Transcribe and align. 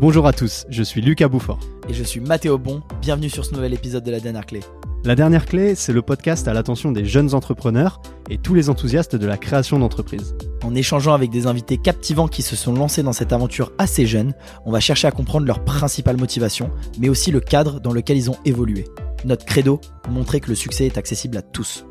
Bonjour 0.00 0.26
à 0.26 0.32
tous, 0.32 0.64
je 0.70 0.82
suis 0.82 1.02
Lucas 1.02 1.28
Bouffort. 1.28 1.58
Et 1.86 1.92
je 1.92 2.02
suis 2.02 2.20
Mathéo 2.20 2.56
Bon, 2.56 2.80
bienvenue 3.02 3.28
sur 3.28 3.44
ce 3.44 3.52
nouvel 3.52 3.74
épisode 3.74 4.02
de 4.02 4.10
La 4.10 4.18
Dernière 4.18 4.46
Clé. 4.46 4.60
La 5.04 5.14
Dernière 5.14 5.44
Clé, 5.44 5.74
c'est 5.74 5.92
le 5.92 6.00
podcast 6.00 6.48
à 6.48 6.54
l'attention 6.54 6.90
des 6.90 7.04
jeunes 7.04 7.34
entrepreneurs 7.34 8.00
et 8.30 8.38
tous 8.38 8.54
les 8.54 8.70
enthousiastes 8.70 9.14
de 9.14 9.26
la 9.26 9.36
création 9.36 9.78
d'entreprises. 9.78 10.34
En 10.64 10.74
échangeant 10.74 11.12
avec 11.12 11.28
des 11.28 11.46
invités 11.46 11.76
captivants 11.76 12.28
qui 12.28 12.40
se 12.40 12.56
sont 12.56 12.72
lancés 12.72 13.02
dans 13.02 13.12
cette 13.12 13.34
aventure 13.34 13.72
assez 13.76 14.06
jeune, 14.06 14.32
on 14.64 14.72
va 14.72 14.80
chercher 14.80 15.06
à 15.06 15.10
comprendre 15.10 15.46
leur 15.46 15.66
principale 15.66 16.16
motivation, 16.16 16.70
mais 16.98 17.10
aussi 17.10 17.30
le 17.30 17.40
cadre 17.40 17.78
dans 17.78 17.92
lequel 17.92 18.16
ils 18.16 18.30
ont 18.30 18.38
évolué. 18.46 18.86
Notre 19.26 19.44
credo, 19.44 19.82
montrer 20.08 20.40
que 20.40 20.48
le 20.48 20.54
succès 20.54 20.86
est 20.86 20.96
accessible 20.96 21.36
à 21.36 21.42
tous. 21.42 21.84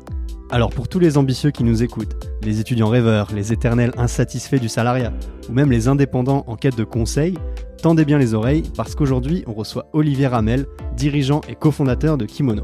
Alors 0.50 0.70
pour 0.70 0.88
tous 0.88 0.98
les 0.98 1.16
ambitieux 1.16 1.52
qui 1.52 1.62
nous 1.62 1.84
écoutent, 1.84 2.16
les 2.42 2.58
étudiants 2.58 2.88
rêveurs, 2.88 3.28
les 3.32 3.52
éternels 3.52 3.92
insatisfaits 3.96 4.58
du 4.58 4.68
salariat, 4.68 5.12
ou 5.48 5.52
même 5.52 5.70
les 5.70 5.86
indépendants 5.86 6.42
en 6.48 6.56
quête 6.56 6.76
de 6.76 6.82
conseils, 6.82 7.36
tendez 7.80 8.04
bien 8.04 8.18
les 8.18 8.34
oreilles 8.34 8.62
parce 8.76 8.94
qu'aujourd'hui 8.94 9.44
on 9.46 9.54
reçoit 9.54 9.88
Olivier 9.92 10.26
Ramel, 10.26 10.66
dirigeant 10.96 11.40
et 11.48 11.54
cofondateur 11.54 12.16
de 12.16 12.26
Kimono. 12.26 12.62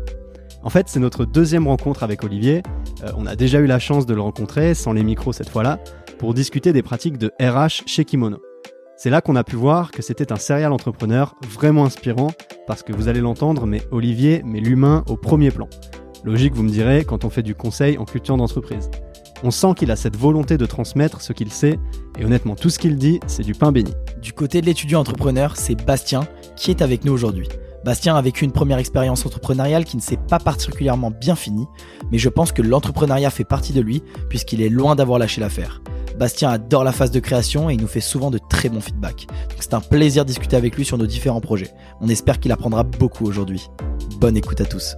En 0.62 0.70
fait, 0.70 0.88
c'est 0.88 0.98
notre 0.98 1.24
deuxième 1.24 1.68
rencontre 1.68 2.02
avec 2.02 2.24
Olivier. 2.24 2.62
Euh, 3.04 3.12
on 3.16 3.26
a 3.26 3.36
déjà 3.36 3.60
eu 3.60 3.66
la 3.66 3.78
chance 3.78 4.04
de 4.04 4.14
le 4.14 4.20
rencontrer, 4.20 4.74
sans 4.74 4.92
les 4.92 5.04
micros 5.04 5.32
cette 5.32 5.48
fois-là, 5.48 5.78
pour 6.18 6.34
discuter 6.34 6.72
des 6.72 6.82
pratiques 6.82 7.18
de 7.18 7.30
RH 7.40 7.86
chez 7.86 8.04
Kimono. 8.04 8.38
C'est 8.96 9.10
là 9.10 9.20
qu'on 9.20 9.36
a 9.36 9.44
pu 9.44 9.54
voir 9.54 9.92
que 9.92 10.02
c'était 10.02 10.32
un 10.32 10.36
serial 10.36 10.72
entrepreneur 10.72 11.36
vraiment 11.48 11.84
inspirant, 11.84 12.32
parce 12.66 12.82
que 12.82 12.92
vous 12.92 13.06
allez 13.06 13.20
l'entendre, 13.20 13.66
mais 13.66 13.82
Olivier 13.92 14.42
met 14.44 14.58
l'humain 14.58 15.04
au 15.08 15.16
premier 15.16 15.50
plan. 15.50 15.68
Logique, 16.24 16.54
vous 16.54 16.64
me 16.64 16.70
direz, 16.70 17.04
quand 17.04 17.24
on 17.24 17.30
fait 17.30 17.44
du 17.44 17.54
conseil 17.54 17.98
en 17.98 18.04
culture 18.04 18.36
d'entreprise. 18.36 18.90
On 19.42 19.50
sent 19.50 19.74
qu'il 19.76 19.90
a 19.90 19.96
cette 19.96 20.16
volonté 20.16 20.56
de 20.56 20.66
transmettre 20.66 21.20
ce 21.20 21.32
qu'il 21.32 21.52
sait, 21.52 21.78
et 22.18 22.24
honnêtement, 22.24 22.54
tout 22.54 22.70
ce 22.70 22.78
qu'il 22.78 22.96
dit, 22.96 23.20
c'est 23.26 23.42
du 23.42 23.52
pain 23.52 23.72
béni. 23.72 23.92
Du 24.22 24.32
côté 24.32 24.60
de 24.60 24.66
l'étudiant 24.66 25.00
entrepreneur, 25.00 25.56
c'est 25.56 25.74
Bastien 25.74 26.26
qui 26.56 26.70
est 26.70 26.82
avec 26.82 27.04
nous 27.04 27.12
aujourd'hui. 27.12 27.48
Bastien 27.84 28.16
a 28.16 28.22
vécu 28.22 28.44
une 28.44 28.52
première 28.52 28.78
expérience 28.78 29.24
entrepreneuriale 29.24 29.84
qui 29.84 29.96
ne 29.96 30.02
s'est 30.02 30.16
pas 30.16 30.40
particulièrement 30.40 31.12
bien 31.12 31.36
finie, 31.36 31.66
mais 32.10 32.18
je 32.18 32.28
pense 32.28 32.50
que 32.50 32.62
l'entrepreneuriat 32.62 33.30
fait 33.30 33.44
partie 33.44 33.72
de 33.72 33.80
lui 33.80 34.02
puisqu'il 34.28 34.60
est 34.60 34.68
loin 34.68 34.96
d'avoir 34.96 35.20
lâché 35.20 35.40
l'affaire. 35.40 35.82
Bastien 36.18 36.50
adore 36.50 36.82
la 36.82 36.92
phase 36.92 37.10
de 37.10 37.20
création 37.20 37.70
et 37.70 37.74
il 37.74 37.80
nous 37.80 37.86
fait 37.86 38.00
souvent 38.00 38.30
de 38.30 38.40
très 38.50 38.70
bons 38.70 38.80
feedbacks. 38.80 39.28
C'est 39.60 39.74
un 39.74 39.80
plaisir 39.80 40.24
de 40.24 40.28
discuter 40.28 40.56
avec 40.56 40.74
lui 40.74 40.84
sur 40.84 40.98
nos 40.98 41.06
différents 41.06 41.40
projets. 41.40 41.70
On 42.00 42.08
espère 42.08 42.40
qu'il 42.40 42.50
apprendra 42.52 42.82
beaucoup 42.82 43.24
aujourd'hui. 43.24 43.68
Bonne 44.18 44.36
écoute 44.36 44.60
à 44.60 44.64
tous. 44.64 44.96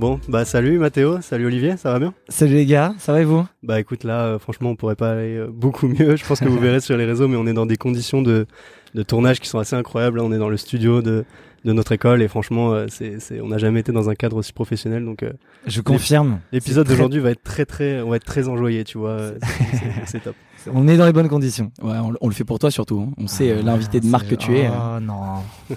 Bon, 0.00 0.18
bah 0.28 0.46
salut 0.46 0.78
Mathéo, 0.78 1.20
salut 1.20 1.44
Olivier, 1.44 1.76
ça 1.76 1.92
va 1.92 1.98
bien? 1.98 2.14
Salut 2.30 2.54
les 2.54 2.64
gars, 2.64 2.94
ça 2.96 3.12
va 3.12 3.20
et 3.20 3.24
vous? 3.24 3.46
Bah 3.62 3.78
écoute 3.78 4.02
là, 4.02 4.24
euh, 4.24 4.38
franchement 4.38 4.70
on 4.70 4.74
pourrait 4.74 4.96
pas 4.96 5.10
aller 5.10 5.36
euh, 5.36 5.48
beaucoup 5.52 5.88
mieux, 5.88 6.16
je 6.16 6.24
pense 6.24 6.40
que 6.40 6.48
vous 6.48 6.58
verrez 6.58 6.80
sur 6.80 6.96
les 6.96 7.04
réseaux, 7.04 7.28
mais 7.28 7.36
on 7.36 7.46
est 7.46 7.52
dans 7.52 7.66
des 7.66 7.76
conditions 7.76 8.22
de, 8.22 8.46
de 8.94 9.02
tournage 9.02 9.40
qui 9.40 9.48
sont 9.50 9.58
assez 9.58 9.76
incroyables, 9.76 10.16
là 10.16 10.24
on 10.24 10.32
est 10.32 10.38
dans 10.38 10.48
le 10.48 10.56
studio 10.56 11.02
de, 11.02 11.26
de 11.64 11.72
notre 11.72 11.92
école 11.92 12.22
et 12.22 12.28
franchement 12.28 12.72
euh, 12.72 12.86
c'est, 12.88 13.20
c'est, 13.20 13.40
on 13.40 13.48
n'a 13.48 13.58
jamais 13.58 13.80
été 13.80 13.92
dans 13.92 14.08
un 14.08 14.14
cadre 14.14 14.36
aussi 14.36 14.52
professionnel 14.52 15.04
donc 15.04 15.22
euh, 15.22 15.32
Je 15.66 15.80
confirme. 15.82 16.40
l'épisode 16.52 16.86
très- 16.86 16.94
d'aujourd'hui 16.94 17.20
va 17.20 17.30
être 17.30 17.42
très 17.42 17.64
très, 17.66 18.00
on 18.00 18.10
va 18.10 18.16
être 18.16 18.24
très 18.24 18.48
enjoyé 18.48 18.84
tu 18.84 18.96
vois, 18.98 19.32
c'est, 19.42 19.76
c'est- 19.78 19.92
c'est 20.06 20.20
top. 20.24 20.34
On 20.74 20.86
est 20.88 20.98
dans 20.98 21.06
les 21.06 21.12
bonnes 21.14 21.30
conditions. 21.30 21.72
Ouais, 21.82 21.96
on, 21.96 22.12
on 22.20 22.28
le 22.28 22.34
fait 22.34 22.44
pour 22.44 22.58
toi 22.58 22.70
surtout. 22.70 23.00
hein. 23.08 23.14
On 23.16 23.26
sait 23.26 23.50
euh, 23.50 23.62
l'invité 23.62 23.98
de 23.98 24.04
marque 24.06 24.28
que 24.28 24.34
tu 24.34 24.58
es. 24.58 24.68
Oh 24.68 25.00
non. 25.00 25.36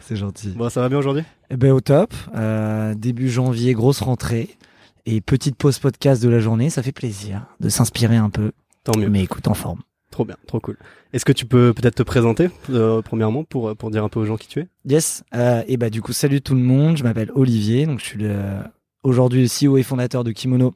c'est 0.00 0.16
gentil. 0.16 0.48
Bon 0.56 0.68
ça 0.68 0.80
va 0.80 0.88
bien 0.88 0.98
aujourd'hui? 0.98 1.22
Eh 1.50 1.56
ben 1.56 1.70
au 1.72 1.80
top. 1.80 2.12
Euh, 2.34 2.94
début 2.94 3.28
janvier, 3.30 3.74
grosse 3.74 4.00
rentrée. 4.00 4.48
Et 5.08 5.20
petite 5.20 5.54
pause 5.54 5.78
podcast 5.78 6.20
de 6.20 6.28
la 6.28 6.40
journée, 6.40 6.68
ça 6.68 6.82
fait 6.82 6.90
plaisir 6.90 7.46
de 7.60 7.68
s'inspirer 7.68 8.16
un 8.16 8.28
peu. 8.30 8.50
Tant 8.82 8.98
mieux, 8.98 9.08
Mais 9.08 9.22
écoute, 9.22 9.46
en 9.46 9.54
forme. 9.54 9.78
Trop 10.16 10.24
bien, 10.24 10.36
trop 10.46 10.60
cool. 10.60 10.78
Est-ce 11.12 11.26
que 11.26 11.32
tu 11.32 11.44
peux 11.44 11.74
peut-être 11.74 11.96
te 11.96 12.02
présenter 12.02 12.48
euh, 12.70 13.02
premièrement 13.02 13.44
pour, 13.44 13.76
pour 13.76 13.90
dire 13.90 14.02
un 14.02 14.08
peu 14.08 14.18
aux 14.18 14.24
gens 14.24 14.38
qui 14.38 14.48
tu 14.48 14.60
es? 14.60 14.68
Yes. 14.86 15.24
Euh, 15.34 15.62
et 15.68 15.76
bah 15.76 15.90
du 15.90 16.00
coup, 16.00 16.14
salut 16.14 16.40
tout 16.40 16.54
le 16.54 16.62
monde. 16.62 16.96
Je 16.96 17.04
m'appelle 17.04 17.30
Olivier. 17.34 17.84
Donc 17.84 18.00
je 18.00 18.04
suis 18.06 18.24
aujourd'hui 19.02 19.42
le 19.42 19.68
CEO 19.68 19.76
et 19.76 19.82
fondateur 19.82 20.24
de 20.24 20.32
Kimono. 20.32 20.72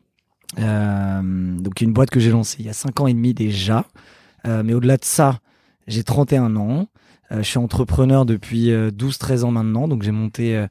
Euh, 0.59 1.23
donc 1.57 1.81
une 1.81 1.95
boîte 1.95 2.11
que 2.11 2.21
j'ai 2.21 2.31
lancée 2.31 2.57
il 2.59 2.67
y 2.67 2.69
a 2.69 2.75
5 2.75 3.01
ans 3.01 3.07
et 3.07 3.15
demi 3.15 3.33
déjà. 3.33 3.87
Euh, 4.47 4.63
mais 4.63 4.75
au-delà 4.75 4.99
de 4.99 5.07
ça, 5.07 5.39
j'ai 5.87 6.05
31 6.05 6.55
ans. 6.57 6.89
Euh, 7.33 7.39
je 7.39 7.49
suis 7.49 7.59
entrepreneur 7.59 8.27
depuis 8.27 8.69
12-13 8.69 9.45
ans 9.45 9.53
maintenant. 9.53 9.89
Donc 9.89 10.03
j'ai 10.03 10.13
monté 10.13 10.55
euh, 10.55 10.67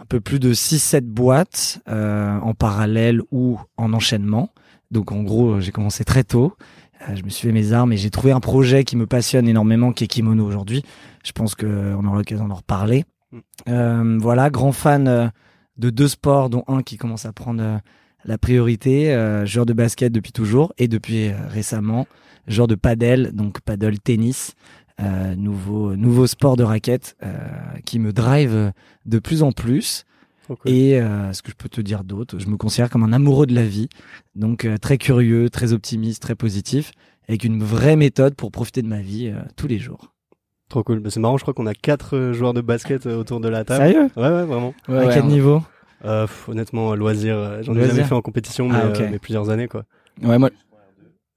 un 0.00 0.04
peu 0.04 0.18
plus 0.18 0.40
de 0.40 0.52
6-7 0.52 1.02
boîtes 1.02 1.80
euh, 1.88 2.40
en 2.40 2.54
parallèle 2.54 3.22
ou 3.30 3.60
en 3.76 3.92
enchaînement. 3.92 4.50
Donc 4.90 5.12
en 5.12 5.22
gros, 5.22 5.60
j'ai 5.60 5.70
commencé 5.70 6.04
très 6.04 6.24
tôt. 6.24 6.54
Euh, 7.02 7.16
je 7.16 7.22
me 7.22 7.28
suis 7.28 7.46
fait 7.46 7.52
mes 7.52 7.72
armes 7.72 7.92
et 7.92 7.96
j'ai 7.96 8.10
trouvé 8.10 8.32
un 8.32 8.40
projet 8.40 8.84
qui 8.84 8.96
me 8.96 9.06
passionne 9.06 9.48
énormément, 9.48 9.92
qui 9.92 10.04
est 10.04 10.08
Kimono 10.08 10.44
aujourd'hui. 10.44 10.84
Je 11.24 11.32
pense 11.32 11.54
qu'on 11.54 12.04
aura 12.04 12.16
l'occasion 12.16 12.48
d'en 12.48 12.56
reparler. 12.56 13.04
Mm. 13.32 13.38
Euh, 13.68 14.18
voilà, 14.20 14.50
grand 14.50 14.72
fan 14.72 15.08
euh, 15.08 15.28
de 15.76 15.90
deux 15.90 16.08
sports, 16.08 16.50
dont 16.50 16.64
un 16.66 16.82
qui 16.82 16.96
commence 16.96 17.26
à 17.26 17.32
prendre 17.32 17.80
la 18.24 18.38
priorité, 18.38 19.12
euh, 19.12 19.46
joueur 19.46 19.66
de 19.66 19.72
basket 19.72 20.12
depuis 20.12 20.32
toujours 20.32 20.72
et 20.78 20.88
depuis 20.88 21.30
récemment, 21.30 22.06
joueur 22.46 22.66
de 22.66 22.74
paddle, 22.74 23.32
donc 23.32 23.60
paddle 23.60 23.98
tennis, 23.98 24.54
euh, 25.00 25.36
nouveau 25.36 25.94
nouveau 25.94 26.26
sport 26.26 26.56
de 26.56 26.64
raquette 26.64 27.16
euh, 27.22 27.36
qui 27.84 27.98
me 27.98 28.12
drive 28.12 28.72
de 29.06 29.18
plus 29.18 29.42
en 29.42 29.52
plus. 29.52 30.04
Et 30.66 31.00
euh, 31.00 31.32
ce 31.32 31.42
que 31.42 31.50
je 31.50 31.56
peux 31.56 31.68
te 31.68 31.80
dire 31.80 32.04
d'autre, 32.04 32.38
je 32.38 32.46
me 32.48 32.56
considère 32.56 32.90
comme 32.90 33.02
un 33.02 33.12
amoureux 33.12 33.46
de 33.46 33.54
la 33.54 33.64
vie, 33.66 33.88
donc 34.34 34.64
euh, 34.64 34.76
très 34.78 34.98
curieux, 34.98 35.50
très 35.50 35.72
optimiste, 35.72 36.22
très 36.22 36.34
positif, 36.34 36.92
avec 37.28 37.44
une 37.44 37.62
vraie 37.62 37.96
méthode 37.96 38.34
pour 38.34 38.50
profiter 38.50 38.82
de 38.82 38.88
ma 38.88 39.00
vie 39.00 39.28
euh, 39.28 39.40
tous 39.56 39.66
les 39.68 39.78
jours. 39.78 40.12
Trop 40.68 40.82
cool, 40.82 41.02
c'est 41.10 41.20
marrant, 41.20 41.36
je 41.38 41.42
crois 41.44 41.54
qu'on 41.54 41.66
a 41.66 41.74
quatre 41.74 42.32
joueurs 42.32 42.52
de 42.54 42.60
basket 42.60 43.06
autour 43.06 43.40
de 43.40 43.48
la 43.48 43.64
table. 43.64 43.84
Sérieux? 43.92 44.10
Ouais 44.16 44.28
ouais 44.30 44.44
vraiment. 44.44 44.74
Ouais, 44.88 44.96
À 44.98 45.06
ouais, 45.06 45.14
quel 45.14 45.24
niveau? 45.26 45.62
Euh, 46.04 46.26
pff, 46.26 46.48
honnêtement, 46.48 46.94
loisir, 46.94 47.62
j'en 47.62 47.74
ai 47.74 47.86
jamais 47.86 48.04
fait 48.04 48.14
en 48.14 48.22
compétition, 48.22 48.68
mais, 48.68 48.74
Ah, 48.76 48.84
euh, 48.86 49.08
mais 49.10 49.18
plusieurs 49.18 49.50
années, 49.50 49.66
quoi. 49.68 49.84
Ouais, 50.22 50.38
moi, 50.38 50.50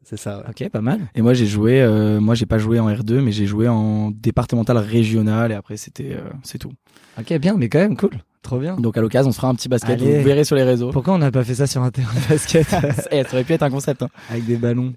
C'est 0.04 0.18
ça. 0.18 0.40
ouais. 0.40 0.44
Ok, 0.50 0.70
pas 0.70 0.82
mal. 0.82 1.00
et 1.16 1.22
moi 1.22 1.34
j'ai 1.34 1.46
joué. 1.48 1.82
euh, 1.82 2.20
moi 2.20 2.36
j'ai 2.36 2.46
pas 2.46 2.58
joué 2.58 2.80
en 2.80 2.90
R2, 2.90 3.22
mais 3.22 3.32
j'ai 3.32 3.46
joué 3.46 3.68
en 3.68 4.12
départemental 4.12 4.78
régional 4.78 5.52
et 5.52 5.56
après 5.56 5.78
c'était 5.78 6.14
euh, 6.14 6.30
c'est 6.44 6.58
tout. 6.58 6.72
Ok, 7.20 7.32
bien, 7.38 7.56
mais 7.58 7.70
quand 7.70 7.80
même 7.80 7.96
cool. 7.96 8.12
Trop 8.42 8.58
bien. 8.60 8.76
Donc 8.76 8.98
à 8.98 9.02
l'occasion 9.02 9.30
on 9.30 9.32
se 9.32 9.38
fera 9.38 9.50
un 9.50 9.56
petit 9.56 9.70
basket. 9.70 10.02
Allez. 10.02 10.18
Vous 10.20 10.24
verrez 10.26 10.44
sur 10.44 10.56
les 10.56 10.64
réseaux. 10.64 10.90
Pourquoi 10.92 11.14
on 11.14 11.20
n'a 11.20 11.32
pas 11.32 11.44
fait 11.44 11.54
ça 11.56 11.68
sur 11.68 11.84
un 11.84 11.92
terrain 11.92 12.12
de 12.14 12.28
basket 12.28 12.66
Eh, 13.12 13.24
ça 13.24 13.30
aurait 13.34 13.44
pu 13.44 13.54
être 13.54 13.62
un 13.62 13.70
concept. 13.70 14.02
hein. 14.02 14.10
avec 14.30 14.46
des 14.46 14.56
ballons 14.58 14.94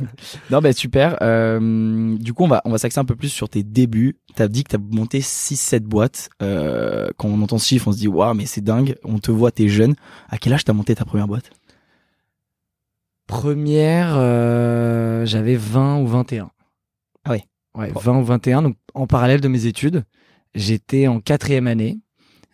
Non, 0.50 0.60
bah 0.60 0.72
super. 0.74 1.16
Euh, 1.22 2.16
du 2.18 2.34
coup, 2.34 2.44
on 2.44 2.48
va, 2.48 2.60
on 2.66 2.70
va 2.70 2.76
s'axer 2.78 3.00
un 3.00 3.06
peu 3.06 3.16
plus 3.16 3.30
sur 3.30 3.48
tes 3.48 3.62
débuts. 3.62 4.18
T'as 4.34 4.46
dit 4.48 4.62
que 4.64 4.76
t'as 4.76 4.82
monté 4.90 5.20
6-7 5.20 5.80
boîtes. 5.80 6.28
Euh, 6.42 7.08
quand 7.16 7.28
on 7.28 7.40
entend 7.40 7.56
ce 7.58 7.66
chiffre, 7.66 7.88
on 7.88 7.92
se 7.92 7.98
dit, 7.98 8.08
waouh, 8.08 8.34
mais 8.34 8.44
c'est 8.44 8.60
dingue. 8.62 8.96
On 9.04 9.18
te 9.18 9.30
voit, 9.30 9.50
t'es 9.52 9.68
jeune. 9.68 9.94
À 10.28 10.36
quel 10.36 10.52
âge 10.52 10.64
t'as 10.64 10.74
monté 10.74 10.94
ta 10.94 11.06
première 11.06 11.28
boîte? 11.28 11.50
Première, 13.26 14.14
euh, 14.16 15.24
j'avais 15.24 15.56
20 15.56 16.00
ou 16.00 16.06
21. 16.06 16.50
Ah 17.24 17.30
ouais. 17.30 17.44
Ouais, 17.74 17.90
Bon. 17.90 18.00
20 18.00 18.18
ou 18.18 18.24
21, 18.24 18.62
donc 18.62 18.76
en 18.92 19.06
parallèle 19.06 19.40
de 19.40 19.48
mes 19.48 19.64
études. 19.66 20.04
J'étais 20.54 21.06
en 21.08 21.20
quatrième 21.20 21.66
année. 21.66 22.00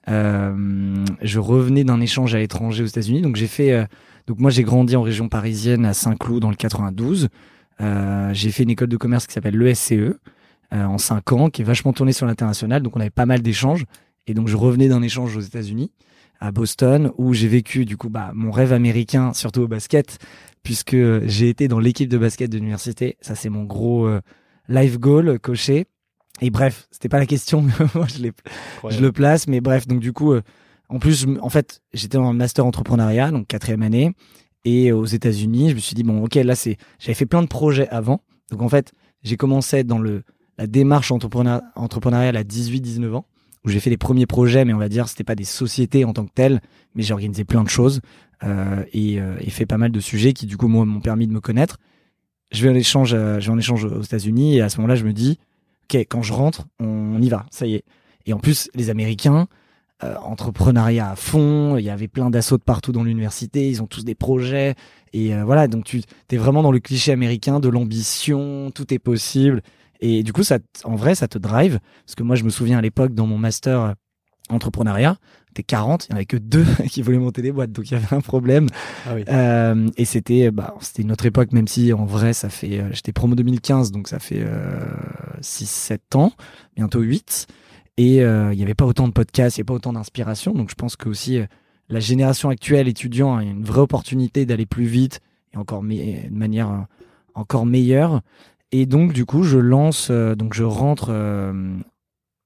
Euh, 0.08 1.04
je 1.22 1.38
revenais 1.38 1.84
d'un 1.84 2.00
échange 2.00 2.34
à 2.34 2.38
l'étranger 2.38 2.82
aux 2.82 2.86
États-Unis, 2.86 3.20
donc 3.22 3.36
j'ai 3.36 3.46
fait. 3.46 3.72
euh, 3.72 3.84
donc 4.26 4.38
moi 4.40 4.50
j'ai 4.50 4.62
grandi 4.62 4.94
en 4.94 5.02
région 5.02 5.28
parisienne 5.28 5.86
à 5.86 5.94
Saint-Cloud 5.94 6.42
dans 6.42 6.50
le 6.50 6.56
92. 6.56 7.28
Euh, 7.80 8.30
j'ai 8.34 8.50
fait 8.50 8.64
une 8.64 8.70
école 8.70 8.88
de 8.88 8.96
commerce 8.96 9.26
qui 9.26 9.32
s'appelle 9.32 9.56
l'ESCE 9.56 10.14
en 10.70 10.98
5 10.98 11.32
ans, 11.32 11.48
qui 11.48 11.62
est 11.62 11.64
vachement 11.64 11.94
tournée 11.94 12.12
sur 12.12 12.26
l'international, 12.26 12.82
donc 12.82 12.94
on 12.94 13.00
avait 13.00 13.08
pas 13.08 13.24
mal 13.24 13.40
d'échanges. 13.40 13.86
Et 14.26 14.34
donc 14.34 14.48
je 14.48 14.56
revenais 14.56 14.88
d'un 14.88 15.00
échange 15.00 15.34
aux 15.34 15.40
États-Unis, 15.40 15.90
à 16.40 16.52
Boston, 16.52 17.10
où 17.16 17.32
j'ai 17.32 17.48
vécu 17.48 17.86
du 17.86 17.96
coup 17.96 18.10
bah, 18.10 18.32
mon 18.34 18.50
rêve 18.50 18.74
américain, 18.74 19.32
surtout 19.32 19.62
au 19.62 19.68
basket, 19.68 20.18
puisque 20.62 20.96
j'ai 21.24 21.48
été 21.48 21.68
dans 21.68 21.78
l'équipe 21.78 22.10
de 22.10 22.18
basket 22.18 22.50
de 22.50 22.56
l'université. 22.58 23.16
Ça 23.22 23.34
c'est 23.34 23.48
mon 23.48 23.64
gros 23.64 24.10
life 24.68 24.98
goal 24.98 25.38
coché. 25.38 25.86
Et 26.40 26.50
bref, 26.50 26.88
c'était 26.90 27.08
pas 27.08 27.18
la 27.18 27.26
question, 27.26 27.62
mais 27.62 27.72
moi 27.94 28.06
je 28.06 28.22
l'ai 28.22 28.32
je 28.90 29.00
le 29.00 29.12
place, 29.12 29.48
mais 29.48 29.60
bref, 29.60 29.86
donc 29.86 30.00
du 30.00 30.12
coup, 30.12 30.32
euh, 30.32 30.42
en 30.88 30.98
plus, 30.98 31.22
je 31.22 31.40
en 31.40 31.48
fait, 31.48 31.82
j'étais 31.92 32.18
en 32.18 32.32
master 32.32 32.64
entrepreneuriat, 32.64 33.30
donc 33.30 33.46
quatrième 33.46 33.82
année, 33.82 34.12
et 34.64 34.92
aux 34.92 35.04
États-Unis, 35.04 35.70
je 35.70 35.74
me 35.74 35.80
suis 35.80 35.94
dit 35.94 36.02
bon, 36.02 36.22
ok, 36.24 36.34
là 36.36 36.54
c'est, 36.54 36.76
j'avais 36.98 37.14
fait 37.14 37.26
plein 37.26 37.42
de 37.42 37.48
projets 37.48 37.88
avant, 37.88 38.22
donc 38.50 38.62
en 38.62 38.68
fait, 38.68 38.92
j'ai 39.22 39.36
commencé 39.36 39.84
dans 39.84 39.98
le 39.98 40.22
la 40.58 40.66
démarche 40.66 41.12
entrepreneur, 41.12 41.62
entrepreneuriale 41.76 42.36
à 42.36 42.42
18-19 42.42 43.14
ans, 43.14 43.26
où 43.64 43.68
j'ai 43.68 43.80
fait 43.80 43.90
les 43.90 43.96
premiers 43.96 44.26
projets, 44.26 44.64
mais 44.64 44.74
on 44.74 44.78
va 44.78 44.88
dire 44.88 45.08
c'était 45.08 45.24
pas 45.24 45.36
des 45.36 45.44
sociétés 45.44 46.04
en 46.04 46.12
tant 46.12 46.26
que 46.26 46.32
telles, 46.32 46.60
mais 46.94 47.02
j'ai 47.02 47.12
organisé 47.12 47.44
plein 47.44 47.62
de 47.62 47.68
choses 47.68 48.00
euh, 48.42 48.82
et, 48.92 49.20
euh, 49.20 49.36
et 49.40 49.50
fait 49.50 49.66
pas 49.66 49.78
mal 49.78 49.92
de 49.92 50.00
sujets 50.00 50.32
qui 50.32 50.46
du 50.46 50.56
coup 50.56 50.68
moi 50.68 50.84
m'ont 50.84 51.00
permis 51.00 51.26
de 51.26 51.32
me 51.32 51.40
connaître. 51.40 51.78
Je 52.50 52.62
vais 52.64 52.70
en 52.70 52.74
échange, 52.74 53.14
euh, 53.14 53.38
je 53.40 53.46
vais 53.46 53.52
en 53.52 53.58
échange 53.58 53.84
aux 53.84 54.02
États-Unis 54.02 54.56
et 54.56 54.62
à 54.62 54.68
ce 54.68 54.78
moment-là, 54.78 54.96
je 54.96 55.04
me 55.04 55.12
dis, 55.12 55.38
ok, 55.90 56.06
quand 56.08 56.22
je 56.22 56.32
rentre, 56.32 56.66
on 56.80 57.20
y 57.20 57.28
va, 57.28 57.46
ça 57.50 57.66
y 57.66 57.74
est. 57.74 57.84
Et 58.26 58.32
en 58.32 58.38
plus, 58.38 58.70
les 58.74 58.90
Américains, 58.90 59.48
euh, 60.04 60.14
entrepreneuriat 60.22 61.10
à 61.10 61.16
fond. 61.16 61.76
Il 61.76 61.84
y 61.84 61.90
avait 61.90 62.06
plein 62.06 62.30
d'assauts 62.30 62.58
partout 62.58 62.92
dans 62.92 63.02
l'université. 63.02 63.68
Ils 63.68 63.82
ont 63.82 63.88
tous 63.88 64.04
des 64.04 64.14
projets. 64.14 64.76
Et 65.12 65.34
euh, 65.34 65.44
voilà, 65.44 65.66
donc 65.66 65.84
tu 65.84 66.02
es 66.30 66.36
vraiment 66.36 66.62
dans 66.62 66.70
le 66.70 66.78
cliché 66.78 67.10
américain 67.10 67.58
de 67.58 67.68
l'ambition, 67.68 68.70
tout 68.72 68.94
est 68.94 69.00
possible. 69.00 69.60
Et 70.00 70.22
du 70.22 70.32
coup, 70.32 70.44
ça, 70.44 70.58
en 70.84 70.94
vrai, 70.94 71.16
ça 71.16 71.26
te 71.26 71.36
drive. 71.36 71.80
Parce 72.06 72.14
que 72.14 72.22
moi, 72.22 72.36
je 72.36 72.44
me 72.44 72.50
souviens 72.50 72.78
à 72.78 72.80
l'époque, 72.80 73.12
dans 73.12 73.26
mon 73.26 73.38
master 73.38 73.94
entrepreneuriat, 74.48 75.16
t'es 75.54 75.62
40, 75.62 76.06
il 76.06 76.12
n'y 76.12 76.14
en 76.14 76.16
avait 76.16 76.26
que 76.26 76.36
deux 76.36 76.64
qui 76.90 77.02
voulaient 77.02 77.18
monter 77.18 77.42
des 77.42 77.52
boîtes. 77.52 77.72
Donc 77.72 77.90
il 77.90 77.94
y 77.94 77.96
avait 77.96 78.14
un 78.16 78.20
problème. 78.20 78.66
Ah 79.06 79.14
oui. 79.14 79.24
Euh, 79.28 79.88
et 79.96 80.04
c'était 80.04 80.50
bah, 80.50 80.74
c'était 80.80 81.02
une 81.02 81.12
autre 81.12 81.26
époque, 81.26 81.52
même 81.52 81.68
si 81.68 81.92
en 81.92 82.04
vrai, 82.04 82.32
ça 82.32 82.48
fait. 82.48 82.78
euh, 82.80 82.88
J'étais 82.92 83.12
promo 83.12 83.34
2015, 83.34 83.92
donc 83.92 84.08
ça 84.08 84.18
fait 84.18 84.44
6-7 85.40 86.16
ans, 86.16 86.32
bientôt 86.76 87.00
8. 87.00 87.46
Et 87.96 88.22
euh, 88.22 88.52
il 88.52 88.56
n'y 88.56 88.62
avait 88.62 88.74
pas 88.74 88.84
autant 88.86 89.08
de 89.08 89.12
podcasts, 89.12 89.56
il 89.56 89.60
n'y 89.60 89.62
avait 89.62 89.66
pas 89.66 89.74
autant 89.74 89.92
d'inspiration. 89.92 90.52
Donc 90.52 90.70
je 90.70 90.74
pense 90.76 90.96
que 90.96 91.08
aussi 91.08 91.38
euh, 91.38 91.46
la 91.88 92.00
génération 92.00 92.48
actuelle 92.48 92.86
étudiant 92.88 93.36
a 93.36 93.42
une 93.42 93.64
vraie 93.64 93.80
opportunité 93.80 94.46
d'aller 94.46 94.66
plus 94.66 94.84
vite 94.84 95.20
et 95.52 95.56
encore 95.56 95.82
de 95.82 96.30
manière 96.34 96.70
euh, 96.70 96.78
encore 97.34 97.66
meilleure. 97.66 98.20
Et 98.70 98.86
donc 98.86 99.12
du 99.12 99.24
coup, 99.24 99.42
je 99.42 99.58
lance, 99.58 100.08
euh, 100.10 100.34
donc 100.36 100.54
je 100.54 100.62
rentre 100.62 101.08
euh, 101.10 101.76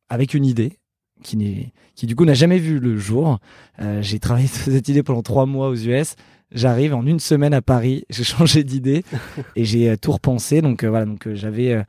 avec 0.08 0.32
une 0.34 0.46
idée 0.46 0.78
qui 1.22 2.06
du 2.06 2.16
coup 2.16 2.24
n'a 2.24 2.34
jamais 2.34 2.58
vu 2.58 2.78
le 2.78 2.98
jour. 2.98 3.38
Euh, 3.80 4.02
j'ai 4.02 4.18
travaillé 4.18 4.46
sur 4.48 4.64
cette 4.72 4.88
idée 4.88 5.02
pendant 5.02 5.22
trois 5.22 5.46
mois 5.46 5.68
aux 5.68 5.76
US. 5.76 6.16
J'arrive 6.54 6.94
en 6.94 7.06
une 7.06 7.18
semaine 7.20 7.54
à 7.54 7.62
Paris, 7.62 8.04
j'ai 8.10 8.24
changé 8.24 8.62
d'idée 8.64 9.04
et 9.56 9.64
j'ai 9.64 9.90
euh, 9.90 9.96
tout 9.96 10.12
repensé. 10.12 10.60
Donc 10.60 10.84
euh, 10.84 10.88
voilà, 10.90 11.06
donc 11.06 11.26
euh, 11.26 11.34
j'avais 11.34 11.72
euh, 11.72 11.82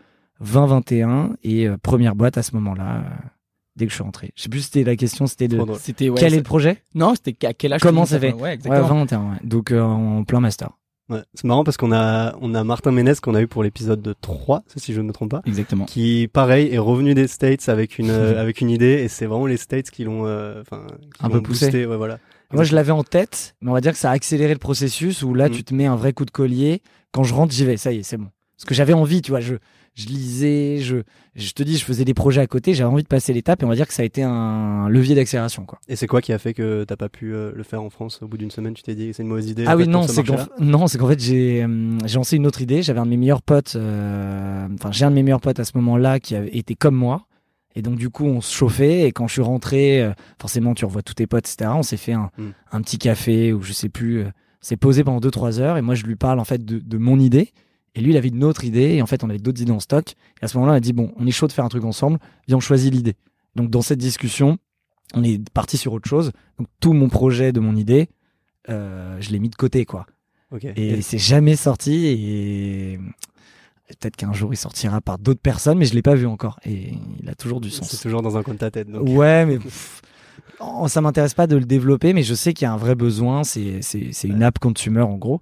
20-21 0.43 1.35
et 1.43 1.67
euh, 1.67 1.77
première 1.77 2.15
boîte 2.15 2.37
à 2.37 2.43
ce 2.43 2.55
moment-là. 2.55 2.97
euh, 2.97 3.27
dès 3.75 3.85
que 3.85 3.89
je 3.91 3.95
suis 3.95 4.03
rentré. 4.03 4.31
Je 4.35 4.43
sais 4.43 4.49
plus 4.49 4.59
si 4.59 4.65
c'était 4.65 4.83
la 4.83 4.95
question, 4.95 5.25
c'était 5.27 5.47
de. 5.47 5.59
C'était 5.79 6.09
ouais, 6.09 6.15
quel 6.19 6.33
est 6.33 6.37
le 6.37 6.43
projet? 6.43 6.83
Non, 6.95 7.13
c'était 7.15 7.47
à 7.47 7.53
quel 7.53 7.73
âge 7.73 7.81
Comment 7.81 8.05
ça 8.05 8.19
fait 8.19 8.33
Ouais, 8.33 8.41
Ouais, 8.41 8.53
exactement. 8.53 8.99
21, 8.99 9.19
ouais. 9.31 9.37
Donc 9.43 9.71
euh, 9.71 9.81
en 9.81 10.23
plein 10.23 10.39
master. 10.39 10.69
Ouais. 11.09 11.21
C'est 11.33 11.43
marrant 11.45 11.63
parce 11.63 11.77
qu'on 11.77 11.91
a, 11.91 12.35
on 12.41 12.53
a 12.55 12.63
Martin 12.63 12.91
Ménez 12.91 13.13
qu'on 13.21 13.35
a 13.35 13.41
eu 13.41 13.47
pour 13.47 13.61
l'épisode 13.63 14.01
de 14.01 14.13
3, 14.21 14.63
si 14.77 14.93
je 14.93 15.01
ne 15.01 15.07
me 15.07 15.11
trompe 15.13 15.31
pas. 15.31 15.41
Exactement. 15.45 15.85
Qui, 15.85 16.29
pareil, 16.31 16.73
est 16.73 16.77
revenu 16.77 17.13
des 17.13 17.27
States 17.27 17.67
avec 17.69 17.99
une, 17.99 18.09
euh, 18.09 18.39
avec 18.41 18.61
une 18.61 18.69
idée 18.69 19.01
et 19.03 19.07
c'est 19.09 19.25
vraiment 19.25 19.45
les 19.47 19.57
States 19.57 19.89
qui 19.91 20.05
l'ont, 20.05 20.25
euh, 20.25 20.61
enfin, 20.61 20.87
Un 21.19 21.29
peu 21.29 21.41
poussé. 21.41 21.65
boosté, 21.65 21.85
Ouais, 21.85 21.97
voilà. 21.97 22.19
Moi, 22.53 22.63
je 22.63 22.75
l'avais 22.75 22.91
en 22.91 23.03
tête, 23.03 23.55
mais 23.61 23.71
on 23.71 23.73
va 23.73 23.81
dire 23.81 23.93
que 23.93 23.97
ça 23.97 24.11
a 24.11 24.13
accéléré 24.13 24.53
le 24.53 24.59
processus 24.59 25.23
où 25.23 25.33
là, 25.33 25.49
Mm. 25.49 25.51
tu 25.51 25.63
te 25.63 25.73
mets 25.73 25.87
un 25.87 25.95
vrai 25.95 26.13
coup 26.13 26.23
de 26.25 26.31
collier. 26.31 26.81
Quand 27.11 27.23
je 27.23 27.33
rentre, 27.33 27.51
j'y 27.53 27.65
vais. 27.65 27.77
Ça 27.77 27.91
y 27.91 27.97
est, 27.99 28.03
c'est 28.03 28.17
bon. 28.17 28.27
Parce 28.57 28.65
que 28.65 28.73
j'avais 28.75 28.93
envie, 28.93 29.21
tu 29.23 29.31
vois. 29.31 29.39
Je, 29.39 29.55
je 29.95 30.07
lisais, 30.07 30.77
je, 30.79 30.97
je 31.35 31.51
te 31.51 31.61
dis, 31.61 31.77
je 31.77 31.85
faisais 31.85 32.03
des 32.05 32.13
projets 32.13 32.41
à 32.41 32.47
côté. 32.47 32.73
J'avais 32.73 32.89
envie 32.91 33.03
de 33.03 33.07
passer 33.07 33.31
l'étape 33.33 33.61
et 33.61 33.65
on 33.65 33.69
va 33.69 33.75
dire 33.75 33.87
que 33.87 33.93
ça 33.93 34.01
a 34.01 34.05
été 34.05 34.23
un 34.23 34.89
levier 34.89 35.13
d'accélération, 35.15 35.65
quoi. 35.65 35.79
Et 35.87 35.95
c'est 35.95 36.07
quoi 36.07 36.21
qui 36.21 36.33
a 36.33 36.39
fait 36.39 36.53
que 36.53 36.83
t'as 36.83 36.95
pas 36.95 37.09
pu 37.09 37.33
euh, 37.33 37.51
le 37.55 37.63
faire 37.63 37.81
en 37.83 37.89
France 37.89 38.19
au 38.23 38.27
bout 38.27 38.37
d'une 38.37 38.49
semaine 38.51 38.73
Tu 38.73 38.81
t'es 38.83 38.95
dit 38.95 39.07
que 39.07 39.13
c'est 39.13 39.23
une 39.23 39.29
mauvaise 39.29 39.49
idée 39.49 39.65
Ah 39.67 39.75
oui, 39.77 39.83
fait, 39.83 39.89
non, 39.89 40.03
c'est 40.07 40.23
qu'en 40.23 40.33
marché-là 40.35 40.55
non, 40.59 40.87
c'est 40.87 40.97
qu'en 40.97 41.07
fait, 41.07 41.19
j'ai 41.19 41.63
hum, 41.63 41.99
j'ai 42.05 42.15
lancé 42.15 42.37
une 42.37 42.47
autre 42.47 42.61
idée. 42.61 42.81
J'avais 42.81 42.99
un 42.99 43.05
de 43.05 43.11
mes 43.11 43.17
meilleurs 43.17 43.41
potes, 43.43 43.75
euh, 43.75 44.67
enfin, 44.73 44.91
j'ai 44.91 45.05
un 45.05 45.09
de 45.11 45.15
mes 45.15 45.23
meilleurs 45.23 45.41
potes 45.41 45.59
à 45.59 45.65
ce 45.65 45.71
moment-là 45.75 46.19
qui 46.19 46.35
avait 46.35 46.55
été 46.57 46.75
comme 46.75 46.95
moi. 46.95 47.27
Et 47.75 47.81
donc, 47.81 47.95
du 47.97 48.09
coup, 48.09 48.25
on 48.25 48.39
se 48.41 48.53
chauffait. 48.53 49.01
Et 49.07 49.11
quand 49.11 49.27
je 49.27 49.33
suis 49.33 49.41
rentré, 49.41 50.01
euh, 50.01 50.11
forcément, 50.39 50.73
tu 50.75 50.85
revois 50.85 51.01
tous 51.01 51.15
tes 51.15 51.25
potes, 51.27 51.47
etc. 51.51 51.71
On 51.75 51.81
s'est 51.83 51.97
fait 51.97 52.13
un, 52.13 52.29
Mm. 52.37 52.43
un 52.71 52.81
petit 52.81 52.97
café 52.99 53.51
ou 53.53 53.61
je 53.63 53.73
sais 53.73 53.89
plus. 53.89 54.19
euh, 54.19 54.25
c'est 54.61 54.77
posé 54.77 55.03
pendant 55.03 55.19
2-3 55.19 55.59
heures. 55.59 55.77
Et 55.77 55.81
moi, 55.81 55.93
je 55.95 56.03
lui 56.03 56.15
parle, 56.15 56.39
en 56.39 56.45
fait, 56.45 56.63
de, 56.63 56.79
de 56.79 56.97
mon 56.97 57.19
idée. 57.19 57.49
Et 57.95 58.01
lui, 58.01 58.11
il 58.11 58.17
avait 58.17 58.29
une 58.29 58.43
autre 58.43 58.63
idée. 58.63 58.93
Et 58.95 59.01
en 59.01 59.05
fait, 59.05 59.23
on 59.23 59.29
avait 59.29 59.39
d'autres 59.39 59.61
idées 59.61 59.71
en 59.71 59.79
stock. 59.79 60.13
Et 60.41 60.45
à 60.45 60.47
ce 60.47 60.57
moment-là, 60.57 60.73
on 60.73 60.77
a 60.77 60.79
dit, 60.79 60.93
bon, 60.93 61.13
on 61.17 61.27
est 61.27 61.31
chaud 61.31 61.47
de 61.47 61.51
faire 61.51 61.65
un 61.65 61.69
truc 61.69 61.83
ensemble. 61.83 62.19
Viens, 62.47 62.57
on 62.57 62.61
choisit 62.61 62.93
l'idée. 62.93 63.15
Donc, 63.55 63.69
dans 63.69 63.81
cette 63.81 63.99
discussion, 63.99 64.57
on 65.13 65.23
est 65.23 65.47
parti 65.51 65.77
sur 65.77 65.93
autre 65.93 66.09
chose. 66.09 66.31
Donc, 66.57 66.67
tout 66.79 66.93
mon 66.93 67.09
projet 67.09 67.51
de 67.51 67.59
mon 67.59 67.75
idée, 67.75 68.09
euh, 68.69 69.17
je 69.19 69.29
l'ai 69.31 69.39
mis 69.39 69.49
de 69.49 69.55
côté, 69.55 69.85
quoi. 69.85 70.07
Ok. 70.51 70.65
Et 70.75 71.01
c'est 71.01 71.17
jamais 71.17 71.55
sorti. 71.55 72.05
Et 72.07 72.99
peut-être 73.99 74.15
qu'un 74.15 74.33
jour 74.33 74.53
il 74.53 74.57
sortira 74.57 75.01
par 75.01 75.17
d'autres 75.19 75.41
personnes, 75.41 75.77
mais 75.77 75.85
je 75.85 75.93
l'ai 75.93 76.01
pas 76.01 76.15
vu 76.15 76.25
encore. 76.25 76.59
Et 76.65 76.93
il 77.19 77.29
a 77.29 77.35
toujours 77.35 77.61
du 77.61 77.69
c'est 77.69 77.83
sens. 77.83 78.01
toujours 78.01 78.21
dans 78.21 78.37
un 78.37 78.43
coin 78.43 78.53
de 78.53 78.59
ta 78.59 78.71
tête. 78.71 78.89
Donc. 78.89 79.07
Ouais, 79.07 79.45
mais 79.45 79.57
pff, 79.57 80.01
oh, 80.59 80.87
ça 80.87 81.01
m'intéresse 81.01 81.33
pas 81.33 81.47
de 81.47 81.55
le 81.55 81.65
développer, 81.65 82.13
mais 82.13 82.23
je 82.23 82.33
sais 82.33 82.53
qu'il 82.53 82.65
y 82.65 82.67
a 82.67 82.73
un 82.73 82.77
vrai 82.77 82.95
besoin. 82.95 83.43
C'est 83.43 83.81
c'est 83.81 84.09
c'est 84.11 84.27
une 84.27 84.43
app 84.43 84.59
consumer 84.59 85.01
en 85.01 85.15
gros. 85.17 85.39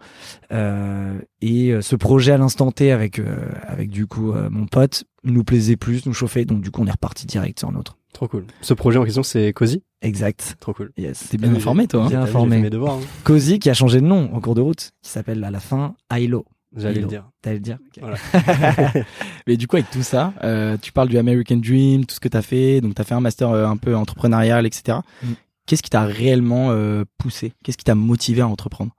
Euh, 0.52 1.18
et 1.42 1.72
euh, 1.72 1.82
ce 1.82 1.96
projet 1.96 2.32
à 2.32 2.38
l'instant 2.38 2.72
T 2.72 2.92
avec 2.92 3.20
euh, 3.20 3.50
avec 3.68 3.90
du 3.90 4.08
coup 4.08 4.32
euh, 4.34 4.50
mon 4.50 4.66
pote 4.68 5.04
nous 5.24 5.44
plaisait 5.44 5.78
plus, 5.78 6.06
nous 6.06 6.14
chauffait. 6.14 6.46
Donc 6.46 6.62
du 6.62 6.72
coup 6.72 6.82
on 6.82 6.88
est 6.88 6.92
reparti 6.92 7.26
direct 7.26 7.60
sur 7.60 7.70
un 7.70 7.76
autre. 7.76 7.98
Trop 8.14 8.28
cool. 8.28 8.46
Ce 8.62 8.74
projet 8.74 9.00
en 9.00 9.06
question, 9.06 9.24
c'est 9.24 9.54
Cozy? 9.54 9.84
Exact. 10.02 10.58
Trop 10.60 10.74
cool. 10.74 10.92
Yes. 10.98 11.30
T'es 11.30 11.38
bien 11.38 11.56
informé, 11.56 11.88
toi. 11.88 12.04
hein 12.04 12.10
Bien 12.10 12.22
informé. 12.24 12.58
fait 12.58 12.62
mes 12.64 12.70
devoirs. 12.70 12.96
hein. 12.96 13.02
Cozy 13.24 13.58
qui 13.58 13.70
a 13.70 13.74
changé 13.74 14.02
de 14.02 14.06
nom 14.06 14.30
en 14.34 14.42
cours 14.42 14.54
de 14.56 14.60
route, 14.62 14.92
qui 15.02 15.10
s'appelle 15.10 15.42
à 15.46 15.50
la 15.52 15.60
fin 15.62 15.96
Hilo. 16.12 16.46
J'allais 16.76 17.02
le 17.02 17.08
dire. 17.08 17.30
T'allais 17.42 17.58
le 17.58 17.62
dire. 17.62 17.78
Voilà. 18.00 18.18
Mais 19.48 19.58
du 19.58 19.68
coup, 19.68 19.76
avec 19.76 19.90
tout 19.90 20.04
ça, 20.04 20.34
euh, 20.44 20.78
tu 20.82 20.92
parles 20.92 21.10
du 21.10 21.18
American 21.18 21.58
Dream, 21.58 22.06
tout 22.06 22.16
ce 22.16 22.20
que 22.20 22.30
tu 22.30 22.38
as 22.38 22.42
fait. 22.42 22.80
Donc, 22.80 22.96
tu 22.96 23.02
as 23.02 23.06
fait 23.06 23.14
un 23.14 23.20
master 23.20 23.50
euh, 23.50 23.66
un 23.68 23.78
peu 23.78 23.96
entrepreneurial, 23.96 24.66
etc. 24.66 25.00
Mm. 25.22 25.34
Qu'est-ce 25.66 25.84
qui 25.84 25.90
t'a 25.90 26.04
réellement 26.04 26.72
euh, 26.72 27.04
poussé? 27.18 27.54
Qu'est-ce 27.64 27.78
qui 27.78 27.84
t'a 27.84 27.96
motivé 27.96 28.42
à 28.42 28.48
entreprendre? 28.48 28.96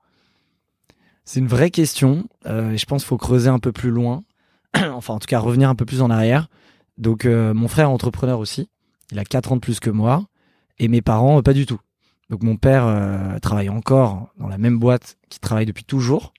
C'est 1.24 1.40
une 1.40 1.48
vraie 1.48 1.70
question. 1.70 2.28
Euh, 2.46 2.76
je 2.76 2.84
pense 2.84 3.02
qu'il 3.02 3.08
faut 3.08 3.19
creuser 3.19 3.48
un 3.48 3.58
peu 3.58 3.72
plus 3.72 3.90
loin. 3.90 4.22
enfin, 4.76 5.14
en 5.14 5.19
tout 5.19 5.26
cas, 5.26 5.38
revenir 5.38 5.69
un 5.69 5.74
peu 5.74 5.84
plus 5.84 6.02
en 6.02 6.10
arrière. 6.10 6.48
Donc, 6.98 7.24
euh, 7.24 7.54
mon 7.54 7.69
frère 7.69 7.86
est 7.86 7.92
entrepreneur 7.92 8.38
aussi. 8.38 8.69
Il 9.10 9.19
a 9.19 9.24
4 9.24 9.52
ans 9.52 9.56
de 9.56 9.60
plus 9.60 9.80
que 9.80 9.90
moi. 9.90 10.26
Et 10.78 10.88
mes 10.88 11.02
parents, 11.02 11.38
euh, 11.38 11.42
pas 11.42 11.52
du 11.52 11.66
tout. 11.66 11.80
Donc, 12.30 12.42
mon 12.42 12.56
père 12.56 12.86
euh, 12.86 13.38
travaille 13.38 13.69
encore 13.69 14.32
dans 14.38 14.48
la 14.48 14.58
même 14.58 14.78
boîte 14.78 15.19
qui 15.28 15.38
travaille 15.38 15.66
depuis 15.66 15.84
toujours. 15.84 16.32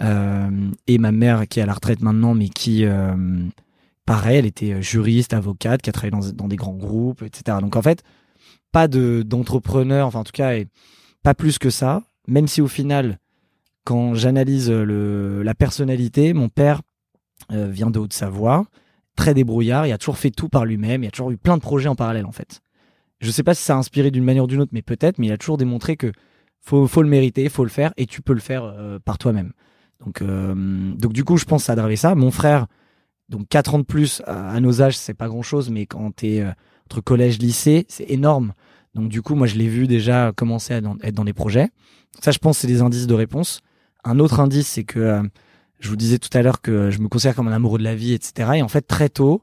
Euh, 0.00 0.70
et 0.86 0.98
ma 0.98 1.12
mère, 1.12 1.46
qui 1.48 1.60
est 1.60 1.62
à 1.62 1.66
la 1.66 1.74
retraite 1.74 2.02
maintenant, 2.02 2.34
mais 2.34 2.48
qui, 2.48 2.84
euh, 2.84 3.14
pareil, 4.06 4.38
elle 4.38 4.46
était 4.46 4.82
juriste, 4.82 5.32
avocate, 5.32 5.82
qui 5.82 5.90
a 5.90 5.92
travaillé 5.92 6.32
dans, 6.32 6.48
des 6.48 6.56
grands 6.56 6.74
groupes, 6.74 7.22
etc. 7.22 7.58
Donc, 7.60 7.76
en 7.76 7.82
fait, 7.82 8.02
pas 8.72 8.88
de 8.88 9.22
d'entrepreneur, 9.22 10.06
enfin, 10.06 10.20
en 10.20 10.24
tout 10.24 10.32
cas, 10.32 10.54
pas 11.22 11.34
plus 11.34 11.58
que 11.58 11.70
ça. 11.70 12.02
Même 12.26 12.48
si 12.48 12.60
au 12.60 12.66
final, 12.66 13.18
quand 13.84 14.14
j'analyse 14.14 14.70
la 14.70 15.54
personnalité, 15.54 16.32
mon 16.32 16.48
père 16.48 16.80
euh, 17.52 17.68
vient 17.68 17.90
de 17.90 17.98
Haute-Savoie, 17.98 18.66
très 19.16 19.34
débrouillard, 19.34 19.86
il 19.86 19.92
a 19.92 19.98
toujours 19.98 20.16
fait 20.16 20.30
tout 20.30 20.48
par 20.48 20.64
lui-même, 20.64 21.04
il 21.04 21.08
a 21.08 21.10
toujours 21.10 21.30
eu 21.30 21.36
plein 21.36 21.56
de 21.56 21.62
projets 21.62 21.88
en 21.88 21.94
parallèle 21.94 22.26
en 22.26 22.32
fait. 22.32 22.62
Je 23.20 23.30
sais 23.30 23.42
pas 23.42 23.54
si 23.54 23.62
ça 23.62 23.74
a 23.74 23.78
inspiré 23.78 24.10
d'une 24.10 24.24
manière 24.24 24.44
ou 24.44 24.46
d'une 24.46 24.60
autre, 24.60 24.72
mais 24.72 24.82
peut-être, 24.82 25.18
mais 25.18 25.26
il 25.26 25.32
a 25.32 25.38
toujours 25.38 25.58
démontré 25.58 25.96
que 25.96 26.12
faut, 26.60 27.02
le 27.02 27.08
mériter, 27.08 27.48
faut 27.48 27.64
le 27.64 27.70
faire, 27.70 27.92
et 27.96 28.06
tu 28.06 28.22
peux 28.22 28.32
le 28.32 28.40
faire 28.40 28.64
euh, 28.64 28.98
par 28.98 29.18
toi-même. 29.18 29.52
Donc, 30.04 30.22
euh, 30.22 30.54
donc 30.54 31.12
du 31.12 31.24
coup, 31.24 31.36
je 31.36 31.44
pense 31.44 31.66
que 31.66 31.96
ça. 31.96 32.14
Mon 32.14 32.30
frère, 32.30 32.66
donc 33.28 33.48
4 33.48 33.74
ans 33.74 33.78
de 33.78 33.84
plus 33.84 34.22
à, 34.26 34.50
à 34.50 34.60
nos 34.60 34.82
âges, 34.82 34.96
c'est 34.96 35.14
pas 35.14 35.28
grand-chose, 35.28 35.70
mais 35.70 35.86
quand 35.86 36.14
t'es 36.14 36.40
euh, 36.40 36.50
entre 36.86 37.00
collège, 37.00 37.38
lycée, 37.38 37.86
c'est 37.88 38.10
énorme. 38.10 38.52
Donc 38.94 39.08
du 39.08 39.22
coup, 39.22 39.34
moi, 39.34 39.46
je 39.46 39.56
l'ai 39.56 39.68
vu 39.68 39.86
déjà 39.86 40.32
commencer 40.36 40.74
à 40.74 40.78
être 41.02 41.14
dans 41.14 41.24
des 41.24 41.32
projets. 41.32 41.68
Ça, 42.20 42.30
je 42.30 42.38
pense, 42.38 42.58
c'est 42.58 42.66
des 42.66 42.82
indices 42.82 43.06
de 43.06 43.14
réponse. 43.14 43.60
Un 44.04 44.18
autre 44.18 44.40
indice, 44.40 44.68
c'est 44.68 44.84
que 44.84 45.00
euh, 45.00 45.22
je 45.80 45.88
vous 45.88 45.96
disais 45.96 46.18
tout 46.18 46.28
à 46.36 46.42
l'heure 46.42 46.60
que 46.60 46.90
je 46.90 47.00
me 47.00 47.08
considère 47.08 47.34
comme 47.34 47.48
un 47.48 47.52
amoureux 47.52 47.78
de 47.78 47.84
la 47.84 47.94
vie, 47.94 48.12
etc. 48.12 48.50
Et 48.56 48.62
en 48.62 48.68
fait, 48.68 48.82
très 48.82 49.08
tôt, 49.08 49.42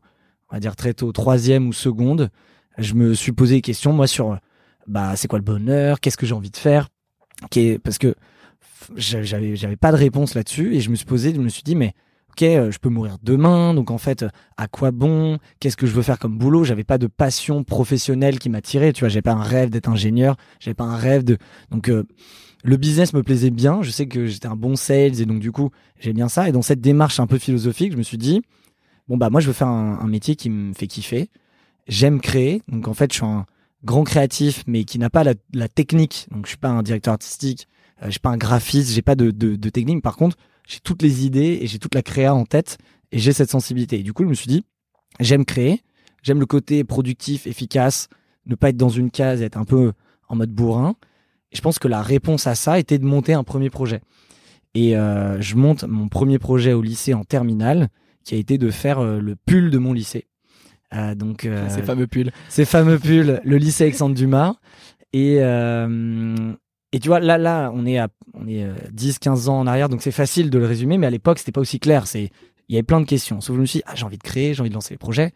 on 0.50 0.56
va 0.56 0.60
dire 0.60 0.76
très 0.76 0.94
tôt, 0.94 1.12
troisième 1.12 1.68
ou 1.68 1.74
seconde, 1.74 2.30
je 2.78 2.94
me 2.94 3.14
suis 3.14 3.32
posé 3.32 3.56
des 3.56 3.62
questions, 3.62 3.94
moi, 3.94 4.08
sur 4.08 4.38
bah, 4.88 5.16
c'est 5.16 5.28
quoi 5.28 5.40
le 5.40 5.46
bonheur, 5.46 6.00
qu'est-ce 6.00 6.18
que 6.18 6.26
j'ai 6.26 6.34
envie 6.34 6.52
de 6.52 6.58
faire, 6.58 6.90
parce 7.84 7.98
que 7.98 8.16
j'avais 8.96 9.56
j'avais 9.56 9.76
pas 9.76 9.92
de 9.92 9.98
réponse 9.98 10.36
là-dessus, 10.36 10.76
et 10.76 10.80
je 10.80 10.90
me 10.90 10.96
suis 10.96 11.06
posé, 11.06 11.34
je 11.34 11.40
me 11.40 11.50
suis 11.50 11.64
dit, 11.64 11.76
mais 11.76 11.94
ok, 12.32 12.44
euh, 12.44 12.72
je 12.72 12.80
peux 12.80 12.90
mourir 12.90 13.18
demain, 13.24 13.74
donc 13.74 13.92
en 13.92 13.98
fait, 13.98 14.26
à 14.58 14.68
quoi 14.68 14.92
bon? 14.92 15.38
Qu'est-ce 15.60 15.78
que 15.78 15.88
je 15.88 15.94
veux 15.94 16.02
faire 16.02 16.20
comme 16.20 16.38
boulot? 16.38 16.64
J'avais 16.64 16.84
pas 16.84 16.98
de 16.98 17.08
passion 17.08 17.64
professionnelle 17.64 18.40
qui 18.40 18.50
m'attirait, 18.50 18.94
tu 18.94 19.02
vois, 19.02 19.10
j'avais 19.10 19.22
pas 19.22 19.34
un 19.34 19.44
rêve 19.44 19.70
d'être 19.70 19.90
ingénieur, 19.90 20.36
j'avais 20.60 20.76
pas 20.76 20.86
un 20.86 20.98
rêve 20.98 21.24
de, 21.24 21.38
donc 21.72 21.90
euh, 21.90 22.06
le 22.64 22.78
business 22.78 23.14
me 23.14 23.24
plaisait 23.24 23.50
bien. 23.50 23.82
Je 23.82 23.92
sais 23.92 24.08
que 24.08 24.26
j'étais 24.26 24.48
un 24.48 24.56
bon 24.56 24.76
sales 24.76 25.20
et 25.22 25.26
donc 25.26 25.40
du 25.40 25.52
coup 25.52 25.72
j'ai 26.00 26.14
bien 26.14 26.30
ça. 26.30 26.50
Et 26.50 26.52
dans 26.52 26.62
cette 26.62 26.82
démarche 26.82 27.20
un 27.20 27.28
peu 27.28 27.38
philosophique, 27.38 27.92
je 27.94 27.98
me 27.98 28.04
suis 28.04 28.18
dit 28.18 28.42
bon 29.08 29.18
bah 29.18 29.30
moi 29.30 29.42
je 29.42 29.48
veux 29.48 29.54
faire 29.54 29.68
un, 29.68 30.08
métier 30.08 30.36
qui 30.36 30.50
me 30.50 30.74
fait 30.74 30.88
kiffer. 30.88 31.30
J'aime 31.88 32.22
créer. 32.22 32.62
Donc 32.68 32.88
en 32.88 32.94
fait 32.94 33.12
je 33.12 33.18
suis 33.18 33.26
un 33.26 33.46
grand 33.84 34.04
créatif 34.04 34.64
mais 34.68 34.84
qui 34.84 35.00
n'a 35.00 35.10
pas 35.10 35.24
la, 35.24 35.34
la 35.54 35.68
technique. 35.68 36.28
Donc 36.32 36.46
je 36.46 36.50
suis 36.50 36.58
pas 36.58 36.70
un 36.70 36.84
directeur 36.84 37.14
artistique, 37.14 37.68
je 38.06 38.12
suis 38.12 38.20
pas 38.20 38.30
un 38.30 38.38
graphiste, 38.38 38.92
j'ai 38.92 39.02
pas 39.02 39.16
de, 39.16 39.32
de, 39.32 39.56
de 39.56 39.70
technique. 39.70 40.02
Par 40.02 40.16
contre 40.18 40.38
j'ai 40.68 40.80
toutes 40.80 41.02
les 41.02 41.26
idées 41.26 41.60
et 41.62 41.68
j'ai 41.68 41.80
toute 41.80 41.96
la 41.96 42.02
créa 42.02 42.34
en 42.34 42.46
tête 42.46 42.78
et 43.12 43.20
j'ai 43.20 43.34
cette 43.34 43.50
sensibilité. 43.50 44.00
Et 44.00 44.04
du 44.04 44.14
coup 44.14 44.24
je 44.24 44.30
me 44.30 44.34
suis 44.34 44.48
dit 44.48 44.64
j'aime 45.20 45.46
créer, 45.46 45.82
j'aime 46.24 46.40
le 46.40 46.46
côté 46.46 46.84
productif, 46.84 47.48
efficace, 47.48 48.08
ne 48.46 48.56
pas 48.56 48.70
être 48.70 48.78
dans 48.78 48.90
une 48.90 49.12
case, 49.12 49.42
être 49.42 49.58
un 49.58 49.66
peu 49.66 49.92
en 50.28 50.36
mode 50.36 50.52
bourrin. 50.52 50.96
Et 51.52 51.56
je 51.58 51.62
pense 51.62 51.80
que 51.80 51.88
la 51.88 52.02
réponse 52.02 52.48
à 52.48 52.56
ça 52.56 52.80
était 52.80 52.98
de 52.98 53.06
monter 53.06 53.34
un 53.34 53.44
premier 53.44 53.70
projet. 53.70 54.02
Et 54.74 54.96
euh, 54.96 55.42
je 55.42 55.56
monte 55.56 55.84
mon 55.84 56.08
premier 56.08 56.40
projet 56.40 56.72
au 56.72 56.82
lycée 56.82 57.14
en 57.14 57.26
terminale, 57.26 57.90
qui 58.24 58.36
a 58.36 58.38
été 58.38 58.58
de 58.58 58.72
faire 58.72 59.00
euh, 59.00 59.20
le 59.20 59.36
pull 59.36 59.70
de 59.70 59.78
mon 59.78 59.92
lycée. 59.92 60.28
Euh, 60.94 61.14
donc 61.14 61.44
euh, 61.44 61.68
Ces 61.70 61.82
fameux 61.82 62.08
pulls. 62.08 62.32
ces 62.48 62.64
fameux 62.66 62.98
pulls, 63.00 63.42
le 63.44 63.58
lycée 63.58 63.84
Alexandre 63.84 64.16
Dumas. 64.16 64.56
Et, 65.12 65.38
euh, 65.42 66.54
et 66.92 67.00
tu 67.00 67.08
vois, 67.08 67.20
là, 67.20 67.38
là, 67.38 67.72
on 67.74 67.86
est 67.86 67.98
à 67.98 68.10
on 68.34 68.48
est 68.48 68.66
10, 68.92 69.20
15 69.20 69.50
ans 69.50 69.60
en 69.60 69.68
arrière, 69.68 69.90
donc 69.90 70.02
c'est 70.02 70.12
facile 70.12 70.50
de 70.50 70.58
le 70.58 70.66
résumer, 70.66 70.98
mais 70.98 71.08
à 71.08 71.10
l'époque, 71.10 71.40
c'était 71.40 71.52
pas 71.52 71.62
aussi 71.62 71.80
clair. 71.80 72.08
C'est, 72.08 72.32
il 72.70 72.76
y 72.76 72.78
avait 72.78 72.84
plein 72.84 73.02
de 73.02 73.06
questions. 73.06 73.42
Sauf 73.42 73.50
que 73.50 73.56
je 73.56 73.62
me 73.62 73.66
suis 73.66 73.80
dit, 73.80 73.84
ah, 73.86 73.96
j'ai 73.96 74.06
envie 74.06 74.18
de 74.18 74.24
créer, 74.24 74.54
j'ai 74.54 74.62
envie 74.62 74.70
de 74.70 74.74
lancer 74.74 74.94
les 74.94 74.98
projets. 74.98 75.34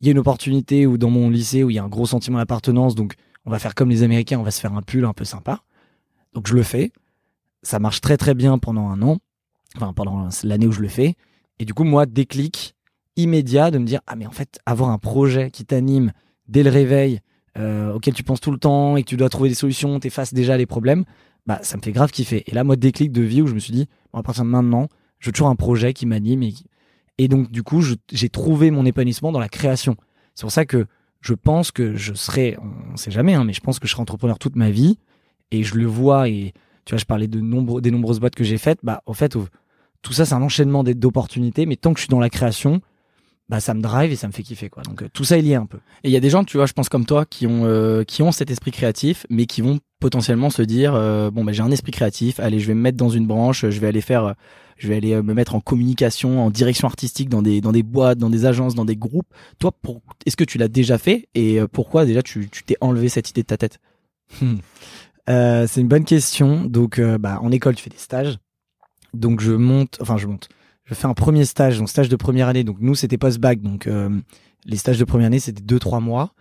Il 0.00 0.06
y 0.06 0.10
a 0.10 0.12
une 0.12 0.18
opportunité 0.18 0.86
où 0.86 0.96
dans 0.96 1.10
mon 1.10 1.28
lycée, 1.28 1.62
où 1.62 1.70
il 1.70 1.76
y 1.76 1.78
a 1.78 1.84
un 1.84 1.88
gros 1.88 2.06
sentiment 2.06 2.38
d'appartenance, 2.38 2.94
donc 2.94 3.14
on 3.44 3.50
va 3.50 3.58
faire 3.58 3.74
comme 3.74 3.90
les 3.90 4.02
Américains, 4.02 4.38
on 4.38 4.42
va 4.42 4.50
se 4.50 4.60
faire 4.60 4.72
un 4.72 4.82
pull 4.82 5.04
un 5.04 5.12
peu 5.12 5.24
sympa. 5.24 5.62
Donc 6.32 6.46
je 6.46 6.54
le 6.54 6.62
fais. 6.62 6.92
Ça 7.62 7.78
marche 7.78 8.00
très 8.00 8.16
très 8.16 8.34
bien 8.34 8.58
pendant 8.58 8.88
un 8.88 9.02
an, 9.02 9.18
enfin 9.76 9.92
pendant 9.92 10.28
l'année 10.42 10.66
où 10.66 10.72
je 10.72 10.80
le 10.80 10.88
fais. 10.88 11.16
Et 11.58 11.66
du 11.66 11.74
coup, 11.74 11.84
moi, 11.84 12.06
déclic 12.06 12.74
immédiat 13.16 13.70
de 13.70 13.76
me 13.76 13.84
dire, 13.84 14.00
ah 14.06 14.16
mais 14.16 14.26
en 14.26 14.30
fait, 14.30 14.58
avoir 14.64 14.88
un 14.88 14.98
projet 14.98 15.50
qui 15.50 15.66
t'anime 15.66 16.12
dès 16.48 16.62
le 16.62 16.70
réveil, 16.70 17.20
euh, 17.58 17.92
auquel 17.92 18.14
tu 18.14 18.22
penses 18.22 18.40
tout 18.40 18.50
le 18.50 18.58
temps 18.58 18.96
et 18.96 19.02
que 19.02 19.08
tu 19.08 19.16
dois 19.16 19.28
trouver 19.28 19.48
des 19.48 19.54
solutions, 19.54 19.98
t'effaces 19.98 20.32
déjà 20.32 20.56
les 20.56 20.66
problèmes, 20.66 21.04
bah 21.46 21.58
ça 21.62 21.76
me 21.76 21.82
fait 21.82 21.92
grave 21.92 22.10
kiffer. 22.10 22.44
Et 22.46 22.54
là, 22.54 22.64
moi, 22.64 22.76
déclic 22.76 23.12
de 23.12 23.22
vie 23.22 23.42
où 23.42 23.46
je 23.46 23.54
me 23.54 23.58
suis 23.58 23.72
dit, 23.72 23.88
bon, 24.12 24.20
à 24.20 24.22
partir 24.22 24.44
de 24.44 24.50
maintenant, 24.50 24.88
je 25.18 25.28
veux 25.28 25.32
toujours 25.32 25.48
un 25.48 25.56
projet 25.56 25.92
qui 25.92 26.06
m'anime 26.06 26.42
et, 26.42 26.54
et 27.18 27.28
donc 27.28 27.50
du 27.50 27.62
coup, 27.62 27.82
j'ai 28.12 28.28
trouvé 28.28 28.70
mon 28.70 28.86
épanouissement 28.86 29.32
dans 29.32 29.40
la 29.40 29.48
création. 29.48 29.96
C'est 30.34 30.42
pour 30.42 30.52
ça 30.52 30.64
que 30.64 30.86
je 31.20 31.34
pense 31.34 31.70
que 31.70 31.96
je 31.96 32.14
serai, 32.14 32.56
on 32.92 32.96
sait 32.96 33.10
jamais, 33.10 33.34
hein, 33.34 33.44
mais 33.44 33.52
je 33.52 33.60
pense 33.60 33.78
que 33.78 33.86
je 33.86 33.92
serai 33.92 34.02
entrepreneur 34.02 34.38
toute 34.38 34.56
ma 34.56 34.70
vie 34.70 34.98
et 35.50 35.62
je 35.62 35.74
le 35.74 35.86
vois 35.86 36.28
et 36.28 36.54
tu 36.84 36.94
vois, 36.94 36.98
je 36.98 37.04
parlais 37.04 37.28
de 37.28 37.40
nombreux, 37.40 37.82
des 37.82 37.90
nombreuses 37.90 38.20
boîtes 38.20 38.34
que 38.34 38.44
j'ai 38.44 38.58
faites, 38.58 38.78
bah 38.82 39.02
en 39.06 39.12
fait, 39.12 39.36
tout 40.02 40.12
ça 40.12 40.24
c'est 40.24 40.34
un 40.34 40.42
enchaînement 40.42 40.82
d'opportunités, 40.82 41.66
mais 41.66 41.76
tant 41.76 41.92
que 41.92 41.98
je 41.98 42.04
suis 42.04 42.10
dans 42.10 42.20
la 42.20 42.30
création, 42.30 42.80
bah 43.50 43.58
ça 43.58 43.74
me 43.74 43.82
drive 43.82 44.12
et 44.12 44.16
ça 44.16 44.28
me 44.28 44.32
fait 44.32 44.44
kiffer 44.44 44.70
quoi. 44.70 44.84
Donc 44.84 45.02
euh, 45.02 45.08
tout 45.12 45.24
ça 45.24 45.36
est 45.36 45.42
lié 45.42 45.56
un 45.56 45.66
peu. 45.66 45.78
Et 46.04 46.08
il 46.08 46.12
y 46.12 46.16
a 46.16 46.20
des 46.20 46.30
gens, 46.30 46.44
tu 46.44 46.56
vois, 46.56 46.66
je 46.66 46.72
pense 46.72 46.88
comme 46.88 47.04
toi, 47.04 47.24
qui 47.26 47.48
ont 47.48 47.64
euh, 47.64 48.04
qui 48.04 48.22
ont 48.22 48.30
cet 48.30 48.48
esprit 48.48 48.70
créatif, 48.70 49.26
mais 49.28 49.46
qui 49.46 49.60
vont 49.60 49.80
potentiellement 49.98 50.50
se 50.50 50.62
dire 50.62 50.94
euh, 50.94 51.32
bon, 51.32 51.42
ben 51.42 51.52
j'ai 51.52 51.62
un 51.62 51.72
esprit 51.72 51.90
créatif, 51.90 52.38
allez, 52.38 52.60
je 52.60 52.68
vais 52.68 52.74
me 52.74 52.80
mettre 52.80 52.96
dans 52.96 53.08
une 53.08 53.26
branche, 53.26 53.68
je 53.68 53.80
vais 53.80 53.88
aller 53.88 54.00
faire, 54.00 54.36
je 54.76 54.86
vais 54.86 54.94
aller 54.94 55.20
me 55.20 55.34
mettre 55.34 55.56
en 55.56 55.60
communication, 55.60 56.40
en 56.46 56.50
direction 56.50 56.86
artistique, 56.86 57.28
dans 57.28 57.42
des 57.42 57.60
dans 57.60 57.72
des 57.72 57.82
boîtes, 57.82 58.18
dans 58.18 58.30
des 58.30 58.46
agences, 58.46 58.76
dans 58.76 58.84
des 58.84 58.96
groupes. 58.96 59.26
Toi, 59.58 59.72
est-ce 60.26 60.36
que 60.36 60.44
tu 60.44 60.56
l'as 60.56 60.68
déjà 60.68 60.96
fait 60.96 61.28
et 61.34 61.58
pourquoi 61.72 62.06
déjà 62.06 62.22
tu 62.22 62.48
tu 62.48 62.62
t'es 62.62 62.76
enlevé 62.80 63.08
cette 63.08 63.30
idée 63.30 63.42
de 63.42 63.48
ta 63.48 63.56
tête? 63.56 63.80
Euh, 65.28 65.66
c'est 65.68 65.80
une 65.80 65.86
bonne 65.88 66.04
question. 66.04 66.64
Donc, 66.64 67.00
bah, 67.00 67.38
en 67.40 67.52
école, 67.52 67.76
tu 67.76 67.84
fais 67.84 67.90
des 67.90 67.98
stages. 67.98 68.38
Donc, 69.14 69.40
je 69.40 69.52
monte, 69.52 69.98
enfin, 70.00 70.16
je 70.16 70.26
monte. 70.26 70.48
Je 70.90 70.96
fais 70.96 71.06
un 71.06 71.14
premier 71.14 71.44
stage, 71.44 71.78
donc 71.78 71.88
stage 71.88 72.08
de 72.08 72.16
première 72.16 72.48
année. 72.48 72.64
Donc, 72.64 72.78
nous, 72.80 72.96
c'était 72.96 73.16
post-bac. 73.16 73.62
Donc, 73.62 73.86
euh, 73.86 74.10
les 74.64 74.76
stages 74.76 74.98
de 74.98 75.04
première 75.04 75.28
année, 75.28 75.38
c'était 75.38 75.62
deux, 75.62 75.78
trois 75.78 76.00
mois. 76.00 76.34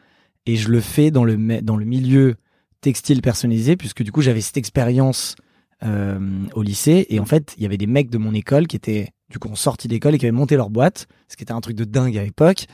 Et 0.48 0.56
je 0.56 0.70
le 0.70 0.82
fais 0.82 1.12
dans 1.12 1.24
le, 1.24 1.62
dans 1.62 1.78
le 1.78 1.86
milieu 1.86 2.36
textile 2.82 3.22
personnalisé, 3.22 3.78
puisque 3.78 4.02
du 4.02 4.12
coup, 4.12 4.22
j'avais 4.22 4.42
cette 4.42 4.58
expérience 4.58 5.36
euh, 5.84 6.20
au 6.56 6.64
lycée. 6.64 7.06
Et 7.10 7.20
en 7.20 7.26
fait, 7.26 7.54
il 7.58 7.64
y 7.64 7.68
avait 7.68 7.78
des 7.78 7.86
mecs 7.86 8.10
de 8.10 8.18
mon 8.18 8.34
école 8.34 8.66
qui 8.66 8.76
étaient, 8.76 9.10
du 9.30 9.38
coup, 9.38 9.50
en 9.50 9.56
sortie 9.56 9.88
d'école 9.88 10.16
et 10.16 10.18
qui 10.18 10.26
avaient 10.26 10.32
monté 10.32 10.56
leur 10.56 10.72
boîte, 10.72 11.08
ce 11.28 11.38
qui 11.38 11.44
était 11.44 11.54
un 11.54 11.62
truc 11.62 11.76
de 11.76 11.84
dingue 11.84 12.18
à 12.18 12.24
l'époque, 12.24 12.66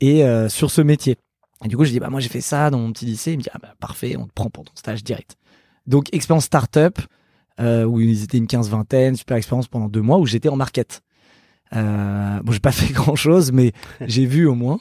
et 0.00 0.22
euh, 0.22 0.48
sur 0.48 0.70
ce 0.70 0.80
métier. 0.80 1.16
Et 1.64 1.68
du 1.68 1.76
coup, 1.76 1.84
je 1.84 1.90
dis, 1.90 1.98
bah, 1.98 2.08
moi, 2.08 2.20
j'ai 2.20 2.28
fait 2.28 2.40
ça 2.40 2.70
dans 2.70 2.78
mon 2.78 2.92
petit 2.92 3.06
lycée. 3.06 3.32
Il 3.32 3.38
me 3.38 3.42
dit, 3.42 3.50
ah, 3.52 3.58
bah, 3.60 3.74
parfait, 3.80 4.16
on 4.16 4.26
te 4.26 4.32
prend 4.32 4.48
pour 4.48 4.64
ton 4.64 4.72
stage 4.76 5.02
direct. 5.02 5.34
Donc, 5.88 6.14
expérience 6.14 6.44
start-up, 6.44 7.00
euh, 7.58 7.82
où 7.84 8.00
ils 8.00 8.22
étaient 8.22 8.38
une 8.38 8.46
quinze 8.46 8.70
vingtaine, 8.70 9.16
super 9.16 9.36
expérience 9.36 9.66
pendant 9.66 9.88
deux 9.88 10.02
mois, 10.02 10.18
où 10.18 10.26
j'étais 10.26 10.50
en 10.50 10.56
market. 10.56 11.02
Euh, 11.74 12.40
bon, 12.42 12.52
j'ai 12.52 12.60
pas 12.60 12.72
fait 12.72 12.92
grand 12.92 13.16
chose, 13.16 13.52
mais 13.52 13.72
j'ai 14.02 14.26
vu 14.26 14.46
au 14.46 14.54
moins. 14.54 14.80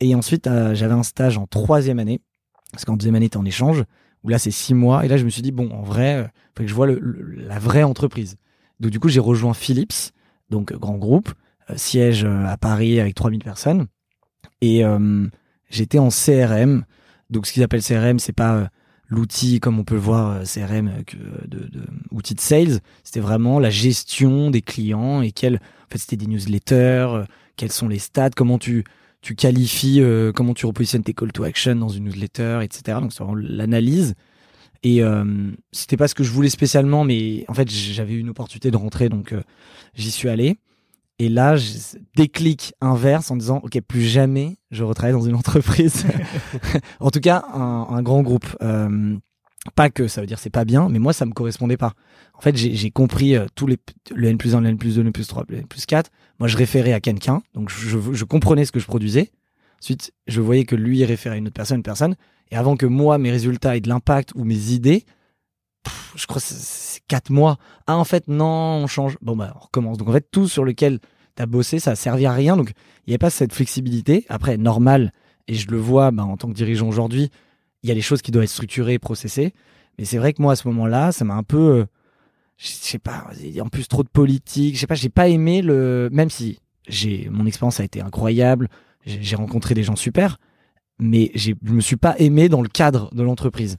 Et 0.00 0.14
ensuite, 0.14 0.46
euh, 0.46 0.74
j'avais 0.74 0.94
un 0.94 1.02
stage 1.02 1.38
en 1.38 1.46
troisième 1.46 1.98
année, 1.98 2.20
parce 2.72 2.84
qu'en 2.84 2.96
deuxième 2.96 3.14
année, 3.14 3.28
t'es 3.28 3.36
en 3.36 3.44
échange, 3.44 3.84
où 4.24 4.28
là, 4.28 4.38
c'est 4.38 4.50
six 4.50 4.74
mois. 4.74 5.04
Et 5.04 5.08
là, 5.08 5.16
je 5.16 5.24
me 5.24 5.30
suis 5.30 5.42
dit, 5.42 5.52
bon, 5.52 5.70
en 5.70 5.82
vrai, 5.82 6.16
euh, 6.16 6.24
faut 6.56 6.64
que 6.64 6.66
je 6.66 6.74
vois 6.74 6.88
la 6.88 7.58
vraie 7.58 7.82
entreprise. 7.82 8.36
Donc, 8.80 8.90
du 8.90 9.00
coup, 9.00 9.08
j'ai 9.08 9.20
rejoint 9.20 9.54
Philips, 9.54 10.12
donc 10.50 10.72
euh, 10.72 10.78
grand 10.78 10.96
groupe, 10.96 11.32
euh, 11.70 11.74
siège 11.76 12.24
à 12.24 12.56
Paris 12.56 13.00
avec 13.00 13.14
3000 13.14 13.42
personnes. 13.42 13.86
Et 14.60 14.84
j'étais 15.70 15.98
en 15.98 16.08
CRM. 16.08 16.84
Donc, 17.30 17.46
ce 17.46 17.52
qu'ils 17.52 17.64
appellent 17.64 17.82
CRM, 17.82 18.20
c'est 18.20 18.32
pas 18.32 18.68
l'outil 19.12 19.60
comme 19.60 19.78
on 19.78 19.84
peut 19.84 19.94
le 19.94 20.00
voir 20.00 20.36
euh, 20.36 20.42
CRM 20.44 20.88
euh, 20.88 21.02
que 21.04 21.16
de, 21.46 21.66
de 21.66 21.82
outil 22.10 22.34
de 22.34 22.40
sales. 22.40 22.80
C'était 23.04 23.20
vraiment 23.20 23.58
la 23.58 23.70
gestion 23.70 24.50
des 24.50 24.62
clients 24.62 25.22
et 25.22 25.32
quels, 25.32 25.56
en 25.56 25.90
fait, 25.90 25.98
c'était 25.98 26.16
des 26.16 26.26
newsletters, 26.26 27.08
euh, 27.10 27.24
quels 27.56 27.72
sont 27.72 27.88
les 27.88 27.98
stats, 27.98 28.30
comment 28.30 28.58
tu 28.58 28.84
tu 29.22 29.36
qualifies, 29.36 30.00
euh, 30.00 30.32
comment 30.32 30.52
tu 30.52 30.66
repositionnes 30.66 31.04
tes 31.04 31.14
call 31.14 31.32
to 31.32 31.44
action 31.44 31.76
dans 31.76 31.88
une 31.88 32.04
newsletter, 32.04 32.58
etc. 32.62 32.98
Donc 33.00 33.12
c'est 33.12 33.22
vraiment 33.22 33.40
l'analyse. 33.40 34.14
Et 34.82 35.02
euh, 35.02 35.24
c'était 35.70 35.96
pas 35.96 36.08
ce 36.08 36.14
que 36.16 36.24
je 36.24 36.32
voulais 36.32 36.50
spécialement, 36.50 37.04
mais 37.04 37.44
en 37.46 37.54
fait 37.54 37.70
j'avais 37.70 38.14
eu 38.14 38.18
une 38.18 38.30
opportunité 38.30 38.72
de 38.72 38.76
rentrer, 38.76 39.08
donc 39.08 39.32
euh, 39.32 39.40
j'y 39.94 40.10
suis 40.10 40.28
allé. 40.28 40.58
Et 41.18 41.28
là, 41.28 41.56
j'ai- 41.56 41.78
déclic 42.16 42.74
inverse 42.80 43.30
en 43.30 43.36
disant, 43.36 43.60
ok, 43.62 43.80
plus 43.86 44.02
jamais 44.02 44.56
je 44.70 44.82
retravaille 44.84 45.12
dans 45.12 45.20
une 45.26 45.34
entreprise. 45.42 46.04
en 47.00 47.10
tout 47.10 47.20
cas, 47.20 47.44
un, 47.52 47.86
un 47.90 48.02
grand 48.02 48.22
groupe. 48.22 48.46
Euh, 48.62 49.16
pas 49.76 49.90
que 49.90 50.08
ça 50.08 50.20
veut 50.20 50.26
dire 50.26 50.40
c'est 50.40 50.50
pas 50.50 50.64
bien, 50.64 50.88
mais 50.88 50.98
moi 50.98 51.12
ça 51.12 51.24
me 51.24 51.30
correspondait 51.32 51.76
pas. 51.76 51.92
En 52.34 52.40
fait, 52.40 52.56
j'ai 52.56 52.74
j'ai 52.74 52.90
compris 52.90 53.36
euh, 53.36 53.46
tous 53.54 53.68
les 53.68 53.78
le 54.12 54.26
N 54.26 54.36
plus 54.36 54.56
1, 54.56 54.60
le 54.60 54.68
N 54.70 54.76
plus 54.76 54.96
2, 54.96 55.02
le 55.02 55.06
N 55.08 55.12
plus 55.12 55.28
3, 55.28 55.44
le 55.48 55.58
N 55.58 55.66
plus 55.68 55.86
4. 55.86 56.10
Moi, 56.40 56.48
je 56.48 56.56
référais 56.56 56.92
à 56.92 56.98
quelqu'un, 57.00 57.42
donc 57.54 57.70
je, 57.70 57.96
je 58.12 58.24
comprenais 58.24 58.64
ce 58.64 58.72
que 58.72 58.80
je 58.80 58.86
produisais. 58.86 59.30
Ensuite, 59.80 60.12
je 60.26 60.40
voyais 60.40 60.64
que 60.64 60.74
lui 60.74 61.04
référait 61.04 61.36
à 61.36 61.38
une 61.38 61.46
autre 61.46 61.54
personne, 61.54 61.76
une 61.76 61.82
personne. 61.84 62.16
Et 62.50 62.56
avant 62.56 62.76
que 62.76 62.86
moi, 62.86 63.18
mes 63.18 63.30
résultats 63.30 63.76
aient 63.76 63.80
de 63.80 63.88
l'impact 63.88 64.32
ou 64.34 64.42
mes 64.44 64.70
idées, 64.72 65.04
je 66.16 66.26
crois 66.26 66.40
c'est- 66.40 67.00
quatre 67.08 67.30
mois. 67.30 67.58
Ah, 67.86 67.96
en 67.96 68.04
fait, 68.04 68.28
non, 68.28 68.46
on 68.82 68.86
change. 68.86 69.16
Bon, 69.22 69.36
bah, 69.36 69.52
on 69.56 69.58
recommence. 69.58 69.98
Donc, 69.98 70.08
en 70.08 70.12
fait, 70.12 70.26
tout 70.30 70.48
sur 70.48 70.64
lequel 70.64 70.98
t'as 71.34 71.46
bossé, 71.46 71.78
ça 71.78 71.92
a 71.92 71.96
servi 71.96 72.26
à 72.26 72.32
rien. 72.32 72.56
Donc, 72.56 72.70
il 73.06 73.10
n'y 73.10 73.12
avait 73.14 73.18
pas 73.18 73.30
cette 73.30 73.52
flexibilité. 73.52 74.24
Après, 74.28 74.56
normal, 74.56 75.12
et 75.48 75.54
je 75.54 75.68
le 75.70 75.78
vois 75.78 76.10
bah, 76.10 76.24
en 76.24 76.36
tant 76.36 76.48
que 76.48 76.54
dirigeant 76.54 76.88
aujourd'hui, 76.88 77.30
il 77.82 77.88
y 77.88 77.92
a 77.92 77.94
des 77.94 78.00
choses 78.00 78.22
qui 78.22 78.30
doivent 78.30 78.44
être 78.44 78.50
structurées, 78.50 78.98
processées. 78.98 79.52
Mais 79.98 80.04
c'est 80.04 80.18
vrai 80.18 80.32
que 80.32 80.40
moi, 80.40 80.52
à 80.52 80.56
ce 80.56 80.68
moment-là, 80.68 81.12
ça 81.12 81.24
m'a 81.24 81.34
un 81.34 81.42
peu, 81.42 81.58
euh, 81.58 81.84
je 82.56 82.68
sais 82.68 82.98
pas, 82.98 83.26
en 83.60 83.68
plus 83.68 83.88
trop 83.88 84.02
de 84.02 84.08
politique. 84.08 84.76
Je 84.76 84.80
sais 84.80 84.86
pas, 84.86 84.94
j'ai 84.94 85.08
pas 85.10 85.28
aimé 85.28 85.62
le, 85.62 86.08
même 86.12 86.30
si 86.30 86.60
j'ai, 86.88 87.28
mon 87.30 87.46
expérience 87.46 87.80
a 87.80 87.84
été 87.84 88.00
incroyable, 88.00 88.68
j'ai 89.04 89.36
rencontré 89.36 89.74
des 89.74 89.82
gens 89.82 89.96
super, 89.96 90.38
mais 90.98 91.30
je 91.34 91.52
me 91.64 91.80
suis 91.80 91.96
pas 91.96 92.14
aimé 92.18 92.48
dans 92.48 92.62
le 92.62 92.68
cadre 92.68 93.12
de 93.14 93.22
l'entreprise. 93.22 93.76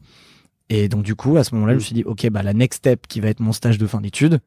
Et 0.74 0.90
donc 0.90 1.04
du 1.04 1.14
coup, 1.14 1.38
à 1.38 1.44
ce 1.44 1.54
moment-là, 1.54 1.74
je 1.74 1.78
me 1.78 1.84
suis 1.84 1.94
dit, 1.94 2.04
ok, 2.04 2.28
bah 2.32 2.42
la 2.42 2.54
next 2.54 2.80
step 2.80 3.06
qui 3.08 3.20
va 3.20 3.30
être 3.30 3.42
mon 3.42 3.52
stage 3.52 3.78
de 3.78 3.86
fin 3.86 4.02
d'études, 4.02 4.40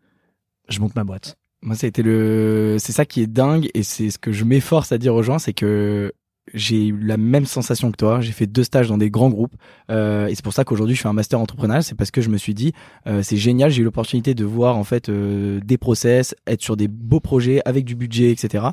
je 0.69 0.81
monte 0.81 0.97
ma 0.97 1.05
boîte. 1.05 1.39
Moi, 1.63 1.77
ça 1.77 1.87
a 1.87 1.89
été 1.89 2.03
le, 2.03 2.79
c'est 2.81 2.91
ça 2.91 3.05
qui 3.07 3.23
est 3.23 3.29
dingue 3.29 3.71
et 3.75 3.85
c'est 3.85 4.11
ce 4.11 4.19
que 4.19 4.33
je 4.33 4.43
m'efforce 4.43 4.91
à 4.91 4.99
dire 4.99 5.15
aux 5.15 5.23
gens, 5.23 5.39
c'est 5.39 5.53
que 5.53 6.13
j'ai 6.55 6.87
eu 6.89 6.99
la 7.01 7.17
même 7.17 7.45
sensation 7.47 7.91
que 7.91 7.97
toi. 7.97 8.21
J'ai 8.21 8.33
fait 8.33 8.47
deux 8.47 8.63
stages 8.65 8.89
dans 8.89 8.99
des 8.99 9.11
grands 9.11 9.31
groupes 9.31 9.55
euh, 9.91 10.27
et 10.29 10.35
c'est 10.35 10.45
pour 10.45 10.53
ça 10.53 10.65
qu'aujourd'hui 10.65 10.95
je 10.95 11.01
fais 11.03 11.09
un 11.09 11.13
master 11.13 11.41
entrepreneurial. 11.41 11.83
C'est 11.83 11.95
parce 11.97 12.11
que 12.11 12.21
je 12.21 12.29
me 12.29 12.39
suis 12.39 12.55
dit 12.55 12.73
euh, 13.07 13.23
c'est 13.23 13.37
génial. 13.37 13.71
J'ai 13.71 13.83
eu 13.83 13.85
l'opportunité 13.85 14.35
de 14.35 14.45
voir 14.45 14.77
en 14.77 14.85
fait 14.85 15.09
euh, 15.09 15.61
des 15.65 15.79
process, 15.79 16.35
être 16.47 16.63
sur 16.63 16.77
des 16.77 16.89
beaux 16.89 17.21
projets 17.21 17.61
avec 17.65 17.85
du 17.85 17.95
budget, 17.97 18.31
etc. 18.31 18.67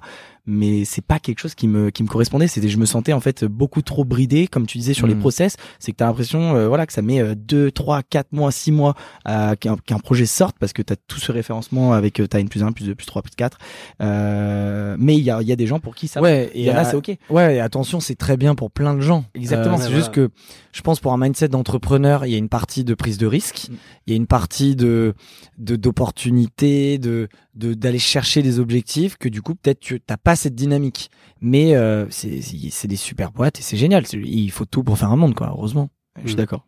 Mais 0.46 0.84
c'est 0.84 1.03
pas 1.06 1.20
quelque 1.20 1.39
chose 1.39 1.56
qui 1.56 1.68
me 1.70 1.89
qui 1.89 2.03
me 2.03 2.08
correspondait. 2.10 2.48
C'était 2.48 2.68
je 2.68 2.77
me 2.77 2.86
sentais 2.86 3.13
en 3.13 3.22
fait 3.22 3.46
beaucoup 3.46 3.82
trop 3.82 4.03
bridé, 4.03 4.48
comme 4.48 4.68
tu 4.68 4.77
disais 4.77 4.94
sur 4.94 5.08
les 5.08 5.13
Mhm. 5.15 5.22
process. 5.22 5.56
C'est 5.80 5.94
que 5.94 5.98
t'as 5.98 6.06
l'impression 6.08 6.56
euh, 6.56 6.68
voilà 6.68 6.86
que 6.86 6.92
ça 6.94 7.01
met 7.01 7.22
euh, 7.22 7.34
deux, 7.34 7.72
trois, 7.72 8.03
quatre 8.03 8.34
mois, 8.34 8.51
six 8.51 8.72
mois 8.74 8.94
à 9.25 9.56
qu'un 9.56 9.77
qu'un 9.77 10.00
projet 10.00 10.25
sorte 10.25 10.58
parce 10.60 10.74
que 10.74 10.82
t'as 10.82 10.96
tout 11.08 11.20
ce 11.20 11.32
référencement 11.32 11.94
avec 11.94 12.20
euh, 12.20 12.27
t'as 12.27 12.39
une 12.42 12.50
plus 12.50 12.62
un, 12.63 12.72
plus 12.74 12.86
deux, 12.86 12.96
plus 12.96 13.06
trois, 13.08 13.22
plus 13.22 13.36
quatre. 13.36 13.58
Euh, 14.01 14.96
mais 15.00 15.15
il 15.15 15.24
y 15.24 15.32
a 15.32 15.42
il 15.42 15.48
y 15.48 15.51
a 15.51 15.56
des 15.56 15.68
gens 15.68 15.80
pour 15.80 15.96
qui 15.96 16.08
ça 16.08 16.22
Ouais, 16.22 16.51
il 16.56 16.63
y 16.63 16.72
en 16.72 16.75
a 16.75 16.84
c'est 16.84 16.96
ok. 16.98 17.15
Ouais, 17.30 17.56
et 17.56 17.62
attention, 17.63 18.00
c'est 18.00 18.15
très 18.15 18.38
bien 18.38 18.55
pour 18.55 18.72
plein 18.72 18.93
de 18.93 19.01
gens. 19.01 19.25
Exactement. 19.34 19.77
Euh, 19.77 19.82
c'est 19.82 19.91
juste 19.91 20.12
que 20.12 20.29
je 20.72 20.82
pense 20.82 21.00
pour 21.00 21.13
un 21.13 21.17
mindset 21.17 21.48
d'entrepreneur, 21.50 22.25
il 22.25 22.32
y 22.32 22.36
a 22.36 22.38
une 22.38 22.50
partie 22.50 22.84
de 22.84 22.93
prise 22.93 23.17
de 23.17 23.27
risque, 23.27 23.67
Mm. 23.70 23.74
il 24.08 24.10
y 24.12 24.13
a 24.13 24.17
une 24.17 24.27
partie 24.27 24.75
de 24.75 25.13
d'opportunité, 25.58 26.98
de 26.98 27.27
de 27.55 27.74
d'aller 27.74 28.00
chercher 28.00 28.41
des 28.41 28.60
objectifs 28.60 29.17
que 29.17 29.29
du 29.29 29.41
coup 29.41 29.55
peut-être 29.55 29.79
tu 29.79 30.00
t'as 30.00 30.17
pas 30.17 30.36
cette 30.36 30.55
dynamique. 30.55 31.10
Mais 31.41 31.75
euh, 31.75 32.05
c'est 32.10 32.88
des 32.88 32.96
super 32.96 33.32
boîtes 33.32 33.60
et 33.60 33.62
c'est 33.62 33.77
génial. 33.77 34.05
Il 34.13 34.51
faut 34.51 34.65
tout 34.65 34.84
pour 34.84 34.98
faire 34.98 35.12
un 35.12 35.17
monde, 35.17 35.36
quoi. 35.36 35.50
Heureusement. 35.50 35.89
Je 36.22 36.27
suis 36.27 36.36
d'accord. 36.36 36.65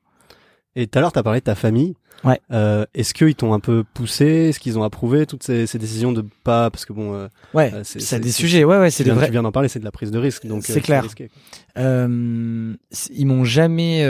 Et 0.76 0.88
tout 0.88 0.98
à 1.00 1.02
l'heure, 1.02 1.12
tu 1.14 1.20
as 1.20 1.24
parlé 1.24 1.40
de 1.40 1.46
ta 1.46 1.56
famille. 1.56 1.96
Ouais. 2.24 2.40
Euh, 2.52 2.86
Est-ce 2.94 3.14
qu'ils 3.14 3.36
t'ont 3.36 3.54
un 3.54 3.60
peu 3.60 3.84
poussé? 3.94 4.26
Est-ce 4.26 4.60
qu'ils 4.60 4.80
ont 4.80 4.84
approuvé 4.84 5.26
toutes 5.26 5.44
ces, 5.44 5.68
ces 5.68 5.78
décisions 5.78 6.12
de 6.12 6.26
pas 6.44 6.70
Parce 6.72 6.86
que 6.86 6.94
bon, 6.94 7.14
euh, 7.14 7.28
Ouais, 7.54 7.72
Euh, 7.74 7.82
c'est- 7.84 8.00
c'est 8.00 8.06
c'est- 8.06 8.20
des 8.20 8.30
c'est- 8.32 8.38
sujets. 8.42 8.64
Ouais, 8.64 8.78
ouais, 8.78 8.90
c'est 8.90 9.04
vrais. 9.04 9.26
tu 9.28 9.32
viens 9.32 9.44
d'en 9.44 9.52
parler, 9.52 9.70
c'est 9.70 9.80
de 9.80 9.86
la 9.86 9.92
prise 9.92 10.12
de 10.12 10.18
risque. 10.18 10.46
donc 10.48 10.64
C'est 10.64 10.74
euh, 10.74 10.76
faut 10.76 10.82
clair. 10.82 11.04
ils 13.12 13.26
m'ont 13.26 13.44
jamais 13.44 14.04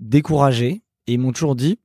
découragé 0.00 0.82
et 1.06 1.12
ils 1.14 1.18
m'ont 1.18 1.32
toujours 1.32 1.54
dit 1.56 1.78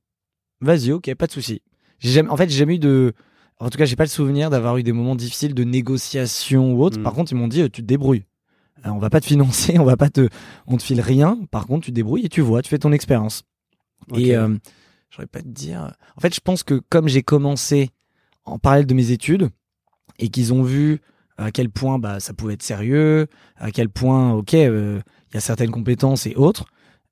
vas-y 0.60 0.90
ok 0.92 1.14
pas 1.14 1.26
de 1.26 1.32
souci 1.32 1.62
j'ai 2.00 2.10
jamais 2.10 2.28
en 2.30 2.36
fait 2.36 2.48
j'ai 2.50 2.58
jamais 2.58 2.76
eu 2.76 2.78
de 2.80 3.12
en 3.60 3.70
tout 3.70 3.78
cas 3.78 3.84
j'ai 3.84 3.96
pas 3.96 4.04
le 4.04 4.08
souvenir 4.08 4.50
d'avoir 4.50 4.76
eu 4.76 4.82
des 4.82 4.92
moments 4.92 5.14
difficiles 5.14 5.54
de 5.54 5.64
négociation 5.64 6.72
ou 6.72 6.82
autre 6.82 6.98
Mm. 6.98 7.02
par 7.04 7.12
contre 7.12 7.32
ils 7.32 7.36
m'ont 7.36 7.48
dit 7.48 7.62
tu 7.70 7.82
te 7.82 7.86
débrouilles 7.86 8.24
on 8.84 8.98
va 8.98 9.10
pas 9.10 9.20
te 9.20 9.26
financer, 9.26 9.76
on 9.78 9.84
va 9.84 9.96
pas 9.96 10.10
te, 10.10 10.28
on 10.66 10.76
te 10.76 10.82
file 10.82 11.00
rien. 11.00 11.38
Par 11.50 11.66
contre, 11.66 11.86
tu 11.86 11.90
te 11.90 11.96
débrouilles 11.96 12.26
et 12.26 12.28
tu 12.28 12.40
vois, 12.40 12.62
tu 12.62 12.70
fais 12.70 12.78
ton 12.78 12.92
expérience. 12.92 13.44
Et 14.14 14.36
euh, 14.36 14.56
j'aurais 15.10 15.26
pas 15.26 15.42
te 15.42 15.48
dire. 15.48 15.94
En 16.16 16.20
fait, 16.20 16.34
je 16.34 16.40
pense 16.40 16.62
que 16.62 16.80
comme 16.88 17.08
j'ai 17.08 17.22
commencé 17.22 17.90
en 18.44 18.58
parallèle 18.58 18.86
de 18.86 18.94
mes 18.94 19.10
études 19.10 19.50
et 20.18 20.28
qu'ils 20.28 20.52
ont 20.52 20.62
vu 20.62 21.00
à 21.36 21.52
quel 21.52 21.70
point 21.70 21.98
bah 21.98 22.18
ça 22.20 22.34
pouvait 22.34 22.54
être 22.54 22.62
sérieux, 22.62 23.28
à 23.56 23.70
quel 23.70 23.88
point 23.88 24.32
ok, 24.32 24.54
euh, 24.54 25.00
il 25.30 25.34
y 25.34 25.36
a 25.36 25.40
certaines 25.40 25.70
compétences 25.70 26.26
et 26.26 26.34
autres. 26.34 26.66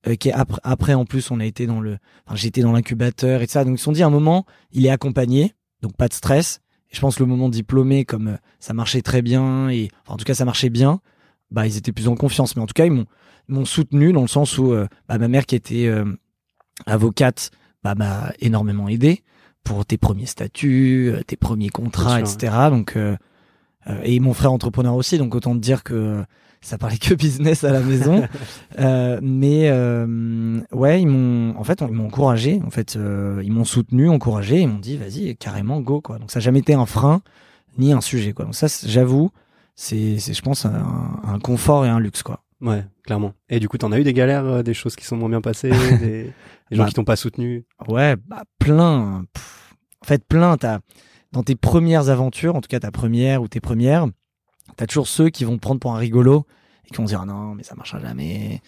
Euh, 0.07 0.15
après, 0.35 0.61
après, 0.63 0.95
en 0.95 1.05
plus, 1.05 1.31
on 1.31 1.41
a 1.41 1.45
été 1.45 1.67
dans 1.67 1.81
le, 1.81 1.99
enfin, 2.27 2.37
j'étais 2.37 2.63
dans 2.63 2.73
l'incubateur 2.73 3.43
et 3.43 3.47
ça. 3.47 3.65
Donc 3.65 3.75
ils 3.75 3.79
se 3.79 3.85
sont 3.85 3.93
dit 3.93 4.03
à 4.03 4.07
un 4.07 4.11
moment, 4.11 4.47
il 4.73 4.87
est 4.87 4.91
accompagné, 4.91 5.55
donc 5.83 5.97
pas 5.97 6.09
de 6.09 6.15
stress. 6.15 6.61
Et 6.91 6.97
je 6.97 7.01
pense 7.01 7.19
le 7.19 7.27
moment 7.27 7.49
diplômé, 7.49 8.05
comme 8.05 8.29
euh, 8.29 8.37
ça 8.59 8.75
marchait 8.75 9.03
très 9.03 9.23
bien 9.23 9.69
et 9.69 9.91
enfin, 10.03 10.15
en 10.15 10.17
tout 10.17 10.25
cas 10.25 10.35
ça 10.35 10.45
marchait 10.45 10.71
bien, 10.71 11.01
bah 11.51 11.67
ils 11.67 11.77
étaient 11.77 11.93
plus 11.93 12.09
en 12.09 12.17
confiance. 12.17 12.57
Mais 12.57 12.63
en 12.63 12.67
tout 12.67 12.75
cas 12.75 12.87
ils 12.87 13.05
m'ont 13.49 13.65
soutenu 13.65 14.13
dans 14.13 14.23
le 14.23 14.29
sens 14.29 14.59
où 14.59 14.75
bah, 15.09 15.19
ma 15.19 15.29
mère 15.29 15.47
qui 15.47 15.55
était 15.55 15.91
avocate 16.87 17.51
bah, 17.83 17.95
m'a 17.95 18.33
énormément 18.41 18.89
aidé 18.89 19.23
pour 19.67 19.85
tes 19.85 19.99
premiers 19.99 20.27
statuts, 20.27 21.13
euh, 21.13 21.23
tes 21.23 21.37
premiers 21.37 21.69
contrats, 21.69 22.21
etc. 22.21 22.53
Donc, 22.71 22.97
euh, 22.97 23.17
euh, 23.89 24.01
et 24.05 24.21
mon 24.21 24.33
frère 24.33 24.53
entrepreneur 24.53 24.95
aussi, 24.95 25.19
donc 25.19 25.35
autant 25.35 25.55
te 25.55 25.61
dire 25.61 25.83
que 25.83 26.25
ça 26.61 26.79
parlait 26.79 26.99
que 26.99 27.15
business 27.15 27.65
à 27.65 27.73
la 27.73 27.81
maison. 27.81 28.27
mais 28.79 29.71
ouais, 30.73 31.03
ils 31.03 31.07
m'ont, 31.07 31.57
en 31.57 31.65
fait, 31.65 31.83
ils 31.87 31.93
m'ont 31.93 32.07
encouragé. 32.07 32.61
En 32.65 32.71
fait, 32.71 32.97
ils 32.97 33.53
m'ont 33.53 33.65
soutenu, 33.65 34.09
encouragé, 34.09 34.63
ils 34.63 34.69
m'ont 34.69 34.79
dit, 34.79 34.97
vas-y, 34.97 35.37
carrément, 35.37 35.81
go, 35.81 36.01
quoi. 36.01 36.19
Donc 36.19 36.31
ça 36.31 36.39
n'a 36.39 36.45
jamais 36.45 36.61
été 36.61 36.75
un 36.75 36.87
frein 36.87 37.23
ni 37.79 37.93
un 37.93 38.01
sujet, 38.01 38.33
quoi. 38.33 38.47
Donc 38.47 38.55
ça, 38.55 38.69
j'avoue, 38.87 39.31
c'est, 39.77 40.19
je 40.19 40.43
pense, 40.43 40.65
un, 40.65 41.21
un, 41.25 41.39
confort 41.39 41.85
et 41.85 41.89
un 41.89 42.01
luxe, 42.01 42.23
quoi. 42.23 42.43
Ouais, 42.61 42.85
clairement. 43.05 43.35
Et 43.51 43.61
du 43.61 43.69
coup, 43.69 43.77
t'en 43.77 43.93
as 43.93 44.01
eu 44.01 44.05
des 44.05 44.15
galères, 44.15 44.65
des 44.65 44.75
choses 44.75 44.97
qui 44.97 45.05
sont 45.05 45.17
moins 45.17 45.29
bien 45.29 45.43
passées, 45.43 45.71
des, 46.01 46.33
gens 46.71 46.85
bah, 46.85 46.89
qui 46.89 46.95
t'ont 46.95 47.05
pas 47.05 47.17
soutenu? 47.17 47.67
Ouais, 47.87 48.17
bah 48.27 48.43
plein. 48.59 49.25
en 50.01 50.07
fait, 50.07 50.25
plein. 50.27 50.57
T'as 50.57 50.81
dans 51.33 51.43
tes 51.43 51.55
premières 51.55 52.09
aventures, 52.09 52.57
en 52.57 52.63
tout 52.63 52.69
cas 52.69 52.81
ta 52.81 52.91
première 52.91 53.43
ou 53.43 53.49
tes 53.49 53.61
premières, 53.61 54.07
t'as 54.77 54.87
toujours 54.87 55.07
ceux 55.07 55.29
qui 55.29 55.45
vont 55.45 55.57
te 55.57 55.61
prendre 55.61 55.81
pour 55.81 55.95
un 55.95 55.99
rigolo 55.99 56.47
et 56.87 56.91
qui 56.91 56.97
vont 56.97 57.05
dire 57.05 57.27
non, 57.27 57.55
mais 57.55 57.63
ça 57.63 57.75
marchera 57.75 58.01
jamais. 58.01 58.63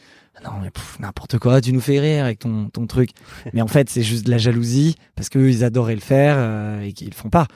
Non, 0.45 0.53
mais 0.63 0.71
n'importe 1.01 1.39
quoi, 1.39 1.61
tu 1.61 1.73
nous 1.73 1.81
fais 1.81 1.99
rire 1.99 2.25
avec 2.25 2.39
ton, 2.39 2.69
ton 2.69 2.87
truc. 2.87 3.11
mais 3.53 3.61
en 3.61 3.67
fait, 3.67 3.91
c'est 3.91 4.03
juste 4.03 4.27
de 4.27 4.31
la 4.31 4.39
jalousie 4.39 4.97
parce 5.17 5.29
qu'eux, 5.29 5.51
ils 5.51 5.65
adoraient 5.65 5.95
le 5.95 6.01
faire 6.01 6.37
euh, 6.39 6.81
et 6.83 6.93
qu'ils 6.93 7.09
le 7.09 7.15
font 7.15 7.31
pas. 7.31 7.47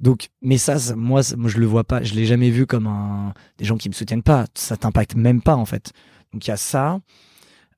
Donc, 0.00 0.28
mais 0.40 0.58
ça, 0.58 0.76
moi, 0.96 1.20
moi, 1.36 1.50
je 1.50 1.58
le 1.58 1.66
vois 1.66 1.84
pas, 1.84 2.02
je 2.02 2.14
l'ai 2.14 2.26
jamais 2.26 2.50
vu 2.50 2.66
comme 2.66 2.86
un, 2.86 3.34
des 3.58 3.64
gens 3.64 3.76
qui 3.76 3.88
me 3.88 3.94
soutiennent 3.94 4.22
pas. 4.22 4.46
Ça 4.54 4.76
t'impacte 4.76 5.14
même 5.14 5.42
pas, 5.42 5.54
en 5.54 5.64
fait. 5.64 5.92
Donc, 6.32 6.46
il 6.46 6.50
y 6.50 6.52
a 6.52 6.56
ça. 6.56 7.00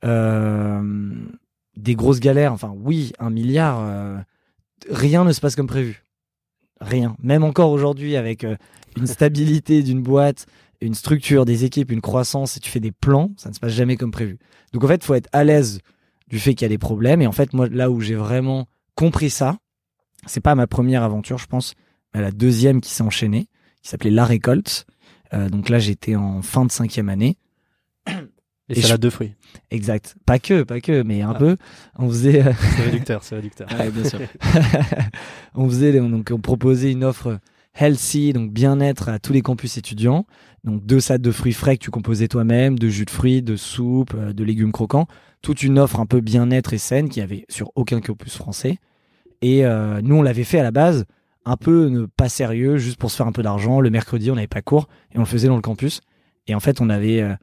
Euh, 0.04 1.12
des 1.76 1.94
grosses 1.94 2.20
galères. 2.20 2.52
Enfin, 2.52 2.72
oui, 2.76 3.12
un 3.18 3.30
milliard. 3.30 3.80
Euh, 3.80 4.18
rien 4.90 5.24
ne 5.24 5.32
se 5.32 5.40
passe 5.40 5.56
comme 5.56 5.66
prévu. 5.66 6.04
Rien. 6.80 7.16
Même 7.22 7.44
encore 7.44 7.70
aujourd'hui, 7.70 8.16
avec 8.16 8.46
une 8.96 9.06
stabilité 9.06 9.82
d'une 9.82 10.02
boîte, 10.02 10.46
une 10.86 10.94
structure, 10.94 11.44
des 11.44 11.64
équipes, 11.64 11.90
une 11.90 12.00
croissance, 12.00 12.56
et 12.56 12.60
tu 12.60 12.70
fais 12.70 12.80
des 12.80 12.92
plans, 12.92 13.30
ça 13.36 13.48
ne 13.48 13.54
se 13.54 13.60
passe 13.60 13.72
jamais 13.72 13.96
comme 13.96 14.10
prévu. 14.10 14.38
Donc, 14.72 14.84
en 14.84 14.88
fait, 14.88 14.96
il 14.96 15.04
faut 15.04 15.14
être 15.14 15.28
à 15.32 15.44
l'aise 15.44 15.80
du 16.28 16.38
fait 16.38 16.54
qu'il 16.54 16.64
y 16.64 16.66
a 16.66 16.68
des 16.68 16.78
problèmes. 16.78 17.22
Et 17.22 17.26
en 17.26 17.32
fait, 17.32 17.52
moi, 17.52 17.68
là 17.68 17.90
où 17.90 18.00
j'ai 18.00 18.14
vraiment 18.14 18.66
compris 18.94 19.30
ça, 19.30 19.56
c'est 20.26 20.40
pas 20.40 20.54
ma 20.54 20.66
première 20.66 21.02
aventure, 21.02 21.38
je 21.38 21.46
pense, 21.46 21.74
mais 22.14 22.20
la 22.20 22.30
deuxième 22.30 22.80
qui 22.80 22.90
s'est 22.90 23.02
enchaînée, 23.02 23.48
qui 23.82 23.90
s'appelait 23.90 24.10
La 24.10 24.24
Récolte. 24.24 24.86
Euh, 25.32 25.48
donc 25.48 25.68
là, 25.68 25.78
j'étais 25.78 26.16
en 26.16 26.42
fin 26.42 26.64
de 26.64 26.72
cinquième 26.72 27.08
année. 27.08 27.36
Les 28.68 28.80
salades 28.80 29.00
de 29.00 29.10
fruits. 29.10 29.34
Exact. 29.70 30.16
Pas 30.24 30.38
que, 30.38 30.62
pas 30.62 30.80
que, 30.80 31.02
mais 31.02 31.20
un 31.20 31.32
ah. 31.32 31.38
peu. 31.38 31.56
On 31.98 32.08
faisait. 32.08 32.46
Euh, 32.46 32.52
c'est 32.76 32.82
réducteur, 32.82 33.22
c'est 33.22 33.34
réducteur. 33.36 33.68
Ouais, 33.78 33.90
bien 33.90 34.04
sûr. 34.04 34.20
on 35.54 35.68
faisait, 35.68 35.92
donc 35.98 36.30
on 36.32 36.38
proposait 36.38 36.90
une 36.90 37.04
offre 37.04 37.38
healthy, 37.74 38.32
donc 38.32 38.52
bien-être 38.52 39.08
à 39.08 39.18
tous 39.18 39.32
les 39.32 39.42
campus 39.42 39.76
étudiants. 39.76 40.26
Donc 40.64 40.84
deux 40.84 41.00
salades 41.00 41.22
de 41.22 41.30
fruits 41.30 41.52
frais 41.52 41.76
que 41.76 41.84
tu 41.84 41.90
composais 41.90 42.28
toi-même, 42.28 42.78
de 42.78 42.88
jus 42.88 43.04
de 43.04 43.10
fruits, 43.10 43.42
de 43.42 43.56
soupe, 43.56 44.14
euh, 44.14 44.32
de 44.32 44.44
légumes 44.44 44.72
croquants. 44.72 45.06
Toute 45.42 45.62
une 45.62 45.78
offre 45.78 46.00
un 46.00 46.06
peu 46.06 46.20
bien-être 46.20 46.72
et 46.72 46.78
saine 46.78 47.08
qui 47.08 47.20
avait 47.20 47.44
sur 47.48 47.70
aucun 47.74 48.00
campus 48.00 48.36
français. 48.36 48.78
Et 49.42 49.66
euh, 49.66 50.00
nous, 50.02 50.16
on 50.16 50.22
l'avait 50.22 50.44
fait 50.44 50.58
à 50.58 50.62
la 50.62 50.70
base 50.70 51.04
un 51.44 51.56
peu 51.56 52.08
pas 52.16 52.30
sérieux, 52.30 52.78
juste 52.78 52.96
pour 52.96 53.10
se 53.10 53.16
faire 53.16 53.26
un 53.26 53.32
peu 53.32 53.42
d'argent. 53.42 53.80
Le 53.80 53.90
mercredi, 53.90 54.30
on 54.30 54.34
n'avait 54.34 54.46
pas 54.46 54.62
cours 54.62 54.88
et 55.12 55.18
on 55.18 55.20
le 55.20 55.26
faisait 55.26 55.48
dans 55.48 55.56
le 55.56 55.62
campus. 55.62 56.00
Et 56.46 56.54
en 56.54 56.60
fait, 56.60 56.80
on 56.80 56.88
avait 56.88 57.36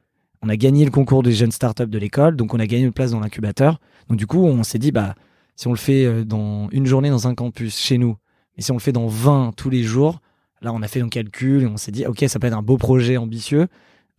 on 0.44 0.50
a 0.50 0.56
gagné 0.56 0.86
le 0.86 0.92
concours 0.92 1.22
des 1.22 1.34
jeunes 1.34 1.52
startups 1.52 1.88
de 1.88 2.00
l'école, 2.00 2.36
donc 2.36 2.54
on 2.54 2.60
a 2.60 2.66
gagné 2.66 2.84
une 2.84 2.94
place 2.94 3.12
dans 3.12 3.20
l'incubateur. 3.20 3.80
Donc 4.10 4.18
du 4.18 4.26
coup, 4.26 4.44
on 4.44 4.64
s'est 4.64 4.80
dit, 4.80 4.92
bah, 4.92 5.14
si 5.56 5.68
on 5.68 5.72
le 5.72 5.78
fait 5.78 6.06
euh, 6.06 6.26
dans 6.26 6.68
une 6.72 6.88
journée 6.88 7.10
dans 7.10 7.28
un 7.28 7.36
campus 7.36 7.78
chez 7.78 8.00
nous, 8.00 8.16
et 8.62 8.64
si 8.64 8.72
on 8.72 8.76
le 8.76 8.80
fait 8.80 8.92
dans 8.92 9.08
20 9.08 9.54
tous 9.58 9.72
les 9.72 9.82
jours, 9.82 10.20
là, 10.62 10.72
on 10.72 10.84
a 10.84 10.88
fait 10.88 11.00
nos 11.00 11.10
calculs 11.10 11.64
et 11.64 11.66
on 11.66 11.78
s'est 11.78 11.92
dit, 11.92 12.06
ok, 12.06 12.24
ça 12.28 12.38
peut 12.38 12.46
être 12.46 12.54
un 12.54 12.62
beau 12.62 12.78
projet 12.78 13.18
ambitieux. 13.18 13.68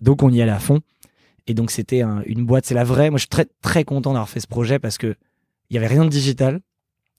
Donc 0.00 0.24
on 0.24 0.31
y 0.31 0.42
allait 0.42 0.50
à 0.50 0.59
fond. 0.59 0.81
Et 1.46 1.55
donc 1.55 1.70
c'était 1.70 2.02
une 2.26 2.44
boîte, 2.44 2.66
c'est 2.66 2.74
la 2.74 2.83
vraie. 2.83 3.11
Moi, 3.11 3.18
je 3.18 3.22
suis 3.22 3.28
très 3.28 3.46
très 3.62 3.85
content 3.85 4.14
d'avoir 4.14 4.28
fait 4.28 4.40
ce 4.40 4.48
projet 4.48 4.81
parce 4.81 4.98
que 4.98 5.14
il 5.70 5.74
y 5.74 5.78
avait 5.78 5.87
rien 5.87 6.05
de 6.05 6.11
digital, 6.11 6.59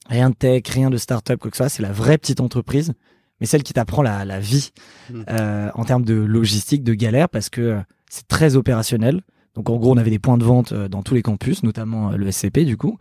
rien 0.10 0.32
de 0.32 0.36
tech, 0.36 0.64
rien 0.68 0.90
de 0.90 0.98
startup, 0.98 1.40
quoi 1.40 1.50
que 1.50 1.56
ce 1.56 1.64
soit. 1.64 1.70
C'est 1.70 1.82
la 1.82 1.94
vraie 1.94 2.18
petite 2.18 2.42
entreprise, 2.42 2.92
mais 3.40 3.46
celle 3.46 3.64
qui 3.64 3.72
t'apprend 3.72 4.02
la, 4.02 4.26
la 4.26 4.42
vie 4.42 4.72
mmh. 5.10 5.24
euh, 5.30 5.72
en 5.76 5.86
termes 5.86 6.04
de 6.04 6.16
logistique, 6.16 6.84
de 6.84 6.94
galère, 6.94 7.30
parce 7.30 7.50
que 7.50 7.80
c'est 8.10 8.28
très 8.28 8.58
opérationnel. 8.58 9.22
Donc 9.56 9.70
en 9.70 9.78
gros, 9.78 9.94
on 9.94 9.98
avait 9.98 10.10
des 10.10 10.20
points 10.20 10.38
de 10.38 10.44
vente 10.44 10.72
euh, 10.72 10.88
dans 10.88 11.04
tous 11.04 11.14
les 11.14 11.22
campus, 11.22 11.62
notamment 11.64 12.12
euh, 12.12 12.18
le 12.18 12.32
SCP 12.32 12.60
du 12.60 12.76
coup. 12.76 12.98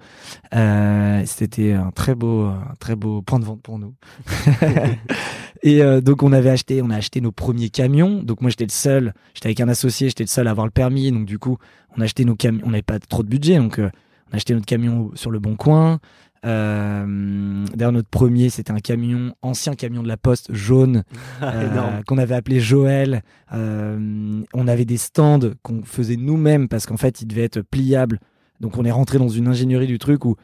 Euh, 0.54 1.22
C'était 1.24 1.72
un 1.72 1.90
très 1.90 2.14
beau, 2.14 2.42
un 2.44 2.74
très 2.78 2.94
beau 2.94 3.22
point 3.22 3.38
de 3.38 3.44
vente 3.44 3.62
pour 3.62 3.78
nous. 3.78 3.94
et 5.62 5.82
euh, 5.82 6.00
donc 6.02 6.22
on 6.22 6.32
avait 6.32 6.50
acheté, 6.50 6.82
on 6.82 6.90
a 6.90 6.96
acheté 6.96 7.20
nos 7.22 7.32
premiers 7.32 7.70
camions. 7.70 8.22
Donc 8.22 8.42
moi 8.42 8.50
j'étais 8.50 8.66
le 8.66 8.70
seul, 8.70 9.14
j'étais 9.34 9.46
avec 9.46 9.60
un 9.60 9.68
associé, 9.68 10.08
j'étais 10.08 10.24
le 10.24 10.28
seul 10.28 10.46
à 10.46 10.50
avoir 10.50 10.66
le 10.66 10.72
permis. 10.72 11.10
Donc 11.10 11.24
du 11.24 11.38
coup, 11.38 11.56
on 11.96 12.00
a 12.02 12.04
acheté 12.04 12.24
nos 12.24 12.36
camions. 12.36 12.62
On 12.66 12.70
n'avait 12.70 12.82
pas 12.82 12.98
trop 12.98 13.22
de 13.22 13.28
budget, 13.28 13.56
donc 13.56 13.78
on 13.78 14.32
a 14.32 14.36
acheté 14.36 14.52
notre 14.52 14.66
camion 14.66 15.10
sur 15.14 15.30
le 15.30 15.38
bon 15.38 15.56
coin. 15.56 16.00
Euh, 16.44 17.66
D'ailleurs, 17.74 17.92
notre 17.92 18.09
premier, 18.09 18.50
c'était 18.50 18.72
un 18.72 18.81
camion, 18.81 19.35
ancien 19.42 19.74
camion 19.74 20.02
de 20.02 20.09
la 20.09 20.16
Poste 20.16 20.52
jaune, 20.52 21.05
ah, 21.40 21.55
euh, 21.55 22.02
qu'on 22.07 22.18
avait 22.18 22.35
appelé 22.35 22.61
Joël. 22.61 23.22
Euh, 23.52 24.42
on 24.52 24.68
avait 24.68 24.85
des 24.85 24.96
stands 24.96 25.40
qu'on 25.62 25.83
faisait 25.85 26.16
nous-mêmes 26.16 26.68
parce 26.68 26.87
qu'en 26.87 26.96
fait, 26.96 27.22
il 27.22 27.26
devait 27.26 27.44
être 27.44 27.61
pliable. 27.62 28.20
Donc, 28.61 28.76
on 28.76 28.85
est 28.85 28.90
rentré 28.90 29.18
dans 29.18 29.28
une 29.28 29.48
ingénierie 29.48 29.87
du 29.87 29.98
truc 29.98 30.24
où 30.24 30.37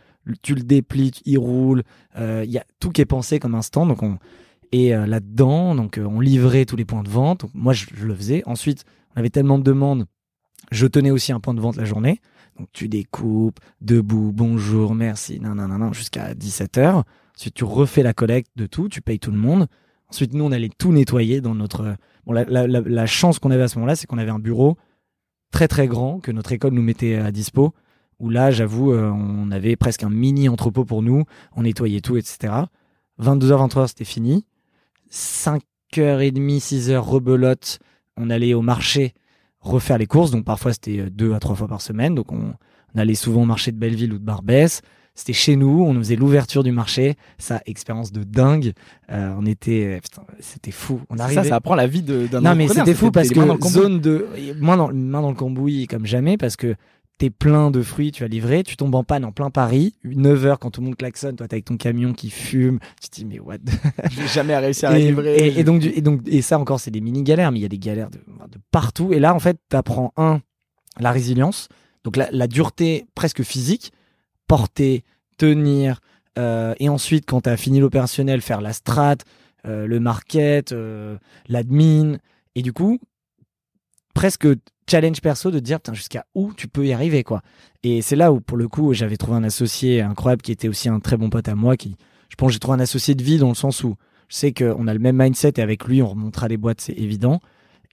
tu 0.43 0.55
le 0.55 0.63
déplies, 0.63 1.13
il 1.25 1.39
roule. 1.39 1.83
Il 2.17 2.51
y 2.51 2.59
a 2.59 2.65
tout 2.81 2.91
qui 2.91 3.01
est 3.01 3.07
pensé 3.07 3.39
comme 3.39 3.55
un 3.55 3.63
stand. 3.63 3.89
Donc, 3.89 4.03
on, 4.03 4.19
et 4.73 4.91
là-dedans, 4.91 5.75
donc, 5.75 6.01
on 6.05 6.21
livrait 6.21 6.65
tous 6.65 6.77
les 6.77 6.85
points 6.85 7.03
de 7.03 7.09
vente. 7.09 7.47
moi, 7.55 7.73
je, 7.73 7.87
je 7.95 8.07
le 8.07 8.15
faisais. 8.15 8.43
Ensuite, 8.47 8.85
on 9.15 9.21
avait 9.21 9.31
tellement 9.31 9.59
de 9.59 9.63
demandes. 9.63 10.07
Je 10.73 10.87
tenais 10.87 11.11
aussi 11.11 11.33
un 11.33 11.41
point 11.41 11.55
de 11.55 11.61
vente 11.61 11.77
la 11.77 11.85
journée. 11.85 12.21
Donc 12.59 12.69
tu 12.73 12.89
découpes, 12.89 13.61
debout, 13.81 14.33
bonjour, 14.35 14.95
merci, 14.95 15.39
non, 15.41 15.55
non, 15.55 15.69
non, 15.69 15.79
non, 15.79 15.93
jusqu'à 15.93 16.35
17h. 16.35 17.05
Ensuite, 17.37 17.55
tu 17.55 17.65
refais 17.65 18.03
la 18.03 18.13
collecte 18.13 18.51
de 18.57 18.67
tout, 18.67 18.89
tu 18.89 19.01
payes 19.01 19.21
tout 19.21 19.31
le 19.31 19.39
monde. 19.39 19.69
Ensuite, 20.11 20.35
nous, 20.35 20.45
on 20.45 20.51
allait 20.51 20.71
tout 20.77 20.93
nettoyer 20.93 21.41
dans 21.41 21.55
notre... 21.55 21.97
La, 22.27 23.07
chance 23.07 23.39
qu'on 23.39 23.51
avait 23.51 23.63
à 23.63 23.69
ce 23.69 23.77
moment-là, 23.77 23.95
c'est 23.95 24.07
qu'on 24.07 24.19
avait 24.19 24.31
un 24.31 24.41
bureau 24.41 24.77
très 25.51 25.69
très 25.69 25.87
grand 25.87 26.19
que 26.19 26.33
notre 26.33 26.53
école 26.53 26.73
nous 26.73 26.83
mettait 26.83 27.15
à 27.15 27.31
dispo. 27.31 27.75
Où 28.19 28.29
là, 28.29 28.51
j'avoue, 28.51 28.93
euh, 28.93 29.11
on 29.11 29.51
avait 29.53 29.77
presque 29.77 30.03
un 30.03 30.11
mini 30.11 30.49
entrepôt 30.49 30.85
pour 30.85 31.03
nous. 31.03 31.25
On 31.55 31.63
nettoyait 31.63 32.01
tout, 32.01 32.17
etc. 32.17 32.53
22h, 33.21 33.69
23h, 33.69 33.87
c'était 33.89 34.05
fini. 34.05 34.45
5h30, 35.11 36.61
6h, 36.61 36.97
rebelote. 36.97 37.79
On 38.17 38.31
allait 38.31 38.55
au 38.55 38.63
marché 38.63 39.15
refaire 39.61 39.99
les 39.99 40.07
courses. 40.07 40.31
Donc 40.31 40.45
parfois 40.45 40.73
c'était 40.73 41.01
euh, 41.01 41.11
deux 41.11 41.35
à 41.35 41.41
trois 41.41 41.57
fois 41.57 41.69
par 41.69 41.81
semaine. 41.81 42.15
Donc 42.15 42.33
on, 42.33 42.55
allait 42.97 43.15
souvent 43.15 43.43
au 43.43 43.47
marché 43.47 43.71
de 43.71 43.77
Belleville 43.77 44.13
ou 44.13 44.19
de 44.19 44.25
Barbès. 44.25 44.83
C'était 45.15 45.33
chez 45.33 45.57
nous, 45.57 45.85
on 45.85 45.95
faisait 45.95 46.17
l'ouverture 46.17 46.63
du 46.63 46.71
marché. 46.73 47.17
Ça, 47.39 47.61
expérience 47.67 48.13
de 48.13 48.23
dingue. 48.23 48.73
Euh, 49.11 49.35
on 49.39 49.47
était, 49.47 49.99
euh, 49.99 50.21
c'était 50.41 50.71
fou. 50.71 51.01
On 51.11 51.19
arrivait. 51.19 51.43
Ça, 51.43 51.49
ça 51.49 51.57
apprend 51.57 51.75
la 51.75 51.87
vie 51.87 52.03
d'un. 52.03 52.41
Non 52.41 52.55
mais 52.55 52.69
c'était 52.69 52.95
fou 52.95 53.11
parce 53.11 53.29
que 53.29 53.41
zone 53.69 54.01
de, 54.01 54.27
moi 54.61 54.77
dans, 54.77 54.93
main 54.93 55.21
dans 55.21 55.31
le 55.31 55.37
cambouis 55.37 55.87
comme 55.87 56.07
jamais 56.07 56.37
parce 56.37 56.57
que 56.57 56.75
t'es 57.19 57.31
plein 57.31 57.71
de 57.71 57.83
fruits, 57.83 58.13
tu 58.13 58.23
vas 58.23 58.29
livrer, 58.29 58.63
tu 58.63 58.77
tombes 58.77 58.95
en 58.95 59.03
panne 59.03 59.25
en 59.25 59.33
plein 59.33 59.51
Paris, 59.51 59.95
9h 60.05 60.59
quand 60.59 60.71
tout 60.71 60.81
le 60.81 60.87
monde 60.87 60.97
klaxonne, 60.97 61.37
toi 61.37 61.49
t'es 61.49 61.57
avec 61.57 61.65
ton 61.65 61.77
camion 61.77 62.13
qui 62.13 62.31
fume, 62.31 62.79
tu 63.03 63.09
te 63.09 63.17
dis 63.17 63.25
mais 63.25 63.41
what 63.41 63.57
J'ai 64.11 64.29
jamais 64.29 64.57
réussi 64.57 64.87
à 64.87 64.97
livrer. 64.97 65.59
Et, 65.59 65.65
donc, 65.65 65.85
et 65.85 66.01
donc 66.01 66.23
et 66.27 66.43
ça 66.43 66.59
encore 66.59 66.79
c'est 66.79 66.93
des 66.93 67.01
mini 67.01 67.25
galères, 67.25 67.51
mais 67.51 67.59
il 67.59 67.63
y 67.63 67.67
a 67.67 67.69
des 67.69 67.79
galères 67.79 68.11
de, 68.11 68.21
partout. 68.71 69.13
Et 69.13 69.19
là 69.19 69.35
en 69.35 69.41
fait 69.41 69.59
t'apprends 69.69 70.13
un 70.17 70.41
la 71.01 71.13
résilience, 71.13 71.69
donc 72.05 72.17
la, 72.17 72.47
dureté 72.47 73.07
presque 73.15 73.43
physique, 73.43 73.93
porter, 74.47 75.05
tenir, 75.37 76.01
euh, 76.39 76.75
et 76.79 76.89
ensuite 76.89 77.25
quand 77.27 77.43
t'as 77.43 77.57
fini 77.57 77.81
l'opérationnel, 77.81 78.41
faire 78.41 78.61
la 78.61 78.73
strat, 78.73 79.17
euh, 79.67 79.87
le 79.87 80.01
market, 80.01 80.73
euh, 80.73 81.19
l'admin, 81.49 82.17
et 82.55 82.63
du 82.63 82.73
coup 82.73 83.01
presque 84.15 84.49
challenge 84.89 85.21
perso 85.21 85.51
de 85.51 85.61
dire 85.61 85.79
jusqu'à 85.93 86.25
où 86.35 86.53
tu 86.55 86.69
peux 86.69 86.87
y 86.87 86.93
arriver 86.93 87.23
quoi. 87.23 87.43
Et 87.83 88.03
c'est 88.03 88.17
là 88.17 88.33
où 88.33 88.41
pour 88.41 88.57
le 88.57 88.69
coup 88.69 88.95
j'avais 88.95 89.17
trouvé 89.17 89.37
un 89.37 89.45
associé 89.45 90.01
incroyable 90.01 90.43
qui 90.43 90.53
était 90.53 90.69
aussi 90.69 90.89
un 90.89 91.01
très 91.01 91.17
bon 91.17 91.31
pote 91.31 91.49
à 91.49 91.55
moi 91.55 91.77
qui 91.77 91.97
je 92.29 92.37
pense 92.37 92.53
j'ai 92.53 92.59
trouvé 92.59 92.77
un 92.77 92.81
associé 92.81 93.15
de 93.15 93.23
vie 93.23 93.39
dans 93.39 93.49
le 93.49 93.55
sens 93.55 93.85
où 93.85 93.97
je 94.29 94.37
sais 94.37 94.53
qu'on 94.53 94.87
a 94.87 94.93
le 94.93 94.99
même 94.99 95.17
mindset 95.21 95.55
et 95.57 95.63
avec 95.63 95.85
lui 95.85 96.03
on 96.03 96.09
remontera 96.09 96.49
les 96.49 96.57
boîtes 96.57 96.81
c'est 96.81 96.99
évident. 96.99 97.41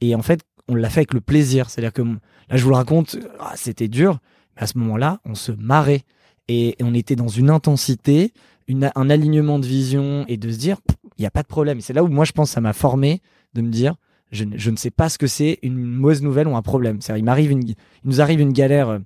Et 0.02 0.16
en 0.16 0.22
fait 0.22 0.42
on 0.68 0.76
l'a 0.76 0.90
fait 0.90 1.02
avec 1.02 1.14
le 1.14 1.22
plaisir, 1.22 1.70
c'est-à-dire 1.70 1.94
que 1.94 2.02
là 2.02 2.58
je 2.58 2.64
vous 2.64 2.70
le 2.70 2.76
raconte, 2.76 3.18
ah, 3.40 3.54
c'était 3.56 3.88
dur, 3.88 4.20
mais 4.56 4.64
à 4.64 4.68
ce 4.68 4.78
moment-là 4.78 5.20
on 5.26 5.36
se 5.36 5.52
marrait 5.52 6.04
et 6.48 6.76
on 6.82 6.94
était 6.94 7.16
dans 7.16 7.28
une 7.28 7.50
intensité, 7.50 8.34
une, 8.68 8.92
un 8.96 9.10
alignement 9.10 9.60
de 9.60 9.66
vision 9.66 10.26
et 10.28 10.38
de 10.38 10.52
se 10.52 10.58
dire 10.58 10.78
il 11.18 11.22
n'y 11.22 11.28
a 11.28 11.32
pas 11.32 11.44
de 11.44 11.48
problème. 11.48 11.82
C'est 11.82 11.94
là 11.94 12.04
où 12.04 12.08
moi 12.08 12.26
je 12.26 12.32
pense 12.32 12.52
ça 12.52 12.62
m'a 12.62 12.74
formé 12.74 13.22
de 13.54 13.62
me 13.62 13.70
dire 13.70 13.96
je, 14.32 14.46
je, 14.56 14.72
ne 14.72 14.76
sais 14.76 14.92
pas 14.92 15.10
ce 15.10 15.18
que 15.18 15.28
c'est 15.28 15.60
une 15.62 15.78
mauvaise 15.78 16.22
nouvelle 16.22 16.48
ou 16.48 16.56
un 16.56 16.62
problème. 16.62 17.02
C'est-à-dire, 17.02 17.22
il 17.22 17.26
m'arrive 17.26 17.52
une, 17.52 17.70
il 17.70 17.76
nous 18.04 18.22
arrive 18.22 18.40
une 18.40 18.54
galère, 18.54 18.90
euh, 18.90 19.00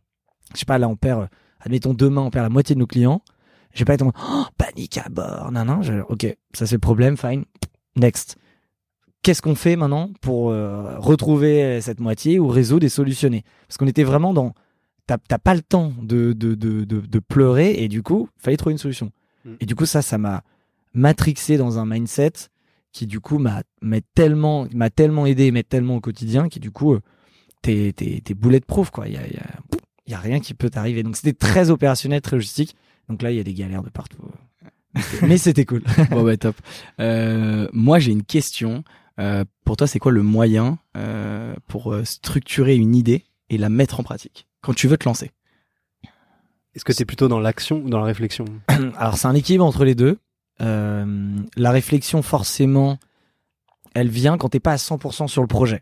je 0.54 0.60
sais 0.60 0.66
pas, 0.66 0.78
là, 0.78 0.88
on 0.88 0.96
perd, 0.96 1.24
euh, 1.24 1.28
admettons, 1.60 1.94
demain, 1.94 2.22
on 2.22 2.30
perd 2.30 2.44
la 2.44 2.50
moitié 2.50 2.76
de 2.76 2.80
nos 2.80 2.88
clients. 2.88 3.22
J'ai 3.74 3.86
pas 3.86 3.94
été 3.94 4.04
en 4.04 4.12
oh, 4.20 4.46
panique 4.58 4.98
à 4.98 5.10
bord, 5.10 5.52
non, 5.52 5.66
non, 5.66 5.82
je, 5.82 5.94
ok, 6.10 6.26
ça 6.54 6.66
c'est 6.66 6.76
le 6.76 6.80
problème, 6.80 7.18
fine, 7.18 7.46
next. 7.96 8.38
Qu'est-ce 9.22 9.42
qu'on 9.42 9.56
fait 9.56 9.76
maintenant 9.76 10.10
pour 10.22 10.50
euh, 10.50 10.98
retrouver 10.98 11.82
cette 11.82 12.00
moitié 12.00 12.40
ou 12.40 12.48
résoudre 12.48 12.86
et 12.86 12.90
solutionner? 12.90 13.44
Parce 13.68 13.78
qu'on 13.78 13.86
était 13.86 14.04
vraiment 14.04 14.34
dans, 14.34 14.54
t'as 15.06 15.38
pas 15.38 15.54
le 15.54 15.62
temps 15.62 15.94
de, 16.02 16.34
de, 16.34 16.56
de, 16.56 16.84
de, 16.84 17.02
de 17.02 17.20
pleurer 17.20 17.84
et 17.84 17.88
du 17.88 18.02
coup, 18.02 18.30
fallait 18.38 18.58
trouver 18.58 18.74
une 18.74 18.80
solution. 18.80 19.12
Mm. 19.46 19.54
Et 19.60 19.66
du 19.66 19.76
coup, 19.76 19.86
ça, 19.86 20.02
ça 20.02 20.18
m'a 20.18 20.44
matrixé 20.94 21.58
dans 21.58 21.80
un 21.80 21.86
mindset 21.86 22.34
qui 22.92 23.08
du 23.08 23.20
coup 23.20 23.38
m'a 23.38 23.62
tellement 24.16 24.68
m'a 24.74 24.90
tellement 24.90 25.26
aidé 25.26 25.52
mais 25.52 25.64
tellement 25.64 25.98
au 25.98 26.02
quotidien 26.02 26.50
qui 26.50 26.60
du 26.60 26.72
coup 26.72 26.94
euh, 26.94 27.02
t'es 27.62 27.94
t'es 27.96 28.22
t'es 28.24 28.34
de 28.34 28.66
proof 28.66 28.90
quoi. 28.90 29.08
Il 29.08 29.14
y 29.14 29.18
a, 29.18 29.28
y, 29.28 29.38
a, 29.38 29.46
y 30.08 30.14
a 30.14 30.20
rien 30.20 30.40
qui 30.40 30.54
peut 30.54 30.70
t'arriver. 30.70 31.04
Donc 31.04 31.16
c'était 31.16 31.34
très 31.34 31.70
opérationnel 31.70 32.22
très 32.22 32.36
logistique. 32.36 32.76
Donc 33.08 33.22
là 33.22 33.32
il 33.32 33.38
y 33.38 33.40
a 33.40 33.44
des 33.44 33.54
galères 33.54 33.84
de 33.84 33.90
partout. 33.90 34.20
Mais 35.22 35.38
c'était 35.38 35.66
cool. 35.66 35.84
Bon 36.10 36.24
bah 36.24 36.38
top. 36.38 36.56
Euh, 37.00 37.68
moi 37.74 38.00
j'ai 38.00 38.12
une 38.12 38.24
question. 38.24 38.84
Euh, 39.20 39.44
pour 39.66 39.76
toi 39.76 39.88
c'est 39.88 40.00
quoi 40.00 40.12
le 40.12 40.24
moyen 40.24 40.80
euh, 40.96 41.54
pour 41.68 41.96
structurer 42.06 42.76
une 42.76 42.96
idée 42.96 43.26
et 43.50 43.58
la 43.58 43.68
mettre 43.70 44.00
en 44.00 44.04
pratique 44.04 44.48
quand 44.62 44.74
tu 44.74 44.88
veux 44.88 44.98
te 44.98 45.06
lancer? 45.06 45.32
Est-ce 46.76 46.86
que 46.86 46.94
c'est 46.94 47.06
plutôt 47.06 47.28
dans 47.28 47.40
l'action 47.40 47.82
ou 47.84 47.90
dans 47.90 48.00
la 48.00 48.06
réflexion? 48.06 48.46
Alors 48.98 49.18
c'est 49.18 49.28
un 49.28 49.36
équilibre 49.36 49.66
entre 49.66 49.84
les 49.84 49.96
deux 49.96 50.20
euh, 50.62 51.38
la 51.56 51.72
réflexion, 51.72 52.22
forcément, 52.22 52.98
elle 53.94 54.10
vient 54.10 54.38
quand 54.38 54.50
t'es 54.50 54.60
pas 54.60 54.74
à 54.74 54.78
100% 54.78 55.28
sur 55.28 55.42
le 55.42 55.48
projet. 55.48 55.82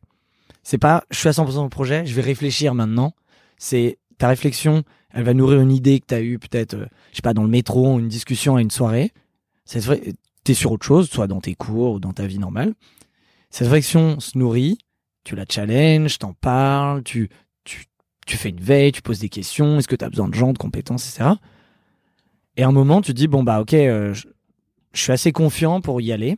C'est 0.63 0.77
pas, 0.77 1.03
je 1.09 1.17
suis 1.17 1.29
à 1.29 1.31
100% 1.31 1.51
sur 1.51 1.63
le 1.63 1.69
projet, 1.69 2.05
je 2.05 2.13
vais 2.13 2.21
réfléchir 2.21 2.73
maintenant. 2.73 3.13
C'est 3.57 3.97
ta 4.17 4.27
réflexion, 4.27 4.83
elle 5.11 5.23
va 5.23 5.33
nourrir 5.33 5.61
une 5.61 5.71
idée 5.71 5.99
que 5.99 6.05
t'as 6.07 6.21
eue 6.21 6.39
peut-être, 6.39 6.75
euh, 6.75 6.85
je 7.11 7.17
sais 7.17 7.21
pas, 7.21 7.33
dans 7.33 7.43
le 7.43 7.49
métro, 7.49 7.99
une 7.99 8.07
discussion 8.07 8.55
à 8.55 8.61
une 8.61 8.71
soirée. 8.71 9.11
Vrai, 9.75 10.01
t'es 10.43 10.53
sur 10.53 10.71
autre 10.71 10.85
chose, 10.85 11.09
soit 11.09 11.27
dans 11.27 11.41
tes 11.41 11.55
cours 11.55 11.93
ou 11.93 11.99
dans 11.99 12.13
ta 12.13 12.25
vie 12.25 12.39
normale. 12.39 12.73
Cette 13.49 13.67
réflexion 13.67 14.19
se 14.19 14.37
nourrit, 14.37 14.77
tu 15.23 15.35
la 15.35 15.45
challenges, 15.49 16.19
t'en 16.19 16.33
parles, 16.33 17.03
tu, 17.03 17.29
tu, 17.63 17.85
tu 18.25 18.37
fais 18.37 18.49
une 18.49 18.61
veille, 18.61 18.91
tu 18.91 19.01
poses 19.01 19.19
des 19.19 19.29
questions, 19.29 19.79
est-ce 19.79 19.87
que 19.87 19.95
t'as 19.95 20.09
besoin 20.09 20.29
de 20.29 20.35
gens, 20.35 20.53
de 20.53 20.57
compétences, 20.57 21.09
etc. 21.09 21.31
Et 22.55 22.63
à 22.63 22.67
un 22.67 22.71
moment, 22.71 23.01
tu 23.01 23.13
dis, 23.13 23.27
bon, 23.27 23.43
bah, 23.43 23.61
ok, 23.61 23.73
euh, 23.73 24.13
je 24.13 24.27
suis 24.93 25.12
assez 25.12 25.32
confiant 25.32 25.82
pour 25.82 26.02
y 26.02 26.12
aller. 26.12 26.38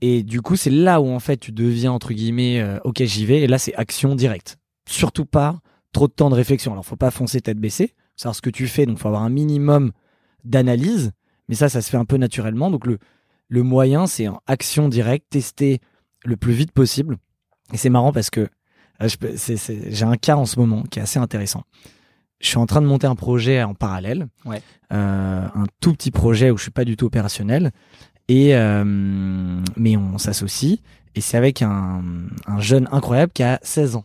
Et 0.00 0.22
du 0.22 0.40
coup, 0.40 0.56
c'est 0.56 0.70
là 0.70 1.00
où 1.00 1.08
en 1.08 1.20
fait 1.20 1.36
tu 1.36 1.52
deviens 1.52 1.92
entre 1.92 2.12
guillemets 2.12 2.60
euh, 2.60 2.78
ok 2.84 3.02
j'y 3.04 3.26
vais. 3.26 3.40
Et 3.42 3.46
là, 3.46 3.58
c'est 3.58 3.74
action 3.74 4.14
directe. 4.14 4.56
Surtout 4.88 5.26
pas 5.26 5.60
trop 5.92 6.08
de 6.08 6.12
temps 6.12 6.30
de 6.30 6.34
réflexion. 6.34 6.72
Alors, 6.72 6.84
faut 6.84 6.96
pas 6.96 7.10
foncer 7.10 7.40
tête 7.40 7.58
baissée, 7.58 7.94
savoir 8.16 8.34
ce 8.34 8.42
que 8.42 8.50
tu 8.50 8.66
fais. 8.66 8.86
Donc, 8.86 8.98
faut 8.98 9.08
avoir 9.08 9.22
un 9.22 9.30
minimum 9.30 9.92
d'analyse. 10.44 11.12
Mais 11.48 11.54
ça, 11.54 11.68
ça 11.68 11.82
se 11.82 11.90
fait 11.90 11.96
un 11.96 12.04
peu 12.04 12.16
naturellement. 12.16 12.70
Donc, 12.70 12.86
le 12.86 12.98
le 13.50 13.64
moyen, 13.64 14.06
c'est 14.06 14.28
en 14.28 14.40
action 14.46 14.88
directe, 14.88 15.26
tester 15.30 15.80
le 16.24 16.36
plus 16.36 16.52
vite 16.52 16.70
possible. 16.70 17.18
Et 17.72 17.76
c'est 17.76 17.90
marrant 17.90 18.12
parce 18.12 18.30
que 18.30 18.48
euh, 19.02 19.08
j'ai 19.88 20.04
un 20.04 20.16
cas 20.16 20.36
en 20.36 20.46
ce 20.46 20.58
moment 20.58 20.84
qui 20.84 21.00
est 21.00 21.02
assez 21.02 21.18
intéressant 21.18 21.64
je 22.40 22.48
suis 22.48 22.58
en 22.58 22.66
train 22.66 22.80
de 22.80 22.86
monter 22.86 23.06
un 23.06 23.14
projet 23.14 23.62
en 23.62 23.74
parallèle, 23.74 24.26
ouais. 24.44 24.62
euh, 24.92 25.46
un 25.54 25.64
tout 25.80 25.92
petit 25.92 26.10
projet 26.10 26.50
où 26.50 26.56
je 26.56 26.62
suis 26.62 26.70
pas 26.70 26.84
du 26.84 26.96
tout 26.96 27.06
opérationnel, 27.06 27.70
et 28.28 28.56
euh, 28.56 28.84
mais 29.76 29.96
on 29.96 30.18
s'associe 30.18 30.78
et 31.14 31.20
c'est 31.20 31.36
avec 31.36 31.62
un, 31.62 32.02
un, 32.46 32.60
jeune 32.60 32.88
incroyable 32.92 33.32
qui 33.32 33.42
a 33.42 33.58
16 33.62 33.96
ans. 33.96 34.04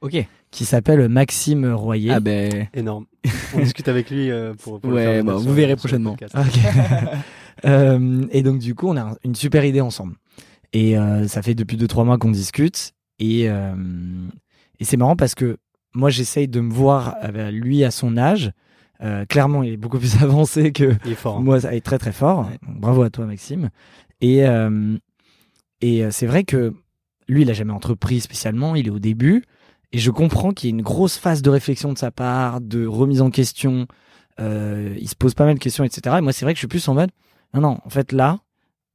Ok. 0.00 0.26
Qui 0.50 0.64
s'appelle 0.66 1.08
Maxime 1.08 1.72
Royer. 1.72 2.10
Ah 2.12 2.20
ben 2.20 2.68
énorme. 2.74 3.06
On 3.54 3.60
discute 3.60 3.88
avec 3.88 4.10
lui 4.10 4.30
euh, 4.30 4.52
pour. 4.54 4.80
pour 4.80 4.92
ouais, 4.92 5.22
bah, 5.22 5.36
vous 5.36 5.54
verrez 5.54 5.76
prochainement. 5.76 6.16
euh, 7.64 8.26
et 8.30 8.42
donc 8.42 8.58
du 8.58 8.74
coup, 8.74 8.88
on 8.88 8.96
a 8.98 9.16
une 9.24 9.34
super 9.34 9.64
idée 9.64 9.80
ensemble. 9.80 10.16
Et 10.74 10.98
euh, 10.98 11.26
ça 11.28 11.42
fait 11.42 11.54
depuis 11.54 11.76
2-3 11.76 12.04
mois 12.04 12.18
qu'on 12.18 12.30
discute. 12.30 12.92
Et, 13.18 13.48
euh, 13.48 13.74
et 14.78 14.84
c'est 14.84 14.96
marrant 14.96 15.16
parce 15.16 15.34
que 15.34 15.56
moi, 15.94 16.10
j'essaye 16.10 16.48
de 16.48 16.60
me 16.60 16.72
voir 16.72 17.16
euh, 17.24 17.50
lui 17.50 17.84
à 17.84 17.90
son 17.90 18.16
âge. 18.16 18.52
Euh, 19.02 19.24
clairement, 19.26 19.62
il 19.62 19.72
est 19.72 19.76
beaucoup 19.76 19.98
plus 19.98 20.16
avancé 20.22 20.72
que 20.72 20.94
il 21.04 21.12
est 21.12 21.16
fort, 21.16 21.38
hein. 21.38 21.42
moi. 21.42 21.58
Il 21.58 21.76
est 21.76 21.80
très 21.80 21.98
très 21.98 22.12
fort. 22.12 22.46
Ouais. 22.48 22.58
Bravo 22.68 23.02
à 23.02 23.10
toi, 23.10 23.26
Maxime. 23.26 23.70
Et 24.20 24.46
euh, 24.46 24.96
et 25.80 26.04
c'est 26.10 26.26
vrai 26.26 26.44
que 26.44 26.74
lui, 27.28 27.42
il 27.42 27.50
a 27.50 27.54
jamais 27.54 27.72
entrepris 27.72 28.20
spécialement. 28.20 28.76
Il 28.76 28.86
est 28.86 28.90
au 28.90 29.00
début. 29.00 29.44
Et 29.92 29.98
je 29.98 30.10
comprends 30.10 30.52
qu'il 30.52 30.70
y 30.70 30.72
a 30.72 30.76
une 30.76 30.82
grosse 30.82 31.18
phase 31.18 31.42
de 31.42 31.50
réflexion 31.50 31.92
de 31.92 31.98
sa 31.98 32.10
part, 32.10 32.60
de 32.60 32.86
remise 32.86 33.20
en 33.20 33.30
question. 33.30 33.86
Euh, 34.40 34.96
il 34.98 35.08
se 35.08 35.14
pose 35.14 35.34
pas 35.34 35.44
mal 35.44 35.54
de 35.54 35.58
questions, 35.58 35.84
etc. 35.84 36.16
Et 36.18 36.20
moi, 36.22 36.32
c'est 36.32 36.46
vrai 36.46 36.54
que 36.54 36.56
je 36.56 36.60
suis 36.60 36.68
plus 36.68 36.86
en 36.88 36.94
mode, 36.94 37.10
non, 37.52 37.60
non, 37.60 37.78
en 37.84 37.90
fait, 37.90 38.12
là, 38.12 38.40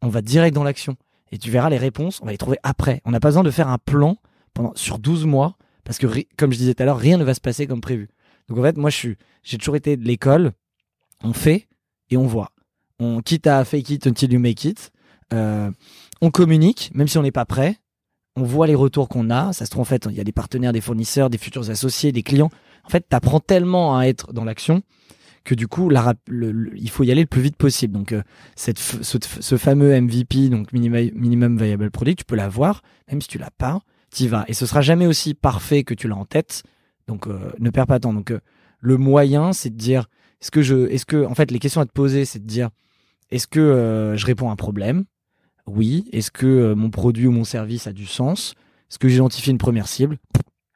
on 0.02 0.10
va 0.10 0.22
direct 0.22 0.56
dans 0.56 0.64
l'action. 0.64 0.96
Et 1.32 1.38
tu 1.38 1.52
verras 1.52 1.70
les 1.70 1.78
réponses, 1.78 2.20
on 2.22 2.26
va 2.26 2.32
les 2.32 2.38
trouver 2.38 2.58
après. 2.64 3.02
On 3.06 3.12
n'a 3.12 3.20
pas 3.20 3.28
besoin 3.30 3.44
de 3.44 3.52
faire 3.52 3.68
un 3.68 3.78
plan 3.78 4.18
pendant, 4.54 4.72
sur 4.76 4.98
12 4.98 5.26
mois 5.26 5.58
parce 5.88 6.00
que, 6.00 6.08
comme 6.36 6.52
je 6.52 6.58
disais 6.58 6.74
tout 6.74 6.84
à 6.84 6.86
l'heure, 6.86 6.98
rien 6.98 7.18
ne 7.18 7.24
va 7.24 7.34
se 7.34 7.40
passer 7.40 7.66
comme 7.66 7.80
prévu. 7.80 8.10
Donc 8.50 8.58
en 8.58 8.62
fait, 8.62 8.76
moi, 8.76 8.90
j'ai 8.90 9.58
toujours 9.58 9.78
été 9.78 9.96
de 9.96 10.04
l'école. 10.04 10.52
On 11.24 11.32
fait 11.32 11.70
et 12.10 12.18
on 12.18 12.28
voit. 12.28 12.52
On 13.00 13.22
quitte 13.22 13.48
à 13.48 13.64
fake 13.64 13.90
it 13.92 14.06
until 14.06 14.34
you 14.34 14.40
make 14.40 14.66
it. 14.66 14.92
Euh, 15.34 15.72
on 16.20 16.30
communique, 16.30 16.92
même 16.94 17.08
si 17.08 17.18
on 17.18 17.24
n'est 17.24 17.32
pas 17.32 17.46
prêt. 17.46 17.78
On 18.36 18.44
voit 18.44 18.68
les 18.68 18.76
retours 18.76 19.08
qu'on 19.08 19.30
a. 19.30 19.54
Ça 19.54 19.66
se 19.66 19.72
trouve, 19.72 19.84
en 19.84 19.86
fait, 19.86 20.08
il 20.10 20.18
y 20.18 20.20
a 20.20 20.26
des 20.26 20.34
partenaires, 20.34 20.74
des 20.74 20.82
fournisseurs, 20.82 21.30
des 21.30 21.38
futurs 21.38 21.70
associés, 21.70 22.12
des 22.12 22.22
clients. 22.22 22.52
En 22.84 22.90
fait, 22.90 23.06
tu 23.10 23.16
apprends 23.16 23.40
tellement 23.40 23.98
à 23.98 24.08
être 24.08 24.34
dans 24.34 24.44
l'action 24.44 24.82
que 25.46 25.56
du 25.56 25.70
coup, 25.70 25.90
il 25.90 26.90
faut 26.90 27.06
y 27.06 27.12
aller 27.12 27.22
le 27.22 27.28
plus 27.28 27.42
vite 27.42 27.56
possible. 27.56 27.94
Donc, 27.94 28.12
euh, 28.12 28.24
cette, 28.58 28.78
ce, 28.78 29.56
fameux 29.56 30.02
MVP, 30.02 30.50
donc 30.50 30.74
minimum, 30.74 31.12
minimum 31.16 31.58
viable 31.58 31.92
product, 31.92 32.20
tu 32.20 32.26
peux 32.26 32.36
l'avoir, 32.36 32.82
même 33.10 33.22
si 33.22 33.30
tu 33.30 33.38
l'as 33.38 33.52
pas 33.52 33.80
t'y 34.18 34.28
vas. 34.28 34.46
Et 34.48 34.54
ce 34.54 34.66
sera 34.66 34.82
jamais 34.82 35.06
aussi 35.06 35.34
parfait 35.34 35.84
que 35.84 35.94
tu 35.94 36.08
l'as 36.08 36.16
en 36.16 36.26
tête. 36.26 36.64
Donc, 37.08 37.28
euh, 37.28 37.52
ne 37.60 37.70
perds 37.70 37.88
pas 37.88 38.00
de 38.00 38.04
temps. 38.04 38.14
Donc, 38.14 38.32
euh, 38.32 38.40
le 38.80 38.98
moyen, 38.98 39.54
c'est 39.54 39.70
de 39.70 39.78
dire, 39.78 40.08
est-ce 40.42 40.52
que 40.52 40.62
je, 40.62 40.88
est-ce 40.90 41.06
que, 41.06 41.26
en 41.26 41.36
fait, 41.36 41.52
les 41.52 41.60
questions 41.60 41.82
à 41.82 41.86
te 41.86 41.92
poser, 41.92 42.26
c'est 42.26 42.40
de 42.40 42.48
dire, 42.48 42.70
est-ce 43.30 43.48
que 43.48 43.60
euh, 43.60 44.18
je 44.18 44.26
réponds 44.26 44.50
à 44.50 44.54
un 44.54 44.56
problème? 44.58 45.06
Oui. 45.68 46.10
Est-ce 46.12 46.32
que 46.32 46.74
mon 46.74 46.90
produit 46.90 47.28
ou 47.28 47.32
mon 47.32 47.44
service 47.44 47.88
a 47.88 47.94
du 47.94 48.06
sens? 48.06 48.54
Est-ce 48.90 49.00
que 49.00 49.08
j'identifie 49.08 49.52
une 49.52 49.58
première 49.58 49.88
cible? 49.88 50.18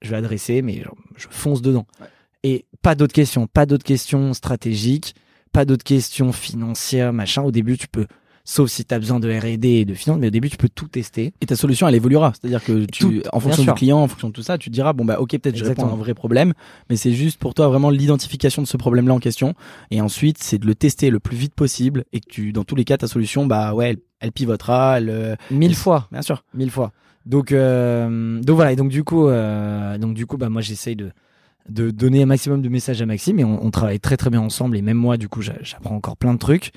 Je 0.01 0.09
vais 0.09 0.17
adresser, 0.17 0.61
mais 0.61 0.81
genre, 0.81 0.95
je 1.15 1.27
fonce 1.29 1.61
dedans. 1.61 1.85
Ouais. 1.99 2.07
Et 2.43 2.65
pas 2.81 2.95
d'autres 2.95 3.13
questions, 3.13 3.47
pas 3.47 3.65
d'autres 3.65 3.83
questions 3.83 4.33
stratégiques, 4.33 5.15
pas 5.51 5.65
d'autres 5.65 5.83
questions 5.83 6.31
financières, 6.31 7.13
machin. 7.13 7.43
Au 7.43 7.51
début, 7.51 7.77
tu 7.77 7.87
peux 7.87 8.07
sauf 8.43 8.69
si 8.69 8.85
tu 8.85 8.93
as 8.93 8.99
besoin 8.99 9.19
de 9.19 9.29
R&D 9.31 9.67
et 9.67 9.85
de 9.85 9.93
finance 9.93 10.17
mais 10.19 10.27
au 10.27 10.31
début 10.31 10.49
tu 10.49 10.57
peux 10.57 10.69
tout 10.69 10.87
tester 10.87 11.33
et 11.41 11.45
ta 11.45 11.55
solution 11.55 11.87
elle 11.87 11.95
évoluera. 11.95 12.33
C'est-à-dire 12.39 12.63
que 12.63 12.85
tu 12.85 13.03
tout, 13.03 13.21
en 13.31 13.39
fonction 13.39 13.63
du 13.63 13.73
client 13.73 13.99
en 13.99 14.07
fonction 14.07 14.29
de 14.29 14.33
tout 14.33 14.43
ça 14.43 14.57
tu 14.57 14.69
te 14.69 14.73
diras 14.73 14.93
bon 14.93 15.05
bah 15.05 15.19
OK 15.19 15.31
peut-être 15.31 15.57
je 15.57 15.65
réponds 15.65 15.87
à 15.87 15.91
un 15.91 15.95
vrai 15.95 16.13
problème 16.13 16.53
mais 16.89 16.95
c'est 16.95 17.11
juste 17.11 17.39
pour 17.39 17.53
toi 17.53 17.67
vraiment 17.67 17.89
l'identification 17.89 18.61
de 18.61 18.67
ce 18.67 18.77
problème 18.77 19.07
là 19.07 19.13
en 19.13 19.19
question. 19.19 19.53
Et 19.89 20.01
ensuite 20.01 20.37
c'est 20.39 20.57
de 20.57 20.65
le 20.65 20.75
tester 20.75 21.09
le 21.09 21.19
plus 21.19 21.37
vite 21.37 21.53
possible 21.53 22.05
et 22.13 22.19
que 22.19 22.29
tu 22.29 22.51
dans 22.53 22.63
tous 22.63 22.75
les 22.75 22.83
cas 22.83 22.97
ta 22.97 23.07
solution 23.07 23.45
bah 23.45 23.73
ouais 23.73 23.91
elle, 23.91 23.97
elle 24.19 24.31
pivotera 24.31 24.97
elle 24.97 25.09
euh, 25.09 25.35
mille 25.49 25.71
elle, 25.71 25.75
fois. 25.75 26.07
Bien 26.11 26.21
sûr. 26.21 26.43
Mille 26.53 26.71
fois. 26.71 26.91
Donc 27.25 27.51
euh, 27.51 28.41
donc 28.41 28.55
voilà. 28.55 28.71
Et 28.71 28.75
donc 28.75 28.89
du 28.89 29.03
coup 29.03 29.27
euh, 29.27 29.97
donc 29.97 30.13
du 30.13 30.25
coup 30.25 30.37
bah 30.37 30.49
moi 30.49 30.61
j'essaye 30.61 30.95
de 30.95 31.11
de 31.69 31.91
donner 31.91 32.23
un 32.23 32.25
maximum 32.25 32.61
de 32.61 32.69
messages 32.69 33.01
à 33.01 33.05
Maxime 33.05 33.39
et 33.39 33.43
on, 33.43 33.63
on 33.63 33.69
travaille 33.69 33.99
très 33.99 34.17
très 34.17 34.29
bien 34.29 34.41
ensemble. 34.41 34.77
Et 34.77 34.81
même 34.81 34.97
moi 34.97 35.17
du 35.17 35.29
coup 35.29 35.41
j'apprends 35.41 35.95
encore 35.95 36.17
plein 36.17 36.33
de 36.33 36.39
trucs 36.39 36.71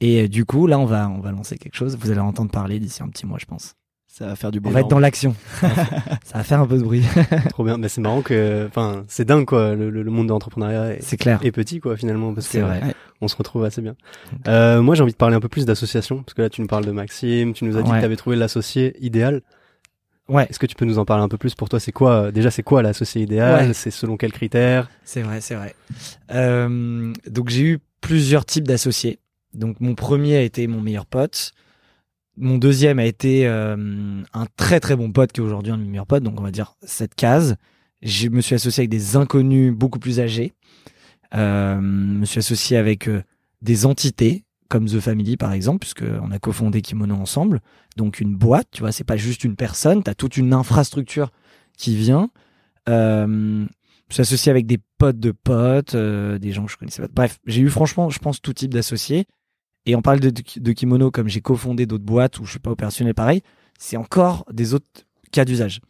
et 0.00 0.22
euh, 0.22 0.28
du 0.28 0.44
coup, 0.44 0.66
là, 0.66 0.78
on 0.78 0.86
va, 0.86 1.08
on 1.08 1.20
va 1.20 1.32
lancer 1.32 1.58
quelque 1.58 1.76
chose. 1.76 1.96
Vous 2.00 2.10
allez 2.10 2.20
entendre 2.20 2.50
parler 2.50 2.78
d'ici 2.78 3.02
un 3.02 3.08
petit 3.08 3.26
mois, 3.26 3.38
je 3.38 3.46
pense. 3.46 3.74
Ça 4.06 4.26
va 4.26 4.34
faire 4.34 4.50
du 4.50 4.58
bon. 4.58 4.70
On 4.70 4.72
va 4.72 4.80
être 4.80 4.88
dans 4.88 4.98
l'action. 4.98 5.36
ça 5.60 6.38
va 6.38 6.42
faire 6.42 6.60
un 6.60 6.66
peu 6.66 6.76
de 6.76 6.82
bruit. 6.82 7.04
Trop 7.50 7.64
bien. 7.64 7.78
Mais 7.78 7.88
c'est 7.88 8.00
marrant 8.00 8.22
que, 8.22 8.66
enfin, 8.66 9.04
c'est 9.06 9.24
dingue 9.24 9.46
quoi. 9.46 9.74
Le, 9.74 9.88
le 9.88 10.10
monde 10.10 10.26
de 10.26 10.32
l'entrepreneuriat 10.32 10.94
est, 10.94 11.02
c'est 11.02 11.16
clair. 11.16 11.38
est 11.44 11.52
petit 11.52 11.78
quoi 11.78 11.96
finalement 11.96 12.34
parce 12.34 12.48
que 12.48 12.58
vrai. 12.58 12.94
on 13.20 13.28
se 13.28 13.36
retrouve 13.36 13.64
assez 13.64 13.80
bien. 13.80 13.94
Euh, 14.48 14.82
moi, 14.82 14.96
j'ai 14.96 15.02
envie 15.02 15.12
de 15.12 15.16
parler 15.16 15.36
un 15.36 15.40
peu 15.40 15.48
plus 15.48 15.64
d'association 15.64 16.24
parce 16.24 16.34
que 16.34 16.42
là, 16.42 16.50
tu 16.50 16.60
nous 16.60 16.66
parles 16.66 16.84
de 16.84 16.90
Maxime. 16.90 17.52
Tu 17.52 17.64
nous 17.64 17.76
as 17.76 17.82
dit 17.82 17.90
ouais. 17.90 17.96
que 17.96 18.00
tu 18.00 18.04
avais 18.04 18.16
trouvé 18.16 18.34
l'associé 18.34 18.96
idéal. 19.00 19.42
Ouais. 20.28 20.46
Est-ce 20.50 20.58
que 20.58 20.66
tu 20.66 20.74
peux 20.74 20.84
nous 20.84 20.98
en 20.98 21.04
parler 21.04 21.22
un 21.22 21.28
peu 21.28 21.38
plus 21.38 21.54
Pour 21.54 21.68
toi, 21.68 21.78
c'est 21.78 21.92
quoi 21.92 22.24
euh, 22.24 22.30
Déjà, 22.30 22.50
c'est 22.50 22.62
quoi 22.62 22.82
l'associé 22.82 23.22
idéal? 23.22 23.68
Ouais. 23.68 23.74
C'est 23.74 23.90
selon 23.90 24.16
quels 24.16 24.32
critères? 24.32 24.90
C'est 25.04 25.22
vrai, 25.22 25.40
c'est 25.40 25.54
vrai. 25.54 25.74
Euh, 26.32 27.12
donc 27.28 27.48
j'ai 27.48 27.62
eu 27.62 27.78
plusieurs 28.00 28.44
types 28.44 28.66
d'associés. 28.66 29.18
Donc 29.54 29.80
mon 29.80 29.94
premier 29.94 30.36
a 30.36 30.42
été 30.42 30.66
mon 30.66 30.80
meilleur 30.80 31.06
pote. 31.06 31.52
Mon 32.36 32.58
deuxième 32.58 32.98
a 32.98 33.04
été 33.04 33.46
euh, 33.46 34.22
un 34.32 34.46
très 34.56 34.80
très 34.80 34.96
bon 34.96 35.12
pote 35.12 35.32
qui 35.32 35.40
est 35.40 35.44
aujourd'hui 35.44 35.72
un 35.72 35.78
de 35.78 35.82
mes 35.82 35.88
meilleurs 35.88 36.06
potes. 36.06 36.22
Donc 36.22 36.40
on 36.40 36.42
va 36.42 36.50
dire 36.50 36.74
cette 36.82 37.14
case. 37.14 37.56
Je 38.02 38.28
me 38.28 38.40
suis 38.40 38.54
associé 38.54 38.82
avec 38.82 38.90
des 38.90 39.16
inconnus 39.16 39.74
beaucoup 39.74 39.98
plus 39.98 40.20
âgés. 40.20 40.54
Euh, 41.34 41.76
je 41.76 41.80
me 41.80 42.24
suis 42.24 42.38
associé 42.38 42.76
avec 42.76 43.08
euh, 43.08 43.22
des 43.60 43.84
entités 43.86 44.44
comme 44.68 44.86
The 44.86 45.00
Family 45.00 45.36
par 45.36 45.52
exemple, 45.52 45.80
puisque 45.80 46.04
on 46.22 46.30
a 46.30 46.38
cofondé 46.38 46.80
Kimono 46.80 47.16
ensemble. 47.16 47.60
Donc 47.96 48.20
une 48.20 48.36
boîte, 48.36 48.68
tu 48.70 48.80
vois, 48.80 48.92
c'est 48.92 49.04
pas 49.04 49.16
juste 49.16 49.44
une 49.44 49.56
personne. 49.56 50.02
T'as 50.02 50.14
toute 50.14 50.36
une 50.36 50.52
infrastructure 50.52 51.30
qui 51.76 51.96
vient. 51.96 52.30
Je 52.86 53.66
suis 54.10 54.22
associé 54.22 54.50
avec 54.50 54.66
des 54.66 54.78
potes 54.98 55.18
de 55.18 55.32
potes, 55.32 55.94
des 55.94 56.52
gens 56.52 56.64
que 56.64 56.72
je 56.72 56.76
connaissais 56.76 57.02
pas. 57.02 57.08
Bref, 57.12 57.38
j'ai 57.46 57.60
eu 57.60 57.68
franchement, 57.68 58.10
je 58.10 58.18
pense, 58.18 58.40
tout 58.40 58.52
type 58.52 58.72
d'associés. 58.72 59.26
Et 59.90 59.96
on 59.96 60.02
parle 60.02 60.20
de, 60.20 60.30
de 60.30 60.72
kimono 60.72 61.10
comme 61.10 61.26
j'ai 61.26 61.40
cofondé 61.40 61.84
d'autres 61.84 62.04
boîtes 62.04 62.38
où 62.38 62.44
je 62.44 62.52
suis 62.52 62.60
pas 62.60 62.70
opérationnel 62.70 63.12
pareil. 63.12 63.42
C'est 63.76 63.96
encore 63.96 64.46
des 64.52 64.72
autres 64.72 64.86
cas 65.32 65.44
d'usage. 65.44 65.80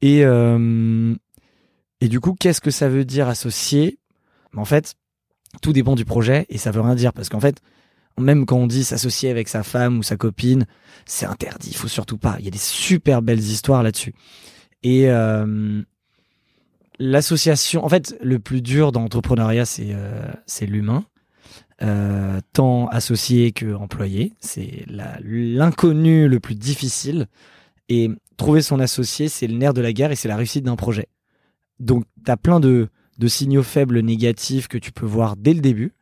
Et, 0.00 0.24
euh, 0.24 1.14
et 2.00 2.08
du 2.08 2.20
coup, 2.20 2.34
qu'est-ce 2.34 2.62
que 2.62 2.70
ça 2.70 2.88
veut 2.88 3.04
dire 3.04 3.28
associé 3.28 3.98
En 4.56 4.64
fait, 4.64 4.94
tout 5.60 5.74
dépend 5.74 5.94
du 5.94 6.06
projet 6.06 6.46
et 6.48 6.56
ça 6.56 6.70
veut 6.70 6.80
rien 6.80 6.94
dire 6.94 7.12
parce 7.12 7.28
qu'en 7.28 7.38
fait, 7.38 7.60
même 8.18 8.46
quand 8.46 8.56
on 8.56 8.66
dit 8.66 8.82
s'associer 8.82 9.28
avec 9.28 9.48
sa 9.48 9.62
femme 9.62 9.98
ou 9.98 10.02
sa 10.02 10.16
copine, 10.16 10.64
c'est 11.04 11.26
interdit. 11.26 11.68
Il 11.68 11.76
faut 11.76 11.86
surtout 11.86 12.16
pas. 12.16 12.36
Il 12.38 12.46
y 12.46 12.48
a 12.48 12.50
des 12.50 12.56
super 12.56 13.20
belles 13.20 13.40
histoires 13.40 13.82
là-dessus. 13.82 14.14
Et 14.82 15.10
euh, 15.10 15.82
l'association, 16.98 17.84
en 17.84 17.90
fait, 17.90 18.16
le 18.22 18.38
plus 18.38 18.62
dur 18.62 18.90
dans 18.90 19.02
l'entrepreneuriat, 19.02 19.66
c'est 19.66 19.90
euh, 19.90 20.32
l'humain, 20.62 21.04
euh, 21.82 22.40
tant 22.52 22.88
associé 22.88 23.52
que 23.52 23.74
employé. 23.74 24.32
C'est 24.40 24.84
l'inconnu 24.88 26.28
le 26.28 26.40
plus 26.40 26.54
difficile. 26.54 27.26
Et 27.88 28.10
trouver 28.36 28.62
son 28.62 28.80
associé, 28.80 29.28
c'est 29.28 29.46
le 29.46 29.56
nerf 29.56 29.74
de 29.74 29.80
la 29.80 29.92
guerre 29.92 30.12
et 30.12 30.16
c'est 30.16 30.28
la 30.28 30.36
réussite 30.36 30.64
d'un 30.64 30.76
projet. 30.76 31.08
Donc, 31.80 32.04
tu 32.24 32.30
as 32.30 32.36
plein 32.36 32.60
de, 32.60 32.88
signaux 33.26 33.62
faibles 33.62 34.00
négatifs 34.00 34.68
que 34.68 34.78
tu 34.78 34.92
peux 34.92 35.06
voir 35.06 35.36
dès 35.36 35.54
le 35.54 35.60
début, 35.60 35.92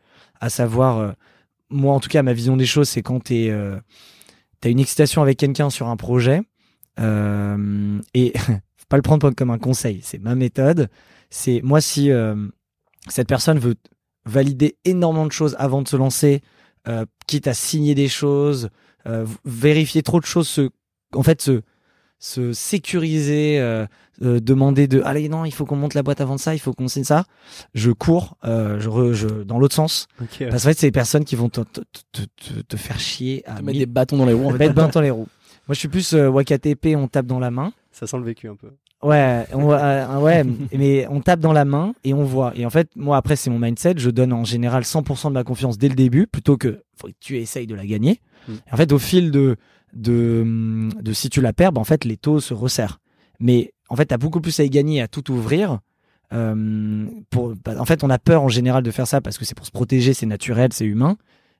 à 0.40 0.50
savoir, 0.50 0.98
euh, 0.98 1.12
moi 1.70 1.94
en 1.94 2.00
tout 2.00 2.08
cas, 2.08 2.22
ma 2.22 2.32
vision 2.32 2.56
des 2.56 2.66
choses, 2.66 2.88
c'est 2.88 3.02
quand 3.02 3.24
tu 3.24 3.34
es, 3.34 3.50
as 3.50 4.68
une 4.68 4.80
excitation 4.80 5.22
avec 5.22 5.38
quelqu'un 5.38 5.70
sur 5.70 5.88
un 5.88 5.96
projet, 5.96 6.42
euh, 6.98 8.00
et 8.14 8.32
faut 8.38 8.86
pas 8.88 8.96
le 8.96 9.02
prendre 9.02 9.30
comme 9.30 9.50
un 9.50 9.58
conseil, 9.58 10.00
c'est 10.02 10.18
ma 10.18 10.34
méthode. 10.34 10.88
C'est 11.30 11.60
moi 11.62 11.80
si 11.80 12.10
euh, 12.10 12.36
cette 13.08 13.28
personne 13.28 13.58
veut 13.58 13.74
valider 14.26 14.76
énormément 14.84 15.26
de 15.26 15.32
choses 15.32 15.56
avant 15.58 15.80
de 15.82 15.88
se 15.88 15.96
lancer, 15.96 16.42
euh, 16.88 17.04
quitte 17.26 17.46
à 17.46 17.54
signer 17.54 17.94
des 17.94 18.08
choses, 18.08 18.68
euh, 19.06 19.24
vérifier 19.44 20.02
trop 20.02 20.20
de 20.20 20.26
choses, 20.26 20.48
se, 20.48 20.68
en 21.14 21.22
fait 21.22 21.40
se, 21.40 21.62
se 22.18 22.52
sécuriser, 22.52 23.58
euh, 23.60 23.86
euh, 24.22 24.40
demander 24.40 24.88
de 24.88 25.02
allez 25.02 25.28
non 25.28 25.44
il 25.44 25.50
faut 25.52 25.66
qu'on 25.66 25.76
monte 25.76 25.92
la 25.94 26.02
boîte 26.02 26.20
avant 26.20 26.36
de 26.36 26.40
ça, 26.40 26.54
il 26.54 26.58
faut 26.58 26.72
qu'on 26.72 26.88
signe 26.88 27.04
ça. 27.04 27.24
Je 27.74 27.90
cours, 27.90 28.36
euh, 28.44 28.80
je, 28.80 28.88
re- 28.88 29.12
je 29.12 29.26
dans 29.28 29.58
l'autre 29.58 29.74
sens. 29.74 30.06
Parce 30.18 30.62
qu'en 30.64 30.68
fait 30.70 30.78
c'est 30.78 30.86
les 30.86 30.92
personnes 30.92 31.24
qui 31.24 31.36
vont 31.36 31.48
te, 31.50 31.60
te, 31.60 31.80
te, 32.12 32.22
te- 32.22 32.60
te 32.62 32.76
faire 32.76 32.98
chier 32.98 33.42
à 33.46 33.56
Te 33.56 33.62
mettre 33.62 33.66
mille- 33.66 33.78
des 33.80 33.86
bâtons 33.86 34.16
dans 34.16 34.24
les 34.26 34.32
roues. 34.32 34.46
en 34.48 34.50
fait. 34.56 34.58
mettre 34.58 34.88
dans 34.90 35.00
les 35.00 35.10
roues. 35.10 35.28
Moi 35.68 35.74
je 35.74 35.78
suis 35.80 35.88
plus 35.88 36.14
euh, 36.14 36.28
WakaTP, 36.28 36.94
on 36.96 37.08
tape 37.08 37.26
dans 37.26 37.38
la 37.38 37.50
main. 37.50 37.72
Ça 37.92 38.06
sent 38.06 38.16
le 38.18 38.24
vécu 38.24 38.48
un 38.48 38.56
peu. 38.56 38.70
Ouais, 39.02 39.44
on, 39.52 39.70
euh, 39.72 40.18
ouais, 40.20 40.42
mais 40.76 41.06
on 41.08 41.20
tape 41.20 41.40
dans 41.40 41.52
la 41.52 41.64
main 41.64 41.94
et 42.02 42.14
on 42.14 42.24
voit. 42.24 42.52
Et 42.56 42.64
en 42.64 42.70
fait, 42.70 42.88
moi 42.96 43.18
après 43.18 43.36
c'est 43.36 43.50
mon 43.50 43.58
mindset, 43.58 43.94
je 43.98 44.10
donne 44.10 44.32
en 44.32 44.44
général 44.44 44.84
100% 44.84 45.28
de 45.28 45.34
ma 45.34 45.44
confiance 45.44 45.76
dès 45.76 45.88
le 45.88 45.94
début, 45.94 46.26
plutôt 46.26 46.56
que 46.56 46.82
faut 46.96 47.08
que 47.08 47.12
tu 47.20 47.36
essayes 47.36 47.66
de 47.66 47.74
la 47.74 47.86
gagner. 47.86 48.20
Mm. 48.48 48.52
En 48.72 48.76
fait, 48.76 48.92
au 48.92 48.98
fil 48.98 49.30
de, 49.30 49.56
de, 49.92 50.88
de 51.00 51.12
si 51.12 51.28
tu 51.28 51.40
la 51.40 51.52
perds, 51.52 51.72
bah, 51.72 51.80
en 51.80 51.84
fait 51.84 52.04
les 52.04 52.16
taux 52.16 52.40
se 52.40 52.54
resserrent. 52.54 53.00
Mais 53.38 53.72
en 53.88 53.96
fait, 53.96 54.06
t'as 54.06 54.16
beaucoup 54.16 54.40
plus 54.40 54.58
à 54.60 54.64
y 54.64 54.70
gagner, 54.70 55.02
à 55.02 55.08
tout 55.08 55.30
ouvrir. 55.30 55.80
Euh, 56.32 57.06
pour, 57.30 57.54
bah, 57.64 57.74
en 57.78 57.84
fait, 57.84 58.02
on 58.02 58.10
a 58.10 58.18
peur 58.18 58.42
en 58.42 58.48
général 58.48 58.82
de 58.82 58.90
faire 58.90 59.06
ça 59.06 59.20
parce 59.20 59.36
que 59.38 59.44
c'est 59.44 59.54
pour 59.54 59.66
se 59.66 59.70
protéger, 59.70 60.14
c'est 60.14 60.26
naturel, 60.26 60.72
c'est 60.72 60.86
humain. 60.86 61.16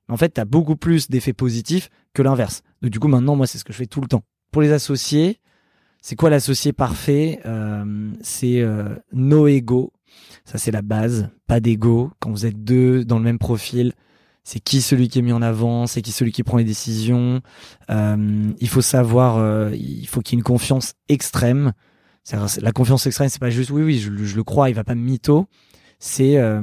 Mais 0.09 0.15
en 0.15 0.17
fait, 0.17 0.31
t'as 0.31 0.45
beaucoup 0.45 0.77
plus 0.77 1.09
d'effets 1.11 1.35
positifs 1.35 1.91
que 2.15 2.23
l'inverse. 2.23 2.63
Donc 2.83 2.91
du 2.91 2.99
coup, 2.99 3.09
maintenant, 3.09 3.37
moi, 3.37 3.47
c'est 3.47 3.59
ce 3.59 3.65
que 3.65 3.73
je 3.73 3.79
fais 3.79 3.87
tout 3.87 4.01
le 4.01 4.09
temps. 4.09 4.23
Pour 4.53 4.63
les 4.63 4.73
associés, 4.73 5.39
c'est 6.07 6.15
quoi 6.15 6.31
l'associé 6.31 6.73
parfait? 6.73 7.41
Euh, 7.47 8.13
C'est 8.21 8.61
euh, 8.61 8.95
no 9.13 9.49
ego. 9.49 9.93
Ça, 10.45 10.57
c'est 10.57 10.71
la 10.71 10.81
base. 10.83 11.31
Pas 11.49 11.59
d'ego. 11.59 12.13
Quand 12.21 12.31
vous 12.31 12.47
êtes 12.47 12.63
deux 12.63 13.05
dans 13.05 13.19
le 13.19 13.25
même 13.25 13.41
profil, 13.41 13.93
c'est 14.45 14.61
qui 14.61 14.83
celui 14.83 15.09
qui 15.09 15.19
est 15.19 15.23
mis 15.23 15.33
en 15.33 15.43
avant, 15.43 15.89
c'est 15.89 16.03
qui 16.03 16.13
celui 16.13 16.31
qui 16.31 16.45
prend 16.45 16.59
les 16.59 16.65
décisions? 16.65 17.41
Euh, 17.91 18.53
il 18.61 18.69
faut 18.69 18.83
savoir, 18.83 19.39
euh, 19.39 19.75
il 19.75 20.07
faut 20.07 20.21
qu'il 20.21 20.35
y 20.35 20.37
ait 20.37 20.43
une 20.43 20.45
confiance 20.45 20.95
extrême. 21.09 21.73
La 22.61 22.71
confiance 22.71 23.05
extrême, 23.09 23.29
c'est 23.29 23.41
pas 23.41 23.51
juste 23.51 23.71
oui, 23.71 23.83
oui, 23.83 23.99
je, 23.99 24.11
le- 24.11 24.45
crois, 24.45 24.71
il 24.71 24.77
va 24.77 24.85
pas 24.85 24.95
me 24.95 25.03
mytho. 25.03 25.49
C'est 25.99 26.39
euh, 26.39 26.63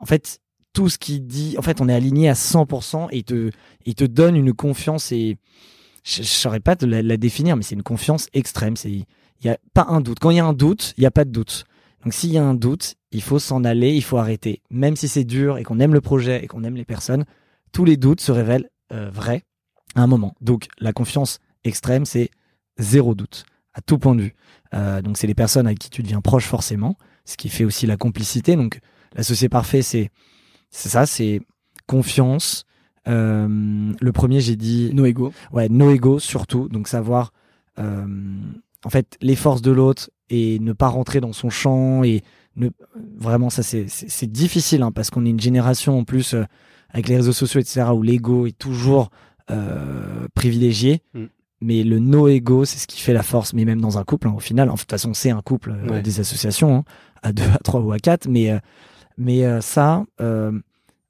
en 0.00 0.04
fait 0.04 0.38
tout 0.74 0.90
ce 0.90 0.98
qu'il 0.98 1.26
dit. 1.26 1.54
En 1.56 1.62
fait, 1.62 1.80
on 1.80 1.88
est 1.88 1.94
aligné 1.94 2.28
à 2.28 2.34
100% 2.34 3.08
et 3.10 3.16
il 3.16 3.24
te, 3.24 3.50
il 3.86 3.94
te 3.94 4.04
donne 4.04 4.36
une 4.36 4.52
confiance 4.52 5.12
et 5.12 5.38
je 6.04 6.20
ne 6.20 6.26
saurais 6.26 6.60
pas 6.60 6.76
la, 6.82 7.16
définir, 7.16 7.56
mais 7.56 7.62
c'est 7.62 7.74
une 7.74 7.82
confiance 7.82 8.28
extrême. 8.34 8.74
Il 8.84 9.04
y 9.42 9.48
a 9.48 9.58
pas 9.72 9.86
un 9.88 10.00
doute. 10.00 10.18
Quand 10.20 10.30
il 10.30 10.36
y 10.36 10.40
a 10.40 10.44
un 10.44 10.52
doute, 10.52 10.94
il 10.98 11.02
y 11.02 11.06
a 11.06 11.10
pas 11.10 11.24
de 11.24 11.30
doute. 11.30 11.64
Donc 12.04 12.12
s'il 12.12 12.30
y 12.30 12.38
a 12.38 12.44
un 12.44 12.54
doute, 12.54 12.94
il 13.10 13.22
faut 13.22 13.38
s'en 13.38 13.64
aller, 13.64 13.94
il 13.94 14.04
faut 14.04 14.18
arrêter. 14.18 14.62
Même 14.70 14.96
si 14.96 15.08
c'est 15.08 15.24
dur 15.24 15.56
et 15.56 15.64
qu'on 15.64 15.80
aime 15.80 15.94
le 15.94 16.02
projet 16.02 16.44
et 16.44 16.46
qu'on 16.46 16.62
aime 16.62 16.76
les 16.76 16.84
personnes, 16.84 17.24
tous 17.72 17.86
les 17.86 17.96
doutes 17.96 18.20
se 18.20 18.30
révèlent 18.30 18.68
euh, 18.92 19.10
vrais 19.10 19.42
à 19.94 20.02
un 20.02 20.06
moment. 20.06 20.34
Donc 20.42 20.66
la 20.78 20.92
confiance 20.92 21.38
extrême, 21.64 22.04
c'est 22.04 22.28
zéro 22.78 23.14
doute 23.14 23.46
à 23.72 23.80
tout 23.80 23.98
point 23.98 24.14
de 24.14 24.22
vue. 24.22 24.34
Euh, 24.74 25.00
donc 25.00 25.16
c'est 25.16 25.26
les 25.26 25.34
personnes 25.34 25.66
avec 25.66 25.78
qui 25.78 25.88
tu 25.88 26.02
deviens 26.02 26.20
proche 26.20 26.46
forcément, 26.46 26.96
ce 27.24 27.36
qui 27.36 27.48
fait 27.48 27.64
aussi 27.64 27.86
la 27.86 27.96
complicité. 27.96 28.56
Donc 28.56 28.80
l'associé 29.14 29.48
parfait, 29.48 29.80
c'est 29.80 30.10
ça, 30.70 31.06
c'est 31.06 31.40
confiance. 31.86 32.64
Euh, 33.08 33.92
le 34.00 34.12
premier, 34.12 34.40
j'ai 34.40 34.56
dit 34.56 34.90
No 34.94 35.04
ego. 35.04 35.32
ouais, 35.52 35.68
no 35.68 35.90
ego 35.90 36.18
surtout, 36.18 36.68
donc 36.68 36.88
savoir 36.88 37.32
euh, 37.78 38.06
en 38.84 38.90
fait 38.90 39.16
les 39.20 39.36
forces 39.36 39.62
de 39.62 39.70
l'autre 39.70 40.10
et 40.30 40.58
ne 40.60 40.72
pas 40.72 40.88
rentrer 40.88 41.20
dans 41.20 41.32
son 41.32 41.50
champ 41.50 42.02
et 42.02 42.22
ne 42.56 42.68
vraiment 43.18 43.50
ça 43.50 43.62
c'est 43.62 44.30
difficile 44.30 44.82
hein, 44.82 44.92
parce 44.92 45.10
qu'on 45.10 45.26
est 45.26 45.30
une 45.30 45.40
génération 45.40 45.98
en 45.98 46.04
plus 46.04 46.34
euh, 46.34 46.44
avec 46.90 47.08
les 47.08 47.16
réseaux 47.16 47.32
sociaux 47.32 47.60
etc 47.60 47.86
où 47.92 48.02
l'ego 48.02 48.46
est 48.46 48.56
toujours 48.56 49.10
euh, 49.50 50.26
privilégié. 50.34 51.02
Mm. 51.14 51.24
Mais 51.60 51.82
le 51.82 51.98
no 51.98 52.28
ego, 52.28 52.64
c'est 52.66 52.78
ce 52.78 52.86
qui 52.86 53.00
fait 53.00 53.14
la 53.14 53.22
force. 53.22 53.54
Mais 53.54 53.64
même 53.64 53.80
dans 53.80 53.96
un 53.96 54.04
couple, 54.04 54.28
hein, 54.28 54.34
au 54.36 54.40
final, 54.40 54.68
en 54.68 54.74
de 54.74 54.78
toute 54.80 54.90
façon, 54.90 55.14
c'est 55.14 55.30
un 55.30 55.40
couple, 55.40 55.70
euh, 55.70 55.88
Ouais. 55.92 56.02
des 56.02 56.20
associations, 56.20 56.76
hein, 56.76 56.84
à 57.22 57.32
deux, 57.32 57.44
à 57.44 57.58
trois 57.58 57.80
ou 57.80 57.90
à 57.92 57.98
quatre. 57.98 58.28
Mais, 58.28 58.50
euh, 58.50 58.58
mais 59.16 59.46
euh, 59.46 59.62
ça, 59.62 60.04
euh, 60.20 60.52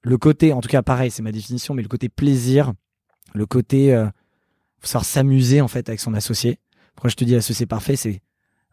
le 0.04 0.18
côté, 0.18 0.52
en 0.52 0.60
tout 0.60 0.68
cas, 0.68 0.82
pareil, 0.82 1.10
c'est 1.10 1.22
ma 1.22 1.32
définition, 1.32 1.72
mais 1.72 1.82
le 1.82 1.88
côté 1.88 2.10
plaisir, 2.10 2.74
le 3.34 3.46
côté 3.46 3.94
euh, 3.94 4.06
savoir 4.82 5.04
s'amuser 5.04 5.60
en 5.60 5.68
fait 5.68 5.88
avec 5.88 6.00
son 6.00 6.14
associé. 6.14 6.58
Pourquoi 6.94 7.10
je 7.10 7.16
te 7.16 7.24
dis 7.24 7.32
l'associé 7.32 7.66
parfait, 7.66 7.96
c'est 7.96 8.20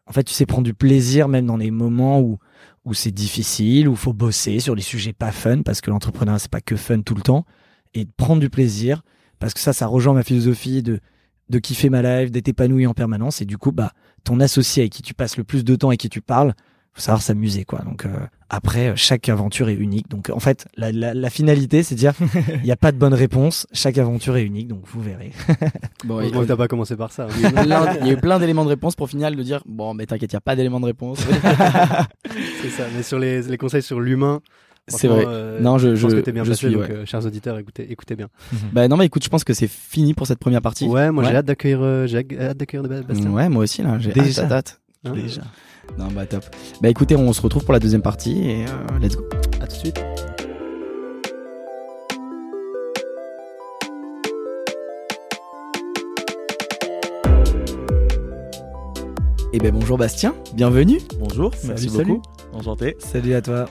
en 0.08 0.12
fait 0.12 0.24
tu 0.24 0.34
sais 0.34 0.46
prendre 0.46 0.64
du 0.64 0.74
plaisir 0.74 1.28
même 1.28 1.46
dans 1.46 1.58
les 1.58 1.72
moments 1.72 2.20
où 2.20 2.38
où 2.84 2.94
c'est 2.94 3.12
difficile, 3.12 3.88
où 3.88 3.96
faut 3.96 4.14
bosser 4.14 4.60
sur 4.60 4.76
des 4.76 4.82
sujets 4.82 5.14
pas 5.14 5.32
fun 5.32 5.62
parce 5.62 5.82
que 5.82 5.90
l'entrepreneuriat 5.90 6.40
c'est 6.40 6.52
pas 6.52 6.62
que 6.62 6.76
fun 6.76 7.02
tout 7.02 7.16
le 7.16 7.22
temps 7.22 7.46
et 7.94 8.06
prendre 8.06 8.42
du 8.42 8.50
plaisir 8.50 9.04
parce 9.40 9.54
que 9.54 9.60
ça 9.60 9.74
ça 9.74 9.88
rejoint 9.88 10.14
ma 10.14 10.24
philosophie 10.24 10.84
de 10.84 11.00
de 11.50 11.60
kiffer 11.60 11.90
ma 11.90 12.02
life, 12.02 12.32
d'être 12.32 12.48
épanoui 12.48 12.88
en 12.88 12.94
permanence 12.94 13.42
et 13.42 13.46
du 13.46 13.58
coup 13.58 13.72
bah 13.72 13.94
ton 14.24 14.40
associé 14.40 14.84
avec 14.84 14.94
qui 14.94 15.02
tu 15.02 15.14
passes 15.14 15.38
le 15.38 15.44
plus 15.44 15.64
de 15.64 15.76
temps 15.76 15.92
et 15.92 15.98
qui 15.98 16.10
tu 16.10 16.22
parles, 16.22 16.54
faut 16.94 17.02
savoir 17.02 17.22
s'amuser 17.22 17.64
quoi. 17.64 17.80
Donc 17.80 18.06
euh, 18.06 18.10
après 18.50 18.90
euh, 18.90 18.94
chaque 18.96 19.30
aventure 19.30 19.70
est 19.70 19.76
unique. 19.76 20.10
Donc 20.10 20.30
en 20.30 20.40
fait 20.40 20.68
la, 20.76 20.92
la, 20.92 21.14
la 21.14 21.30
finalité 21.30 21.84
c'est 21.84 21.96
de 21.96 22.00
dire 22.00 22.14
il 22.58 22.64
n'y 22.64 22.72
a 22.72 22.76
pas 22.76 22.92
de 22.92 22.98
bonne 22.98 23.14
réponse, 23.14 23.66
chaque 23.72 23.98
aventure 23.98 24.36
est 24.38 24.44
unique 24.44 24.68
donc 24.68 24.82
vous 24.86 25.02
verrez. 25.02 25.32
Bon, 26.04 26.20
et- 26.20 26.32
que 26.32 26.44
t'as 26.46 26.56
pas 26.56 26.68
commencé 26.68 26.96
par 26.96 27.12
ça. 27.12 27.28
il 27.38 27.44
y 28.08 28.10
a 28.10 28.14
eu 28.14 28.18
plein 28.18 28.40
d'éléments 28.40 28.64
de 28.66 28.70
réponse 28.70 28.96
pour 28.96 29.08
final 29.10 29.36
de 29.36 29.44
dire 29.44 29.62
bon 29.66 29.94
mais 29.94 30.06
t'inquiète 30.06 30.32
il 30.32 30.36
y 30.36 30.38
a 30.38 30.42
pas 30.42 30.56
d'éléments 30.56 30.80
de 30.80 30.86
réponse 30.86 31.20
c'est 32.62 32.70
ça. 32.70 32.84
Mais 32.96 33.04
sur 33.04 33.20
les, 33.20 33.42
les 33.44 33.58
conseils 33.58 33.82
sur 33.84 34.00
l'humain, 34.00 34.42
c'est 34.88 35.08
vrai 35.08 35.24
euh, 35.28 35.60
non 35.60 35.78
je 35.78 35.90
je 35.90 35.96
je, 35.96 36.02
pense 36.08 36.14
que 36.16 36.20
t'es 36.20 36.32
bien 36.32 36.44
je 36.44 36.54
suis 36.54 36.72
donc, 36.72 36.82
ouais. 36.82 36.92
euh, 36.92 37.06
chers 37.06 37.26
auditeurs, 37.26 37.58
écoutez, 37.60 37.90
écoutez 37.92 38.16
bien. 38.16 38.28
bah 38.74 38.88
non 38.88 38.98
mais 38.98 39.06
écoute 39.06 39.24
je 39.24 39.30
pense 39.30 39.44
que 39.44 39.54
c'est 39.54 39.70
fini 39.70 40.14
pour 40.14 40.28
cette 40.28 40.40
première 40.40 40.62
partie 40.62 40.86
Ouais, 40.88 41.12
moi 41.12 41.24
j'ai 41.24 41.36
hâte 41.36 41.46
d'accueillir, 41.46 41.80
euh, 41.82 42.08
j'ai 42.08 42.26
hâte 42.40 42.58
d'accueillir 42.58 42.88
Bastien. 43.04 43.30
ouais 43.32 43.48
moi 43.48 43.64
aussi 43.64 43.84
là 43.84 43.98
j'ai 44.00 44.12
hâte, 44.20 44.52
hâte. 44.52 44.82
Hein 45.06 45.14
déjà 45.14 45.42
non 45.98 46.08
bah 46.14 46.26
top 46.26 46.44
bah 46.82 46.90
écoutez 46.90 47.16
on 47.16 47.32
se 47.34 47.42
retrouve 47.42 47.64
pour 47.64 47.74
la 47.74 47.80
deuxième 47.80 48.02
partie 48.02 48.50
et 48.50 48.66
euh, 48.66 49.00
let's 49.00 49.16
go 49.16 49.24
À 49.60 49.68
tout 49.68 49.74
de 49.74 49.80
suite. 49.80 50.02
Eh 59.54 59.60
ben 59.60 59.72
bonjour 59.74 59.98
Bastien, 59.98 60.34
bienvenue. 60.54 61.00
Bonjour, 61.20 61.52
merci 61.66 61.90
Salut, 61.90 62.14
beaucoup. 62.14 62.22
Enchanté. 62.54 62.96
Salut 63.00 63.34
à 63.34 63.42
toi. 63.42 63.66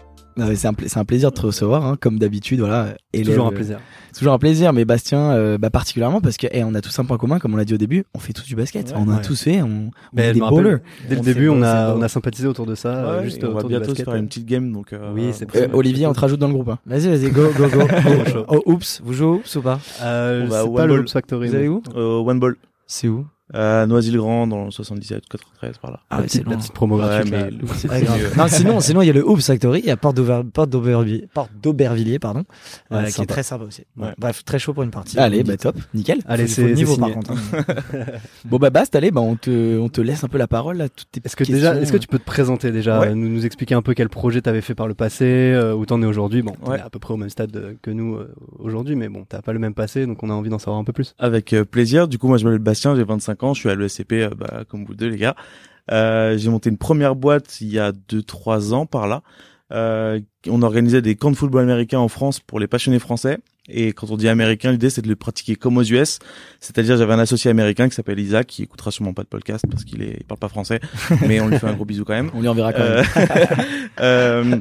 C'est 0.54 0.66
un, 0.68 0.72
un 0.96 1.04
plaisir 1.04 1.30
de 1.30 1.36
te 1.36 1.42
recevoir, 1.42 1.84
hein, 1.84 1.96
comme 2.00 2.18
d'habitude. 2.18 2.60
Voilà, 2.60 2.94
Toujours 3.12 3.46
un 3.46 3.50
euh, 3.50 3.54
plaisir. 3.54 3.78
Toujours 4.16 4.32
un 4.32 4.38
plaisir, 4.38 4.72
mais 4.72 4.84
Bastien, 4.84 5.32
euh, 5.32 5.58
bah, 5.58 5.70
particulièrement 5.70 6.20
parce 6.20 6.36
que 6.36 6.46
eh, 6.50 6.64
on 6.64 6.74
a 6.74 6.80
tous 6.80 6.98
un 6.98 7.04
point 7.04 7.18
commun, 7.18 7.38
comme 7.38 7.52
on 7.54 7.56
l'a 7.56 7.64
dit 7.64 7.74
au 7.74 7.78
début, 7.78 8.04
on 8.14 8.18
fait 8.18 8.32
tous 8.32 8.46
du 8.46 8.56
basket. 8.56 8.88
Ouais. 8.90 8.94
on 8.96 9.08
a 9.10 9.18
tous 9.18 9.42
fait, 9.42 9.60
on, 9.62 9.66
on 9.66 9.90
Mais 10.14 10.28
est 10.28 10.32
des 10.34 10.40
ballers. 10.40 10.78
Dès 11.08 11.16
le 11.16 11.20
début, 11.20 11.48
on 11.48 11.62
a, 11.62 11.94
on 11.94 12.00
a 12.02 12.08
sympathisé 12.08 12.48
autour 12.48 12.66
de 12.66 12.74
ça, 12.74 12.88
euh, 12.88 13.18
Ouais, 13.18 13.24
juste 13.24 13.44
on 13.44 13.52
va 13.52 13.62
bientôt 13.64 13.88
basket. 13.88 14.04
faire 14.06 14.14
une 14.14 14.28
petite 14.28 14.46
game. 14.46 14.72
Donc, 14.72 14.92
euh, 14.92 15.12
Oui, 15.14 15.30
Euh, 15.56 15.68
Olivier, 15.72 16.06
on 16.06 16.12
te 16.12 16.20
rajoute 16.20 16.40
dans 16.40 16.48
le 16.48 16.54
groupe. 16.54 16.68
hein. 16.70 16.78
Vas-y, 16.86 17.08
vas-y, 17.08 17.30
go, 17.30 17.50
go, 17.56 17.68
go. 17.68 17.80
chaud. 18.32 18.44
oh, 18.48 18.62
oups, 18.66 19.00
vous 19.04 19.12
jouez 19.12 19.26
oups 19.38 19.56
ou 19.56 19.62
pas? 19.62 19.78
Euh, 20.02 20.48
One 20.64 20.86
le 20.86 20.96
Ball. 20.96 21.08
Factory. 21.08 21.48
Vous 21.48 21.54
allez 21.54 21.68
où? 21.68 21.82
One 21.94 22.40
Ball. 22.40 22.56
C'est 22.86 23.08
où? 23.08 23.26
À 23.52 23.86
Noisy-le-Grand, 23.86 24.46
dans 24.46 24.66
le 24.66 24.70
77, 24.70 25.24
93, 25.28 25.78
par 25.78 25.90
là. 25.90 26.00
Ah 26.10 26.16
la, 26.16 26.22
ouais, 26.22 26.28
c'est 26.28 26.38
petite, 26.40 26.50
la 26.52 26.56
petite 26.58 26.72
promo 26.72 26.96
gratuite. 26.98 27.32
mais 27.32 27.42
Ouais, 27.90 28.00
mieux. 28.02 28.30
non, 28.36 28.46
sinon, 28.48 28.80
sinon, 28.80 29.02
il 29.02 29.06
y 29.06 29.10
a 29.10 29.12
le 29.12 29.28
Hoops 29.28 29.44
Factory, 29.46 29.90
à 29.90 29.96
Porte 29.96 30.16
d'Aubervilliers, 30.16 31.28
Porte 31.34 31.50
d'Aubervilliers, 31.60 32.18
pardon, 32.18 32.44
Ouais, 32.90 32.98
euh, 32.98 33.04
qui 33.10 33.22
est 33.22 33.26
très 33.26 33.42
sympa 33.42 33.64
aussi. 33.64 33.82
Ouais. 33.96 34.08
Bref, 34.18 34.44
très 34.44 34.58
chaud 34.58 34.72
pour 34.72 34.82
une 34.84 34.90
partie. 34.90 35.18
Allez, 35.18 35.42
bah 35.42 35.56
top, 35.56 35.76
nickel. 35.94 36.20
Allez, 36.26 36.46
c'est 36.46 36.72
niveau 36.74 36.96
par 36.96 37.10
contre. 37.12 37.32
hein. 37.32 37.64
Bon 38.44 38.56
bah 38.58 38.70
Bast, 38.70 38.94
allez, 38.94 39.10
bah 39.10 39.20
on 39.20 39.36
te, 39.36 39.78
on 39.78 39.88
te 39.88 40.00
laisse 40.00 40.24
un 40.24 40.28
peu 40.28 40.38
la 40.38 40.46
parole 40.48 40.76
là. 40.78 40.88
Toutes 40.88 41.10
tes 41.10 41.20
Est-ce 41.24 41.36
que 41.36 41.44
déjà, 41.44 41.68
questions. 41.70 41.82
est-ce 41.82 41.92
que 41.92 41.96
tu 41.98 42.08
peux 42.08 42.18
te 42.18 42.24
présenter 42.24 42.70
déjà, 42.72 43.00
Ouais. 43.00 43.08
euh, 43.08 43.14
nous, 43.14 43.28
nous 43.28 43.46
expliquer 43.46 43.74
un 43.74 43.82
peu 43.82 43.94
quel 43.94 44.08
projet 44.08 44.40
t'avais 44.42 44.60
fait 44.60 44.74
par 44.74 44.86
le 44.88 44.94
passé, 44.94 45.24
euh, 45.24 45.74
où 45.74 45.84
t'en 45.86 46.00
es 46.02 46.06
aujourd'hui? 46.06 46.42
Bon, 46.42 46.52
t'es 46.64 46.80
à 46.80 46.90
peu 46.90 46.98
près 46.98 47.14
au 47.14 47.16
même 47.16 47.30
stade 47.30 47.54
euh, 47.56 47.74
que 47.82 47.90
nous 47.90 48.14
euh, 48.16 48.32
aujourd'hui, 48.58 48.96
mais 48.96 49.08
bon, 49.08 49.24
t'as 49.28 49.42
pas 49.42 49.52
le 49.52 49.58
même 49.58 49.74
passé, 49.74 50.06
donc 50.06 50.22
on 50.22 50.30
a 50.30 50.32
envie 50.34 50.50
d'en 50.50 50.58
savoir 50.58 50.78
un 50.78 50.84
peu 50.84 50.92
plus. 50.92 51.14
Avec 51.18 51.52
euh, 51.52 51.64
plaisir. 51.64 52.08
Du 52.08 52.18
coup, 52.18 52.28
moi, 52.28 52.38
je 52.38 52.44
m'appelle 52.44 52.58
Bastien, 52.60 52.94
j'ai 52.96 53.04
25 53.04 53.39
ans, 53.44 53.54
je 53.54 53.60
suis 53.60 53.70
à 53.70 53.74
l'ESCP, 53.74 54.12
euh, 54.12 54.30
bah, 54.36 54.64
comme 54.68 54.84
vous 54.84 54.94
deux, 54.94 55.08
les 55.08 55.16
gars. 55.16 55.36
Euh, 55.90 56.36
j'ai 56.38 56.50
monté 56.50 56.70
une 56.70 56.78
première 56.78 57.16
boîte 57.16 57.60
il 57.60 57.68
y 57.68 57.78
a 57.78 57.92
2-3 57.92 58.72
ans 58.72 58.86
par 58.86 59.08
là. 59.08 59.22
Euh, 59.72 60.18
on 60.48 60.62
organisait 60.62 61.00
des 61.02 61.14
camps 61.14 61.30
de 61.30 61.36
football 61.36 61.62
américain 61.62 61.98
en 61.98 62.08
France 62.08 62.40
pour 62.40 62.58
les 62.60 62.66
passionnés 62.66 62.98
français. 62.98 63.38
Et 63.68 63.92
quand 63.92 64.10
on 64.10 64.16
dit 64.16 64.28
américain, 64.28 64.72
l'idée 64.72 64.90
c'est 64.90 65.02
de 65.02 65.08
le 65.08 65.14
pratiquer 65.16 65.54
comme 65.54 65.76
aux 65.78 65.82
US. 65.84 66.18
C'est-à-dire, 66.58 66.96
j'avais 66.96 67.12
un 67.12 67.18
associé 67.20 67.50
américain 67.50 67.88
qui 67.88 67.94
s'appelle 67.94 68.18
Isaac, 68.18 68.48
qui 68.48 68.64
écoutera 68.64 68.90
sûrement 68.90 69.12
pas 69.12 69.22
de 69.22 69.28
podcast 69.28 69.64
parce 69.70 69.84
qu'il 69.84 70.02
est, 70.02 70.16
il 70.18 70.24
parle 70.24 70.40
pas 70.40 70.48
français, 70.48 70.80
mais 71.26 71.40
on 71.40 71.48
lui 71.48 71.58
fait 71.58 71.68
un 71.68 71.74
gros 71.74 71.84
bisou 71.84 72.04
quand 72.04 72.14
même. 72.14 72.30
On 72.34 72.40
lui 72.40 72.48
enverra 72.48 72.72
quand 72.72 72.82
Euh, 72.82 73.02
même. 73.16 73.30
euh, 74.00 74.56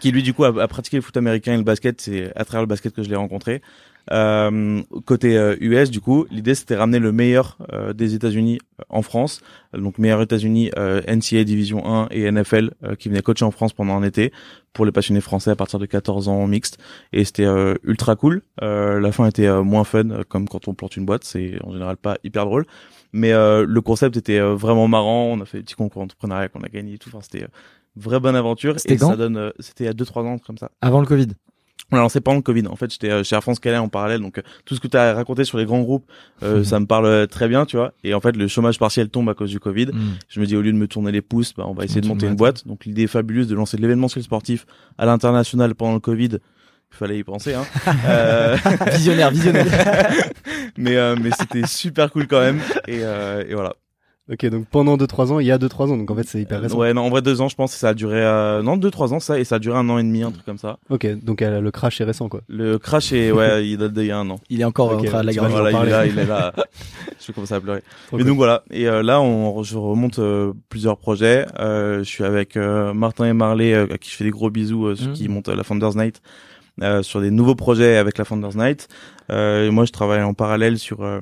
qui 0.00 0.10
lui 0.10 0.22
du 0.22 0.32
coup 0.34 0.44
a, 0.44 0.62
a 0.62 0.68
pratiqué 0.68 0.96
le 0.98 1.02
foot 1.02 1.16
américain 1.16 1.54
et 1.54 1.56
le 1.58 1.62
basket. 1.64 2.00
C'est 2.00 2.32
à 2.36 2.44
travers 2.44 2.62
le 2.62 2.66
basket 2.66 2.94
que 2.94 3.02
je 3.02 3.08
l'ai 3.08 3.16
rencontré. 3.16 3.62
Euh, 4.10 4.82
côté 5.04 5.36
euh, 5.36 5.56
US, 5.60 5.90
du 5.90 6.00
coup, 6.00 6.26
l'idée 6.30 6.54
c'était 6.54 6.74
ramener 6.74 6.98
le 6.98 7.12
meilleur 7.12 7.56
euh, 7.72 7.92
des 7.92 8.14
États-Unis 8.14 8.58
euh, 8.80 8.84
en 8.88 9.02
France, 9.02 9.40
donc 9.72 9.98
meilleur 9.98 10.20
États-Unis, 10.20 10.70
euh, 10.76 11.00
NCAA 11.06 11.44
Division 11.44 11.86
1 11.86 12.08
et 12.10 12.30
NFL, 12.30 12.72
euh, 12.82 12.94
qui 12.96 13.08
venaient 13.08 13.22
coacher 13.22 13.44
en 13.44 13.50
France 13.50 13.72
pendant 13.72 13.94
un 13.94 14.02
été 14.02 14.32
pour 14.72 14.84
les 14.86 14.92
passionnés 14.92 15.20
français 15.20 15.50
à 15.50 15.56
partir 15.56 15.78
de 15.78 15.86
14 15.86 16.28
ans 16.28 16.46
mixte. 16.46 16.78
Et 17.12 17.24
c'était 17.24 17.44
euh, 17.44 17.74
ultra 17.84 18.16
cool. 18.16 18.42
Euh, 18.62 19.00
la 19.00 19.12
fin 19.12 19.26
était 19.26 19.46
euh, 19.46 19.62
moins 19.62 19.84
fun, 19.84 20.22
comme 20.28 20.48
quand 20.48 20.66
on 20.68 20.74
plante 20.74 20.96
une 20.96 21.04
boîte, 21.04 21.24
c'est 21.24 21.58
en 21.62 21.72
général 21.72 21.96
pas 21.96 22.16
hyper 22.24 22.46
drôle. 22.46 22.66
Mais 23.12 23.32
euh, 23.32 23.66
le 23.68 23.80
concept 23.82 24.16
était 24.16 24.38
euh, 24.38 24.54
vraiment 24.54 24.88
marrant. 24.88 25.24
On 25.26 25.40
a 25.40 25.44
fait 25.44 25.58
des 25.58 25.64
petits 25.64 25.74
concours 25.74 26.02
entrepreneuriat 26.02 26.48
qu'on 26.48 26.62
a 26.62 26.68
gagné 26.68 26.94
et 26.94 26.98
tout. 26.98 27.10
Enfin, 27.10 27.20
c'était 27.20 27.44
euh, 27.44 27.48
vraie 27.96 28.20
bonne 28.20 28.36
aventure. 28.36 28.80
C'était 28.80 28.94
et 28.94 28.96
quand? 28.96 29.10
ça 29.10 29.16
donne, 29.16 29.36
euh, 29.36 29.50
c'était 29.58 29.84
il 29.84 29.86
y 29.86 29.90
a 29.90 29.92
2-3 29.92 30.24
ans 30.24 30.38
comme 30.38 30.58
ça. 30.58 30.70
Avant 30.80 31.00
le 31.00 31.06
Covid? 31.06 31.28
On 31.92 31.96
l'a 31.96 32.02
lancé 32.02 32.20
pendant 32.20 32.36
le 32.38 32.42
Covid. 32.42 32.66
En 32.68 32.76
fait, 32.76 32.90
j'étais 32.90 33.10
euh, 33.10 33.22
chez 33.22 33.36
Air 33.36 33.42
France 33.42 33.60
Calais 33.60 33.76
en 33.76 33.88
parallèle, 33.88 34.20
donc 34.20 34.38
euh, 34.38 34.42
tout 34.64 34.74
ce 34.74 34.80
que 34.80 34.88
tu 34.88 34.96
as 34.96 35.12
raconté 35.14 35.44
sur 35.44 35.58
les 35.58 35.64
grands 35.66 35.82
groupes, 35.82 36.10
euh, 36.42 36.58
Mhm. 36.58 36.64
ça 36.64 36.80
me 36.80 36.86
parle 36.86 37.28
très 37.28 37.48
bien, 37.48 37.66
tu 37.66 37.76
vois. 37.76 37.92
Et 38.02 38.14
en 38.14 38.20
fait, 38.20 38.34
le 38.36 38.48
chômage 38.48 38.78
partiel 38.78 39.08
tombe 39.10 39.28
à 39.28 39.34
cause 39.34 39.50
du 39.50 39.60
Covid. 39.60 39.86
Hmm. 39.92 40.14
Je 40.28 40.40
me 40.40 40.46
dis 40.46 40.56
au 40.56 40.62
lieu 40.62 40.72
de 40.72 40.76
me 40.78 40.88
tourner 40.88 41.12
les 41.12 41.22
pouces, 41.22 41.52
bah, 41.54 41.64
on 41.68 41.74
va 41.74 41.84
essayer 41.84 42.00
de 42.00 42.06
monter 42.08 42.26
une 42.26 42.34
boîte. 42.36 42.66
Donc 42.66 42.84
l'idée 42.86 43.02
est 43.02 43.06
fabuleuse 43.06 43.46
de 43.46 43.54
lancer 43.54 43.76
de 43.76 43.82
l'événementiel 43.82 44.24
sportif 44.24 44.66
à 44.98 45.06
l'international 45.06 45.74
pendant 45.74 45.94
le 45.94 46.00
Covid. 46.00 46.38
Il 46.94 46.96
fallait 46.96 47.18
y 47.18 47.24
penser, 47.24 47.54
hein. 47.54 47.64
Euh, 48.06 48.56
Visionnaire, 48.92 49.30
visionnaire. 49.30 49.66
mais 50.76 50.96
euh, 50.96 51.16
mais 51.20 51.30
c'était 51.38 51.66
super 51.66 52.10
cool 52.10 52.26
quand 52.26 52.40
même. 52.40 52.60
Et, 52.88 53.00
euh, 53.02 53.44
et 53.48 53.54
voilà. 53.54 53.74
Ok, 54.30 54.46
donc 54.46 54.66
pendant 54.70 54.96
2-3 54.96 55.32
ans, 55.32 55.40
il 55.40 55.46
y 55.46 55.50
a 55.50 55.58
2-3 55.58 55.90
ans, 55.90 55.96
donc 55.96 56.08
en 56.10 56.14
fait 56.14 56.22
c'est 56.22 56.40
hyper 56.40 56.60
récent. 56.60 56.78
Ouais, 56.78 56.94
non, 56.94 57.02
en 57.02 57.10
vrai 57.10 57.22
deux 57.22 57.40
ans, 57.40 57.48
je 57.48 57.56
pense. 57.56 57.72
que 57.72 57.78
Ça 57.78 57.88
a 57.88 57.94
duré 57.94 58.22
euh, 58.22 58.62
non 58.62 58.76
deux 58.76 58.90
trois 58.92 59.12
ans 59.12 59.18
ça 59.18 59.38
et 59.40 59.44
ça 59.44 59.56
a 59.56 59.58
duré 59.58 59.76
un 59.76 59.88
an 59.88 59.98
et 59.98 60.04
demi, 60.04 60.22
un 60.22 60.30
truc 60.30 60.44
comme 60.44 60.58
ça. 60.58 60.78
Ok, 60.90 61.06
donc 61.24 61.42
euh, 61.42 61.60
le 61.60 61.70
crash 61.72 62.00
est 62.00 62.04
récent 62.04 62.28
quoi. 62.28 62.40
Le 62.48 62.78
crash 62.78 63.12
est 63.12 63.32
ouais, 63.32 63.66
il 63.68 63.76
date 63.78 63.92
d'il 63.94 64.06
y 64.06 64.10
a 64.12 64.18
un 64.18 64.30
an. 64.30 64.38
Il 64.48 64.60
est 64.60 64.64
encore 64.64 64.92
Ok, 64.92 65.00
en 65.00 65.04
train 65.04 65.22
de 65.24 65.32
la 65.32 65.42
en 65.42 65.48
Voilà, 65.48 65.70
il 65.72 65.86
est 65.88 65.90
là, 65.90 66.06
il 66.06 66.18
est 66.20 66.26
là. 66.26 66.52
je 67.20 67.26
vais 67.26 67.32
commencer 67.32 67.54
à 67.54 67.60
pleurer. 67.60 67.82
Trop 68.06 68.16
Mais 68.16 68.22
cool. 68.22 68.28
donc 68.28 68.36
voilà. 68.36 68.62
Et 68.70 68.86
euh, 68.86 69.02
là, 69.02 69.20
on, 69.20 69.62
je 69.64 69.76
remonte 69.76 70.20
euh, 70.20 70.52
plusieurs 70.68 70.98
projets. 70.98 71.46
Euh, 71.58 71.98
je 71.98 72.04
suis 72.08 72.24
avec 72.24 72.56
euh, 72.56 72.94
Martin 72.94 73.24
et 73.26 73.32
Marley, 73.32 73.74
euh, 73.74 73.86
à 73.92 73.98
qui 73.98 74.08
je 74.10 74.16
fais 74.16 74.24
des 74.24 74.30
gros 74.30 74.50
bisous, 74.50 74.86
euh, 74.86 74.94
ceux 74.94 75.08
Mhm. 75.08 75.12
qui 75.14 75.28
montent 75.28 75.48
euh, 75.48 75.56
la 75.56 75.64
Founders 75.64 75.96
Night, 75.96 76.22
euh, 76.80 77.02
sur 77.02 77.20
des 77.20 77.32
nouveaux 77.32 77.56
projets 77.56 77.96
avec 77.96 78.18
la 78.18 78.24
Founders 78.24 78.56
Night. 78.56 78.86
Euh, 79.30 79.66
et 79.66 79.70
moi, 79.70 79.84
je 79.84 79.90
travaille 79.92 80.22
en 80.22 80.32
parallèle 80.34 80.78
sur 80.78 81.02
euh, 81.02 81.18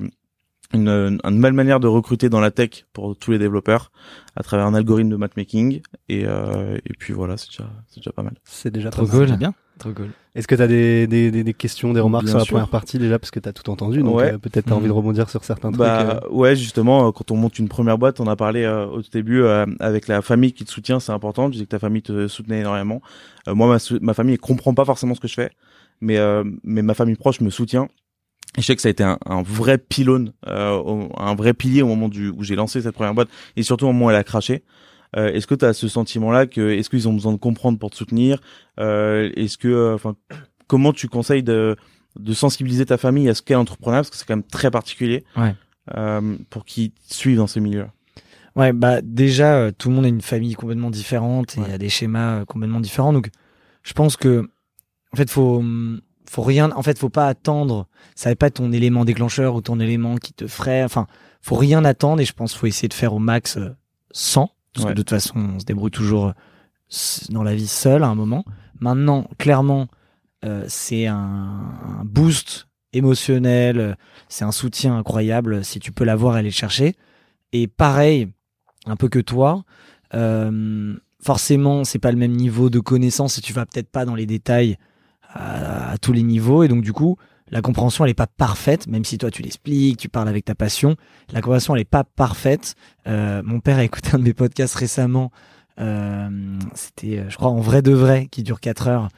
une, 0.73 0.87
une 1.23 1.35
nouvelle 1.35 1.53
manière 1.53 1.79
de 1.79 1.87
recruter 1.87 2.29
dans 2.29 2.39
la 2.39 2.51
tech 2.51 2.85
pour 2.93 3.15
tous 3.17 3.31
les 3.31 3.39
développeurs 3.39 3.91
à 4.35 4.43
travers 4.43 4.65
un 4.65 4.73
algorithme 4.73 5.09
de 5.09 5.15
matchmaking. 5.15 5.81
Et, 6.09 6.23
euh, 6.25 6.77
et 6.85 6.93
puis 6.97 7.13
voilà, 7.13 7.37
c'est 7.37 7.49
déjà, 7.49 7.69
c'est 7.87 7.97
déjà 7.99 8.11
pas 8.11 8.23
mal. 8.23 8.33
c'est 8.43 8.71
déjà 8.71 8.89
Trop 8.89 9.05
cool. 9.05 9.35
Bien. 9.37 9.53
Trop 9.79 9.91
cool. 9.93 10.09
Est-ce 10.35 10.47
que 10.47 10.53
t'as 10.55 10.67
des, 10.67 11.07
des, 11.07 11.31
des, 11.31 11.43
des 11.43 11.53
questions, 11.53 11.91
des 11.91 11.99
remarques 11.99 12.23
Bien 12.25 12.31
sur 12.33 12.39
la 12.39 12.45
première 12.45 12.67
partie 12.69 12.99
déjà 12.99 13.17
parce 13.19 13.31
que 13.31 13.39
t'as 13.39 13.51
tout 13.51 13.69
entendu, 13.69 14.01
donc 14.03 14.15
Ouais. 14.17 14.33
euh, 14.33 14.37
peut-être 14.37 14.65
t'as 14.65 14.71
Mhm. 14.71 14.77
envie 14.77 14.87
de 14.87 14.93
rebondir 14.93 15.29
sur 15.29 15.43
certains 15.43 15.71
Bah 15.71 16.05
trucs. 16.19 16.23
euh. 16.25 16.29
ouais, 16.35 16.55
justement, 16.55 17.07
euh, 17.07 17.11
quand 17.11 17.31
on 17.31 17.35
monte 17.35 17.57
une 17.57 17.67
première 17.67 17.97
boîte, 17.97 18.19
on 18.19 18.27
a 18.27 18.35
parlé 18.35 18.63
euh, 18.63 18.85
au 18.85 19.01
tout 19.01 19.09
début 19.11 19.41
euh, 19.41 19.65
avec 19.79 20.07
la 20.07 20.21
famille 20.21 20.53
qui 20.53 20.63
te 20.65 20.71
soutient, 20.71 20.99
c'est 20.99 21.11
important. 21.11 21.47
Tu 21.47 21.53
disais 21.53 21.65
que 21.65 21.69
ta 21.71 21.79
famille 21.79 22.03
te 22.03 22.27
soutenait 22.27 22.59
énormément. 22.59 23.01
Euh, 23.47 23.55
moi, 23.55 23.67
ma, 23.67 23.97
ma 24.01 24.13
famille 24.13 24.33
elle 24.35 24.39
comprend 24.39 24.73
pas 24.75 24.85
forcément 24.85 25.15
ce 25.15 25.19
que 25.19 25.27
je 25.27 25.33
fais, 25.33 25.49
mais 25.99 26.17
euh, 26.17 26.43
mais 26.63 26.83
ma 26.83 26.93
famille 26.93 27.15
proche 27.15 27.41
me 27.41 27.49
soutient. 27.49 27.89
Je 28.57 28.63
sais 28.63 28.75
que 28.75 28.81
ça 28.81 28.89
a 28.89 28.91
été 28.91 29.03
un, 29.03 29.17
un 29.25 29.41
vrai 29.43 29.77
pylône, 29.77 30.33
euh, 30.47 31.07
un 31.17 31.35
vrai 31.35 31.53
pilier 31.53 31.81
au 31.81 31.87
moment 31.87 32.09
du, 32.09 32.29
où 32.29 32.43
j'ai 32.43 32.55
lancé 32.55 32.81
cette 32.81 32.93
première 32.95 33.13
boîte, 33.13 33.29
et 33.55 33.63
surtout 33.63 33.85
au 33.85 33.93
moment 33.93 34.07
où 34.07 34.09
elle 34.09 34.15
a 34.17 34.23
craché. 34.23 34.63
Euh, 35.17 35.31
est-ce 35.33 35.47
que 35.47 35.55
tu 35.55 35.65
as 35.65 35.73
ce 35.73 35.87
sentiment-là 35.87 36.47
que 36.47 36.71
est-ce 36.71 36.89
qu'ils 36.89 37.07
ont 37.09 37.13
besoin 37.13 37.31
de 37.33 37.37
comprendre 37.37 37.77
pour 37.79 37.89
te 37.89 37.95
soutenir 37.97 38.39
euh, 38.79 39.29
Est-ce 39.35 39.57
que, 39.57 39.93
enfin, 39.93 40.15
comment 40.67 40.93
tu 40.93 41.07
conseilles 41.07 41.43
de 41.43 41.75
de 42.19 42.33
sensibiliser 42.33 42.85
ta 42.85 42.97
famille 42.97 43.29
à 43.29 43.33
ce 43.33 43.41
qu'est 43.41 43.53
l'entrepreneuriat 43.53 44.01
parce 44.01 44.09
que 44.09 44.17
c'est 44.17 44.25
quand 44.25 44.35
même 44.35 44.43
très 44.43 44.69
particulier 44.69 45.23
Ouais. 45.37 45.55
pour 46.49 46.65
qu'ils 46.65 46.91
suivent 47.09 47.37
dans 47.37 47.47
ce 47.47 47.59
milieu. 47.61 47.85
Ouais, 48.57 48.73
bah 48.73 48.99
déjà, 49.01 49.71
tout 49.71 49.87
le 49.87 49.95
monde 49.95 50.03
a 50.03 50.09
une 50.09 50.19
famille 50.19 50.55
complètement 50.55 50.89
différente 50.89 51.55
et 51.57 51.61
il 51.61 51.63
Ouais. 51.63 51.69
y 51.69 51.73
a 51.73 51.77
des 51.77 51.87
schémas 51.87 52.43
complètement 52.43 52.81
différents. 52.81 53.13
Donc, 53.13 53.29
je 53.83 53.93
pense 53.93 54.17
que, 54.17 54.49
en 55.13 55.15
fait, 55.15 55.29
faut, 55.29 55.59
hum, 55.59 56.01
faut 56.31 56.41
rien, 56.43 56.71
en 56.75 56.81
fait, 56.81 56.97
faut 56.97 57.09
pas 57.09 57.27
attendre. 57.27 57.87
Ça 58.15 58.29
va 58.29 58.35
pas 58.35 58.49
ton 58.49 58.71
élément 58.71 59.03
déclencheur 59.05 59.53
ou 59.55 59.61
ton 59.61 59.79
élément 59.79 60.15
qui 60.15 60.31
te 60.33 60.47
ferait. 60.47 60.83
Enfin, 60.83 61.07
faut 61.41 61.55
rien 61.55 61.83
attendre 61.83 62.21
et 62.21 62.25
je 62.25 62.33
pense 62.33 62.51
qu'il 62.51 62.59
faut 62.59 62.67
essayer 62.67 62.87
de 62.87 62.93
faire 62.93 63.13
au 63.13 63.19
max 63.19 63.57
euh, 63.57 63.69
sans. 64.11 64.51
Parce 64.73 64.85
Ouais. 64.85 64.91
que 64.91 64.97
de 64.97 65.01
toute 65.01 65.09
façon, 65.09 65.37
on 65.55 65.59
se 65.59 65.65
débrouille 65.65 65.91
toujours 65.91 66.33
dans 67.29 67.43
la 67.43 67.53
vie 67.53 67.67
seul 67.67 68.03
à 68.03 68.07
un 68.07 68.15
moment. 68.15 68.45
Maintenant, 68.79 69.27
clairement, 69.37 69.87
euh, 70.45 70.63
c'est 70.67 71.05
un, 71.07 71.17
un 71.99 72.05
boost 72.05 72.67
émotionnel, 72.93 73.79
euh, 73.79 73.93
c'est 74.29 74.45
un 74.45 74.51
soutien 74.51 74.97
incroyable 74.97 75.63
si 75.65 75.79
tu 75.79 75.91
peux 75.91 76.03
l'avoir 76.05 76.35
aller 76.35 76.49
le 76.49 76.53
chercher. 76.53 76.95
Et 77.51 77.67
pareil, 77.67 78.29
un 78.85 78.95
peu 78.95 79.09
que 79.09 79.19
toi, 79.19 79.63
euh, 80.13 80.95
forcément, 81.21 81.83
c'est 81.83 81.99
pas 81.99 82.11
le 82.11 82.17
même 82.17 82.31
niveau 82.35 82.69
de 82.69 82.79
connaissance 82.79 83.37
et 83.37 83.41
tu 83.41 83.51
vas 83.53 83.65
peut-être 83.65 83.89
pas 83.91 84.05
dans 84.05 84.15
les 84.15 84.25
détails 84.25 84.77
à, 85.33 85.97
tous 86.01 86.13
les 86.13 86.23
niveaux. 86.23 86.63
Et 86.63 86.67
donc, 86.67 86.81
du 86.81 86.93
coup, 86.93 87.17
la 87.49 87.61
compréhension, 87.61 88.05
elle 88.05 88.11
est 88.11 88.15
pas 88.15 88.27
parfaite, 88.27 88.87
même 88.87 89.03
si 89.03 89.17
toi 89.17 89.29
tu 89.29 89.41
l'expliques, 89.41 89.97
tu 89.97 90.09
parles 90.09 90.29
avec 90.29 90.45
ta 90.45 90.55
passion. 90.55 90.95
La 91.33 91.41
compréhension, 91.41 91.75
elle 91.75 91.81
est 91.81 91.85
pas 91.85 92.03
parfaite. 92.03 92.75
Euh, 93.07 93.41
mon 93.43 93.59
père 93.59 93.77
a 93.77 93.83
écouté 93.83 94.11
un 94.13 94.19
de 94.19 94.23
mes 94.23 94.33
podcasts 94.33 94.75
récemment. 94.75 95.31
Euh, 95.79 96.29
C'était, 96.75 97.19
euh, 97.19 97.29
je 97.29 97.37
crois, 97.37 97.49
en 97.49 97.59
vrai 97.59 97.81
de 97.81 97.91
vrai, 97.91 98.27
qui 98.31 98.43
dure 98.43 98.59
4 98.59 98.87
heures. 98.87 99.09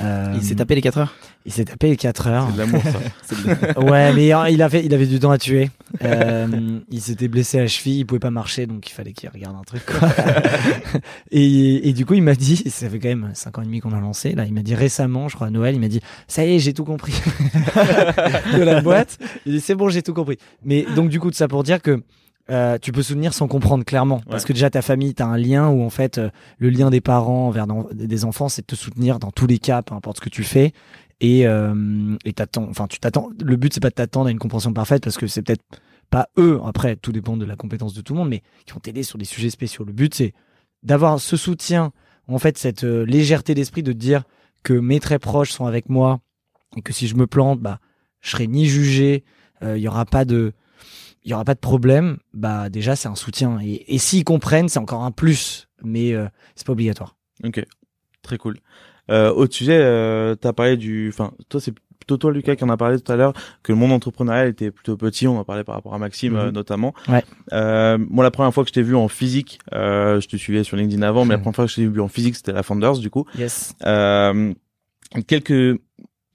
Euh, 0.00 0.32
Il 0.34 0.42
s'est 0.42 0.56
tapé 0.56 0.74
les 0.74 0.80
4 0.80 0.98
heures. 0.98 1.14
il 1.46 1.52
s'est 1.52 1.64
tapé 1.64 1.88
les 1.88 1.96
4 1.96 2.26
heures. 2.26 2.46
C'est 2.50 2.54
de 2.54 2.58
l'amour, 2.58 2.82
ça. 2.82 2.98
C'est 3.22 3.36
le- 3.38 3.80
Ouais, 3.88 4.12
mais 4.12 4.26
il 4.52 4.62
avait, 4.62 4.84
il 4.84 4.92
avait 4.92 5.06
du 5.06 5.20
temps 5.20 5.30
à 5.30 5.38
tuer. 5.38 5.70
Euh, 6.02 6.80
il 6.90 7.00
s'était 7.00 7.28
blessé 7.28 7.58
à 7.58 7.62
la 7.62 7.66
cheville, 7.68 7.98
il 8.00 8.04
pouvait 8.04 8.18
pas 8.18 8.30
marcher, 8.32 8.66
donc 8.66 8.88
il 8.88 8.92
fallait 8.92 9.12
qu'il 9.12 9.28
regarde 9.28 9.54
un 9.56 9.62
truc. 9.62 9.82
Quoi. 9.86 10.08
et, 11.30 11.88
et 11.88 11.92
du 11.92 12.04
coup, 12.06 12.14
il 12.14 12.22
m'a 12.22 12.34
dit, 12.34 12.56
ça 12.68 12.88
fait 12.90 12.98
quand 12.98 13.08
même 13.08 13.30
5 13.34 13.58
ans 13.58 13.62
et 13.62 13.66
demi 13.66 13.80
qu'on 13.80 13.92
a 13.92 14.00
lancé, 14.00 14.32
là, 14.34 14.44
il 14.46 14.52
m'a 14.52 14.62
dit 14.62 14.74
récemment, 14.74 15.28
je 15.28 15.36
crois 15.36 15.46
à 15.46 15.50
Noël, 15.50 15.74
il 15.76 15.80
m'a 15.80 15.88
dit, 15.88 16.00
ça 16.26 16.44
y 16.44 16.54
est, 16.54 16.58
j'ai 16.58 16.72
tout 16.74 16.84
compris 16.84 17.12
de 18.56 18.62
la 18.62 18.80
boîte. 18.80 19.18
Il 19.46 19.52
dit, 19.52 19.60
c'est 19.60 19.74
bon, 19.74 19.88
j'ai 19.88 20.02
tout 20.02 20.14
compris. 20.14 20.38
Mais 20.64 20.86
donc, 20.96 21.08
du 21.08 21.20
coup, 21.20 21.30
de 21.30 21.36
ça 21.36 21.46
pour 21.48 21.62
dire 21.62 21.80
que 21.80 22.02
euh, 22.50 22.78
tu 22.80 22.92
peux 22.92 23.02
soutenir 23.02 23.32
sans 23.34 23.48
comprendre 23.48 23.84
clairement. 23.84 24.20
Parce 24.30 24.44
que 24.44 24.52
déjà, 24.52 24.68
ta 24.70 24.82
famille, 24.82 25.14
tu 25.14 25.22
as 25.22 25.26
un 25.26 25.38
lien 25.38 25.68
où, 25.68 25.82
en 25.82 25.90
fait, 25.90 26.18
euh, 26.18 26.30
le 26.58 26.68
lien 26.70 26.90
des 26.90 27.00
parents 27.00 27.50
vers 27.50 27.66
dans- 27.66 27.86
des 27.92 28.24
enfants, 28.24 28.48
c'est 28.48 28.62
de 28.62 28.66
te 28.66 28.74
soutenir 28.74 29.18
dans 29.18 29.30
tous 29.30 29.46
les 29.46 29.58
cas, 29.58 29.82
peu 29.82 29.94
importe 29.94 30.18
ce 30.18 30.20
que 30.22 30.28
tu 30.30 30.42
fais. 30.44 30.72
et 31.20 31.46
euh, 31.46 32.16
et 32.24 32.32
t'attends 32.32 32.66
enfin 32.68 32.88
tu 32.88 32.98
t'attends 32.98 33.30
le 33.40 33.54
but 33.56 33.72
c'est 33.72 33.78
pas 33.80 33.88
de 33.90 33.94
t'attendre 33.94 34.26
à 34.26 34.30
une 34.32 34.38
compréhension 34.40 34.72
parfaite 34.72 35.04
parce 35.04 35.16
que 35.16 35.28
c'est 35.28 35.42
peut-être 35.42 35.62
pas 36.10 36.28
eux 36.38 36.60
après 36.66 36.96
tout 36.96 37.12
dépend 37.12 37.36
de 37.36 37.44
la 37.44 37.54
compétence 37.54 37.94
de 37.94 38.00
tout 38.02 38.14
le 38.14 38.18
monde 38.18 38.30
mais 38.30 38.42
qui 38.66 38.72
vont 38.74 38.80
t'aider 38.80 39.04
sur 39.04 39.16
des 39.16 39.24
sujets 39.24 39.48
spéciaux 39.48 39.84
le 39.84 39.92
but 39.92 40.12
c'est 40.12 40.32
d'avoir 40.82 41.20
ce 41.20 41.36
soutien 41.36 41.92
en 42.26 42.38
fait 42.38 42.58
cette 42.58 42.82
euh, 42.82 43.06
légèreté 43.06 43.54
d'esprit 43.54 43.84
de 43.84 43.92
te 43.92 43.96
dire 43.96 44.24
que 44.64 44.72
mes 44.74 44.98
très 44.98 45.20
proches 45.20 45.52
sont 45.52 45.66
avec 45.66 45.88
moi 45.88 46.18
et 46.76 46.82
que 46.82 46.92
si 46.92 47.06
je 47.06 47.14
me 47.14 47.28
plante 47.28 47.60
bah 47.60 47.78
je 48.20 48.30
serai 48.30 48.48
ni 48.48 48.66
jugé 48.66 49.22
il 49.62 49.78
y 49.78 49.86
aura 49.86 50.04
pas 50.06 50.24
de 50.24 50.52
il 51.24 51.30
y 51.30 51.34
aura 51.34 51.44
pas 51.44 51.54
de 51.54 51.60
problème 51.60 52.18
bah 52.32 52.68
déjà 52.68 52.96
c'est 52.96 53.08
un 53.08 53.14
soutien 53.14 53.58
et, 53.62 53.94
et 53.94 53.98
s'ils 53.98 54.24
comprennent 54.24 54.68
c'est 54.68 54.78
encore 54.78 55.02
un 55.04 55.10
plus 55.10 55.68
mais 55.82 56.12
euh, 56.14 56.26
c'est 56.54 56.66
pas 56.66 56.72
obligatoire 56.72 57.16
Ok, 57.42 57.62
très 58.22 58.38
cool. 58.38 58.58
Euh, 59.10 59.30
autre 59.32 59.52
sujet, 59.54 59.76
euh, 59.78 60.34
tu 60.40 60.46
as 60.48 60.52
parlé 60.54 60.76
du... 60.78 61.08
Enfin, 61.12 61.32
toi, 61.50 61.60
c'est 61.60 61.74
plutôt 61.98 62.16
toi, 62.16 62.32
Lucas, 62.32 62.54
qui 62.56 62.64
en 62.64 62.68
a 62.70 62.76
parlé 62.76 62.98
tout 62.98 63.12
à 63.12 63.16
l'heure, 63.16 63.34
que 63.62 63.72
le 63.72 63.76
monde 63.76 63.92
entrepreneurial 63.92 64.48
était 64.48 64.70
plutôt 64.70 64.96
petit. 64.96 65.26
On 65.26 65.36
en 65.38 65.44
parlait 65.44 65.64
par 65.64 65.74
rapport 65.74 65.92
à 65.94 65.98
Maxime, 65.98 66.34
Mhm. 66.34 66.38
euh, 66.38 66.50
notamment. 66.52 66.94
Ouais. 67.08 67.22
Euh, 67.52 67.98
moi, 67.98 68.22
la 68.24 68.30
première 68.30 68.54
fois 68.54 68.62
que 68.64 68.68
je 68.68 68.72
t'ai 68.72 68.82
vu 68.82 68.94
en 68.94 69.08
physique, 69.08 69.58
euh, 69.74 70.20
je 70.20 70.28
te 70.28 70.36
suivais 70.36 70.62
sur 70.64 70.76
LinkedIn 70.78 71.02
avant, 71.02 71.24
mais 71.26 71.34
la 71.34 71.38
première 71.42 71.56
fois 71.56 71.64
que 71.66 71.70
je 71.72 71.76
t'ai 71.76 71.86
vu 71.86 72.00
en 72.00 72.08
physique, 72.08 72.36
c'était 72.36 72.52
la 72.52 72.62
Founders, 72.62 72.98
du 72.98 73.10
coup. 73.10 73.26
yes 73.36 73.74
Euh, 73.84 74.54
quelques... 75.26 75.80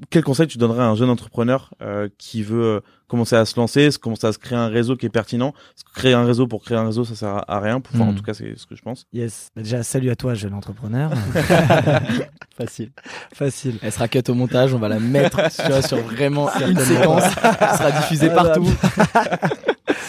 Quel 0.09 0.23
conseil 0.23 0.47
tu 0.47 0.57
donnerais 0.57 0.83
à 0.83 0.87
un 0.87 0.95
jeune 0.95 1.09
entrepreneur 1.09 1.71
euh, 1.81 2.07
qui 2.17 2.41
veut 2.41 2.63
euh, 2.63 2.79
commencer 3.07 3.35
à 3.35 3.43
se 3.45 3.59
lancer, 3.59 3.91
se- 3.91 3.99
commencer 3.99 4.27
à 4.27 4.31
se 4.31 4.37
créer 4.37 4.57
un 4.57 4.67
réseau 4.67 4.95
qui 4.95 5.05
est 5.05 5.09
pertinent? 5.09 5.51
Parce 5.51 5.83
que 5.83 5.93
créer 5.99 6.13
un 6.13 6.23
réseau 6.25 6.47
pour 6.47 6.63
créer 6.63 6.77
un 6.77 6.85
réseau, 6.85 7.03
ça 7.03 7.15
sert 7.15 7.43
à 7.51 7.59
rien. 7.59 7.81
Enfin, 7.93 8.05
en 8.05 8.11
Mhm. 8.11 8.15
tout 8.15 8.23
cas, 8.23 8.33
c'est 8.33 8.57
ce 8.57 8.65
que 8.65 8.75
je 8.75 8.81
pense. 8.81 9.05
yes 9.11 9.49
Bah, 9.55 9.61
déjà 9.61 9.83
salut 9.83 10.09
à 10.09 10.15
toi 10.15 10.33
jeune 10.35 10.53
entrepreneur 10.53 11.11
Facile. 12.57 12.91
facile 13.33 13.77
Elle 13.81 13.91
sera 13.91 14.07
cut 14.07 14.23
au 14.29 14.33
montage, 14.33 14.73
on 14.73 14.79
va 14.79 14.89
la 14.89 14.99
mettre 14.99 15.37
tu 15.55 15.67
vois, 15.67 15.81
sur 15.81 15.97
vraiment 15.99 16.49
une 16.59 16.77
séquence. 16.79 17.23
Elle 17.43 17.77
sera 17.77 17.91
diffusée 17.91 18.29
partout. 18.29 18.67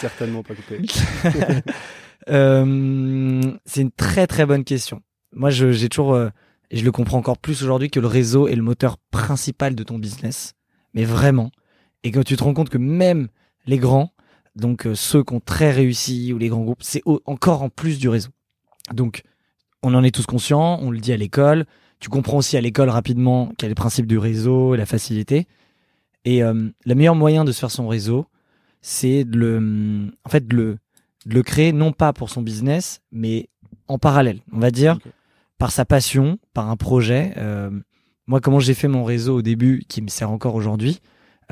Certainement 0.00 0.42
pas 0.42 0.54
coupé. 0.54 0.80
Euh, 2.28 3.40
c'est 3.64 3.80
une 3.82 3.90
très 3.90 4.26
très 4.26 4.46
bonne 4.46 4.64
question. 4.64 5.00
Moi, 5.34 5.50
j'ai 5.50 5.88
toujours, 5.88 6.14
euh, 6.14 6.28
et 6.70 6.76
je 6.76 6.84
le 6.84 6.92
comprends 6.92 7.18
encore 7.18 7.38
plus 7.38 7.62
aujourd'hui, 7.62 7.90
que 7.90 8.00
le 8.00 8.06
réseau 8.06 8.48
est 8.48 8.54
le 8.54 8.62
moteur 8.62 8.96
principal 9.10 9.74
de 9.74 9.82
ton 9.82 9.98
business. 9.98 10.54
Mais 10.94 11.04
vraiment. 11.04 11.50
Et 12.04 12.12
quand 12.12 12.24
tu 12.24 12.36
te 12.36 12.44
rends 12.44 12.54
compte 12.54 12.70
que 12.70 12.78
même 12.78 13.28
les 13.66 13.78
grands, 13.78 14.12
donc 14.56 14.86
euh, 14.86 14.94
ceux 14.94 15.22
qui 15.24 15.34
ont 15.34 15.40
très 15.40 15.70
réussi 15.70 16.32
ou 16.32 16.38
les 16.38 16.48
grands 16.48 16.62
groupes, 16.62 16.82
c'est 16.82 17.02
encore 17.26 17.62
en 17.62 17.68
plus 17.68 17.98
du 17.98 18.08
réseau. 18.08 18.30
Donc, 18.92 19.22
on 19.82 19.94
en 19.94 20.04
est 20.04 20.14
tous 20.14 20.26
conscients, 20.26 20.78
on 20.80 20.90
le 20.90 20.98
dit 20.98 21.12
à 21.12 21.16
l'école. 21.16 21.66
Tu 21.98 22.08
comprends 22.08 22.38
aussi 22.38 22.56
à 22.56 22.60
l'école 22.60 22.88
rapidement 22.88 23.52
quel 23.58 23.68
est 23.68 23.70
le 23.70 23.74
principe 23.74 24.06
du 24.06 24.18
réseau 24.18 24.74
et 24.74 24.78
la 24.78 24.86
facilité. 24.86 25.46
Et 26.24 26.42
euh, 26.42 26.68
le 26.84 26.94
meilleur 26.94 27.14
moyen 27.14 27.44
de 27.44 27.52
se 27.52 27.60
faire 27.60 27.70
son 27.70 27.88
réseau, 27.88 28.26
c'est 28.82 29.24
de 29.24 29.38
le, 29.38 30.10
en 30.24 30.28
fait, 30.28 30.46
de 30.46 30.56
le, 30.56 30.78
de 31.26 31.34
le 31.34 31.42
créer 31.42 31.72
non 31.72 31.92
pas 31.92 32.12
pour 32.12 32.30
son 32.30 32.42
business, 32.42 33.00
mais 33.12 33.48
en 33.88 33.98
parallèle. 33.98 34.40
On 34.52 34.58
va 34.58 34.70
dire. 34.70 34.98
Par 35.60 35.70
sa 35.72 35.84
passion, 35.84 36.38
par 36.54 36.70
un 36.70 36.76
projet. 36.76 37.34
Euh, 37.36 37.70
moi, 38.26 38.40
comment 38.40 38.60
j'ai 38.60 38.72
fait 38.72 38.88
mon 38.88 39.04
réseau 39.04 39.36
au 39.36 39.42
début, 39.42 39.82
qui 39.88 40.00
me 40.00 40.08
sert 40.08 40.30
encore 40.30 40.54
aujourd'hui, 40.54 41.00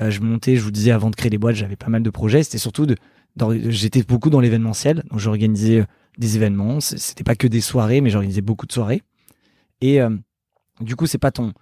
euh, 0.00 0.11
je 0.11 0.22
montais, 0.22 0.56
je 0.56 0.62
vous 0.62 0.70
disais 0.70 0.92
avant 0.92 1.11
de 1.11 1.14
créer 1.14 1.28
des 1.28 1.36
boîtes, 1.36 1.56
j'avais 1.56 1.76
pas 1.76 1.88
mal 1.88 2.02
de 2.02 2.09
projets. 2.09 2.42
C'était 2.42 2.56
surtout 2.56 2.86
de, 2.86 2.96
j'étais 3.68 4.02
beaucoup 4.02 4.30
dans 4.30 4.40
l'événementiel, 4.40 5.04
donc 5.11 5.18
j'organisais 5.18 5.80
euh, 5.80 5.84
des 6.16 6.36
événements. 6.36 6.80
C'était 6.80 7.22
pas 7.22 7.34
que 7.34 7.46
des 7.46 7.61
soirées, 7.61 8.00
mais 8.00 8.09
j'organisais 8.09 8.40
beaucoup 8.40 8.66
de 8.66 8.72
soirées. 8.72 9.02
Et 9.82 10.00
du 10.80 10.96
coup, 10.96 11.06
c'est 11.06 11.18
pas 11.18 11.30
ton, 11.30 11.52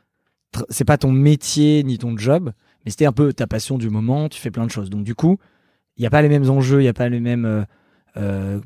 c'est 0.71 0.87
pas 0.87 0.97
ton 0.97 1.13
métier 1.13 1.83
ni 1.85 1.99
ton 1.99 2.17
job, 2.17 2.53
mais 2.85 2.91
c'était 2.91 3.05
un 3.05 3.13
peu 3.13 3.35
ta 3.35 3.47
passion 3.47 3.77
du 3.77 3.91
moment. 3.91 4.31
Tu 4.31 4.41
fais 4.41 4.51
plein 4.51 4.65
de 4.65 4.71
choses. 4.71 4.89
Donc 4.89 5.05
du 5.05 5.15
coup, 5.15 5.37
il 5.99 6.05
y 6.05 6.07
a 6.07 6.11
pas 6.11 6.23
les 6.23 6.31
mêmes 6.31 6.49
enjeux, 6.49 6.81
il 6.81 6.85
y 6.87 6.89
a 6.89 6.95
pas 6.95 7.11
les 7.11 7.21
mêmes 7.21 7.67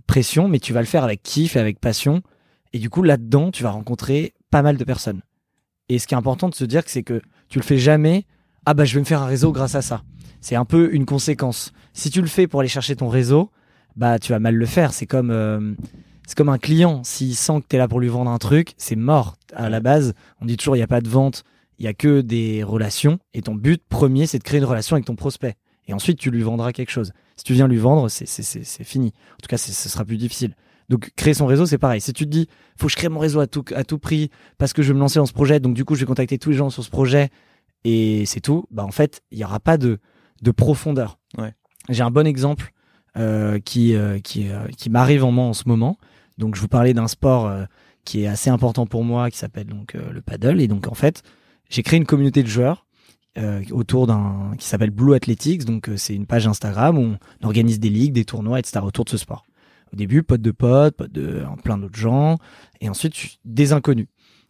pressions, 0.06 0.46
mais 0.48 0.60
tu 0.60 0.72
vas 0.72 0.80
le 0.80 0.86
faire 0.86 1.02
avec 1.02 1.22
kiff 1.24 1.56
et 1.56 1.58
avec 1.58 1.80
passion. 1.80 2.22
Et 2.72 2.78
du 2.78 2.90
coup, 2.90 3.02
là-dedans, 3.02 3.50
tu 3.50 3.62
vas 3.62 3.70
rencontrer 3.70 4.34
pas 4.50 4.62
mal 4.62 4.76
de 4.76 4.84
personnes. 4.84 5.22
Et 5.88 5.98
ce 5.98 6.06
qui 6.06 6.14
est 6.14 6.18
important 6.18 6.48
de 6.48 6.54
se 6.54 6.64
dire, 6.64 6.82
c'est 6.86 7.02
que 7.02 7.20
tu 7.48 7.58
le 7.58 7.64
fais 7.64 7.78
jamais. 7.78 8.26
Ah 8.64 8.74
bah, 8.74 8.84
je 8.84 8.94
vais 8.94 9.00
me 9.00 9.04
faire 9.04 9.22
un 9.22 9.26
réseau 9.26 9.52
grâce 9.52 9.74
à 9.74 9.82
ça. 9.82 10.02
C'est 10.40 10.56
un 10.56 10.64
peu 10.64 10.94
une 10.94 11.04
conséquence. 11.04 11.72
Si 11.92 12.10
tu 12.10 12.20
le 12.20 12.28
fais 12.28 12.46
pour 12.46 12.60
aller 12.60 12.68
chercher 12.68 12.96
ton 12.96 13.08
réseau, 13.08 13.50
bah 13.96 14.18
tu 14.18 14.32
vas 14.32 14.38
mal 14.38 14.54
le 14.54 14.66
faire. 14.66 14.92
C'est 14.92 15.06
comme 15.06 15.30
euh, 15.30 15.74
c'est 16.26 16.36
comme 16.36 16.48
un 16.48 16.58
client. 16.58 17.02
S'il 17.04 17.34
sent 17.34 17.60
que 17.60 17.66
tu 17.68 17.76
es 17.76 17.78
là 17.78 17.88
pour 17.88 18.00
lui 18.00 18.08
vendre 18.08 18.30
un 18.30 18.38
truc, 18.38 18.72
c'est 18.76 18.96
mort. 18.96 19.36
À 19.52 19.68
la 19.68 19.80
base, 19.80 20.14
on 20.40 20.46
dit 20.46 20.56
toujours 20.56 20.76
il 20.76 20.78
n'y 20.78 20.84
a 20.84 20.88
pas 20.88 21.00
de 21.00 21.08
vente, 21.08 21.42
il 21.78 21.84
y 21.84 21.88
a 21.88 21.94
que 21.94 22.20
des 22.20 22.62
relations. 22.62 23.18
Et 23.34 23.42
ton 23.42 23.54
but 23.54 23.82
premier, 23.88 24.26
c'est 24.26 24.38
de 24.38 24.44
créer 24.44 24.58
une 24.58 24.64
relation 24.64 24.94
avec 24.94 25.06
ton 25.06 25.16
prospect. 25.16 25.56
Et 25.88 25.92
ensuite, 25.92 26.18
tu 26.18 26.30
lui 26.30 26.42
vendras 26.42 26.72
quelque 26.72 26.92
chose. 26.92 27.12
Si 27.36 27.42
tu 27.42 27.52
viens 27.52 27.66
lui 27.66 27.78
vendre, 27.78 28.08
c'est 28.08 28.84
fini. 28.84 29.08
En 29.08 29.42
tout 29.42 29.48
cas, 29.48 29.58
ce 29.58 29.88
sera 29.88 30.04
plus 30.04 30.18
difficile. 30.18 30.54
Donc, 30.90 31.12
créer 31.14 31.34
son 31.34 31.46
réseau, 31.46 31.66
c'est 31.66 31.78
pareil. 31.78 32.00
Si 32.00 32.12
tu 32.12 32.24
te 32.24 32.30
dis, 32.30 32.48
faut 32.76 32.88
que 32.88 32.92
je 32.92 32.96
crée 32.96 33.08
mon 33.08 33.20
réseau 33.20 33.38
à 33.38 33.46
tout, 33.46 33.64
à 33.74 33.84
tout 33.84 33.98
prix 33.98 34.28
parce 34.58 34.72
que 34.72 34.82
je 34.82 34.88
vais 34.88 34.94
me 34.94 34.98
lancer 34.98 35.20
dans 35.20 35.24
ce 35.24 35.32
projet, 35.32 35.60
donc 35.60 35.74
du 35.74 35.84
coup, 35.84 35.94
je 35.94 36.00
vais 36.00 36.06
contacter 36.06 36.36
tous 36.36 36.50
les 36.50 36.56
gens 36.56 36.68
sur 36.68 36.82
ce 36.82 36.90
projet 36.90 37.30
et 37.84 38.26
c'est 38.26 38.40
tout, 38.40 38.66
bah 38.72 38.84
en 38.84 38.90
fait, 38.90 39.22
il 39.30 39.38
n'y 39.38 39.44
aura 39.44 39.60
pas 39.60 39.78
de, 39.78 40.00
de 40.42 40.50
profondeur. 40.50 41.20
Ouais. 41.38 41.54
J'ai 41.88 42.02
un 42.02 42.10
bon 42.10 42.26
exemple 42.26 42.72
euh, 43.16 43.60
qui, 43.60 43.94
euh, 43.94 44.18
qui, 44.18 44.48
euh, 44.48 44.66
qui 44.76 44.90
m'arrive 44.90 45.22
en 45.22 45.30
moi 45.30 45.44
en 45.44 45.52
ce 45.52 45.68
moment. 45.68 45.96
Donc, 46.38 46.56
je 46.56 46.60
vous 46.60 46.68
parlais 46.68 46.92
d'un 46.92 47.06
sport 47.06 47.46
euh, 47.46 47.64
qui 48.04 48.24
est 48.24 48.26
assez 48.26 48.50
important 48.50 48.84
pour 48.84 49.04
moi, 49.04 49.30
qui 49.30 49.38
s'appelle 49.38 49.66
donc 49.66 49.94
euh, 49.94 50.10
le 50.10 50.22
paddle. 50.22 50.60
Et 50.60 50.66
donc, 50.66 50.88
en 50.88 50.94
fait, 50.94 51.22
j'ai 51.68 51.84
créé 51.84 51.98
une 51.98 52.06
communauté 52.06 52.42
de 52.42 52.48
joueurs 52.48 52.84
euh, 53.38 53.62
autour 53.70 54.08
d'un 54.08 54.54
qui 54.58 54.66
s'appelle 54.66 54.90
Blue 54.90 55.14
Athletics. 55.14 55.64
Donc, 55.64 55.88
c'est 55.96 56.16
une 56.16 56.26
page 56.26 56.48
Instagram 56.48 56.98
où 56.98 57.02
on 57.42 57.46
organise 57.46 57.78
des 57.78 57.90
ligues, 57.90 58.12
des 58.12 58.24
tournois, 58.24 58.58
etc. 58.58 58.80
autour 58.82 59.04
de 59.04 59.10
ce 59.10 59.18
sport. 59.18 59.44
Au 59.92 59.96
début, 59.96 60.22
potes 60.22 60.42
de 60.42 60.50
potes, 60.52 60.96
potes 60.96 61.12
de 61.12 61.42
plein 61.64 61.78
d'autres 61.78 61.98
gens, 61.98 62.36
et 62.80 62.88
ensuite 62.88 63.14
des 63.44 63.72
inconnus. 63.72 64.06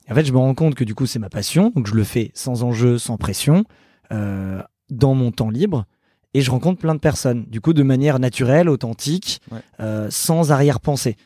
Et 0.08 0.12
en 0.12 0.14
fait, 0.14 0.24
je 0.24 0.32
me 0.32 0.38
rends 0.38 0.54
compte 0.54 0.74
que 0.74 0.84
du 0.84 0.94
coup, 0.94 1.06
c'est 1.06 1.18
ma 1.18 1.30
passion, 1.30 1.72
donc 1.74 1.86
je 1.86 1.94
le 1.94 2.04
fais 2.04 2.30
sans 2.34 2.62
enjeu, 2.62 2.98
sans 2.98 3.16
pression, 3.16 3.64
euh, 4.12 4.60
dans 4.90 5.14
mon 5.14 5.30
temps 5.30 5.50
libre, 5.50 5.86
et 6.34 6.40
je 6.42 6.50
rencontre 6.50 6.80
plein 6.80 6.94
de 6.94 7.00
personnes, 7.00 7.44
du 7.48 7.60
coup, 7.60 7.72
de 7.72 7.82
manière 7.82 8.18
naturelle, 8.18 8.68
authentique, 8.68 9.40
Ouais. 9.50 9.60
euh, 9.80 10.08
sans 10.10 10.52
arrière-pensée. 10.52 11.16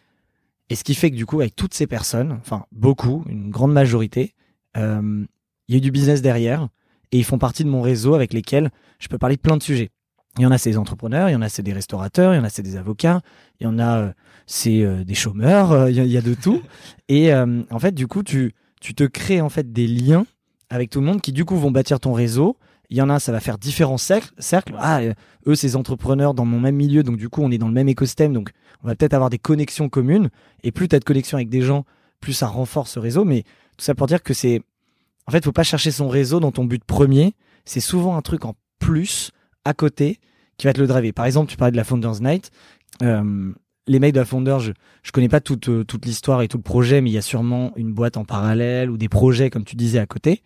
Et 0.71 0.77
ce 0.77 0.85
qui 0.85 0.95
fait 0.95 1.11
que 1.11 1.17
du 1.17 1.27
coup, 1.27 1.41
avec 1.41 1.57
toutes 1.57 1.75
ces 1.75 1.87
personnes, 1.87 2.33
enfin 2.41 2.65
beaucoup, 2.73 3.23
une 3.29 3.51
grande 3.51 3.73
majorité, 3.73 4.35
euh, 4.77 5.25
il 5.69 5.75
y 5.75 5.77
a 5.77 5.79
eu 5.79 5.81
du 5.81 5.91
business 5.91 6.23
derrière, 6.23 6.69
et 7.13 7.19
ils 7.19 7.25
font 7.25 7.39
partie 7.39 7.65
de 7.65 7.69
mon 7.69 7.83
réseau 7.83 8.15
avec 8.15 8.33
lesquels 8.33 8.71
je 8.99 9.09
peux 9.09 9.19
parler 9.19 9.37
de 9.37 9.41
plein 9.41 9.57
de 9.57 9.63
sujets. 9.63 9.91
Il 10.39 10.43
y 10.43 10.47
en 10.47 10.51
a, 10.51 10.59
c'est 10.59 10.71
des 10.71 10.79
entrepreneurs, 10.79 11.29
il 11.29 11.33
y 11.33 11.37
en 11.37 11.43
a, 11.43 11.49
c'est 11.49 11.63
des 11.63 11.73
restaurateurs, 11.73 12.35
il 12.35 12.39
y 12.39 12.41
en 12.41 12.45
a, 12.45 12.49
c'est 12.51 12.63
des 12.63 12.77
avocats, 12.77 13.21
il 13.61 13.65
y 13.65 13.67
en 13.69 13.79
a, 13.79 13.99
euh, 13.99 14.13
c'est 14.47 14.83
euh, 14.83 15.05
des 15.05 15.15
chômeurs, 15.15 15.71
euh, 15.73 15.91
il 15.91 15.97
y, 15.97 16.01
a- 16.01 16.05
il 16.05 16.11
y 16.11 16.17
a 16.17 16.23
de 16.23 16.35
tout. 16.35 16.61
Et 17.09 17.33
en 17.35 17.79
fait, 17.79 17.93
du 17.95 18.07
coup, 18.09 18.23
tu, 18.23 18.53
tu 18.81 18.95
te 18.95 19.05
crées 19.05 19.41
en 19.41 19.49
fait 19.49 19.73
des 19.73 19.87
liens 19.87 20.27
avec 20.71 20.91
tout 20.91 21.01
le 21.01 21.07
monde 21.07 21.21
qui 21.21 21.33
du 21.33 21.45
coup 21.45 21.57
vont 21.57 21.71
bâtir 21.71 22.01
ton 22.01 22.13
réseau. 22.13 22.57
Il 22.91 22.97
y 22.97 23.03
en 23.03 23.09
a, 23.11 23.19
ça 23.21 23.31
va 23.33 23.41
faire 23.41 23.59
différents 23.59 23.97
cercles. 23.99 24.33
cercles. 24.39 24.75
Ah, 24.79 25.01
eux, 25.47 25.55
ces 25.55 25.77
entrepreneurs 25.77 26.35
dans 26.35 26.45
mon 26.45 26.61
même 26.61 26.77
milieu, 26.77 27.03
donc 27.03 27.17
du 27.17 27.29
coup, 27.29 27.43
on 27.43 27.51
est 27.51 27.59
dans 27.59 27.69
le 27.69 27.73
même 27.75 27.89
écosystème, 27.89 28.33
donc 28.33 28.51
on 28.83 28.89
va 28.89 28.95
peut-être 28.95 29.15
avoir 29.15 29.31
des 29.31 29.39
connexions 29.39 29.89
communes. 29.89 30.31
Et 30.65 30.73
plus 30.73 30.89
tu 30.89 30.97
as 30.97 30.99
de 30.99 31.05
connexions 31.05 31.37
avec 31.39 31.49
des 31.49 31.63
gens, 31.63 31.85
plus 32.21 32.33
ça 32.33 32.47
renforce 32.49 32.93
ce 32.93 32.99
réseau. 32.99 33.25
Mais 33.25 33.43
tout 33.77 33.85
ça 33.85 33.95
pour 33.95 34.07
dire 34.07 34.23
que 34.23 34.35
c'est, 34.35 34.63
en 35.27 35.33
fait, 35.33 35.45
faut 35.45 35.53
pas 35.53 35.63
chercher 35.63 35.91
son 35.91 36.09
réseau 36.09 36.41
dans 36.41 36.53
ton 36.53 36.65
but 36.65 36.83
premier. 36.85 37.35
C'est 37.65 37.81
souvent 37.81 38.17
un 38.17 38.23
truc 38.23 38.45
en 38.45 38.55
plus 38.79 39.31
à 39.65 39.75
côté 39.75 40.19
qui 40.57 40.67
va 40.67 40.73
te 40.73 40.81
le 40.81 40.87
driver. 40.87 41.13
Par 41.13 41.27
exemple, 41.27 41.51
tu 41.51 41.57
parlais 41.57 41.73
de 41.73 41.77
la 41.77 41.85
Founders 41.85 42.21
Night. 42.21 42.51
Euh, 43.03 43.53
les 43.87 43.99
mecs 43.99 44.15
de 44.15 44.21
la 44.21 44.25
Founders, 44.25 44.61
je, 44.61 44.73
je 45.03 45.13
connais 45.13 45.29
pas 45.29 45.41
toute, 45.41 45.69
euh, 45.69 45.85
toute 45.85 46.07
l'histoire 46.07 46.43
et 46.43 46.49
tout 46.49 46.57
le 46.57 46.63
projet, 46.63 47.01
mais 47.01 47.11
il 47.11 47.13
y 47.13 47.19
a 47.19 47.23
sûrement 47.23 47.73
une 47.77 47.93
boîte 47.93 48.17
en 48.17 48.25
parallèle 48.25 48.91
ou 48.91 48.97
des 48.97 49.09
projets, 49.09 49.51
comme 49.51 49.65
tu 49.65 49.77
disais, 49.77 49.99
à 49.99 50.07
côté. 50.07 50.43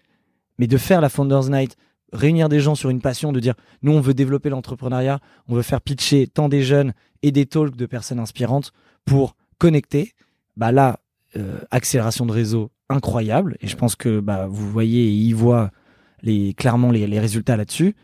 Mais 0.58 0.66
de 0.66 0.76
faire 0.76 1.00
la 1.00 1.08
Founders 1.08 1.50
Night, 1.50 1.76
réunir 2.12 2.48
des 2.48 2.60
gens 2.60 2.74
sur 2.74 2.90
une 2.90 3.00
passion, 3.00 3.32
de 3.32 3.40
dire, 3.40 3.54
nous, 3.82 3.92
on 3.92 4.00
veut 4.00 4.14
développer 4.14 4.48
l'entrepreneuriat, 4.48 5.20
on 5.46 5.54
veut 5.54 5.62
faire 5.62 5.80
pitcher 5.80 6.26
tant 6.26 6.48
des 6.48 6.62
jeunes 6.62 6.94
et 7.22 7.30
des 7.30 7.46
talks 7.46 7.76
de 7.76 7.86
personnes 7.86 8.18
inspirantes 8.18 8.72
pour 9.04 9.36
connecter, 9.58 10.12
bah 10.56 10.72
là, 10.72 11.00
euh, 11.36 11.58
accélération 11.70 12.26
de 12.26 12.32
réseau 12.32 12.70
incroyable. 12.88 13.56
Et 13.60 13.68
je 13.68 13.76
pense 13.76 13.94
que 13.94 14.20
bah, 14.20 14.46
vous 14.48 14.70
voyez 14.70 15.08
et 15.08 15.12
y 15.12 15.32
voit 15.32 15.70
les, 16.22 16.54
clairement 16.54 16.90
les, 16.90 17.06
les 17.06 17.20
résultats 17.20 17.56
là-dessus. 17.56 17.94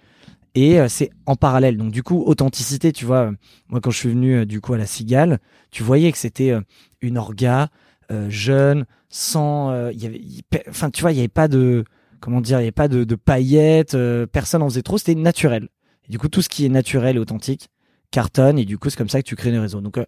Et 0.54 0.78
euh, 0.78 0.88
c'est 0.88 1.10
en 1.26 1.34
parallèle. 1.36 1.76
Donc 1.76 1.90
du 1.90 2.02
coup, 2.02 2.22
authenticité, 2.26 2.92
tu 2.92 3.04
vois, 3.04 3.28
euh, 3.28 3.32
moi 3.68 3.80
quand 3.80 3.90
je 3.90 3.98
suis 3.98 4.08
venu 4.10 4.34
euh, 4.36 4.44
du 4.44 4.60
coup 4.60 4.72
à 4.74 4.78
la 4.78 4.86
Cigale, 4.86 5.40
tu 5.70 5.82
voyais 5.82 6.12
que 6.12 6.18
c'était 6.18 6.50
euh, 6.50 6.60
une 7.00 7.18
orga 7.18 7.68
euh, 8.12 8.28
jeune, 8.30 8.84
sans, 9.08 9.70
euh, 9.70 9.92
y 9.92 10.06
avait, 10.06 10.20
enfin 10.68 10.90
tu 10.90 11.00
vois, 11.00 11.10
il 11.12 11.16
y 11.16 11.18
avait 11.20 11.28
pas 11.28 11.48
de, 11.48 11.84
comment 12.20 12.40
dire, 12.40 12.58
il 12.58 12.62
y 12.62 12.64
avait 12.66 12.70
pas 12.72 12.88
de, 12.88 13.02
de 13.04 13.14
paillettes, 13.16 13.94
euh, 13.94 14.26
personne 14.26 14.62
en 14.62 14.68
faisait 14.68 14.82
trop, 14.82 14.98
c'était 14.98 15.14
naturel. 15.16 15.68
Et 16.06 16.10
du 16.12 16.18
coup, 16.18 16.28
tout 16.28 16.42
ce 16.42 16.48
qui 16.48 16.64
est 16.66 16.68
naturel 16.68 17.16
et 17.16 17.18
authentique 17.18 17.68
cartonne, 18.10 18.58
et 18.58 18.64
du 18.64 18.78
coup, 18.78 18.90
c'est 18.90 18.96
comme 18.98 19.08
ça 19.08 19.20
que 19.22 19.26
tu 19.26 19.34
crées 19.36 19.50
des 19.50 19.58
réseaux. 19.58 19.80
Donc 19.80 19.98
euh, 19.98 20.04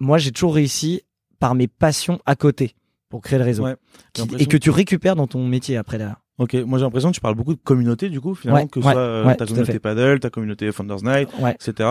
moi, 0.00 0.16
j'ai 0.16 0.30
toujours 0.32 0.54
réussi 0.54 1.02
par 1.40 1.54
mes 1.54 1.66
passions 1.68 2.20
à 2.24 2.36
côté 2.36 2.74
pour 3.10 3.20
créer 3.20 3.38
le 3.38 3.44
réseau, 3.44 3.64
Ouais, 3.64 3.76
Qui- 4.14 4.22
et 4.42 4.46
que 4.46 4.56
tu 4.56 4.70
récupères 4.70 5.14
dans 5.16 5.26
ton 5.26 5.46
métier 5.46 5.76
après 5.76 5.98
derrière. 5.98 6.20
Ok, 6.38 6.54
moi 6.54 6.78
j'ai 6.78 6.84
l'impression 6.84 7.10
que 7.10 7.14
tu 7.14 7.20
parles 7.20 7.36
beaucoup 7.36 7.54
de 7.54 7.60
communauté 7.62 8.08
du 8.08 8.20
coup, 8.20 8.34
finalement, 8.34 8.62
Ouais, 8.62 8.68
que 8.68 8.80
ce 8.80 8.86
ouais, 8.86 8.92
soit 8.92 9.00
euh, 9.00 9.24
ouais, 9.24 9.36
ta 9.36 9.46
communauté 9.46 9.78
paddle, 9.78 10.18
ta 10.20 10.30
communauté 10.30 10.72
Founders 10.72 11.02
Night, 11.04 11.28
etc. 11.60 11.90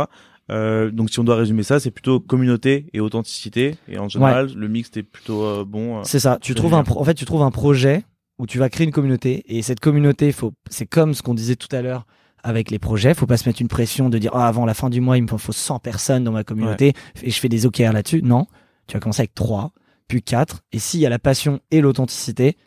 Euh, 0.51 0.91
donc 0.91 1.09
si 1.09 1.19
on 1.19 1.23
doit 1.23 1.37
résumer 1.37 1.63
ça, 1.63 1.79
c'est 1.79 1.91
plutôt 1.91 2.19
communauté 2.19 2.87
et 2.93 2.99
authenticité. 2.99 3.75
Et 3.87 3.97
en 3.97 4.09
général, 4.09 4.51
le 4.53 4.67
mix 4.67 4.89
est 4.97 5.03
plutôt 5.03 5.43
euh, 5.43 5.63
bon. 5.65 5.99
euh. 5.99 6.01
C'est 6.03 6.19
ça. 6.19 6.37
Tu 6.41 6.53
trouves 6.55 6.73
un 6.73 6.83
en 6.85 7.03
fait, 7.05 7.13
tu 7.13 7.25
trouves 7.25 7.41
un 7.43 7.51
projet 7.51 8.03
où 8.39 8.45
tu 8.45 8.57
vas 8.57 8.67
créer 8.69 8.85
une 8.85 8.91
communauté 8.91 9.43
et 9.47 9.61
cette 9.61 9.79
communauté, 9.79 10.31
faut, 10.31 10.53
c'est 10.69 10.85
comme 10.87 11.13
ce 11.13 11.21
qu'on 11.21 11.33
disait 11.35 11.55
tout 11.55 11.73
à 11.73 11.81
l'heure 11.81 12.05
avec 12.43 12.71
les 12.71 12.79
projets. 12.79 13.13
Faut 13.13 13.25
pas 13.27 13.37
se 13.37 13.47
mettre 13.47 13.61
une 13.61 13.69
pression 13.69 14.09
de 14.09 14.17
dire 14.17 14.31
ah, 14.33 14.47
avant 14.47 14.65
la 14.65 14.73
fin 14.73 14.89
du 14.89 14.99
mois 14.99 15.17
il 15.17 15.23
me 15.23 15.27
faut 15.27 15.53
100 15.53 15.79
personnes 15.79 16.25
dans 16.25 16.33
ma 16.33 16.43
communauté 16.43 16.91
et 17.21 17.29
je 17.29 17.39
fais 17.39 17.47
des 17.47 17.65
OKR 17.65 17.93
là-dessus. 17.93 18.21
Non, 18.21 18.47
tu 18.87 18.95
vas 18.95 18.99
commencer 18.99 19.21
avec 19.21 19.33
3, 19.35 19.71
puis 20.09 20.21
4 20.21 20.63
et 20.73 20.79
s'il 20.79 20.99
y 20.99 21.05
a 21.05 21.09
la 21.09 21.19
passion 21.19 21.61
et 21.71 21.79
l'authenticité, 21.79 22.57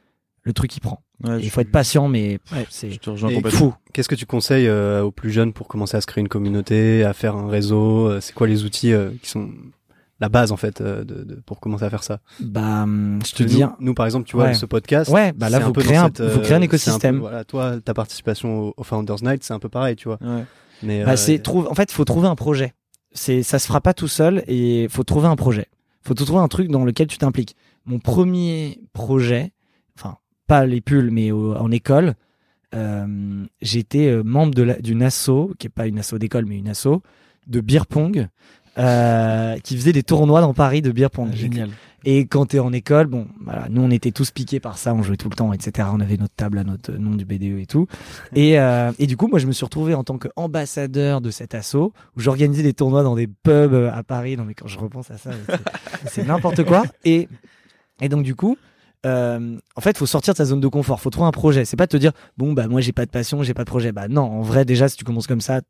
le 0.42 0.54
truc 0.54 0.74
il 0.74 0.80
prend. 0.80 1.02
Ouais, 1.24 1.40
il 1.40 1.48
faut 1.50 1.60
être 1.62 1.70
patient, 1.70 2.08
mais 2.08 2.38
Je 2.52 2.56
c'est 2.68 3.50
fou. 3.50 3.74
Qu'est-ce 3.92 4.08
que 4.08 4.14
tu 4.14 4.26
conseilles 4.26 4.68
euh, 4.68 5.02
aux 5.02 5.10
plus 5.10 5.30
jeunes 5.30 5.52
pour 5.54 5.66
commencer 5.68 5.96
à 5.96 6.00
se 6.02 6.06
créer 6.06 6.20
une 6.20 6.28
communauté, 6.28 7.04
à 7.04 7.14
faire 7.14 7.36
un 7.36 7.48
réseau 7.48 8.06
euh, 8.08 8.20
C'est 8.20 8.34
quoi 8.34 8.46
les 8.46 8.64
outils 8.64 8.92
euh, 8.92 9.10
qui 9.22 9.30
sont 9.30 9.48
la 10.20 10.28
base 10.28 10.50
en 10.52 10.56
fait 10.56 10.80
euh, 10.80 11.04
de, 11.04 11.24
de- 11.24 11.34
pour 11.46 11.58
commencer 11.60 11.84
à 11.84 11.90
faire 11.90 12.02
ça? 12.02 12.20
Bah, 12.40 12.82
hum, 12.82 13.18
je 13.26 13.32
te 13.34 13.42
dis. 13.42 13.62
nous, 13.80 13.94
par 13.94 14.04
exemple, 14.06 14.26
tu 14.26 14.36
vois, 14.36 14.46
Ouais. 14.46 14.54
ce 14.54 14.66
podcast. 14.66 15.10
Ouais, 15.10 15.32
bah 15.32 15.48
là, 15.48 15.58
vous 15.58 15.72
créez 15.72 15.96
un- 15.96 16.04
cette, 16.06 16.20
vous 16.20 16.40
créez 16.40 16.54
un 16.54 16.60
euh, 16.60 16.64
écosystème. 16.64 17.14
peu- 17.16 17.20
voilà, 17.20 17.44
toi, 17.44 17.80
ta 17.82 17.94
participation 17.94 18.58
au, 18.68 18.74
au 18.76 18.82
Founders 18.84 19.22
Night, 19.22 19.42
c'est 19.42 19.54
un 19.54 19.58
peu 19.58 19.68
pareil, 19.70 19.96
tu 19.96 20.08
vois. 20.08 20.18
Ouais. 20.20 20.44
Mais 20.82 21.02
Bah, 21.04 21.12
euh, 21.12 21.16
c'est 21.16 21.38
trouve. 21.38 21.66
En 21.68 21.74
fait, 21.74 21.90
faut 21.90 22.04
trouver 22.04 22.28
un 22.28 22.34
projet. 22.36 22.74
C'est 23.12 23.42
ça 23.42 23.58
se 23.58 23.66
fera 23.66 23.80
pas 23.80 23.94
tout 23.94 24.08
seul 24.08 24.44
et 24.46 24.88
faut 24.90 25.02
trouver 25.02 25.28
un 25.28 25.36
projet. 25.36 25.68
Faut 26.02 26.12
trouver 26.12 26.40
un 26.40 26.48
truc 26.48 26.68
dans 26.70 26.84
lequel 26.84 27.06
tu 27.06 27.16
t'impliques. 27.16 27.56
Mon 27.86 27.98
premier 27.98 28.80
projet, 28.92 29.52
pas 30.46 30.66
les 30.66 30.80
pulls, 30.80 31.10
mais 31.10 31.30
au- 31.32 31.54
en 31.56 31.70
école, 31.70 32.14
euh, 32.74 33.44
j'étais 33.62 34.06
euh, 34.08 34.22
membre 34.24 34.54
d'une 34.80 35.02
asso 35.02 35.52
qui 35.58 35.66
est 35.66 35.70
pas 35.70 35.86
une 35.86 35.98
asso 35.98 36.14
d'école, 36.18 36.46
mais 36.46 36.58
une 36.58 36.68
asso 36.68 37.00
de 37.46 37.60
beer 37.60 37.86
pong. 37.86 38.28
euh, 38.78 39.56
qui 39.60 39.74
faisait 39.74 39.92
des 39.94 40.02
tournois 40.02 40.42
dans 40.42 40.52
Paris 40.52 40.82
de 40.82 40.90
beer 40.92 41.08
pong. 41.10 41.32
Génial. 41.32 41.70
Et 42.04 42.26
quand 42.26 42.44
t'es 42.44 42.58
en 42.58 42.74
école, 42.74 43.06
bon, 43.06 43.26
voilà, 43.42 43.68
nous 43.70 43.80
on 43.80 43.90
était 43.90 44.10
tous 44.10 44.30
piqués 44.30 44.60
par 44.60 44.76
ça, 44.76 44.92
on 44.92 45.02
jouait 45.02 45.16
tout 45.16 45.30
le 45.30 45.34
temps, 45.34 45.50
etc. 45.54 45.88
On 45.94 45.98
avait 46.00 46.18
notre 46.18 46.34
table 46.34 46.58
à 46.58 46.64
notre 46.64 46.92
nom 46.92 47.12
du 47.14 47.24
BDE 47.24 47.58
et 47.58 47.64
tout. 47.66 47.86
Et, 48.36 48.60
euh, 48.60 48.92
et 48.98 49.06
du 49.06 49.16
coup, 49.16 49.28
moi 49.28 49.38
je 49.38 49.46
me 49.46 49.52
suis 49.52 49.64
retrouvé 49.64 49.94
en 49.94 50.04
tant 50.04 50.18
qu'ambassadeur 50.18 51.22
de 51.22 51.30
cet 51.30 51.54
assaut, 51.54 51.94
où 52.16 52.20
j'organisais 52.20 52.62
des 52.62 52.74
tournois 52.74 53.02
dans 53.02 53.16
des 53.16 53.26
pubs 53.28 53.90
à 53.94 54.02
Paris. 54.02 54.36
Non 54.36 54.44
mais 54.44 54.52
quand 54.52 54.66
je 54.68 54.78
repense 54.78 55.10
à 55.10 55.16
ça, 55.16 55.30
c'est- 55.32 56.10
c'est 56.10 56.26
n'importe 56.26 56.62
quoi. 56.64 56.82
Et, 57.06 57.28
et 58.02 58.10
donc 58.10 58.24
du 58.24 58.34
coup, 58.34 58.58
euh, 59.06 59.56
en 59.76 59.80
fait, 59.80 59.96
faut 59.96 60.06
sortir 60.06 60.34
de 60.34 60.36
sa 60.36 60.44
zone 60.44 60.60
de 60.60 60.68
confort, 60.68 61.00
faut 61.00 61.10
trouver 61.10 61.28
un 61.28 61.32
projet. 61.32 61.64
C'est 61.64 61.76
pas 61.76 61.86
te 61.86 61.96
dire, 61.96 62.12
bon 62.36 62.52
bah 62.52 62.66
moi 62.66 62.80
j'ai 62.80 62.92
pas 62.92 63.06
de 63.06 63.10
passion, 63.10 63.42
j'ai 63.42 63.54
pas 63.54 63.64
de 63.64 63.68
projet. 63.68 63.92
Bah 63.92 64.08
non, 64.08 64.22
en 64.22 64.42
vrai 64.42 64.64
déjà 64.64 64.88
si 64.88 64.96
tu 64.96 65.04
commences 65.04 65.26
comme 65.26 65.40
ça, 65.40 65.60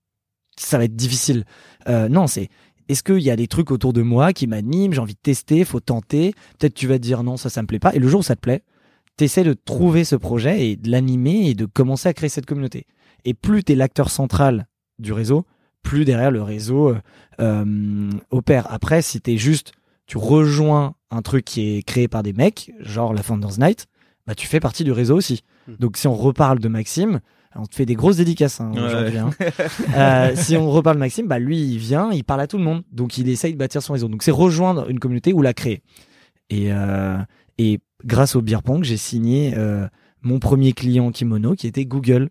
ça 0.58 0.78
va 0.78 0.84
être 0.84 0.96
difficile. 0.96 1.44
Euh, 1.88 2.08
non, 2.08 2.26
c'est 2.26 2.48
est-ce 2.88 3.02
qu'il 3.02 3.20
y 3.20 3.30
a 3.30 3.36
des 3.36 3.46
trucs 3.46 3.70
autour 3.70 3.92
de 3.92 4.02
moi 4.02 4.32
qui 4.32 4.46
m'animent, 4.46 4.92
j'ai 4.92 5.00
envie 5.00 5.14
de 5.14 5.20
tester, 5.20 5.64
faut 5.64 5.80
tenter. 5.80 6.34
Peut-être 6.58 6.74
tu 6.74 6.86
vas 6.86 6.94
te 6.94 7.02
dire 7.02 7.22
non, 7.22 7.36
ça, 7.36 7.50
ça 7.50 7.62
me 7.62 7.66
plaît 7.66 7.78
pas. 7.78 7.94
Et 7.94 7.98
le 7.98 8.08
jour 8.08 8.20
où 8.20 8.22
ça 8.22 8.36
te 8.36 8.40
plaît, 8.40 8.62
t'essaies 9.16 9.44
de 9.44 9.52
trouver 9.54 10.04
ce 10.04 10.16
projet 10.16 10.68
et 10.68 10.76
de 10.76 10.90
l'animer 10.90 11.50
et 11.50 11.54
de 11.54 11.66
commencer 11.66 12.08
à 12.08 12.14
créer 12.14 12.30
cette 12.30 12.46
communauté. 12.46 12.86
Et 13.24 13.34
plus 13.34 13.64
t'es 13.64 13.74
l'acteur 13.74 14.08
central 14.08 14.66
du 14.98 15.12
réseau, 15.12 15.46
plus 15.82 16.04
derrière 16.04 16.30
le 16.30 16.42
réseau 16.42 16.94
euh, 17.40 18.10
opère. 18.30 18.66
Après, 18.72 19.02
si 19.02 19.20
t'es 19.20 19.36
juste, 19.36 19.72
tu 20.06 20.18
rejoins 20.18 20.94
un 21.10 21.22
truc 21.22 21.44
qui 21.44 21.76
est 21.76 21.82
créé 21.82 22.08
par 22.08 22.22
des 22.22 22.32
mecs, 22.32 22.72
genre 22.80 23.12
la 23.14 23.22
Founders 23.22 23.58
Night, 23.58 23.86
bah 24.26 24.34
tu 24.34 24.46
fais 24.46 24.60
partie 24.60 24.84
du 24.84 24.92
réseau 24.92 25.16
aussi. 25.16 25.42
Hmm. 25.68 25.74
Donc 25.78 25.96
si 25.96 26.06
on 26.08 26.14
reparle 26.14 26.58
de 26.58 26.68
Maxime, 26.68 27.20
on 27.54 27.64
te 27.66 27.74
fait 27.74 27.86
des 27.86 27.94
grosses 27.94 28.16
dédicaces 28.16 28.60
hein, 28.60 28.70
Ouais. 28.74 29.16
hein. 29.16 29.30
Euh, 29.96 30.32
si 30.36 30.56
on 30.56 30.70
reparle 30.70 30.96
de 30.96 31.00
Maxime, 31.00 31.26
bah 31.26 31.38
lui 31.38 31.58
il 31.60 31.78
vient, 31.78 32.10
il 32.12 32.22
parle 32.24 32.40
à 32.42 32.46
tout 32.46 32.58
le 32.58 32.64
monde, 32.64 32.82
donc 32.92 33.18
il 33.18 33.28
essaye 33.28 33.52
de 33.52 33.58
bâtir 33.58 33.82
son 33.82 33.92
réseau. 33.94 34.08
Donc 34.08 34.22
c'est 34.22 34.30
rejoindre 34.30 34.88
une 34.90 34.98
communauté 34.98 35.32
ou 35.32 35.42
la 35.42 35.54
créer. 35.54 35.82
Et 36.50 36.72
euh, 36.72 37.18
et 37.58 37.80
grâce 38.04 38.36
au 38.36 38.42
beer 38.42 38.62
pong, 38.62 38.84
j'ai 38.84 38.96
signé 38.98 39.54
euh, 39.56 39.88
mon 40.22 40.38
premier 40.38 40.72
client 40.72 41.10
kimono 41.10 41.54
qui 41.54 41.66
était 41.66 41.84
Google 41.86 42.28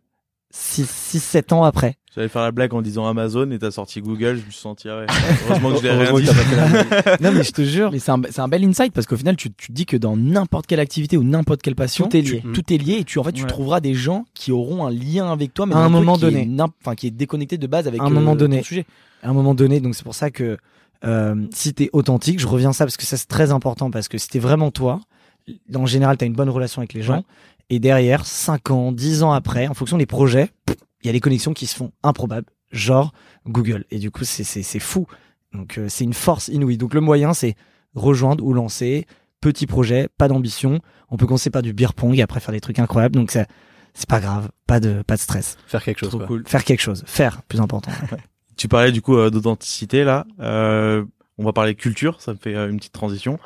6-7 0.54 1.54
ans 1.54 1.64
après. 1.64 1.96
J'allais 2.16 2.30
faire 2.30 2.44
la 2.44 2.52
blague 2.52 2.74
en 2.74 2.82
disant 2.82 3.06
Amazon 3.08 3.52
et 3.52 3.60
t'as 3.60 3.72
sorti 3.72 4.00
Google, 4.02 4.38
je 4.42 4.46
me 4.46 4.52
suis 4.52 4.62
senti 4.62 4.88
ah 4.88 5.00
ouais. 5.00 5.06
Heureusement 5.50 5.72
que 5.72 5.78
je 5.80 5.84
l'ai 5.84 5.92
rien 5.92 6.14
dit. 6.14 7.24
non 7.24 7.32
mais 7.34 7.44
je 7.44 7.52
te 7.52 7.62
jure, 7.62 7.92
Mais 7.92 8.00
c'est 8.00 8.12
un, 8.12 8.22
c'est 8.30 8.40
un 8.40 8.48
bel 8.48 8.64
insight 8.64 8.94
parce 8.94 9.06
qu'au 9.06 9.18
final, 9.18 9.36
tu, 9.36 9.52
tu 9.52 9.68
te 9.68 9.74
dis 9.74 9.86
que 9.86 9.98
dans 9.98 10.16
n'importe 10.16 10.66
quelle 10.68 10.80
activité 10.80 11.18
ou 11.18 11.24
n'importe 11.24 11.62
quelle 11.62 11.76
passion, 11.76 12.08
Tout 12.08 12.16
est 12.18 12.24
tu- 12.24 12.34
lié. 12.36 12.44
tout 12.54 12.74
est 12.74 12.78
lié 12.78 12.94
et 13.00 13.04
tu, 13.04 13.20
en 13.20 13.24
fait, 13.24 13.34
tu 13.34 13.42
Ouais. 13.44 13.48
trouveras 13.50 13.82
des 13.82 13.94
gens 13.94 14.26
qui 14.34 14.52
auront 14.54 14.86
un 14.86 14.92
lien 14.92 15.30
avec 15.32 15.54
toi, 15.54 15.66
mais 15.66 15.76
À 15.76 15.80
un 15.80 15.82
truc 15.90 15.94
moment 15.94 16.18
donné. 16.18 16.50
Enfin, 16.82 16.96
qui 16.96 17.08
est 17.08 17.12
déconnecté 17.12 17.58
de 17.58 17.68
base 17.68 17.88
avec 17.88 18.00
un 18.02 18.06
euh, 18.06 18.10
moment 18.10 18.32
ton 18.32 18.38
donné. 18.38 18.64
sujet. 18.64 18.86
à 19.22 19.30
un 19.30 19.34
moment 19.34 19.54
donné. 19.54 19.80
Donc 19.82 19.94
c'est 19.96 20.04
pour 20.04 20.16
ça 20.16 20.32
que 20.32 20.58
euh, 21.04 21.36
si 21.54 21.74
t'es 21.74 21.90
authentique, 21.92 22.40
je 22.40 22.48
reviens 22.48 22.70
à 22.70 22.74
ça 22.74 22.86
parce 22.86 22.96
que 22.98 23.04
ça 23.04 23.18
c'est 23.18 23.28
très 23.28 23.52
important 23.52 23.92
parce 23.92 24.08
que 24.08 24.18
si 24.18 24.30
t'es 24.30 24.40
vraiment 24.40 24.72
toi, 24.72 25.02
en 25.76 25.86
général 25.86 26.16
t'as 26.18 26.26
une 26.26 26.34
bonne 26.34 26.50
relation 26.50 26.80
avec 26.80 26.94
les 26.94 27.02
gens 27.02 27.18
Ouais. 27.18 27.24
et 27.70 27.80
derrière 27.80 28.26
5 28.26 28.72
ans, 28.72 28.92
10 28.92 29.22
ans 29.24 29.32
après, 29.34 29.68
en 29.68 29.74
fonction 29.74 29.98
des 29.98 30.06
projets, 30.06 30.50
il 31.06 31.08
y 31.08 31.10
a 31.10 31.14
des 31.14 31.20
connexions 31.22 31.54
qui 31.54 31.68
se 31.68 31.76
font 31.76 31.92
improbables, 32.04 32.48
genre 32.72 33.14
Google. 33.48 33.86
Et 33.92 34.00
du 34.00 34.12
coup 34.12 34.24
c'est 34.24 34.80
fou. 34.80 35.08
Donc 35.54 35.78
euh, 35.78 35.88
c'est 35.88 36.04
une 36.04 36.14
force 36.14 36.48
inouïe. 36.48 36.78
Donc 36.78 36.94
le 36.94 37.02
moyen 37.02 37.34
c'est 37.34 37.56
rejoindre 37.94 38.44
ou 38.44 38.54
lancer 38.54 39.06
petit 39.40 39.68
projet, 39.68 40.10
pas 40.18 40.28
d'ambition. 40.28 40.80
On 41.10 41.18
peut 41.18 41.28
commencer 41.28 41.50
par 41.50 41.62
du 41.62 41.74
beer 41.74 41.94
pong 41.96 42.18
et 42.18 42.22
après 42.22 42.40
faire 42.40 42.54
des 42.54 42.62
trucs 42.62 42.80
incroyables. 42.80 43.16
Donc 43.16 43.32
c'est 43.32 44.10
pas 44.10 44.20
grave, 44.20 44.50
pas 44.68 44.80
de 44.80 45.04
pas 45.04 45.16
de 45.16 45.22
stress. 45.22 45.58
Faire 45.68 45.84
quelque 45.84 46.00
chose. 46.00 46.10
Trop 46.10 46.18
quoi. 46.18 46.28
cool. 46.28 46.44
Faire 46.48 46.64
quelque 46.64 46.82
chose, 46.82 47.04
faire 47.06 47.44
plus 47.44 47.62
important. 47.62 47.92
Tu 48.58 48.70
parlais 48.70 48.92
du 48.92 49.02
coup 49.02 49.18
euh, 49.18 49.30
d'authenticité 49.30 50.04
là. 50.04 50.26
Euh, 50.40 51.04
on 51.38 51.44
va 51.44 51.52
parler 51.52 51.76
culture, 51.76 52.22
ça 52.22 52.32
me 52.32 52.38
fait 52.38 52.56
euh, 52.56 52.70
une 52.70 52.78
petite 52.78 52.94
transition. 52.94 53.38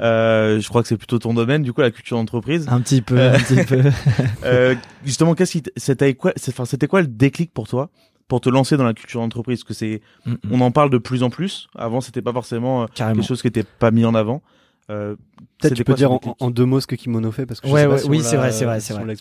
Euh, 0.00 0.60
je 0.60 0.68
crois 0.68 0.82
que 0.82 0.88
c'est 0.88 0.96
plutôt 0.96 1.18
ton 1.18 1.34
domaine, 1.34 1.62
du 1.62 1.72
coup 1.72 1.80
la 1.80 1.90
culture 1.92 2.16
d'entreprise. 2.16 2.66
un 2.68 2.80
petit 2.80 3.00
peu, 3.02 3.20
un 3.20 3.38
petit 3.38 3.64
peu. 3.64 3.80
Euh, 4.44 4.74
justement, 5.04 5.34
qu'est-ce 5.34 5.52
qui 5.52 5.62
c'était 5.76 6.14
quoi 6.14 6.32
c'est- 6.36 6.50
Enfin, 6.52 6.64
c'était 6.64 6.86
quoi 6.88 7.00
le 7.00 7.06
déclic 7.06 7.52
pour 7.52 7.68
toi 7.68 7.90
pour 8.28 8.40
te 8.40 8.48
lancer 8.48 8.76
dans 8.76 8.84
la 8.84 8.92
culture 8.94 9.20
d'entreprise? 9.20 9.60
Parce 9.62 9.68
que 9.68 9.74
c'est, 9.74 10.00
Mm, 10.26 10.34
on 10.50 10.60
en 10.60 10.70
parle 10.70 10.90
de 10.90 10.98
plus 10.98 11.22
en 11.22 11.30
plus. 11.30 11.68
Avant, 11.76 12.00
c'était 12.00 12.22
pas 12.22 12.32
forcément 12.32 12.82
euh, 12.82 12.86
Carrément. 12.94 13.20
quelque 13.20 13.28
chose 13.28 13.40
qui 13.42 13.48
était 13.48 13.62
pas 13.64 13.90
mis 13.90 14.04
en 14.04 14.14
avant. 14.14 14.42
Euh, 14.90 15.16
Peut-être 15.60 15.74
tu 15.74 15.84
peux 15.84 15.94
dire 15.94 16.10
en, 16.12 16.50
deux 16.50 16.66
mots 16.66 16.78
ce 16.80 16.86
que 16.86 16.94
Kimono 16.94 17.32
fait 17.32 17.46
parce 17.46 17.58
que 17.62 17.68
je 17.68 17.72
Ouais, 17.72 17.80
sais 17.82 17.86
pas 17.86 17.92
ouais, 17.94 17.98
si 18.00 18.08
oui, 18.08 18.20
c'est 18.22 18.36
vrai, 18.36 18.52
c'est 18.52 18.66
vrai, 18.66 18.80
si 18.80 18.88
c'est 18.88 18.92
vrai. 18.94 19.14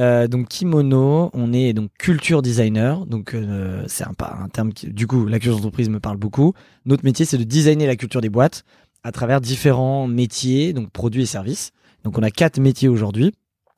Euh, 0.00 0.26
donc 0.26 0.48
kimono, 0.48 1.30
on 1.32 1.52
est 1.52 1.72
donc 1.74 1.90
culture 1.96 2.42
designer, 2.42 3.06
donc 3.06 3.32
euh, 3.34 3.84
c'est 3.86 4.02
un, 4.04 4.14
pas 4.14 4.36
un 4.42 4.48
terme 4.48 4.72
qui, 4.72 4.88
du 4.88 5.06
coup, 5.06 5.26
la 5.26 5.38
culture 5.38 5.56
d'entreprise 5.58 5.88
me 5.90 6.00
parle 6.00 6.16
beaucoup. 6.16 6.54
Notre 6.86 7.04
métier, 7.04 7.24
c'est 7.24 7.38
de 7.38 7.44
designer 7.44 7.86
la 7.86 7.94
culture 7.94 8.20
des 8.20 8.30
boîtes 8.30 8.64
à 9.06 9.12
travers 9.12 9.40
différents 9.40 10.08
métiers, 10.08 10.72
donc 10.72 10.90
produits 10.90 11.22
et 11.22 11.26
services. 11.26 11.70
Donc 12.02 12.18
on 12.18 12.24
a 12.24 12.30
quatre 12.32 12.58
métiers 12.58 12.88
aujourd'hui. 12.88 13.32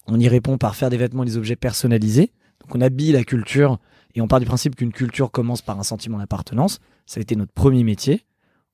On 0.07 0.19
y 0.19 0.27
répond 0.27 0.57
par 0.57 0.75
faire 0.75 0.89
des 0.89 0.97
vêtements 0.97 1.23
et 1.23 1.27
des 1.27 1.37
objets 1.37 1.55
personnalisés. 1.55 2.33
Donc 2.63 2.75
on 2.75 2.81
habille 2.81 3.13
la 3.13 3.25
culture 3.25 3.79
et 4.15 4.23
on 4.23 4.27
part 4.27 4.41
du 4.41 4.47
principe 4.47 4.75
qu'une 4.75 4.91
culture 4.91 5.31
commence 5.31 5.61
par 5.61 5.79
un 5.79 5.83
sentiment 5.83 6.17
d'appartenance. 6.17 6.79
Ça 7.05 7.19
a 7.19 7.21
été 7.21 7.37
notre 7.37 7.53
premier 7.53 7.85
métier. 7.85 8.25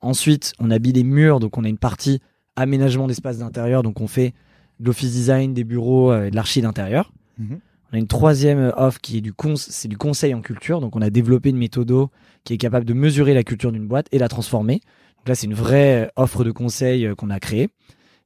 Ensuite, 0.01 0.53
on 0.61 0.71
habille 0.71 0.93
les 0.93 1.03
murs, 1.03 1.41
donc 1.41 1.59
on 1.59 1.65
a 1.65 1.69
une 1.69 1.77
partie 1.77 2.21
aménagement 2.55 3.09
d'espace 3.09 3.39
d'intérieur, 3.39 3.83
donc 3.83 4.01
on 4.01 4.07
fait 4.07 4.33
de 4.79 4.87
l'office 4.87 5.11
design, 5.11 5.55
des 5.55 5.65
bureaux 5.65 6.13
euh, 6.13 6.27
et 6.27 6.31
de 6.31 6.37
l'archi 6.37 6.63
d'intérieur. 6.63 7.13
Mhm. 7.39 7.59
On 7.91 7.97
a 7.97 7.99
une 7.99 8.07
troisième 8.07 8.73
offre 8.77 9.01
qui 9.01 9.19
est 9.19 9.21
du, 9.21 9.33
c'est 9.57 9.89
du 9.89 9.97
conseil 9.97 10.35
en 10.35 10.41
culture. 10.41 10.81
Donc, 10.81 10.95
on 10.95 11.03
a 11.03 11.11
développé 11.11 11.51
une 11.51 11.57
méthode 11.57 11.93
qui 12.45 12.55
est 12.55 12.59
capable 12.59 12.85
de 12.85 12.93
mesurer 12.93 13.35
la 13.35 13.43
culture 13.43 13.73
d'une 13.73 13.87
boîte 13.87 14.07
et 14.13 14.19
la 14.19 14.29
transformer. 14.29 14.81
Donc 15.25 15.31
là, 15.31 15.35
c'est 15.37 15.47
une 15.47 15.55
vraie 15.55 16.05
euh, 16.05 16.09
offre 16.17 16.45
de 16.45 16.51
conseil 16.51 17.07
euh, 17.07 17.15
qu'on 17.15 17.31
a 17.31 17.41
créée. 17.41 17.71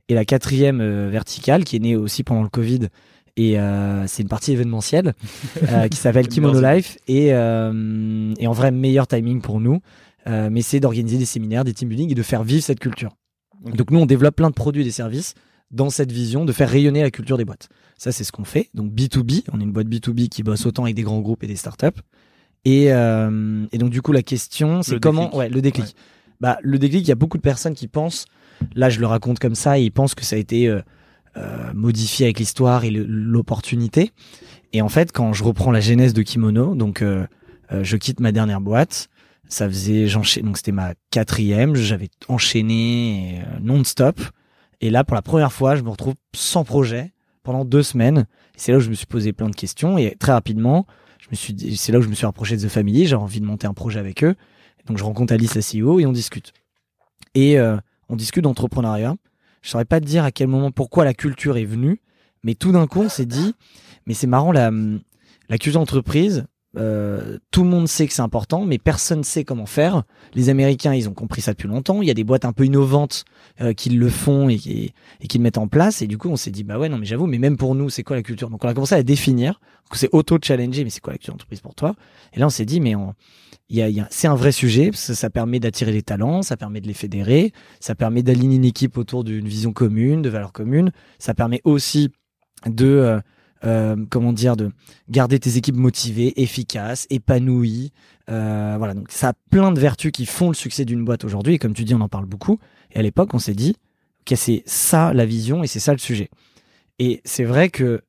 Et 0.08 0.14
la 0.14 0.24
quatrième 0.24 0.80
euh, 0.80 1.08
verticale, 1.08 1.62
qui 1.62 1.76
est 1.76 1.78
née 1.78 1.94
aussi 1.94 2.24
pendant 2.24 2.42
le 2.42 2.48
Covid, 2.48 2.88
et 3.36 3.56
euh, 3.56 4.04
c'est 4.08 4.22
une 4.22 4.28
partie 4.28 4.50
événementielle 4.50 5.14
euh, 5.70 5.86
qui 5.86 5.96
s'appelle 5.96 6.26
Kimono. 6.26 6.60
Life. 6.60 6.98
Et, 7.06 7.32
euh, 7.32 8.34
et 8.36 8.48
en 8.48 8.52
vrai, 8.52 8.72
meilleur 8.72 9.06
timing 9.06 9.40
pour 9.40 9.60
nous. 9.60 9.80
Mais 10.26 10.60
c'est 10.60 10.78
d'organiser 10.78 11.16
des 11.16 11.24
séminaires, 11.24 11.64
des 11.64 11.72
team 11.72 11.88
building 11.88 12.12
et 12.12 12.14
de 12.14 12.22
faire 12.22 12.44
vivre 12.44 12.62
cette 12.62 12.80
culture. 12.80 13.16
Donc 13.64 13.90
nous, 13.90 13.98
on 13.98 14.04
développe 14.04 14.36
plein 14.36 14.50
de 14.50 14.54
produits 14.54 14.82
et 14.82 14.84
des 14.84 14.90
services 14.90 15.32
dans 15.70 15.88
cette 15.88 16.12
vision 16.12 16.44
de 16.44 16.52
faire 16.52 16.68
rayonner 16.68 17.00
la 17.00 17.10
culture 17.10 17.38
des 17.38 17.46
boîtes. 17.46 17.70
Ça, 17.96 18.12
c'est 18.12 18.24
ce 18.24 18.32
qu'on 18.32 18.44
fait. 18.44 18.68
Donc 18.74 18.92
B2B, 18.92 19.44
on 19.54 19.58
est 19.58 19.62
une 19.62 19.72
boîte 19.72 19.86
B2B 19.86 20.28
qui 20.28 20.42
bosse 20.42 20.66
autant 20.66 20.82
avec 20.82 20.96
des 20.96 21.02
grands 21.02 21.20
groupes 21.20 21.44
et 21.44 21.46
des 21.46 21.56
startups. 21.56 21.98
Et, 22.66 22.88
et 22.88 23.78
donc 23.78 23.88
du 23.88 24.02
coup, 24.02 24.12
la 24.12 24.22
question, 24.22 24.82
c'est 24.82 25.00
comment... 25.00 25.34
Ouais, 25.34 25.48
le 25.48 25.62
déclic. 25.62 25.96
Bah, 26.40 26.58
le 26.62 26.78
déclic, 26.78 27.04
il 27.04 27.08
y 27.08 27.12
a 27.12 27.16
beaucoup 27.16 27.36
de 27.36 27.42
personnes 27.42 27.74
qui 27.74 27.88
pensent, 27.88 28.26
là 28.74 28.90
je 28.90 29.00
le 29.00 29.06
raconte 29.06 29.38
comme 29.38 29.54
ça, 29.54 29.78
et 29.78 29.82
ils 29.82 29.90
pensent 29.90 30.14
que 30.14 30.24
ça 30.24 30.36
a 30.36 30.38
été 30.38 30.68
euh, 30.68 30.80
euh, 31.36 31.72
modifié 31.74 32.26
avec 32.26 32.38
l'histoire 32.38 32.84
et 32.84 32.90
l'opportunité. 32.90 34.12
Et 34.72 34.82
en 34.82 34.88
fait, 34.88 35.12
quand 35.12 35.32
je 35.32 35.44
reprends 35.44 35.70
la 35.70 35.80
genèse 35.80 36.12
de 36.12 36.22
Kimono, 36.22 36.74
donc 36.74 37.02
euh, 37.02 37.26
euh, 37.72 37.82
je 37.84 37.96
quitte 37.96 38.20
ma 38.20 38.32
dernière 38.32 38.60
boîte, 38.60 39.08
ça 39.48 39.68
faisait, 39.68 40.06
j'enchaîne, 40.06 40.44
donc 40.44 40.58
c'était 40.58 40.72
ma 40.72 40.94
quatrième, 41.10 41.74
j'avais 41.74 42.10
enchaîné 42.28 43.40
euh, 43.40 43.58
non-stop. 43.60 44.20
Et 44.80 44.90
là, 44.90 45.04
pour 45.04 45.14
la 45.14 45.22
première 45.22 45.52
fois, 45.52 45.74
je 45.74 45.82
me 45.82 45.88
retrouve 45.88 46.14
sans 46.34 46.64
projet 46.64 47.12
pendant 47.42 47.64
deux 47.64 47.82
semaines. 47.82 48.26
C'est 48.56 48.72
là 48.72 48.78
où 48.78 48.80
je 48.80 48.90
me 48.90 48.94
suis 48.94 49.06
posé 49.06 49.32
plein 49.32 49.48
de 49.48 49.56
questions 49.56 49.98
et 49.98 50.14
très 50.18 50.32
rapidement, 50.32 50.86
je 51.18 51.28
me 51.30 51.34
suis, 51.34 51.76
c'est 51.76 51.92
là 51.92 51.98
où 51.98 52.02
je 52.02 52.08
me 52.08 52.14
suis 52.14 52.26
rapproché 52.26 52.56
de 52.56 52.62
The 52.62 52.68
Family. 52.68 53.06
J'ai 53.06 53.16
envie 53.16 53.40
de 53.40 53.46
monter 53.46 53.66
un 53.66 53.74
projet 53.74 53.98
avec 53.98 54.22
eux. 54.22 54.34
Donc 54.88 54.98
je 54.98 55.04
rencontre 55.04 55.32
Alice, 55.32 55.54
la 55.54 55.60
CEO, 55.60 56.00
et 56.00 56.06
on 56.06 56.12
discute. 56.12 56.52
Et 57.34 57.58
euh, 57.58 57.76
on 58.08 58.16
discute 58.16 58.44
d'entrepreneuriat. 58.44 59.16
Je 59.62 59.70
saurais 59.70 59.84
pas 59.84 60.00
te 60.00 60.06
dire 60.06 60.24
à 60.24 60.30
quel 60.30 60.48
moment, 60.48 60.70
pourquoi 60.70 61.04
la 61.04 61.14
culture 61.14 61.56
est 61.56 61.64
venue, 61.64 62.00
mais 62.42 62.54
tout 62.54 62.72
d'un 62.72 62.86
coup, 62.86 63.02
on 63.02 63.08
s'est 63.08 63.26
dit, 63.26 63.54
mais 64.06 64.14
c'est 64.14 64.26
marrant, 64.26 64.52
la, 64.52 64.70
la 65.48 65.58
culture 65.58 65.80
d'entreprise, 65.80 66.46
euh, 66.76 67.38
tout 67.50 67.64
le 67.64 67.70
monde 67.70 67.88
sait 67.88 68.06
que 68.06 68.12
c'est 68.12 68.22
important, 68.22 68.64
mais 68.64 68.78
personne 68.78 69.24
sait 69.24 69.42
comment 69.42 69.66
faire. 69.66 70.04
Les 70.34 70.48
Américains, 70.48 70.94
ils 70.94 71.08
ont 71.08 71.14
compris 71.14 71.40
ça 71.40 71.52
depuis 71.52 71.68
longtemps. 71.68 72.02
Il 72.02 72.08
y 72.08 72.10
a 72.10 72.14
des 72.14 72.24
boîtes 72.24 72.44
un 72.44 72.52
peu 72.52 72.64
innovantes 72.64 73.24
euh, 73.60 73.72
qui 73.72 73.90
le 73.90 74.08
font 74.08 74.48
et 74.48 74.56
qui, 74.56 74.92
le 75.34 75.40
mettent 75.40 75.58
en 75.58 75.68
place. 75.68 76.02
Et 76.02 76.06
du 76.06 76.18
coup, 76.18 76.28
on 76.28 76.36
s'est 76.36 76.50
dit, 76.50 76.64
bah 76.64 76.78
ouais, 76.78 76.88
non, 76.88 76.98
mais 76.98 77.06
j'avoue, 77.06 77.26
mais 77.26 77.38
même 77.38 77.56
pour 77.56 77.74
nous, 77.74 77.90
c'est 77.90 78.02
quoi 78.02 78.16
la 78.16 78.22
culture? 78.22 78.50
Donc, 78.50 78.64
on 78.64 78.68
a 78.68 78.74
commencé 78.74 78.94
à 78.94 79.02
définir. 79.02 79.60
C'est 79.92 80.10
auto-challenger, 80.12 80.84
mais 80.84 80.90
c'est 80.90 81.00
quoi 81.00 81.14
la 81.14 81.18
culture 81.18 81.34
d'entreprise 81.34 81.60
pour 81.60 81.74
toi? 81.74 81.94
Et 82.34 82.40
là, 82.40 82.46
on 82.46 82.50
s'est 82.50 82.66
dit, 82.66 82.80
mais 82.80 82.94
on, 82.94 83.14
c'est 84.10 84.28
un 84.28 84.34
vrai 84.34 84.52
sujet, 84.52 84.90
ça 84.92 85.30
permet 85.30 85.60
d'attirer 85.60 85.92
les 85.92 86.02
talents, 86.02 86.42
ça 86.42 86.56
permet 86.56 86.80
de 86.80 86.86
les 86.86 86.94
fédérer, 86.94 87.52
ça 87.80 87.94
permet 87.94 88.22
d'aligner 88.22 88.56
une 88.56 88.64
équipe 88.64 88.96
autour 88.96 89.24
d'une 89.24 89.46
vision 89.46 89.72
commune, 89.72 90.22
de 90.22 90.30
valeurs 90.30 90.52
communes. 90.52 90.90
Ça 91.18 91.34
permet 91.34 91.60
aussi 91.64 92.10
de, 92.66 92.86
euh, 92.86 93.20
euh, 93.64 93.96
comment 94.10 94.32
dire, 94.32 94.56
de 94.56 94.70
garder 95.10 95.38
tes 95.38 95.56
équipes 95.56 95.76
motivées, 95.76 96.40
efficaces, 96.40 97.06
épanouies. 97.10 97.92
Euh, 98.30 98.76
voilà, 98.78 98.94
donc 98.94 99.10
ça 99.10 99.30
a 99.30 99.32
plein 99.50 99.70
de 99.70 99.80
vertus 99.80 100.12
qui 100.12 100.24
font 100.24 100.48
le 100.48 100.54
succès 100.54 100.84
d'une 100.84 101.04
boîte 101.04 101.24
aujourd'hui. 101.24 101.54
Et 101.54 101.58
comme 101.58 101.74
tu 101.74 101.84
dis, 101.84 101.94
on 101.94 102.00
en 102.00 102.08
parle 102.08 102.26
beaucoup. 102.26 102.58
Et 102.92 102.98
à 102.98 103.02
l'époque, 103.02 103.34
on 103.34 103.38
s'est 103.38 103.54
dit, 103.54 103.76
ok, 104.20 104.36
c'est 104.36 104.62
ça 104.64 105.12
la 105.12 105.26
vision 105.26 105.62
et 105.62 105.66
c'est 105.66 105.80
ça 105.80 105.92
le 105.92 105.98
sujet. 105.98 106.30
Et 106.98 107.20
c'est 107.24 107.44
vrai 107.44 107.68
que 107.68 108.02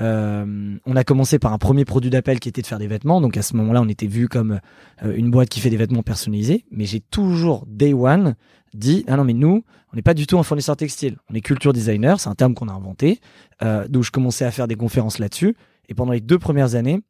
euh, 0.00 0.76
on 0.84 0.96
a 0.96 1.04
commencé 1.04 1.38
par 1.38 1.52
un 1.52 1.58
premier 1.58 1.84
produit 1.84 2.10
d'appel 2.10 2.38
qui 2.38 2.48
était 2.48 2.62
de 2.62 2.66
faire 2.66 2.78
des 2.78 2.86
vêtements. 2.86 3.20
Donc 3.20 3.36
à 3.36 3.42
ce 3.42 3.56
moment-là, 3.56 3.82
on 3.82 3.88
était 3.88 4.06
vu 4.06 4.28
comme 4.28 4.60
euh, 5.02 5.16
une 5.16 5.30
boîte 5.30 5.48
qui 5.48 5.60
fait 5.60 5.70
des 5.70 5.76
vêtements 5.76 6.02
personnalisés. 6.02 6.64
Mais 6.70 6.84
j'ai 6.84 7.00
toujours 7.00 7.64
day 7.66 7.94
one 7.94 8.34
dit 8.74 9.04
ah 9.08 9.16
non 9.16 9.24
mais 9.24 9.32
nous 9.32 9.64
on 9.92 9.96
n'est 9.96 10.02
pas 10.02 10.14
du 10.14 10.26
tout 10.26 10.38
un 10.38 10.42
fournisseur 10.42 10.76
textile. 10.76 11.16
On 11.30 11.34
est 11.34 11.40
culture 11.40 11.72
designer, 11.72 12.20
c'est 12.20 12.28
un 12.28 12.34
terme 12.34 12.54
qu'on 12.54 12.68
a 12.68 12.72
inventé. 12.72 13.20
Euh, 13.62 13.86
je 13.90 14.10
commençais 14.10 14.44
à 14.44 14.50
faire 14.50 14.68
des 14.68 14.76
conférences 14.76 15.18
là-dessus. 15.18 15.56
Et 15.88 15.94
pendant 15.94 16.12
les 16.12 16.20
deux 16.20 16.38
premières 16.38 16.74
années, 16.74 17.00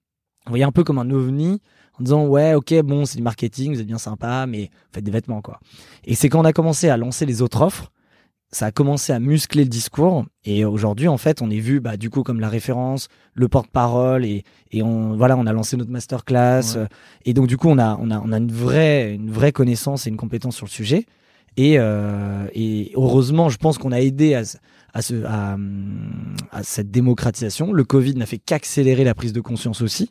on 0.46 0.50
voyait 0.50 0.64
un 0.64 0.72
peu 0.72 0.84
comme 0.84 0.98
un 0.98 1.10
ovni 1.10 1.60
en 1.98 2.04
disant 2.04 2.26
ouais 2.26 2.54
ok 2.54 2.74
bon 2.82 3.04
c'est 3.04 3.16
du 3.16 3.22
marketing, 3.22 3.74
vous 3.74 3.80
êtes 3.80 3.86
bien 3.86 3.98
sympa, 3.98 4.46
mais 4.46 4.70
faites 4.92 5.02
des 5.02 5.10
vêtements 5.10 5.42
quoi. 5.42 5.58
Et 6.04 6.14
c'est 6.14 6.28
quand 6.28 6.40
on 6.40 6.44
a 6.44 6.52
commencé 6.52 6.88
à 6.88 6.96
lancer 6.96 7.26
les 7.26 7.42
autres 7.42 7.62
offres 7.62 7.90
ça 8.56 8.66
a 8.66 8.70
commencé 8.72 9.12
à 9.12 9.18
muscler 9.20 9.64
le 9.64 9.68
discours 9.68 10.24
et 10.44 10.64
aujourd'hui 10.64 11.08
en 11.08 11.18
fait 11.18 11.42
on 11.42 11.50
est 11.50 11.58
vu 11.58 11.78
bah 11.80 11.96
du 11.98 12.08
coup 12.08 12.22
comme 12.22 12.40
la 12.40 12.48
référence 12.48 13.08
le 13.34 13.48
porte-parole 13.48 14.24
et 14.24 14.44
et 14.72 14.82
on 14.82 15.14
voilà 15.14 15.36
on 15.36 15.46
a 15.46 15.52
lancé 15.52 15.76
notre 15.76 15.90
masterclass 15.90 16.62
Ouais. 16.74 16.78
euh, 16.82 16.86
et 17.26 17.34
donc 17.34 17.48
du 17.48 17.56
coup 17.58 17.68
on 17.68 17.78
a 17.78 17.98
on 18.00 18.10
a 18.10 18.18
on 18.18 18.32
a 18.32 18.38
une 18.38 18.50
vraie 18.50 19.14
une 19.14 19.30
vraie 19.30 19.52
connaissance 19.52 20.06
et 20.06 20.10
une 20.10 20.16
compétence 20.16 20.56
sur 20.56 20.64
le 20.66 20.70
sujet. 20.70 21.04
Et 21.58 21.74
euh, 21.78 22.46
et 22.54 22.92
heureusement 22.94 23.48
je 23.50 23.58
pense 23.58 23.76
qu'on 23.78 23.92
a 23.92 24.00
aidé 24.00 24.34
à 24.34 24.42
à, 24.94 25.02
ce, 25.02 25.22
à, 25.24 25.56
à 26.50 26.62
cette 26.62 26.90
démocratisation. 26.90 27.72
Le 27.74 27.84
Covid 27.84 28.14
n'a 28.14 28.24
fait 28.26 28.38
qu'accélérer 28.38 29.04
la 29.04 29.14
prise 29.14 29.34
de 29.34 29.42
conscience 29.42 29.82
aussi 29.82 30.10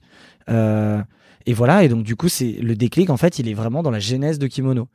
euh, 0.49 1.01
et 1.47 1.53
voilà 1.53 1.83
et 1.83 1.87
donc 1.89 2.03
du 2.03 2.15
coup 2.15 2.29
c'est 2.29 2.51
le 2.61 2.75
déclic 2.75 3.09
en 3.09 3.17
fait 3.17 3.39
il 3.39 3.47
est 3.47 3.53
vraiment 3.55 3.81
dans 3.83 3.91
la 3.91 3.99
genèse 3.99 4.37
de 4.39 4.47
Kimono. 4.47 4.87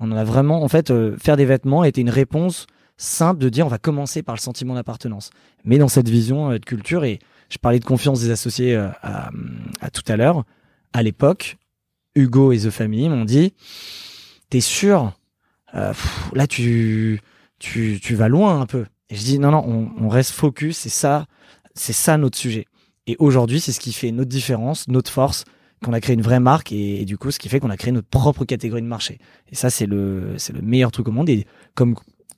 On 0.00 0.12
en 0.12 0.16
a 0.16 0.24
vraiment, 0.24 0.62
en 0.62 0.68
fait, 0.68 0.90
euh, 0.90 1.16
faire 1.18 1.36
des 1.36 1.44
vêtements 1.46 1.84
était 1.84 2.00
une 2.02 2.10
réponse 2.10 2.66
simple 2.98 3.40
de 3.40 3.48
dire 3.48 3.64
on 3.64 3.70
va 3.70 3.78
commencer 3.78 4.22
par 4.22 4.34
le 4.34 4.40
sentiment 4.40 4.74
d'appartenance. 4.74 5.30
Mais 5.64 5.78
dans 5.78 5.88
cette 5.88 6.08
vision 6.08 6.50
euh, 6.50 6.58
de 6.58 6.64
culture, 6.64 7.04
et 7.04 7.18
je 7.48 7.56
parlais 7.56 7.78
de 7.78 7.84
confiance 7.84 8.20
des 8.20 8.30
associés 8.30 8.76
euh, 8.76 8.88
à, 9.02 9.30
à 9.80 9.90
tout 9.90 10.02
à 10.08 10.16
l'heure, 10.16 10.44
à 10.92 11.02
l'époque, 11.02 11.56
Hugo 12.14 12.52
et 12.52 12.58
The 12.58 12.70
Family 12.70 13.08
m'ont 13.08 13.24
dit 13.24 13.54
T'es 14.50 14.60
sûr 14.60 15.12
Euh, 15.74 15.92
Là, 16.34 16.46
tu, 16.46 17.20
tu, 17.58 18.00
tu 18.02 18.14
vas 18.14 18.28
loin 18.28 18.60
un 18.60 18.66
peu. 18.66 18.86
Et 19.10 19.16
je 19.16 19.22
dis 19.22 19.38
Non, 19.38 19.50
non, 19.52 19.64
on, 19.66 20.04
on 20.04 20.08
reste 20.08 20.32
focus, 20.32 20.76
c'est 20.78 20.88
ça, 20.88 21.26
c'est 21.74 21.92
ça 21.92 22.18
notre 22.18 22.36
sujet. 22.36 22.66
Et 23.06 23.16
aujourd'hui, 23.20 23.60
c'est 23.60 23.72
ce 23.72 23.80
qui 23.80 23.92
fait 23.92 24.10
notre 24.10 24.28
différence, 24.28 24.88
notre 24.88 25.10
force, 25.10 25.44
qu'on 25.84 25.92
a 25.92 26.00
créé 26.00 26.14
une 26.14 26.22
vraie 26.22 26.40
marque 26.40 26.72
et, 26.72 27.02
et 27.02 27.04
du 27.04 27.16
coup, 27.16 27.30
ce 27.30 27.38
qui 27.38 27.48
fait 27.48 27.60
qu'on 27.60 27.70
a 27.70 27.76
créé 27.76 27.92
notre 27.92 28.08
propre 28.08 28.44
catégorie 28.44 28.82
de 28.82 28.86
marché. 28.86 29.18
Et 29.50 29.54
ça, 29.54 29.70
c'est 29.70 29.86
le, 29.86 30.34
c'est 30.36 30.52
le 30.52 30.60
meilleur 30.60 30.90
truc 30.90 31.06
au 31.08 31.12
monde. 31.12 31.28
Et 31.28 31.46
comme, 31.74 31.94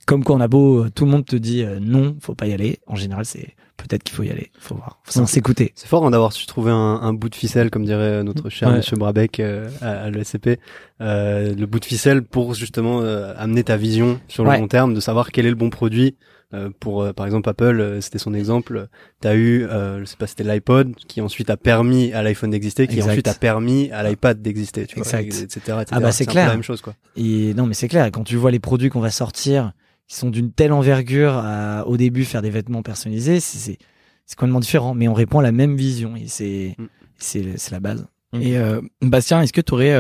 comme 0.06 0.24
quand 0.24 0.34
on 0.36 0.40
a 0.40 0.48
beau, 0.48 0.88
tout 0.90 1.04
le 1.04 1.10
monde 1.10 1.24
te 1.24 1.36
dit 1.36 1.62
euh, 1.62 1.78
non, 1.80 2.16
faut 2.20 2.34
pas 2.34 2.46
y 2.46 2.52
aller. 2.52 2.78
En 2.86 2.96
général, 2.96 3.24
c'est 3.24 3.54
peut-être 3.76 4.02
qu'il 4.02 4.14
faut 4.14 4.22
y 4.22 4.30
aller. 4.30 4.50
Faut 4.58 4.74
voir. 4.74 4.98
Faut 5.04 5.24
s'écouter. 5.26 5.72
C'est 5.74 5.86
fort 5.88 6.04
hein, 6.06 6.10
d'avoir 6.10 6.32
su 6.32 6.46
trouver 6.46 6.70
un, 6.70 6.76
un 6.76 7.12
bout 7.12 7.28
de 7.28 7.34
ficelle, 7.34 7.70
comme 7.70 7.84
dirait 7.84 8.22
notre 8.24 8.48
cher 8.50 8.68
Ouais. 8.68 8.76
Monsieur 8.76 8.96
Brabeck 8.96 9.40
euh, 9.40 9.70
à, 9.80 10.02
à 10.02 10.10
l'ESCP, 10.10 10.58
euh, 11.00 11.54
le 11.54 11.66
bout 11.66 11.80
de 11.80 11.84
ficelle 11.84 12.22
pour 12.22 12.54
justement 12.54 13.00
euh, 13.02 13.32
amener 13.36 13.64
ta 13.64 13.76
vision 13.76 14.20
sur 14.28 14.44
le 14.44 14.50
Ouais. 14.50 14.58
long 14.60 14.68
terme, 14.68 14.92
de 14.94 15.00
savoir 15.00 15.30
quel 15.32 15.46
est 15.46 15.50
le 15.50 15.54
bon 15.56 15.70
produit. 15.70 16.16
Euh, 16.52 16.68
pour 16.80 17.02
euh, 17.04 17.12
par 17.12 17.26
exemple 17.26 17.48
Apple, 17.48 17.78
euh, 17.80 18.00
c'était 18.00 18.18
son 18.18 18.34
exemple. 18.34 18.88
T'as 19.20 19.36
eu, 19.36 19.62
euh, 19.66 20.00
je 20.00 20.04
sais 20.04 20.16
pas, 20.16 20.26
c'était 20.26 20.42
l'iPod 20.42 20.96
qui 20.96 21.20
ensuite 21.20 21.48
a 21.48 21.56
permis 21.56 22.12
à 22.12 22.24
l'iPhone 22.24 22.50
d'exister, 22.50 22.88
qui 22.88 22.96
Exact. 22.96 23.10
ensuite 23.10 23.28
a 23.28 23.34
permis 23.34 23.88
à 23.92 24.02
l'iPad 24.02 24.42
d'exister, 24.42 24.84
tu 24.88 24.96
vois, 25.00 25.04
Exact. 25.20 25.42
etc., 25.44 25.58
etc. 25.58 25.84
Ah 25.92 26.00
bah, 26.00 26.10
c'est 26.10 26.26
clair. 26.26 26.48
la 26.48 26.54
même 26.54 26.64
chose 26.64 26.80
quoi. 26.80 26.94
Et 27.16 27.54
non, 27.54 27.66
mais 27.66 27.74
c'est 27.74 27.86
clair. 27.86 28.10
Quand 28.12 28.24
tu 28.24 28.34
vois 28.34 28.50
les 28.50 28.58
produits 28.58 28.88
qu'on 28.90 28.98
va 28.98 29.10
sortir, 29.12 29.72
qui 30.10 30.16
sont 30.16 30.28
d'une 30.30 30.50
telle 30.50 30.72
envergure 30.72 31.34
à, 31.36 31.86
au 31.86 31.96
début, 31.96 32.24
faire 32.24 32.42
des 32.42 32.50
vêtements 32.50 32.82
personnalisés, 32.82 33.38
c'est, 33.38 33.58
c'est, 33.58 33.78
c'est 34.26 34.36
complètement 34.36 34.58
différent. 34.58 34.92
Mais 34.92 35.06
on 35.06 35.14
répond 35.14 35.38
à 35.38 35.42
la 35.44 35.52
même 35.52 35.76
vision. 35.76 36.16
Et 36.16 36.24
c'est, 36.26 36.74
Mm. 36.78 36.84
c'est, 37.16 37.58
c'est 37.58 37.70
la 37.70 37.78
base. 37.78 38.06
Et 38.40 38.56
euh, 38.58 38.80
Bastien, 39.02 39.40
est-ce 39.42 39.52
que 39.52 39.60
tu 39.60 39.72
aurais 39.74 39.92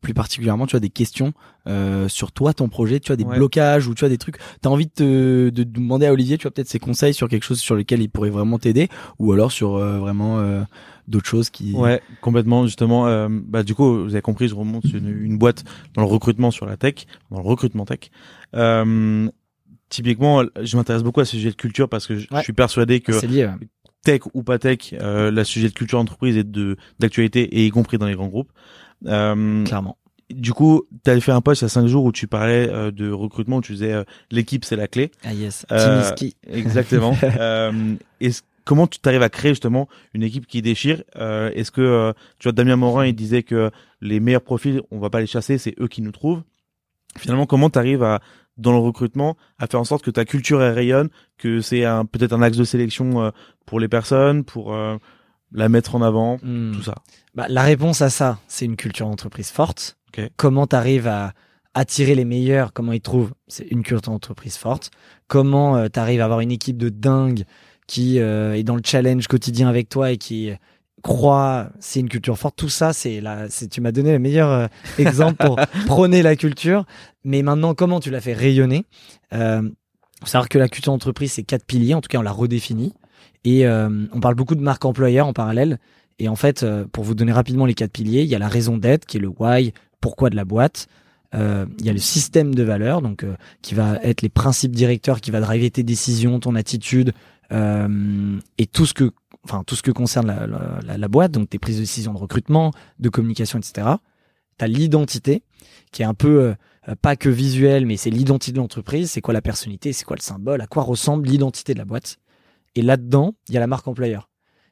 plus 0.00 0.12
particulièrement, 0.14 0.66
tu 0.66 0.74
as 0.76 0.80
des 0.80 0.88
questions 0.90 1.32
euh, 1.68 2.08
sur 2.08 2.32
toi, 2.32 2.52
ton 2.52 2.68
projet, 2.68 2.98
tu 3.00 3.12
as 3.12 3.16
des 3.16 3.24
Ouais. 3.24 3.36
blocages 3.36 3.86
ou 3.86 3.94
tu 3.94 4.04
as 4.04 4.08
des 4.08 4.18
trucs, 4.18 4.38
tu 4.38 4.68
as 4.68 4.70
envie 4.70 4.86
de, 4.86 4.92
te, 4.92 5.50
de 5.50 5.62
demander 5.62 6.06
à 6.06 6.12
Olivier, 6.12 6.36
tu 6.38 6.46
as 6.48 6.50
peut-être 6.50 6.68
ses 6.68 6.80
conseils 6.80 7.14
sur 7.14 7.28
quelque 7.28 7.44
chose 7.44 7.60
sur 7.60 7.74
lequel 7.76 8.02
il 8.02 8.08
pourrait 8.08 8.30
vraiment 8.30 8.58
t'aider? 8.58 8.88
Ou 9.20 9.32
alors 9.32 9.52
sur 9.52 9.76
euh, 9.76 9.98
vraiment 9.98 10.40
euh, 10.40 10.62
d'autres 11.08 11.26
choses 11.28 11.50
qui 11.50 11.72
Ouais, 11.72 12.00
complètement. 12.20 12.64
Justement, 12.66 13.06
euh, 13.06 13.28
bah 13.30 13.62
du 13.62 13.74
coup, 13.74 14.04
vous 14.04 14.12
avez 14.14 14.22
compris, 14.22 14.48
je 14.48 14.54
remonte 14.54 14.84
une, 14.84 15.08
une 15.24 15.38
boîte 15.38 15.64
dans 15.94 16.02
le 16.02 16.08
recrutement 16.08 16.50
sur 16.50 16.66
la 16.66 16.76
tech, 16.76 17.06
dans 17.30 17.38
le 17.40 17.46
recrutement 17.46 17.84
tech. 17.84 18.10
Euh, 18.54 19.28
typiquement, 19.88 20.42
je 20.60 20.76
m'intéresse 20.76 21.02
beaucoup 21.02 21.20
à 21.20 21.24
ce 21.24 21.32
sujet 21.32 21.50
de 21.50 21.56
culture 21.56 21.88
parce 21.88 22.06
que 22.06 22.16
je, 22.16 22.26
suis 22.42 22.52
persuadé 22.52 23.00
que 23.00 23.12
C'est 23.12 23.26
lié. 23.26 23.46
ouais. 23.46 23.68
tech 24.04 24.22
ou 24.34 24.42
pas 24.42 24.58
tech, 24.58 24.94
euh, 24.94 25.30
la 25.30 25.44
sujet 25.44 25.68
de 25.68 25.74
culture 25.74 25.98
d'entreprise 25.98 26.36
est 26.36 26.44
de 26.50 26.76
d'actualité 26.98 27.42
et 27.42 27.66
y 27.66 27.70
compris 27.70 27.98
dans 27.98 28.06
les 28.06 28.14
grands 28.14 28.28
groupes. 28.28 28.50
Euh, 29.06 29.64
Clairement. 29.64 29.96
du 30.30 30.52
coup, 30.52 30.82
tu 31.04 31.10
avais 31.10 31.20
fait 31.20 31.32
un 31.32 31.40
post 31.40 31.60
il 31.62 31.64
y 31.64 31.66
a 31.66 31.68
cinq 31.68 31.86
jours 31.88 32.04
où 32.04 32.12
tu 32.12 32.26
parlais 32.28 32.68
euh, 32.70 32.90
de 32.90 33.10
recrutement, 33.10 33.56
où 33.56 33.60
tu 33.62 33.72
disais 33.72 33.92
euh, 33.92 34.04
l'équipe 34.30 34.64
c'est 34.64 34.76
la 34.76 34.86
clé. 34.88 35.10
Ah 35.24 35.34
yes. 35.34 35.66
Euh, 35.72 36.02
Timiski. 36.02 36.36
Exactement. 36.46 37.16
euh, 37.22 37.94
est-ce- 38.20 38.42
comment 38.64 38.86
tu 38.86 38.98
t'arrives 38.98 39.22
à 39.22 39.28
créer 39.28 39.52
justement 39.52 39.88
une 40.14 40.22
équipe 40.22 40.46
qui 40.46 40.62
déchire 40.62 41.02
euh, 41.16 41.50
Est-ce 41.54 41.70
que 41.70 41.80
euh, 41.80 42.12
tu 42.38 42.44
vois 42.48 42.52
Damien 42.52 42.76
Morin 42.76 43.06
il 43.06 43.14
disait 43.14 43.42
que 43.42 43.70
les 44.00 44.20
meilleurs 44.20 44.42
profils 44.42 44.82
on 44.90 44.98
va 44.98 45.10
pas 45.10 45.20
les 45.20 45.26
chasser, 45.26 45.58
c'est 45.58 45.74
eux 45.80 45.88
qui 45.88 46.02
nous 46.02 46.12
trouvent. 46.12 46.42
Finalement, 47.18 47.46
comment 47.46 47.68
tu 47.70 47.78
arrives 47.78 48.02
à 48.02 48.20
dans 48.58 48.72
le 48.72 48.78
recrutement 48.78 49.36
à 49.58 49.66
faire 49.66 49.80
en 49.80 49.84
sorte 49.84 50.04
que 50.04 50.10
ta 50.10 50.24
culture 50.24 50.62
elle 50.62 50.74
rayonne, 50.74 51.08
que 51.38 51.60
c'est 51.60 51.84
un 51.84 52.04
peut-être 52.04 52.32
un 52.34 52.42
axe 52.42 52.56
de 52.56 52.64
sélection 52.64 53.22
euh, 53.22 53.30
pour 53.66 53.80
les 53.80 53.88
personnes, 53.88 54.44
pour 54.44 54.74
la 55.52 55.68
mettre 55.68 55.94
en 55.94 56.02
avant, 56.02 56.38
Hmm. 56.42 56.72
tout 56.72 56.82
ça? 56.82 56.94
Bah, 57.34 57.46
la 57.48 57.62
réponse 57.62 58.02
à 58.02 58.10
ça, 58.10 58.38
c'est 58.48 58.64
une 58.64 58.76
culture 58.76 59.06
d'entreprise 59.06 59.50
forte. 59.50 59.96
Comment 60.36 60.66
tu 60.66 60.76
arrives 60.76 61.06
à 61.06 61.32
attirer 61.74 62.14
les 62.14 62.26
meilleurs 62.26 62.72
Comment 62.74 62.92
ils 62.92 63.00
trouvent 63.00 63.32
C'est 63.48 63.66
une 63.70 63.82
culture 63.82 64.12
d'entreprise 64.12 64.56
forte. 64.56 64.90
Comment 65.28 65.88
tu 65.88 65.98
arrives 65.98 66.20
à 66.20 66.24
avoir 66.24 66.40
une 66.40 66.52
équipe 66.52 66.76
de 66.76 66.90
dingue 66.90 67.44
qui 67.86 68.20
euh, 68.20 68.54
est 68.54 68.62
dans 68.62 68.76
le 68.76 68.82
challenge 68.84 69.26
quotidien 69.26 69.68
avec 69.68 69.88
toi 69.88 70.10
et 70.10 70.16
qui 70.16 70.50
croit 71.02 71.70
C'est 71.80 72.00
une 72.00 72.08
culture 72.08 72.38
forte. 72.38 72.56
Tout 72.56 72.68
ça, 72.68 72.92
c'est 72.92 73.20
là. 73.20 73.46
C'est 73.50 73.68
tu 73.68 73.80
m'as 73.80 73.92
donné 73.92 74.12
le 74.12 74.18
meilleur 74.18 74.50
euh, 74.50 74.66
exemple 74.98 75.44
pour 75.44 75.56
prôner 75.86 76.22
la 76.22 76.36
culture. 76.36 76.86
Mais 77.24 77.42
maintenant, 77.42 77.74
comment 77.74 78.00
tu 78.00 78.10
l'as 78.10 78.20
fait 78.20 78.32
rayonner? 78.32 78.84
Euh, 79.32 79.62
faut 80.20 80.26
savoir 80.26 80.48
que 80.48 80.58
la 80.58 80.68
culture 80.68 80.92
d'entreprise, 80.92 81.32
c'est 81.32 81.42
quatre 81.42 81.66
piliers. 81.66 81.94
En 81.94 82.00
tout 82.00 82.08
cas, 82.08 82.18
on 82.18 82.22
l'a 82.22 82.32
redéfini. 82.32 82.94
Et 83.44 83.66
euh, 83.66 84.06
on 84.12 84.20
parle 84.20 84.36
beaucoup 84.36 84.54
de 84.54 84.60
marque 84.60 84.84
employeur 84.84 85.26
en 85.26 85.32
parallèle. 85.32 85.78
Et 86.18 86.28
en 86.28 86.36
fait, 86.36 86.62
euh, 86.62 86.84
pour 86.90 87.02
vous 87.02 87.14
donner 87.14 87.32
rapidement 87.32 87.66
les 87.66 87.74
quatre 87.74 87.92
piliers, 87.92 88.22
il 88.22 88.28
y 88.28 88.34
a 88.34 88.38
la 88.38 88.48
raison 88.48 88.76
d'être, 88.76 89.04
qui 89.04 89.16
est 89.16 89.20
le 89.20 89.28
why, 89.36 89.72
pourquoi 90.00 90.30
de 90.30 90.36
la 90.36 90.44
boîte. 90.44 90.86
Il 91.34 91.86
y 91.86 91.88
a 91.88 91.94
le 91.94 91.98
système 91.98 92.54
de 92.54 92.62
valeurs, 92.62 93.00
donc 93.00 93.24
qui 93.62 93.74
va 93.74 93.98
être 94.02 94.20
les 94.20 94.28
principes 94.28 94.72
directeurs, 94.76 95.22
qui 95.22 95.30
va 95.30 95.40
driver 95.40 95.70
tes 95.70 95.82
décisions, 95.82 96.38
ton 96.40 96.54
attitude 96.54 97.14
et 97.52 98.66
tout 98.66 98.86
ce 98.86 98.94
que, 98.94 99.10
enfin 99.44 99.62
tout 99.66 99.76
ce 99.76 99.82
que 99.82 99.90
concerne 99.90 100.26
la, 100.26 100.96
la- 100.96 101.08
boîte, 101.08 101.32
donc 101.32 101.50
tes 101.50 101.58
prises 101.58 101.76
de 101.76 101.82
décision 101.82 102.12
de 102.14 102.18
recrutement, 102.18 102.72
de 102.98 103.08
communication, 103.08 103.58
etc. 103.58 103.88
T'as 104.58 104.66
l'identité, 104.66 105.42
qui 105.90 106.02
est 106.02 106.06
un 106.06 106.14
peu 106.14 106.40
euh, 106.40 106.54
euh, 106.88 106.94
pas 107.00 107.16
que 107.16 107.28
visuel, 107.28 107.86
mais 107.86 107.96
c'est 107.96 108.10
l'identité 108.10 108.52
de 108.52 108.58
l'entreprise. 108.58 109.10
C'est 109.10 109.20
quoi 109.20 109.34
la 109.34 109.42
personnalité, 109.42 109.92
c'est 109.92 110.04
quoi 110.04 110.16
le 110.16 110.22
symbole, 110.22 110.60
à 110.60 110.66
quoi 110.66 110.82
ressemble 110.82 111.28
l'identité 111.28 111.74
de 111.74 111.78
la 111.78 111.84
boîte. 111.84 112.18
Et 112.74 112.82
là-dedans, 112.82 113.34
il 113.48 113.54
y 113.54 113.56
a 113.56 113.60
la 113.60 113.66
marque 113.66 113.86
employeur. 113.86 114.28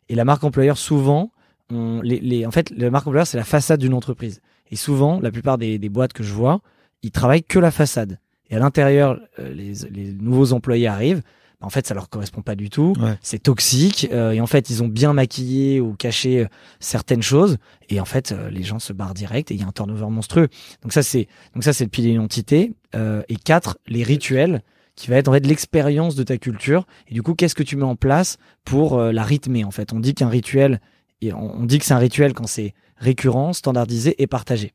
Et 0.08 0.14
la 0.14 0.24
marque 0.24 0.42
employeur, 0.42 0.78
souvent, 0.78 1.30
on, 1.70 2.00
les, 2.02 2.18
les, 2.18 2.46
en 2.46 2.50
fait, 2.50 2.70
la 2.70 2.90
marque 2.90 3.06
employeur, 3.06 3.26
c'est 3.26 3.36
la 3.36 3.44
façade 3.44 3.80
d'une 3.80 3.94
entreprise. 3.94 4.40
Et 4.70 4.76
souvent, 4.76 5.20
la 5.20 5.30
plupart 5.30 5.58
des, 5.58 5.78
des, 5.78 5.88
boîtes 5.88 6.12
que 6.12 6.22
je 6.22 6.32
vois, 6.32 6.60
ils 7.02 7.10
travaillent 7.10 7.44
que 7.44 7.58
la 7.58 7.70
façade. 7.70 8.18
Et 8.48 8.56
à 8.56 8.58
l'intérieur, 8.58 9.20
euh, 9.38 9.52
les, 9.52 9.74
les, 9.90 10.12
nouveaux 10.12 10.52
employés 10.52 10.86
arrivent. 10.86 11.22
En 11.62 11.68
fait, 11.68 11.86
ça 11.86 11.94
leur 11.94 12.08
correspond 12.08 12.40
pas 12.40 12.54
du 12.54 12.70
tout. 12.70 12.94
Ouais. 12.98 13.18
C'est 13.20 13.42
toxique. 13.42 14.08
Euh, 14.12 14.32
et 14.32 14.40
en 14.40 14.46
fait, 14.46 14.70
ils 14.70 14.82
ont 14.82 14.88
bien 14.88 15.12
maquillé 15.12 15.80
ou 15.80 15.94
caché 15.94 16.40
euh, 16.40 16.46
certaines 16.78 17.22
choses. 17.22 17.58
Et 17.90 18.00
en 18.00 18.06
fait, 18.06 18.32
euh, 18.32 18.48
les 18.48 18.62
gens 18.62 18.78
se 18.78 18.94
barrent 18.94 19.12
direct 19.14 19.50
et 19.50 19.54
il 19.54 19.60
y 19.60 19.64
a 19.64 19.66
un 19.66 19.72
turnover 19.72 20.06
monstrueux. 20.06 20.48
Donc 20.82 20.92
ça, 20.92 21.02
c'est 21.02 21.28
donc 21.54 21.62
ça, 21.62 21.72
c'est 21.72 21.84
le 21.84 21.90
pilier 21.90 22.12
d'identité. 22.12 22.72
Euh, 22.94 23.22
et 23.28 23.36
quatre, 23.36 23.78
les 23.86 24.02
rituels 24.02 24.62
qui 24.96 25.08
va 25.08 25.16
être 25.16 25.28
en 25.28 25.32
fait 25.32 25.46
l'expérience 25.46 26.14
de 26.14 26.22
ta 26.22 26.38
culture. 26.38 26.86
Et 27.08 27.14
du 27.14 27.22
coup, 27.22 27.34
qu'est-ce 27.34 27.54
que 27.54 27.62
tu 27.62 27.76
mets 27.76 27.84
en 27.84 27.96
place 27.96 28.38
pour 28.64 28.98
la 28.98 29.22
rythmer 29.22 29.64
en 29.64 29.70
fait? 29.70 29.92
On 29.92 30.00
dit 30.00 30.14
qu'un 30.14 30.28
rituel, 30.28 30.80
et 31.20 31.32
on, 31.32 31.60
on 31.60 31.64
dit 31.64 31.78
que 31.78 31.84
c'est 31.84 31.94
un 31.94 31.98
rituel 31.98 32.34
quand 32.34 32.46
c'est 32.46 32.74
récurrent, 32.96 33.52
standardisé 33.52 34.20
et 34.22 34.26
partagé. 34.26 34.72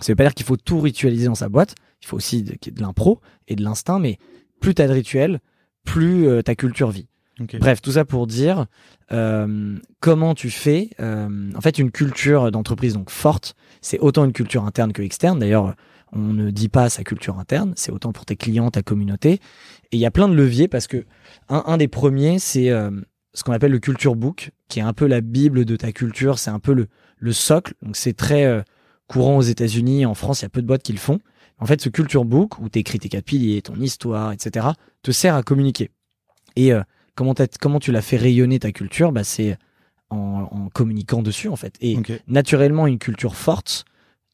Ça 0.00 0.12
veut 0.12 0.16
pas 0.16 0.24
dire 0.24 0.34
qu'il 0.34 0.46
faut 0.46 0.56
tout 0.56 0.80
ritualiser 0.80 1.26
dans 1.26 1.34
sa 1.34 1.48
boîte. 1.48 1.74
Il 2.02 2.06
faut 2.06 2.16
aussi 2.16 2.42
de, 2.42 2.56
de 2.70 2.80
l'impro 2.80 3.20
et 3.46 3.56
de 3.56 3.62
l'instinct, 3.62 3.98
mais 3.98 4.18
plus 4.60 4.74
t'as 4.74 4.88
de 4.88 4.92
rituels, 4.92 5.40
plus 5.84 6.28
euh, 6.28 6.42
ta 6.42 6.54
culture 6.54 6.90
vit. 6.90 7.08
Bref, 7.60 7.80
tout 7.80 7.92
ça 7.92 8.04
pour 8.04 8.26
dire 8.26 8.66
euh, 9.12 9.76
comment 10.00 10.34
tu 10.34 10.50
fais. 10.50 10.90
euh, 10.98 11.52
en 11.54 11.60
fait, 11.60 11.78
une 11.78 11.92
culture 11.92 12.50
d'entreprise 12.50 12.94
donc 12.94 13.10
forte, 13.10 13.54
c'est 13.80 14.00
autant 14.00 14.24
une 14.24 14.32
culture 14.32 14.64
interne 14.64 14.92
que 14.92 15.02
externe. 15.02 15.38
D'ailleurs, 15.38 15.74
on 16.12 16.32
ne 16.32 16.50
dit 16.50 16.68
pas 16.68 16.88
sa 16.88 17.04
culture 17.04 17.38
interne, 17.38 17.74
c'est 17.76 17.92
autant 17.92 18.12
pour 18.12 18.24
tes 18.24 18.34
clients, 18.34 18.70
ta 18.72 18.82
communauté. 18.82 19.34
Et 19.92 19.96
il 19.96 20.00
y 20.00 20.06
a 20.06 20.10
plein 20.10 20.28
de 20.28 20.34
leviers 20.34 20.66
parce 20.66 20.88
que 20.88 21.04
un, 21.48 21.62
un 21.66 21.76
des 21.76 21.86
premiers, 21.86 22.40
c'est 22.40 22.70
ce 23.34 23.44
qu'on 23.44 23.52
appelle 23.52 23.72
le 23.72 23.78
culture 23.78 24.16
book, 24.16 24.50
qui 24.68 24.80
est 24.80 24.82
un 24.82 24.92
peu 24.92 25.06
la 25.06 25.20
bible 25.20 25.64
de 25.64 25.76
ta 25.76 25.92
culture. 25.92 26.40
C'est 26.40 26.50
un 26.50 26.58
peu 26.58 26.72
le, 26.72 26.88
le 27.18 27.32
socle. 27.32 27.74
Donc 27.82 27.94
c'est 27.94 28.14
très 28.14 28.64
courant 29.06 29.36
aux 29.36 29.42
États-Unis. 29.42 30.06
En 30.06 30.14
France, 30.14 30.40
il 30.40 30.44
y 30.44 30.46
a 30.46 30.50
peu 30.50 30.62
de 30.62 30.66
boîtes 30.66 30.82
qui 30.82 30.92
le 30.92 30.98
font. 30.98 31.20
En 31.58 31.66
fait, 31.66 31.80
ce 31.80 31.88
culture 31.88 32.24
book 32.24 32.58
où 32.58 32.68
tu 32.68 32.78
écris 32.78 32.98
tes 32.98 33.08
quatre 33.08 33.24
piliers, 33.24 33.62
ton 33.62 33.76
histoire, 33.76 34.32
etc., 34.32 34.68
te 35.02 35.10
sert 35.10 35.34
à 35.34 35.42
communiquer. 35.42 35.90
Et 36.56 36.72
euh, 36.72 36.82
comment, 37.14 37.34
tu 37.80 37.92
l'as 37.92 38.02
fait 38.02 38.16
rayonner 38.16 38.58
ta 38.58 38.72
culture 38.72 39.12
bah, 39.12 39.24
C'est 39.24 39.56
en, 40.10 40.48
en 40.50 40.68
communiquant 40.68 41.22
dessus, 41.22 41.48
en 41.48 41.56
fait. 41.56 41.74
Et 41.80 41.96
naturellement, 42.26 42.86
une 42.86 42.98
culture 42.98 43.34
forte, 43.34 43.84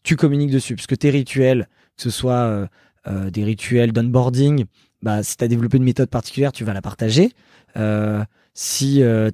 tu 0.03 0.17
communiques 0.17 0.51
dessus. 0.51 0.75
Puisque 0.75 0.99
tes 0.99 1.11
rituels, 1.11 1.69
que 1.97 2.03
ce 2.03 2.11
soit 2.11 2.33
euh, 2.33 2.67
euh, 3.07 3.31
des 3.31 3.45
rituels 3.45 3.93
d'onboarding, 3.93 4.65
bah, 5.03 5.23
si 5.23 5.37
tu 5.37 5.45
as 5.45 5.49
développé 5.49 5.79
une 5.79 5.85
méthode 5.85 6.11
particulière, 6.11 6.53
tu 6.53 6.65
vas 6.65 6.75
la 6.75 6.83
partager. 6.83 7.31
Si 8.57 9.03
euh, 9.03 9.31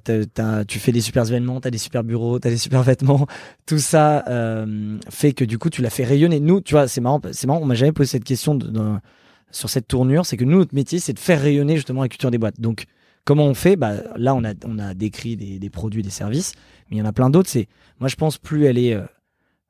tu 0.67 0.79
fais 0.79 0.91
des 0.91 0.99
super 0.99 1.27
événements, 1.27 1.61
tu 1.61 1.67
as 1.67 1.71
des 1.71 1.77
super 1.77 2.03
bureaux, 2.03 2.39
tu 2.39 2.47
as 2.47 2.51
des 2.51 2.57
super 2.57 2.81
vêtements, 2.83 3.27
tout 3.67 3.77
ça 3.77 4.25
euh, 4.27 4.97
fait 5.09 5.33
que 5.33 5.45
du 5.45 5.59
coup, 5.59 5.69
tu 5.69 5.83
l'as 5.83 5.91
fait 5.91 6.03
rayonner. 6.03 6.39
Nous, 6.39 6.59
tu 6.61 6.73
vois, 6.73 6.87
c'est 6.87 7.01
marrant, 7.01 7.21
c'est 7.31 7.45
marrant, 7.45 7.61
on 7.61 7.65
m'a 7.65 7.75
jamais 7.75 7.91
posé 7.91 8.09
cette 8.09 8.23
question 8.23 8.57
sur 9.51 9.69
cette 9.69 9.87
tournure, 9.87 10.25
c'est 10.25 10.37
que 10.37 10.43
nous, 10.43 10.57
notre 10.57 10.73
métier, 10.73 10.99
c'est 10.99 11.13
de 11.13 11.19
faire 11.19 11.41
rayonner 11.41 11.75
justement 11.75 12.01
la 12.01 12.09
culture 12.09 12.31
des 12.31 12.39
boîtes. 12.39 12.59
Donc, 12.59 12.85
comment 13.23 13.45
on 13.45 13.53
fait? 13.53 13.75
Bah, 13.75 13.93
Là, 14.15 14.33
on 14.33 14.43
a, 14.43 14.53
on 14.65 14.79
a 14.79 14.93
décrit 14.93 15.35
des, 15.35 15.59
des 15.59 15.69
produits, 15.69 16.01
des 16.01 16.09
services, 16.09 16.53
mais 16.89 16.97
il 16.97 16.99
y 16.99 17.01
en 17.01 17.05
a 17.05 17.13
plein 17.13 17.29
d'autres. 17.29 17.49
C'est, 17.49 17.67
moi, 17.99 18.07
je 18.07 18.15
pense 18.15 18.39
plus 18.39 18.65
elle 18.65 18.79
est 18.79 18.93
euh, 18.93 19.05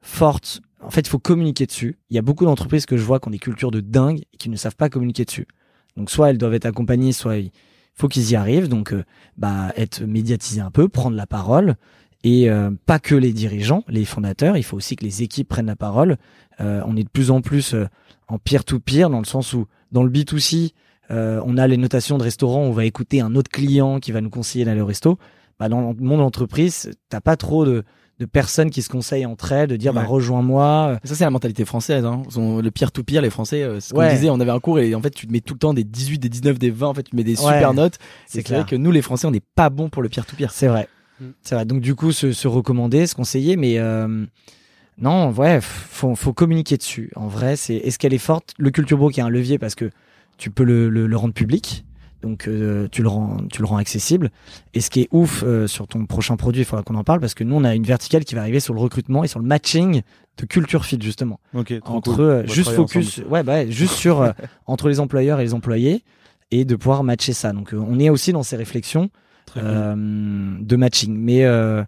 forte. 0.02 0.62
En 0.82 0.92
fait, 0.92 1.02
il 1.02 1.10
faut 1.10 1.20
communiquer 1.20 1.66
dessus. 1.66 1.98
Il 2.10 2.16
y 2.16 2.20
a 2.20 2.22
beaucoup 2.22 2.46
d'entreprises 2.46 2.86
que 2.86 2.96
je 2.96 3.04
vois 3.04 3.20
qui 3.20 3.28
ont 3.28 3.32
des 3.32 3.40
cultures 3.40 3.72
de 3.72 3.82
dingue 3.82 4.22
et 4.34 4.38
qui 4.38 4.50
ne 4.50 4.56
savent 4.56 4.76
pas 4.76 4.90
communiquer 4.90 5.26
dessus. 5.26 5.48
Donc, 5.98 6.10
soit 6.10 6.30
elles 6.30 6.38
doivent 6.38 6.54
être 6.54 6.66
accompagnées, 6.66 7.12
soit 7.12 7.36
faut 7.94 8.08
qu'ils 8.08 8.32
y 8.32 8.36
arrivent. 8.36 8.68
Donc, 8.68 8.94
euh, 8.94 9.04
bah, 9.38 9.72
être 9.76 10.04
médiatisé 10.04 10.62
un 10.62 10.72
peu, 10.72 10.88
prendre 10.88 11.16
la 11.16 11.28
parole. 11.28 11.76
Et 12.24 12.50
euh, 12.50 12.70
pas 12.86 13.00
que 13.00 13.16
les 13.16 13.34
dirigeants, 13.34 13.84
les 13.88 14.06
fondateurs, 14.06 14.56
il 14.56 14.64
faut 14.64 14.78
aussi 14.78 14.96
que 14.96 15.04
les 15.04 15.24
équipes 15.24 15.48
prennent 15.48 15.66
la 15.66 15.76
parole. 15.76 16.18
Euh, 16.60 16.82
on 16.86 16.96
est 16.96 17.04
de 17.04 17.10
plus 17.10 17.32
en 17.32 17.42
plus 17.42 17.76
en 18.28 18.38
peer-to-peer, 18.38 19.10
dans 19.10 19.20
le 19.20 19.26
sens 19.26 19.54
où, 19.54 19.66
dans 19.92 20.04
le 20.04 20.12
B2C, 20.12 20.74
euh, 21.12 21.42
on 21.46 21.58
a 21.58 21.68
les 21.68 21.78
notations 21.78 22.18
de 22.18 22.24
restaurants, 22.24 22.62
on 22.62 22.72
va 22.72 22.86
écouter 22.86 23.22
un 23.22 23.36
autre 23.36 23.52
client 23.52 24.00
qui 24.00 24.12
va 24.12 24.22
nous 24.22 24.30
conseiller 24.30 24.66
d'aller 24.66 24.82
au 24.82 24.86
resto. 24.86 25.18
Bah, 25.60 25.68
dans 25.68 25.92
le 25.92 25.96
monde 26.00 26.20
d'entreprise, 26.20 26.92
t'as 27.10 27.20
pas 27.20 27.36
trop 27.36 27.66
de, 27.66 27.84
de 28.22 28.26
personnes 28.28 28.70
qui 28.70 28.82
se 28.84 28.90
conseillent 28.90 29.26
entre 29.26 29.52
elles, 29.52 29.68
de 29.68 29.76
dire 29.76 29.94
bah, 29.94 30.04
rejoins-moi. 30.04 31.00
Ça, 31.04 31.16
c'est 31.16 31.24
la 31.24 31.30
mentalité 31.32 31.66
française. 31.66 32.06
Hein. 32.06 32.22
Ils 32.30 32.40
ont 32.40 32.62
le 32.62 32.72
pire 32.72 32.92
tout 32.92 33.04
pire, 33.04 33.22
les 33.22 33.30
Français. 33.32 33.64
euh, 33.64 33.80
ce 33.80 33.94
qu'on 33.94 34.00
Ouais. 34.00 34.14
disait, 34.14 34.30
on 34.30 34.40
avait 34.40 34.52
un 34.52 34.60
cours 34.60 34.80
et 34.80 34.94
en 34.96 35.02
fait, 35.02 35.10
tu 35.10 35.26
te 35.28 35.32
mets 35.32 35.42
tout 35.42 35.56
le 35.56 35.60
temps 35.60 35.74
des 35.74 35.84
18, 35.84 36.20
des 36.20 36.30
19, 36.30 36.60
des 36.60 36.70
20. 36.70 36.88
En 36.88 36.94
fait, 36.94 37.04
tu 37.04 37.16
mets 37.16 37.24
des 37.24 37.40
Ouais. 37.42 37.54
super 37.54 37.74
notes. 37.74 37.98
C'est 38.28 38.44
clair. 38.44 38.60
vrai 38.62 38.70
que 38.70 38.76
nous, 38.76 38.92
les 38.92 39.02
Français, 39.02 39.26
on 39.28 39.32
n'est 39.32 39.42
pas 39.56 39.70
bons 39.70 39.90
pour 39.90 40.02
le 40.04 40.10
pire 40.10 40.26
tout 40.26 40.36
pire. 40.36 40.52
C'est 40.52 40.68
vrai. 40.68 40.88
Mm. 41.20 41.26
C'est 41.42 41.56
vrai. 41.56 41.66
Donc 41.66 41.82
du 41.82 41.96
coup, 41.96 42.12
se, 42.12 42.32
se 42.32 42.48
recommander, 42.48 43.08
se 43.08 43.16
conseiller, 43.16 43.56
mais 43.58 43.80
euh, 43.80 44.26
non, 44.98 45.32
ouais, 45.32 45.60
faut, 45.62 46.16
faut 46.16 46.34
communiquer 46.34 46.78
dessus. 46.78 47.12
En 47.16 47.28
vrai, 47.28 47.56
c'est 47.56 47.76
est-ce 47.76 47.98
qu'elle 47.98 48.14
est 48.14 48.18
forte? 48.20 48.54
Le 48.60 48.70
culture 48.70 48.98
book 48.98 49.18
est 49.18 49.22
un 49.22 49.30
levier 49.30 49.58
parce 49.58 49.74
que 49.76 49.90
tu 50.38 50.52
peux 50.52 50.64
le, 50.64 50.90
le, 50.90 51.08
le 51.08 51.18
rendre 51.18 51.34
public, 51.34 51.86
donc 52.22 52.48
euh, 52.48 52.88
tu 52.92 53.02
le 53.02 53.10
rends, 53.10 53.38
tu 53.52 53.62
le 53.62 53.68
rends 53.68 53.78
accessible. 53.78 54.32
Et 54.74 54.82
ce 54.82 54.90
qui 54.90 55.02
est 55.02 55.08
ouf 55.12 55.44
euh, 55.46 55.68
sur 55.68 55.88
ton 55.88 56.06
prochain 56.06 56.36
produit, 56.38 56.62
il 56.62 56.66
faudra 56.66 56.84
qu'on 56.84 56.96
en 56.96 57.04
parle 57.04 57.20
parce 57.20 57.34
que 57.34 57.44
nous, 57.44 57.56
on 57.56 57.64
a 57.64 57.76
une 57.76 57.84
verticale 57.84 58.24
qui 58.26 58.36
va 58.36 58.42
arriver 58.42 58.60
sur 58.60 58.74
le 58.74 58.80
recrutement 58.80 59.24
et 59.24 59.28
sur 59.28 59.40
le 59.40 59.46
matching 59.46 60.02
de 60.38 60.46
culture 60.46 60.86
fit 60.86 61.00
justement 61.02 61.40
Ok. 61.54 61.74
entre 61.86 62.16
cool. 62.16 62.26
va 62.26 62.46
juste 62.46 62.72
focus, 62.72 63.20
ensemble. 63.20 63.28
ouais, 63.34 63.44
bah, 63.44 63.70
juste 63.70 63.94
sur 63.96 64.22
euh, 64.22 64.32
entre 64.66 64.88
les 64.90 65.00
employeurs 65.00 65.40
et 65.40 65.44
les 65.44 65.54
employés 65.54 66.04
et 66.52 66.66
de 66.66 66.76
pouvoir 66.76 67.04
matcher 67.04 67.34
ça. 67.34 67.54
Donc, 67.54 67.74
euh, 67.74 67.78
on 67.78 68.00
est 68.00 68.10
aussi 68.10 68.32
dans 68.34 68.44
ces 68.44 68.56
réflexions 68.56 69.10
euh, 69.58 69.96
de 69.96 70.76
matching. 70.76 71.16
Mais 71.18 71.44
euh, 71.46 71.84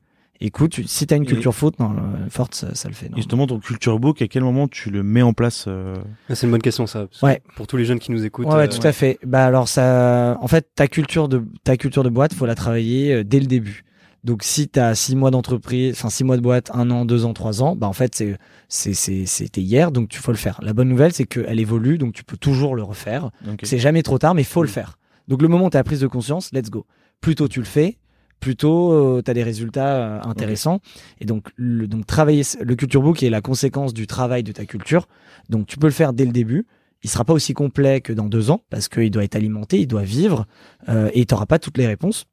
écoute, 0.45 0.71
tu- 0.71 0.83
si 0.85 1.07
t'as 1.07 1.17
une 1.17 1.23
Et- 1.23 1.27
culture 1.27 1.53
faute, 1.55 1.79
non, 1.79 1.91
euh, 1.91 2.29
forte, 2.29 2.53
ça, 2.55 2.75
ça 2.75 2.87
le 2.89 2.93
fait. 2.93 3.09
non. 3.09 3.13
Et 3.17 3.19
justement, 3.21 3.47
ton 3.47 3.59
culture 3.59 3.99
book, 3.99 4.21
à 4.21 4.27
quel 4.27 4.43
moment 4.43 4.67
tu 4.67 4.89
le 4.91 5.01
mets 5.03 5.21
en 5.21 5.33
place 5.33 5.65
euh, 5.67 5.95
Ah, 6.29 6.35
C'est 6.35 6.45
une 6.47 6.51
bonne 6.51 6.61
question 6.61 6.85
ça. 6.87 7.07
Ouais. 7.21 7.41
Pour 7.55 7.67
tous 7.67 7.77
les 7.77 7.85
jeunes 7.85 7.99
qui 7.99 8.11
nous 8.11 8.25
écoutent. 8.25 8.45
Ouais, 8.47 8.55
ouais, 8.55 8.63
euh, 8.73 8.79
tout 8.79 8.85
à 8.85 8.91
fait. 8.91 9.19
Bah 9.25 9.45
alors 9.45 9.67
ça, 9.67 10.37
en 10.41 10.47
fait, 10.47 10.67
ta 10.75 10.87
culture 10.87 11.27
de 11.29 11.43
ta 11.63 11.77
culture 11.77 12.03
de 12.03 12.09
boîte, 12.09 12.33
faut 12.33 12.45
la 12.45 12.55
travailler 12.55 13.13
euh, 13.13 13.23
dès 13.23 13.39
le 13.39 13.47
début. 13.47 13.83
Donc 14.23 14.43
si 14.43 14.69
t'as 14.69 14.95
six 14.95 15.17
mois 15.17 15.31
d'entreprise, 15.31 15.95
enfin 15.97 16.09
six 16.09 16.23
mois 16.23 16.37
de 16.37 16.41
boîte, 16.41 16.71
un 16.73 16.89
an, 16.91 17.03
deux 17.03 17.25
ans, 17.25 17.33
trois 17.33 17.61
ans, 17.61 17.75
bah 17.75 17.87
en 17.87 17.93
fait 17.93 18.15
c'est 18.15 18.37
c'est 18.69 18.93
c'est 18.93 19.25
c'était 19.25 19.59
hier, 19.59 19.91
donc 19.91 20.07
tu 20.07 20.17
faut 20.19 20.31
le 20.31 20.37
faire. 20.37 20.59
La 20.63 20.71
bonne 20.71 20.87
nouvelle 20.87 21.11
c'est 21.11 21.25
qu'elle 21.25 21.59
évolue, 21.59 21.97
donc 21.97 22.13
tu 22.13 22.23
peux 22.23 22.37
toujours 22.37 22.73
le 22.75 22.83
refaire. 22.83 23.31
ok. 23.45 23.59
C'est 23.63 23.79
jamais 23.79 24.01
trop 24.01 24.17
tard, 24.17 24.33
mais 24.33 24.45
faut 24.45 24.61
le 24.63 24.69
Mm. 24.69 24.71
faire. 24.71 24.97
Donc 25.27 25.41
le 25.41 25.49
moment 25.49 25.65
où 25.65 25.69
tu 25.69 25.75
as 25.75 25.83
prise 25.83 25.99
de 25.99 26.07
conscience, 26.07 26.51
let's 26.53 26.69
go. 26.69 26.85
Plus 27.19 27.35
tôt 27.35 27.49
tu 27.49 27.59
le 27.59 27.65
fais, 27.65 27.97
plus 28.43 28.55
tôt 28.55 29.21
tu 29.23 29.31
as 29.31 29.33
des 29.33 29.43
résultats 29.43 29.95
euh, 29.95 30.19
intéressants. 30.23 30.79
Et 31.19 31.25
donc, 31.25 31.49
le, 31.55 31.87
donc 31.87 32.05
travailler 32.05 32.43
le 32.61 32.75
culture 32.75 33.01
book 33.01 33.23
est 33.23 33.29
la 33.29 33.41
conséquence 33.41 33.93
du 33.93 34.05
travail 34.07 34.43
de 34.43 34.51
ta 34.51 34.65
culture. 34.65 35.07
Donc 35.49 35.67
tu 35.67 35.77
peux 35.77 35.87
le 35.87 35.93
faire 35.93 36.13
dès 36.13 36.25
le 36.25 36.31
début. 36.31 36.65
Il 37.03 37.09
sera 37.09 37.25
pas 37.25 37.33
aussi 37.33 37.53
complet 37.53 37.99
que 38.01 38.13
dans 38.13 38.27
deux 38.27 38.49
ans 38.49 38.61
parce 38.69 38.87
qu'il 38.87 39.11
doit 39.11 39.23
être 39.23 39.35
alimenté, 39.35 39.79
il 39.79 39.87
doit 39.87 40.03
vivre 40.03 40.45
euh, 40.89 41.09
et 41.13 41.25
tu 41.25 41.33
n'auras 41.33 41.45
pas 41.45 41.59
toutes 41.59 41.77
les 41.77 41.87
réponses. 41.87 42.25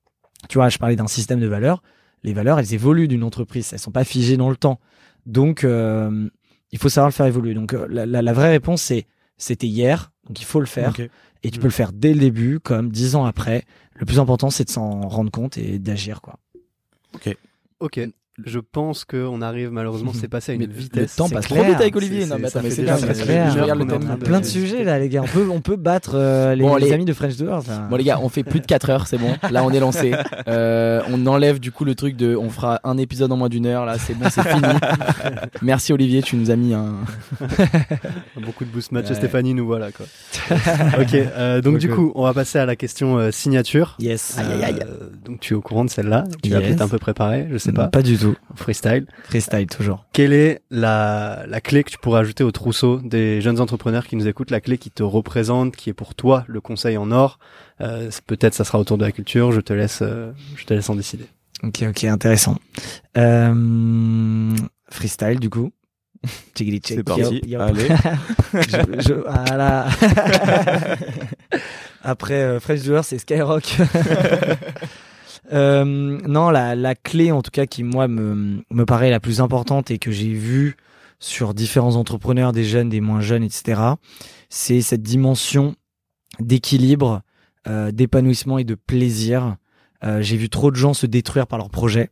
Tu 0.49 0.59
vois, 0.59 0.69
je 0.69 0.79
parlais 0.79 0.97
d'un 0.97 1.09
système 1.09 1.41
de 1.41 1.47
valeurs. 1.49 1.83
Les 2.23 2.33
valeurs, 2.35 2.59
elles 2.59 2.73
évoluent 2.75 3.09
d'une 3.09 3.25
entreprise, 3.25 3.71
elles 3.73 3.79
sont 3.79 3.91
pas 3.91 4.05
figées 4.05 4.37
dans 4.37 4.51
le 4.51 4.57
temps. 4.57 4.79
Donc, 5.27 5.65
euh, 5.65 6.29
il 6.73 6.79
faut 6.79 6.89
savoir 6.89 7.09
le 7.09 7.13
faire 7.15 7.27
évoluer. 7.27 7.55
Donc, 7.55 7.73
euh, 7.75 7.87
la, 7.91 8.07
la- 8.07 8.23
la 8.23 8.33
vraie 8.33 8.51
réponse, 8.51 8.83
c'est 8.83 9.07
c'était 9.39 9.67
hier, 9.67 10.13
donc 10.27 10.41
il 10.41 10.45
faut 10.45 10.61
le 10.61 10.67
faire. 10.67 10.93
Et 11.43 11.51
tu 11.51 11.59
peux 11.59 11.67
le 11.67 11.73
faire 11.73 11.93
dès 11.93 12.13
le 12.13 12.21
début, 12.21 12.61
comme 12.61 12.91
dix 12.91 13.17
ans 13.17 13.25
après. 13.25 13.65
Le 14.01 14.07
plus 14.07 14.19
important, 14.19 14.49
c'est 14.49 14.65
de 14.65 14.71
s'en 14.71 15.03
rendre 15.03 15.31
compte 15.31 15.59
et 15.59 15.79
d'agir, 15.79 16.23
quoi. 16.23 16.39
Ok. 17.81 18.01
Je 18.47 18.59
pense 18.59 19.05
qu'on 19.05 19.43
arrive 19.43 19.71
malheureusement, 19.71 20.13
c'est 20.15 20.29
passé 20.29 20.53
à 20.53 20.55
une 20.55 20.61
Mais 20.63 20.67
vitesse. 20.67 21.13
le 21.13 21.17
temps 21.17 21.29
passe 21.29 21.47
clair. 21.47 21.61
trop 21.63 21.71
vite 21.73 21.81
avec 21.81 21.97
Olivier. 21.97 22.27
Non, 22.27 22.37
mais 22.41 22.49
ça 22.51 22.61
fait 22.63 22.69
déjà 22.75 22.97
Plein 24.23 24.41
de 24.41 24.45
sujets 24.47 24.85
là, 24.85 24.99
les 24.99 25.09
gars. 25.09 25.23
On 25.23 25.27
peut, 25.29 25.49
on 25.51 25.61
peut 25.61 25.77
battre 25.77 26.13
euh, 26.15 26.55
les, 26.55 26.63
Bon, 26.63 26.77
les 26.77 26.85
allez. 26.87 26.95
amis 26.95 27.05
de 27.05 27.13
French 27.13 27.37
Doors. 27.37 27.65
là. 27.69 27.87
Bon 27.91 27.97
les 27.97 28.05
gars, 28.05 28.19
on 28.23 28.29
fait 28.29 28.43
plus 28.45 28.61
de 28.61 28.67
4 28.67 28.91
heures, 28.91 29.07
c'est 29.07 29.19
bon. 29.19 29.35
Là, 29.51 29.65
on 29.65 29.71
est 29.71 29.81
lancé. 29.81 30.13
Euh, 30.49 31.01
on 31.11 31.27
enlève 31.27 31.61
du 31.61 31.71
coup 31.71 31.85
le 31.85 31.95
truc 31.95 32.17
de, 32.17 32.35
on 32.35 32.51
fera 32.51 32.81
un 32.85 32.97
épisode 32.99 33.31
en 33.31 33.37
moins 33.37 33.49
d'une 33.49 33.67
heure. 33.67 33.85
Là, 33.85 33.99
c'est 33.99 34.15
bon, 34.15 34.27
c'est 34.31 34.43
fini. 34.47 34.63
Merci 35.63 35.93
Olivier, 35.93 36.23
tu 36.23 36.37
nous 36.37 36.51
as 36.51 36.57
mis 36.57 36.73
un. 36.75 36.95
Beaucoup 38.43 38.65
de 38.65 38.71
boost 38.71 38.91
match 38.93 39.09
Ouais. 39.09 39.15
Stéphanie 39.15 39.55
nous 39.55 39.67
voilà 39.67 39.91
quoi. 39.93 40.07
ok, 41.01 41.15
euh, 41.15 41.61
donc 41.61 41.79
du 41.79 41.89
coup, 41.89 42.13
on 42.15 42.23
va 42.25 42.33
passer 42.35 42.59
à 42.59 42.67
la 42.67 42.77
question 42.77 43.19
euh, 43.19 43.31
signature. 43.31 43.97
Yes. 43.99 44.37
Euh, 44.39 45.11
donc 45.25 45.41
tu 45.41 45.55
es 45.55 45.57
au 45.57 45.61
courant 45.61 45.85
de 45.85 45.91
celle-là 45.91 46.25
Tu 46.43 46.51
l'as 46.51 46.59
Yes. 46.61 46.69
peut-être 46.69 46.83
un 46.83 46.89
peu 46.89 46.99
préparé, 46.99 47.47
je 47.51 47.59
sais 47.59 47.73
pas. 47.73 47.89
Pas 47.89 48.03
du 48.03 48.17
tout. 48.17 48.30
Freestyle. 48.55 49.07
Freestyle, 49.25 49.67
toujours. 49.67 50.05
Quelle 50.13 50.33
est 50.33 50.61
la, 50.71 51.45
la 51.49 51.61
clé 51.61 51.85
que 51.85 51.91
tu 51.91 51.99
pourrais 51.99 52.21
ajouter 52.21 52.45
au 52.45 52.51
trousseau 52.51 53.01
des 53.03 53.41
jeunes 53.41 53.61
entrepreneurs 53.61 54.07
qui 54.07 54.17
nous 54.17 54.29
écoutent, 54.29 54.51
la 54.51 54.61
clé 54.61 54.79
qui 54.79 54.91
te 54.91 55.03
représente, 55.03 55.77
qui 55.77 55.91
est 55.91 55.95
pour 55.95 56.15
toi 56.15 56.45
le 56.49 56.61
conseil 56.61 56.97
en 56.97 57.11
or? 57.11 57.39
Euh, 57.81 58.11
Peut-être 58.27 58.55
ça 58.55 58.65
sera 58.65 58.79
autour 58.79 58.99
de 58.99 59.05
la 59.05 59.13
culture. 59.13 59.53
Je 59.53 59.61
te 59.61 59.73
laisse, 59.73 60.01
euh, 60.03 60.33
je 60.57 60.65
te 60.65 60.75
laisse 60.75 60.89
en 60.91 60.95
décider. 60.95 61.27
Ok, 61.63 61.85
ok, 61.89 62.05
intéressant. 62.05 62.57
Euh, 63.17 64.55
freestyle, 64.91 65.41
du 65.41 65.51
coup. 65.51 65.71
C'est 66.57 67.03
parti. 67.03 67.41
Yop, 67.47 67.47
yop. 67.47 67.61
Allez. 67.63 67.89
je, 68.53 69.01
je- 69.09 69.15
voilà. 69.15 69.87
Après 72.03 72.35
euh, 72.43 72.61
French 72.61 72.83
Doors, 72.83 73.05
c'est 73.05 73.19
Skyrock. 73.19 73.77
Euh, 75.53 75.85
non, 75.85 76.51
la, 76.51 76.75
la 76.75 76.95
clé 76.95 77.33
en 77.33 77.43
tout 77.43 77.51
cas 77.51 77.67
qui 77.67 77.83
moi 77.83 78.09
me, 78.09 78.63
me 78.71 78.85
paraît 78.85 79.11
la 79.11 79.21
plus 79.21 79.41
importante 79.41 79.91
et 79.91 79.99
que 79.99 80.11
j'ai 80.11 80.33
vu 80.33 80.77
sur 81.19 81.55
différents 81.55 81.97
entrepreneurs, 81.97 82.53
des 82.53 82.65
jeunes, 82.65 82.89
des 82.89 83.01
moins 83.01 83.21
jeunes, 83.21 83.43
etc., 83.43 83.81
c'est 84.49 84.81
cette 84.81 85.03
dimension 85.03 85.77
d'équilibre, 86.41 87.23
euh, 87.69 87.93
d'épanouissement 87.93 88.59
et 88.59 88.65
de 88.65 88.75
plaisir. 88.75 89.57
Euh, 90.03 90.23
j'ai 90.23 90.37
vu 90.37 90.49
trop 90.49 90.71
de 90.71 90.77
gens 90.77 90.95
se 90.95 91.07
détruire 91.07 91.47
par 91.47 91.59
leurs 91.59 91.71
projets, 91.71 92.11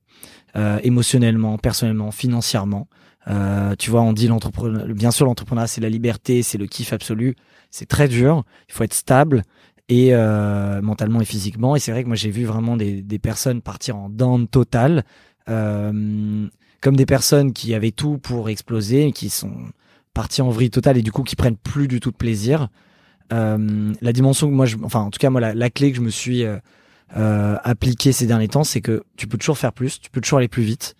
euh, 0.56 0.78
émotionnellement, 0.82 1.56
personnellement, 1.58 2.10
financièrement. 2.10 2.86
Euh, 3.28 3.74
tu 3.78 3.90
vois, 3.90 4.02
on 4.02 4.12
dit 4.12 4.28
l'entrepreneur, 4.28 4.86
bien 4.88 5.10
sûr, 5.10 5.26
l'entrepreneuriat 5.26 5.66
c'est 5.66 5.80
la 5.80 5.88
liberté, 5.88 6.42
c'est 6.42 6.58
le 6.58 6.66
kiff 6.66 6.92
absolu. 6.92 7.34
C'est 7.70 7.86
très 7.86 8.08
dur. 8.08 8.44
Il 8.68 8.74
faut 8.74 8.84
être 8.84 8.94
stable 8.94 9.42
et 9.88 10.14
euh, 10.14 10.80
mentalement 10.82 11.20
et 11.20 11.24
physiquement. 11.24 11.76
Et 11.76 11.78
c'est 11.78 11.92
vrai 11.92 12.02
que 12.02 12.08
moi 12.08 12.16
j'ai 12.16 12.30
vu 12.30 12.44
vraiment 12.44 12.76
des, 12.76 13.02
des 13.02 13.18
personnes 13.18 13.62
partir 13.62 13.96
en 13.96 14.08
down 14.08 14.46
total, 14.46 15.04
euh, 15.48 16.46
comme 16.80 16.96
des 16.96 17.06
personnes 17.06 17.52
qui 17.52 17.74
avaient 17.74 17.90
tout 17.90 18.18
pour 18.18 18.48
exploser, 18.48 19.12
qui 19.12 19.30
sont 19.30 19.52
parties 20.14 20.42
en 20.42 20.50
vrille 20.50 20.70
totale 20.70 20.98
et 20.98 21.02
du 21.02 21.12
coup 21.12 21.22
qui 21.22 21.36
prennent 21.36 21.56
plus 21.56 21.88
du 21.88 22.00
tout 22.00 22.10
de 22.10 22.16
plaisir. 22.16 22.68
Euh, 23.32 23.92
la 24.00 24.12
dimension 24.12 24.48
que 24.48 24.54
moi, 24.54 24.66
je, 24.66 24.76
enfin 24.82 25.00
en 25.00 25.10
tout 25.10 25.18
cas 25.18 25.30
moi 25.30 25.40
la, 25.40 25.54
la 25.54 25.70
clé 25.70 25.90
que 25.90 25.96
je 25.96 26.02
me 26.02 26.10
suis 26.10 26.44
euh, 26.44 26.58
euh, 27.16 27.56
appliquée 27.62 28.12
ces 28.12 28.26
derniers 28.26 28.48
temps, 28.48 28.64
c'est 28.64 28.80
que 28.80 29.02
tu 29.16 29.26
peux 29.26 29.38
toujours 29.38 29.58
faire 29.58 29.72
plus, 29.72 30.00
tu 30.00 30.10
peux 30.10 30.20
toujours 30.20 30.38
aller 30.38 30.48
plus 30.48 30.62
vite. 30.62 30.94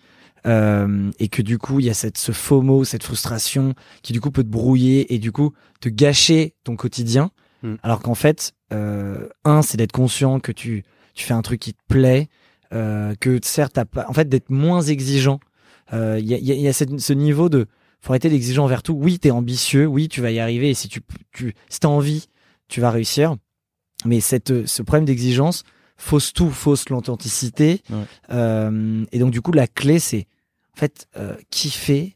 Euh, 0.47 1.11
et 1.19 1.27
que 1.27 1.41
du 1.41 1.57
coup 1.57 1.81
il 1.81 1.85
y 1.85 1.89
a 1.89 1.93
cette 1.93 2.17
ce 2.17 2.31
FOMO, 2.31 2.85
cette 2.85 3.03
frustration 3.03 3.73
qui 4.03 4.13
du 4.13 4.21
coup 4.21 4.31
peut 4.31 4.43
te 4.43 4.47
brouiller 4.47 5.13
et 5.13 5.19
du 5.19 5.33
coup 5.33 5.51
te 5.81 5.89
gâcher 5.89 6.55
ton 6.63 6.77
quotidien. 6.77 7.31
Mm. 7.63 7.75
Alors 7.83 8.01
qu'en 8.01 8.15
fait, 8.15 8.53
euh, 8.73 9.27
un 9.45 9.61
c'est 9.61 9.77
d'être 9.77 9.91
conscient 9.91 10.39
que 10.39 10.51
tu 10.51 10.83
tu 11.13 11.25
fais 11.25 11.33
un 11.33 11.41
truc 11.41 11.59
qui 11.59 11.73
te 11.73 11.81
plaît, 11.89 12.29
euh, 12.73 13.13
que 13.19 13.39
certes 13.43 13.73
t'as 13.73 13.85
pas, 13.85 14.05
en 14.07 14.13
fait 14.13 14.29
d'être 14.29 14.49
moins 14.49 14.81
exigeant. 14.81 15.39
Euh, 15.93 16.17
Il 16.19 16.27
y 16.27 16.33
a, 16.35 16.37
il 16.37 16.45
y 16.45 16.51
a, 16.51 16.55
y 16.55 16.67
a 16.67 16.73
cette- 16.73 16.99
ce 16.99 17.13
niveau 17.13 17.49
de 17.49 17.65
faut 18.01 18.13
arrêter 18.13 18.29
d'exigeant 18.29 18.63
envers 18.65 18.83
tout. 18.83 18.93
Oui, 18.93 19.19
t'es 19.19 19.31
ambitieux, 19.31 19.85
oui, 19.85 20.07
tu 20.07 20.21
vas 20.21 20.31
y 20.31 20.39
arriver 20.39 20.69
et 20.69 20.73
si 20.73 20.87
tu 20.87 21.01
tu 21.33 21.53
si 21.67 21.79
t'as 21.81 21.89
envie, 21.89 22.27
tu 22.69 22.79
vas 22.79 22.91
réussir. 22.91 23.35
Mais 24.05 24.21
cette 24.21 24.65
ce 24.65 24.81
problème 24.81 25.03
d'exigence 25.05 25.63
fausse 25.97 26.31
tout, 26.31 26.49
fausse 26.49 26.87
l'authenticité. 26.89 27.81
Ouais. 27.89 27.97
Euh, 28.31 29.03
et 29.11 29.19
donc 29.19 29.31
du 29.31 29.41
coup 29.41 29.51
la 29.51 29.67
clé 29.67 29.99
c'est 29.99 30.27
en 30.73 30.79
fait 30.79 31.07
euh, 31.17 31.35
kiffer, 31.49 32.15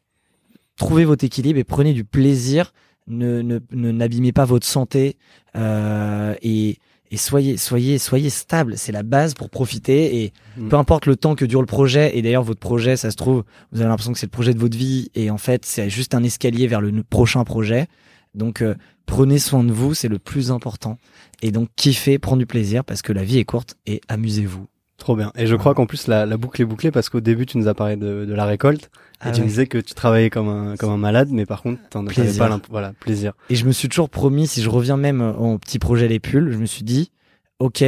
trouvez 0.77 1.03
votre 1.03 1.25
équilibre 1.25 1.59
et 1.59 1.63
prenez 1.65 1.93
du 1.93 2.05
plaisir. 2.05 2.71
Ne 3.07 3.41
ne 3.41 3.59
ne- 3.71 3.91
n'abîmez 3.91 4.31
pas 4.31 4.45
votre 4.45 4.65
santé 4.65 5.17
euh, 5.55 6.35
et 6.41 6.77
et 7.11 7.17
soyez 7.17 7.57
soyez 7.57 7.97
soyez 7.99 8.29
stable. 8.29 8.73
C'est 8.77 8.91
la 8.91 9.03
base 9.03 9.33
pour 9.35 9.49
profiter 9.49 10.23
et 10.23 10.33
Mm. 10.57 10.69
peu 10.69 10.75
importe 10.77 11.05
le 11.05 11.15
temps 11.15 11.35
que 11.35 11.45
dure 11.45 11.59
le 11.61 11.67
projet. 11.67 12.17
Et 12.17 12.21
d'ailleurs 12.21 12.43
votre 12.43 12.59
projet, 12.59 12.95
ça 12.97 13.11
se 13.11 13.15
trouve, 13.17 13.43
vous 13.71 13.81
avez 13.81 13.89
l'impression 13.89 14.13
que 14.13 14.19
c'est 14.19 14.25
le 14.25 14.31
projet 14.31 14.53
de 14.53 14.59
votre 14.59 14.77
vie 14.77 15.09
et 15.15 15.29
en 15.29 15.37
fait 15.37 15.65
c'est 15.65 15.89
juste 15.89 16.15
un 16.15 16.23
escalier 16.23 16.65
vers 16.67 16.81
le 16.81 17.03
prochain 17.03 17.43
projet. 17.43 17.87
Donc 18.35 18.61
euh, 18.61 18.73
prenez 19.05 19.37
soin 19.37 19.63
de 19.63 19.71
vous, 19.71 19.93
c'est 19.93 20.07
le 20.07 20.17
plus 20.17 20.49
important. 20.51 20.97
Et 21.43 21.51
donc 21.51 21.69
kiffez, 21.75 22.17
prendre 22.19 22.39
du 22.39 22.45
plaisir 22.47 22.83
parce 22.83 23.01
que 23.03 23.13
la 23.13 23.23
vie 23.23 23.37
est 23.37 23.45
courte 23.45 23.75
et 23.85 24.01
amusez-vous. 24.07 24.65
Trop 25.03 25.17
bien. 25.17 25.33
Et 25.35 25.47
je 25.47 25.55
crois 25.57 25.73
qu'en 25.73 25.85
plus 25.85 26.07
la, 26.07 26.25
la 26.25 26.37
boucle 26.37 26.61
est 26.61 26.65
bouclée 26.65 26.89
parce 26.89 27.09
qu'au 27.09 27.19
début 27.19 27.45
tu 27.45 27.57
nous 27.57 27.67
as 27.67 27.73
parlé 27.73 27.97
de, 27.97 28.23
de 28.23 28.33
la 28.33 28.45
récolte 28.45 28.85
et 28.85 28.87
Ah 29.19 29.31
tu 29.31 29.41
ouais. 29.41 29.47
disais 29.47 29.67
que 29.67 29.77
tu 29.77 29.93
travaillais 29.93 30.29
comme 30.29 30.47
un 30.47 30.77
comme 30.77 30.91
un 30.91 30.97
malade, 30.97 31.27
mais 31.29 31.45
par 31.45 31.61
contre 31.61 31.81
t'en 31.89 32.07
avais 32.07 32.37
pas 32.37 32.61
voilà 32.69 32.93
plaisir. 32.93 33.33
Et 33.49 33.55
je 33.55 33.65
me 33.65 33.73
suis 33.73 33.89
toujours 33.89 34.09
promis, 34.09 34.47
si 34.47 34.61
je 34.61 34.69
reviens 34.69 34.95
même 34.95 35.19
au 35.21 35.57
petit 35.57 35.77
projet 35.77 36.07
Les 36.07 36.21
Pulls, 36.21 36.53
je 36.53 36.57
me 36.57 36.65
suis 36.65 36.85
dit, 36.85 37.11
ok, 37.59 37.83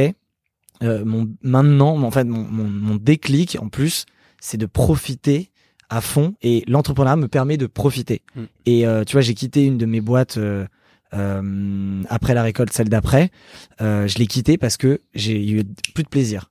euh, 0.82 1.06
mon, 1.06 1.26
maintenant, 1.40 2.02
en 2.02 2.10
fait, 2.10 2.24
mon, 2.24 2.44
mon, 2.44 2.64
mon 2.64 2.96
déclic, 2.96 3.56
en 3.62 3.70
plus, 3.70 4.04
c'est 4.38 4.58
de 4.58 4.66
profiter 4.66 5.48
à 5.88 6.02
fond. 6.02 6.34
Et 6.42 6.64
l'entrepreneuriat 6.68 7.16
me 7.16 7.28
permet 7.28 7.56
de 7.56 7.66
profiter. 7.66 8.20
Mm. 8.34 8.42
Et 8.66 8.86
euh, 8.86 9.04
tu 9.04 9.12
vois, 9.12 9.22
j'ai 9.22 9.32
quitté 9.32 9.64
une 9.64 9.78
de 9.78 9.86
mes 9.86 10.02
boîtes 10.02 10.36
euh, 10.36 10.66
euh, 11.14 12.02
après 12.10 12.34
la 12.34 12.42
récolte, 12.42 12.74
celle 12.74 12.90
d'après. 12.90 13.30
Euh, 13.80 14.06
je 14.06 14.18
l'ai 14.18 14.26
quitté 14.26 14.58
parce 14.58 14.76
que 14.76 15.00
j'ai 15.14 15.50
eu 15.50 15.64
plus 15.94 16.04
de 16.04 16.08
plaisir. 16.10 16.50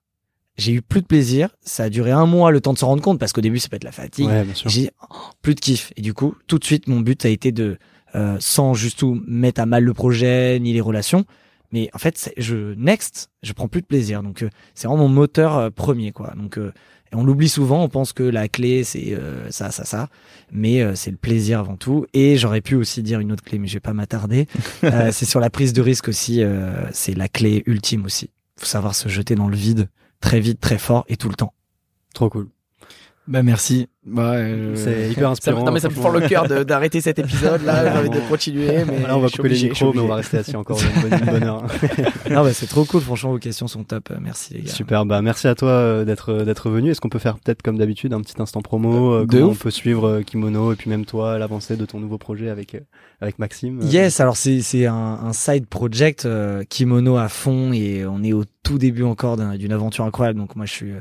J'ai 0.57 0.71
eu 0.73 0.81
plus 0.81 1.01
de 1.01 1.05
plaisir. 1.07 1.49
Ça 1.61 1.83
a 1.83 1.89
duré 1.89 2.11
un 2.11 2.25
mois 2.25 2.51
le 2.51 2.61
temps 2.61 2.73
de 2.73 2.77
s'en 2.77 2.87
rendre 2.87 3.01
compte 3.01 3.19
parce 3.19 3.33
qu'au 3.33 3.41
début, 3.41 3.59
ça 3.59 3.67
peut 3.69 3.75
être 3.75 3.83
la 3.83 3.91
fatigue. 3.91 4.27
Ouais. 4.27 4.45
J'ai 4.65 4.89
oh, 5.01 5.15
plus 5.41 5.55
de 5.55 5.59
kiff. 5.59 5.91
Et 5.97 6.01
du 6.01 6.13
coup, 6.13 6.35
tout 6.47 6.59
de 6.59 6.63
suite, 6.63 6.87
mon 6.87 7.01
but 7.01 7.25
a 7.25 7.29
été 7.29 7.51
de, 7.51 7.77
euh, 8.15 8.37
sans 8.39 8.73
juste 8.73 8.99
tout 8.99 9.21
mettre 9.27 9.59
à 9.61 9.65
mal 9.65 9.83
le 9.83 9.93
projet 9.93 10.59
ni 10.59 10.71
les 10.71 10.81
relations, 10.81 11.25
mais 11.71 11.89
en 11.93 11.97
fait, 11.97 12.31
je 12.37 12.73
next, 12.75 13.29
je 13.43 13.51
prends 13.51 13.67
plus 13.67 13.81
de 13.81 13.87
plaisir. 13.87 14.23
Donc, 14.23 14.43
euh, 14.43 14.49
c'est 14.75 14.87
vraiment 14.87 15.03
mon 15.03 15.13
moteur 15.13 15.57
euh, 15.57 15.69
premier, 15.71 16.11
quoi. 16.13 16.33
Donc, 16.37 16.57
euh, 16.57 16.71
on 17.11 17.23
l'oublie 17.23 17.49
souvent. 17.49 17.83
On 17.83 17.89
pense 17.89 18.13
que 18.13 18.23
la 18.23 18.47
clé, 18.47 18.83
c'est 18.83 19.13
euh, 19.13 19.49
ça, 19.51 19.71
ça, 19.71 19.83
ça, 19.83 20.09
mais 20.51 20.81
euh, 20.81 20.95
c'est 20.95 21.11
le 21.11 21.17
plaisir 21.17 21.59
avant 21.59 21.75
tout. 21.75 22.05
Et 22.13 22.37
j'aurais 22.37 22.61
pu 22.61 22.75
aussi 22.75 23.03
dire 23.03 23.19
une 23.19 23.31
autre 23.31 23.43
clé, 23.43 23.59
mais 23.59 23.67
je 23.67 23.73
vais 23.73 23.79
pas 23.81 23.93
m'attarder. 23.93 24.47
Euh, 24.83 25.11
c'est 25.11 25.25
sur 25.25 25.39
la 25.39 25.49
prise 25.49 25.73
de 25.73 25.81
risque 25.81 26.07
aussi. 26.09 26.43
euh, 26.43 26.83
c'est 26.91 27.15
la 27.15 27.27
clé 27.27 27.63
ultime 27.65 28.05
aussi. 28.05 28.29
Faut 28.57 28.67
savoir 28.67 28.93
se 28.93 29.09
jeter 29.09 29.33
dans 29.35 29.47
le 29.47 29.55
vide 29.55 29.89
très 30.19 30.39
vite, 30.39 30.59
très 30.59 30.77
fort 30.77 31.05
et 31.07 31.17
tout 31.17 31.29
le 31.29 31.35
temps. 31.35 31.53
Trop 32.13 32.29
cool. 32.29 32.49
Bah 33.27 33.41
merci. 33.41 33.87
Bah, 34.05 34.33
euh, 34.33 34.75
C'est 34.75 35.09
hyper 35.09 35.23
ça, 35.23 35.29
inspirant. 35.31 35.63
non 35.65 35.71
mais 35.71 35.79
ça 35.79 35.89
me 35.89 35.93
fend 35.95 36.09
le 36.11 36.21
cœur 36.27 36.47
d'arrêter 36.63 37.01
cet 37.01 37.17
épisode 37.17 37.63
là. 37.63 37.91
J'ai 37.91 37.99
envie 37.99 38.09
de 38.11 38.19
continuer, 38.29 38.85
mais 38.85 38.97
Voilà, 38.99 39.17
on 39.17 39.19
va 39.19 39.29
couper 39.29 39.49
les 39.49 39.55
obligé, 39.55 39.73
suis 39.73 39.85
micros, 39.85 39.93
mais 39.95 40.01
on 40.01 40.07
va 40.07 40.15
rester 40.17 40.37
assis 40.37 40.55
encore 40.55 40.79
une 40.79 41.01
bonne, 41.09 41.19
une 41.19 41.25
bonne 41.31 41.43
heure. 41.43 41.63
Non, 42.29 42.43
bah, 42.43 42.53
c'est 42.53 42.67
trop 42.67 42.85
cool. 42.85 43.01
Franchement, 43.01 43.31
vos 43.31 43.39
questions 43.39 43.67
sont 43.67 43.83
top. 43.83 44.11
Merci 44.21 44.53
les 44.53 44.61
gars. 44.61 44.71
Super, 44.71 45.05
bah 45.07 45.21
merci 45.23 45.47
à 45.47 45.55
toi 45.55 45.69
euh, 45.69 46.05
d'être 46.05 46.31
euh, 46.33 46.45
d'être 46.45 46.69
venu. 46.69 46.91
Est-ce 46.91 47.01
qu'on 47.01 47.09
peut 47.09 47.17
faire 47.19 47.39
peut-être 47.39 47.63
comme 47.63 47.77
d'habitude 47.79 48.13
un 48.13 48.21
petit 48.21 48.39
instant 48.39 48.61
promo 48.61 49.13
euh, 49.13 49.25
De 49.25 49.37
comment 49.39 49.51
ouf. 49.51 49.57
on 49.59 49.63
peut 49.63 49.71
suivre 49.71 50.21
Kimono 50.21 50.73
et 50.73 50.75
puis 50.75 50.89
même 50.91 51.05
toi 51.05 51.39
l'avancée 51.39 51.75
de 51.77 51.85
ton 51.85 51.99
nouveau 51.99 52.19
projet 52.19 52.49
avec 52.49 52.77
avec 53.21 53.39
Maxime. 53.39 53.79
Yes, 53.81 54.19
alors 54.19 54.37
c'est 54.37 54.61
c'est 54.61 54.85
un, 54.85 54.93
un 55.23 55.33
side 55.33 55.65
project 55.65 56.25
euh, 56.25 56.63
kimono 56.63 57.17
à 57.17 57.27
fond 57.29 57.73
et 57.73 58.05
on 58.05 58.21
est 58.23 58.33
au 58.33 58.43
tout 58.61 58.77
début 58.77 59.03
encore 59.03 59.35
d'un- 59.37 59.55
d'une 59.55 59.71
aventure 59.73 60.05
incroyable. 60.05 60.37
Donc 60.39 60.55
moi 60.55 60.65
je 60.67 60.71
suis 60.73 60.91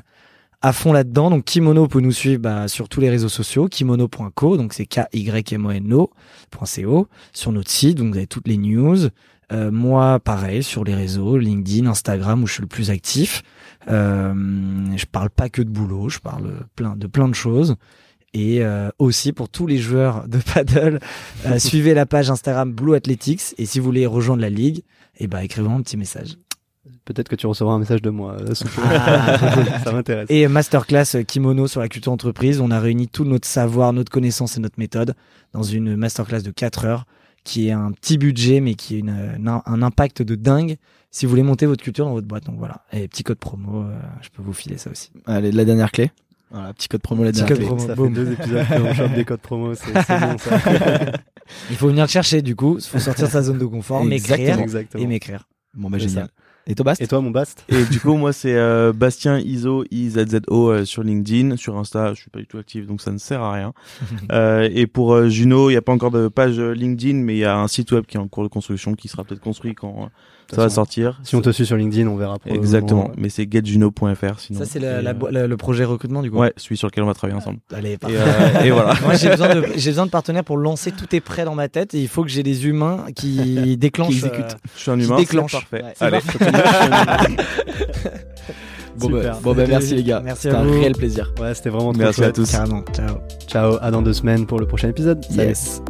à 0.64 0.72
fond 0.72 0.94
là-dedans. 0.94 1.28
Donc 1.28 1.44
Kimono 1.44 1.86
peut 1.86 2.00
nous 2.00 2.10
suivre 2.10 2.40
bah, 2.40 2.68
sur 2.68 2.88
tous 2.88 3.00
les 3.00 3.10
réseaux 3.10 3.28
sociaux, 3.28 3.68
kimono.co, 3.68 4.56
donc 4.56 4.72
c'est 4.72 4.86
k 4.86 5.02
y 5.12 5.28
m 5.52 5.66
o 5.66 5.70
n 5.70 5.92
o.co 5.92 7.08
sur 7.34 7.52
notre 7.52 7.70
site. 7.70 7.98
Donc 7.98 8.12
vous 8.12 8.16
avez 8.16 8.26
toutes 8.26 8.48
les 8.48 8.56
news. 8.56 9.08
Euh, 9.52 9.70
moi 9.70 10.18
pareil 10.20 10.62
sur 10.62 10.82
les 10.84 10.94
réseaux, 10.94 11.36
LinkedIn, 11.36 11.86
Instagram 11.86 12.42
où 12.42 12.46
je 12.46 12.54
suis 12.54 12.62
le 12.62 12.66
plus 12.66 12.90
actif. 12.90 13.42
Euh, 13.88 14.32
je 14.96 15.04
parle 15.04 15.28
pas 15.28 15.50
que 15.50 15.60
de 15.60 15.68
boulot, 15.68 16.08
je 16.08 16.18
parle 16.18 16.66
plein 16.74 16.96
de 16.96 17.06
plein 17.06 17.28
de 17.28 17.34
choses. 17.34 17.76
Et 18.32 18.64
euh, 18.64 18.88
aussi 18.98 19.32
pour 19.32 19.50
tous 19.50 19.66
les 19.66 19.76
joueurs 19.76 20.26
de 20.26 20.38
paddle, 20.54 20.98
euh, 21.44 21.58
suivez 21.58 21.92
la 21.92 22.06
page 22.06 22.30
Instagram 22.30 22.72
Blue 22.72 22.94
Athletics 22.94 23.54
et 23.58 23.66
si 23.66 23.78
vous 23.78 23.84
voulez 23.84 24.06
rejoindre 24.06 24.40
la 24.40 24.50
ligue, 24.50 24.82
eh 25.18 25.26
ben 25.26 25.40
écrivez-moi 25.40 25.76
un 25.76 25.82
petit 25.82 25.98
message. 25.98 26.38
Peut-être 27.04 27.28
que 27.28 27.36
tu 27.36 27.46
recevras 27.46 27.74
un 27.74 27.78
message 27.78 28.00
de 28.02 28.10
moi. 28.10 28.36
euh, 28.40 28.54
sous 28.54 28.64
peu. 28.74 28.80
Ah. 28.84 29.80
ça 29.84 29.92
m'intéresse. 29.92 30.26
Et 30.30 30.48
masterclass 30.48 31.16
euh, 31.16 31.22
kimono 31.22 31.66
sur 31.66 31.80
la 31.80 31.88
culture 31.88 32.12
entreprise, 32.12 32.60
on 32.60 32.70
a 32.70 32.80
réuni 32.80 33.08
tout 33.08 33.24
notre 33.24 33.46
savoir, 33.46 33.92
notre 33.92 34.10
connaissance 34.10 34.56
et 34.56 34.60
notre 34.60 34.78
méthode 34.78 35.14
dans 35.52 35.62
une 35.62 35.96
masterclass 35.96 36.40
de 36.42 36.50
4 36.50 36.84
heures 36.86 37.04
qui 37.44 37.68
est 37.68 37.72
un 37.72 37.92
petit 37.92 38.16
budget 38.16 38.60
mais 38.60 38.74
qui 38.74 38.94
a 38.96 38.98
une, 38.98 39.10
un, 39.48 39.62
un 39.66 39.82
impact 39.82 40.22
de 40.22 40.34
dingue 40.34 40.76
si 41.10 41.26
vous 41.26 41.30
voulez 41.30 41.42
monter 41.42 41.66
votre 41.66 41.84
culture 41.84 42.06
dans 42.06 42.12
votre 42.14 42.26
boîte. 42.26 42.44
Donc 42.46 42.56
voilà, 42.58 42.82
et 42.92 43.06
petit 43.06 43.22
code 43.22 43.38
promo, 43.38 43.82
euh, 43.82 43.94
je 44.22 44.30
peux 44.30 44.42
vous 44.42 44.54
filer 44.54 44.78
ça 44.78 44.90
aussi. 44.90 45.10
Allez, 45.26 45.52
la 45.52 45.64
dernière 45.66 45.92
clé. 45.92 46.10
Voilà, 46.50 46.72
petit 46.72 46.88
code 46.88 47.02
promo 47.02 47.22
la 47.24 47.32
Petit 47.32 47.42
dernière 47.44 47.58
code 47.58 47.58
clé. 47.58 47.66
promo. 47.66 47.86
ça 47.86 47.94
fait 47.96 48.08
deux 48.10 48.32
épisodes 48.32 48.66
qu'on 48.68 48.94
chope 48.94 49.14
des 49.14 49.24
codes 49.24 49.40
promo, 49.40 49.74
c'est 49.74 49.92
bon 49.92 50.38
ça. 50.38 50.58
Il 51.70 51.76
faut 51.76 51.88
venir 51.88 52.04
le 52.04 52.08
chercher 52.10 52.40
du 52.42 52.56
coup, 52.56 52.78
il 52.78 52.84
faut 52.84 52.98
sortir 52.98 53.26
de 53.26 53.30
sa 53.30 53.42
zone 53.42 53.58
de 53.58 53.66
confort, 53.66 54.02
m'écrire 54.06 54.58
et 54.96 55.06
m'écrire. 55.06 55.46
Bon 55.74 55.90
bah 55.90 55.98
génial. 55.98 56.24
ça. 56.26 56.30
Et 56.66 56.74
Tobast 56.74 57.00
Et 57.02 57.06
toi 57.06 57.20
mon 57.20 57.30
Bast 57.30 57.64
Et 57.68 57.84
du 57.84 58.00
coup, 58.00 58.14
moi, 58.14 58.32
c'est 58.32 58.54
euh, 58.54 58.92
Bastien 58.94 59.38
Iso, 59.38 59.84
IZZO 59.90 60.70
euh, 60.70 60.84
sur 60.86 61.02
LinkedIn. 61.02 61.56
Sur 61.56 61.76
Insta, 61.76 62.14
je 62.14 62.22
suis 62.22 62.30
pas 62.30 62.38
du 62.38 62.46
tout 62.46 62.56
actif, 62.56 62.86
donc 62.86 63.02
ça 63.02 63.12
ne 63.12 63.18
sert 63.18 63.42
à 63.42 63.52
rien. 63.52 63.72
Euh, 64.32 64.68
et 64.72 64.86
pour 64.86 65.12
euh, 65.12 65.28
Juno, 65.28 65.68
il 65.68 65.74
n'y 65.74 65.76
a 65.76 65.82
pas 65.82 65.92
encore 65.92 66.10
de 66.10 66.28
page 66.28 66.58
euh, 66.58 66.72
LinkedIn, 66.72 67.18
mais 67.18 67.34
il 67.34 67.38
y 67.38 67.44
a 67.44 67.56
un 67.56 67.68
site 67.68 67.92
web 67.92 68.04
qui 68.06 68.16
est 68.16 68.20
en 68.20 68.26
cours 68.26 68.42
de 68.42 68.48
construction, 68.48 68.94
qui 68.94 69.08
sera 69.08 69.22
peut-être 69.22 69.40
construit 69.40 69.74
quand 69.74 70.04
euh, 70.04 70.06
ça 70.50 70.56
va 70.62 70.68
sortir. 70.68 71.20
Si 71.24 71.34
on 71.36 71.40
te 71.40 71.50
suit 71.50 71.66
sur 71.66 71.76
LinkedIn, 71.76 72.06
on 72.08 72.16
verra. 72.16 72.36
Exactement. 72.46 73.10
Mais 73.16 73.28
c'est 73.28 73.46
getjuno.fr 73.50 74.38
sinon. 74.40 74.58
Ça 74.60 74.66
c'est 74.66 74.78
la- 74.78 75.00
Et, 75.00 75.02
la 75.02 75.10
euh, 75.10 75.46
le 75.48 75.56
projet 75.56 75.84
recrutement 75.84 76.22
du 76.22 76.30
coup. 76.30 76.38
Ouais, 76.38 76.52
celui 76.56 76.76
sur 76.76 76.88
lequel 76.88 77.04
on 77.04 77.06
va 77.06 77.14
travailler 77.14 77.36
ensemble. 77.38 77.58
Allez, 77.74 77.92
Et, 77.92 77.98
parfait. 77.98 78.16
euh, 78.18 78.62
et 78.64 78.70
voilà. 78.70 78.94
Moi, 79.02 79.14
j'ai 79.14 79.30
besoin 79.30 79.54
de, 79.54 79.64
j'ai 79.76 79.90
besoin 79.90 80.06
de 80.06 80.10
partenaires 80.10 80.44
pour 80.44 80.56
lancer. 80.56 80.92
Tout 80.92 81.14
est 81.14 81.20
prêt 81.20 81.44
dans 81.44 81.54
ma 81.54 81.68
tête 81.68 81.94
et 81.94 82.00
il 82.02 82.08
faut 82.08 82.22
que 82.22 82.30
j'ai 82.30 82.42
des 82.42 82.66
humains 82.66 83.06
qui 83.14 83.76
déclenchent. 83.78 84.08
Qui 84.10 84.16
exécutent. 84.16 84.52
euh, 84.54 84.68
Je 84.76 84.80
suis 84.80 84.90
un 84.90 84.98
Qui 84.98 85.04
humain. 85.04 85.16
déclenche. 85.16 85.52
Parfait. 85.52 85.84
Allez. 86.00 86.18
Bon 88.96 89.10
bah, 89.10 89.16
Super. 89.22 89.40
bon 89.40 89.54
bah 89.56 89.64
merci 89.68 89.96
les 89.96 90.04
gars. 90.04 90.20
Merci 90.24 90.42
C'était 90.42 90.54
un 90.54 90.62
réel 90.70 90.92
plaisir. 90.92 91.32
Ouais, 91.40 91.52
c'était 91.52 91.68
vraiment 91.70 91.92
trop 91.92 92.00
Merci 92.00 92.22
à 92.22 92.30
tous. 92.30 92.48
carrément. 92.48 92.84
Ciao. 92.94 93.16
Ciao, 93.48 93.76
à 93.80 93.90
dans 93.90 94.02
deux 94.02 94.12
semaines 94.12 94.46
pour 94.46 94.60
le 94.60 94.66
prochain 94.68 94.88
épisode. 94.88 95.24
Salut. 95.24 95.48
Yes. 95.48 95.82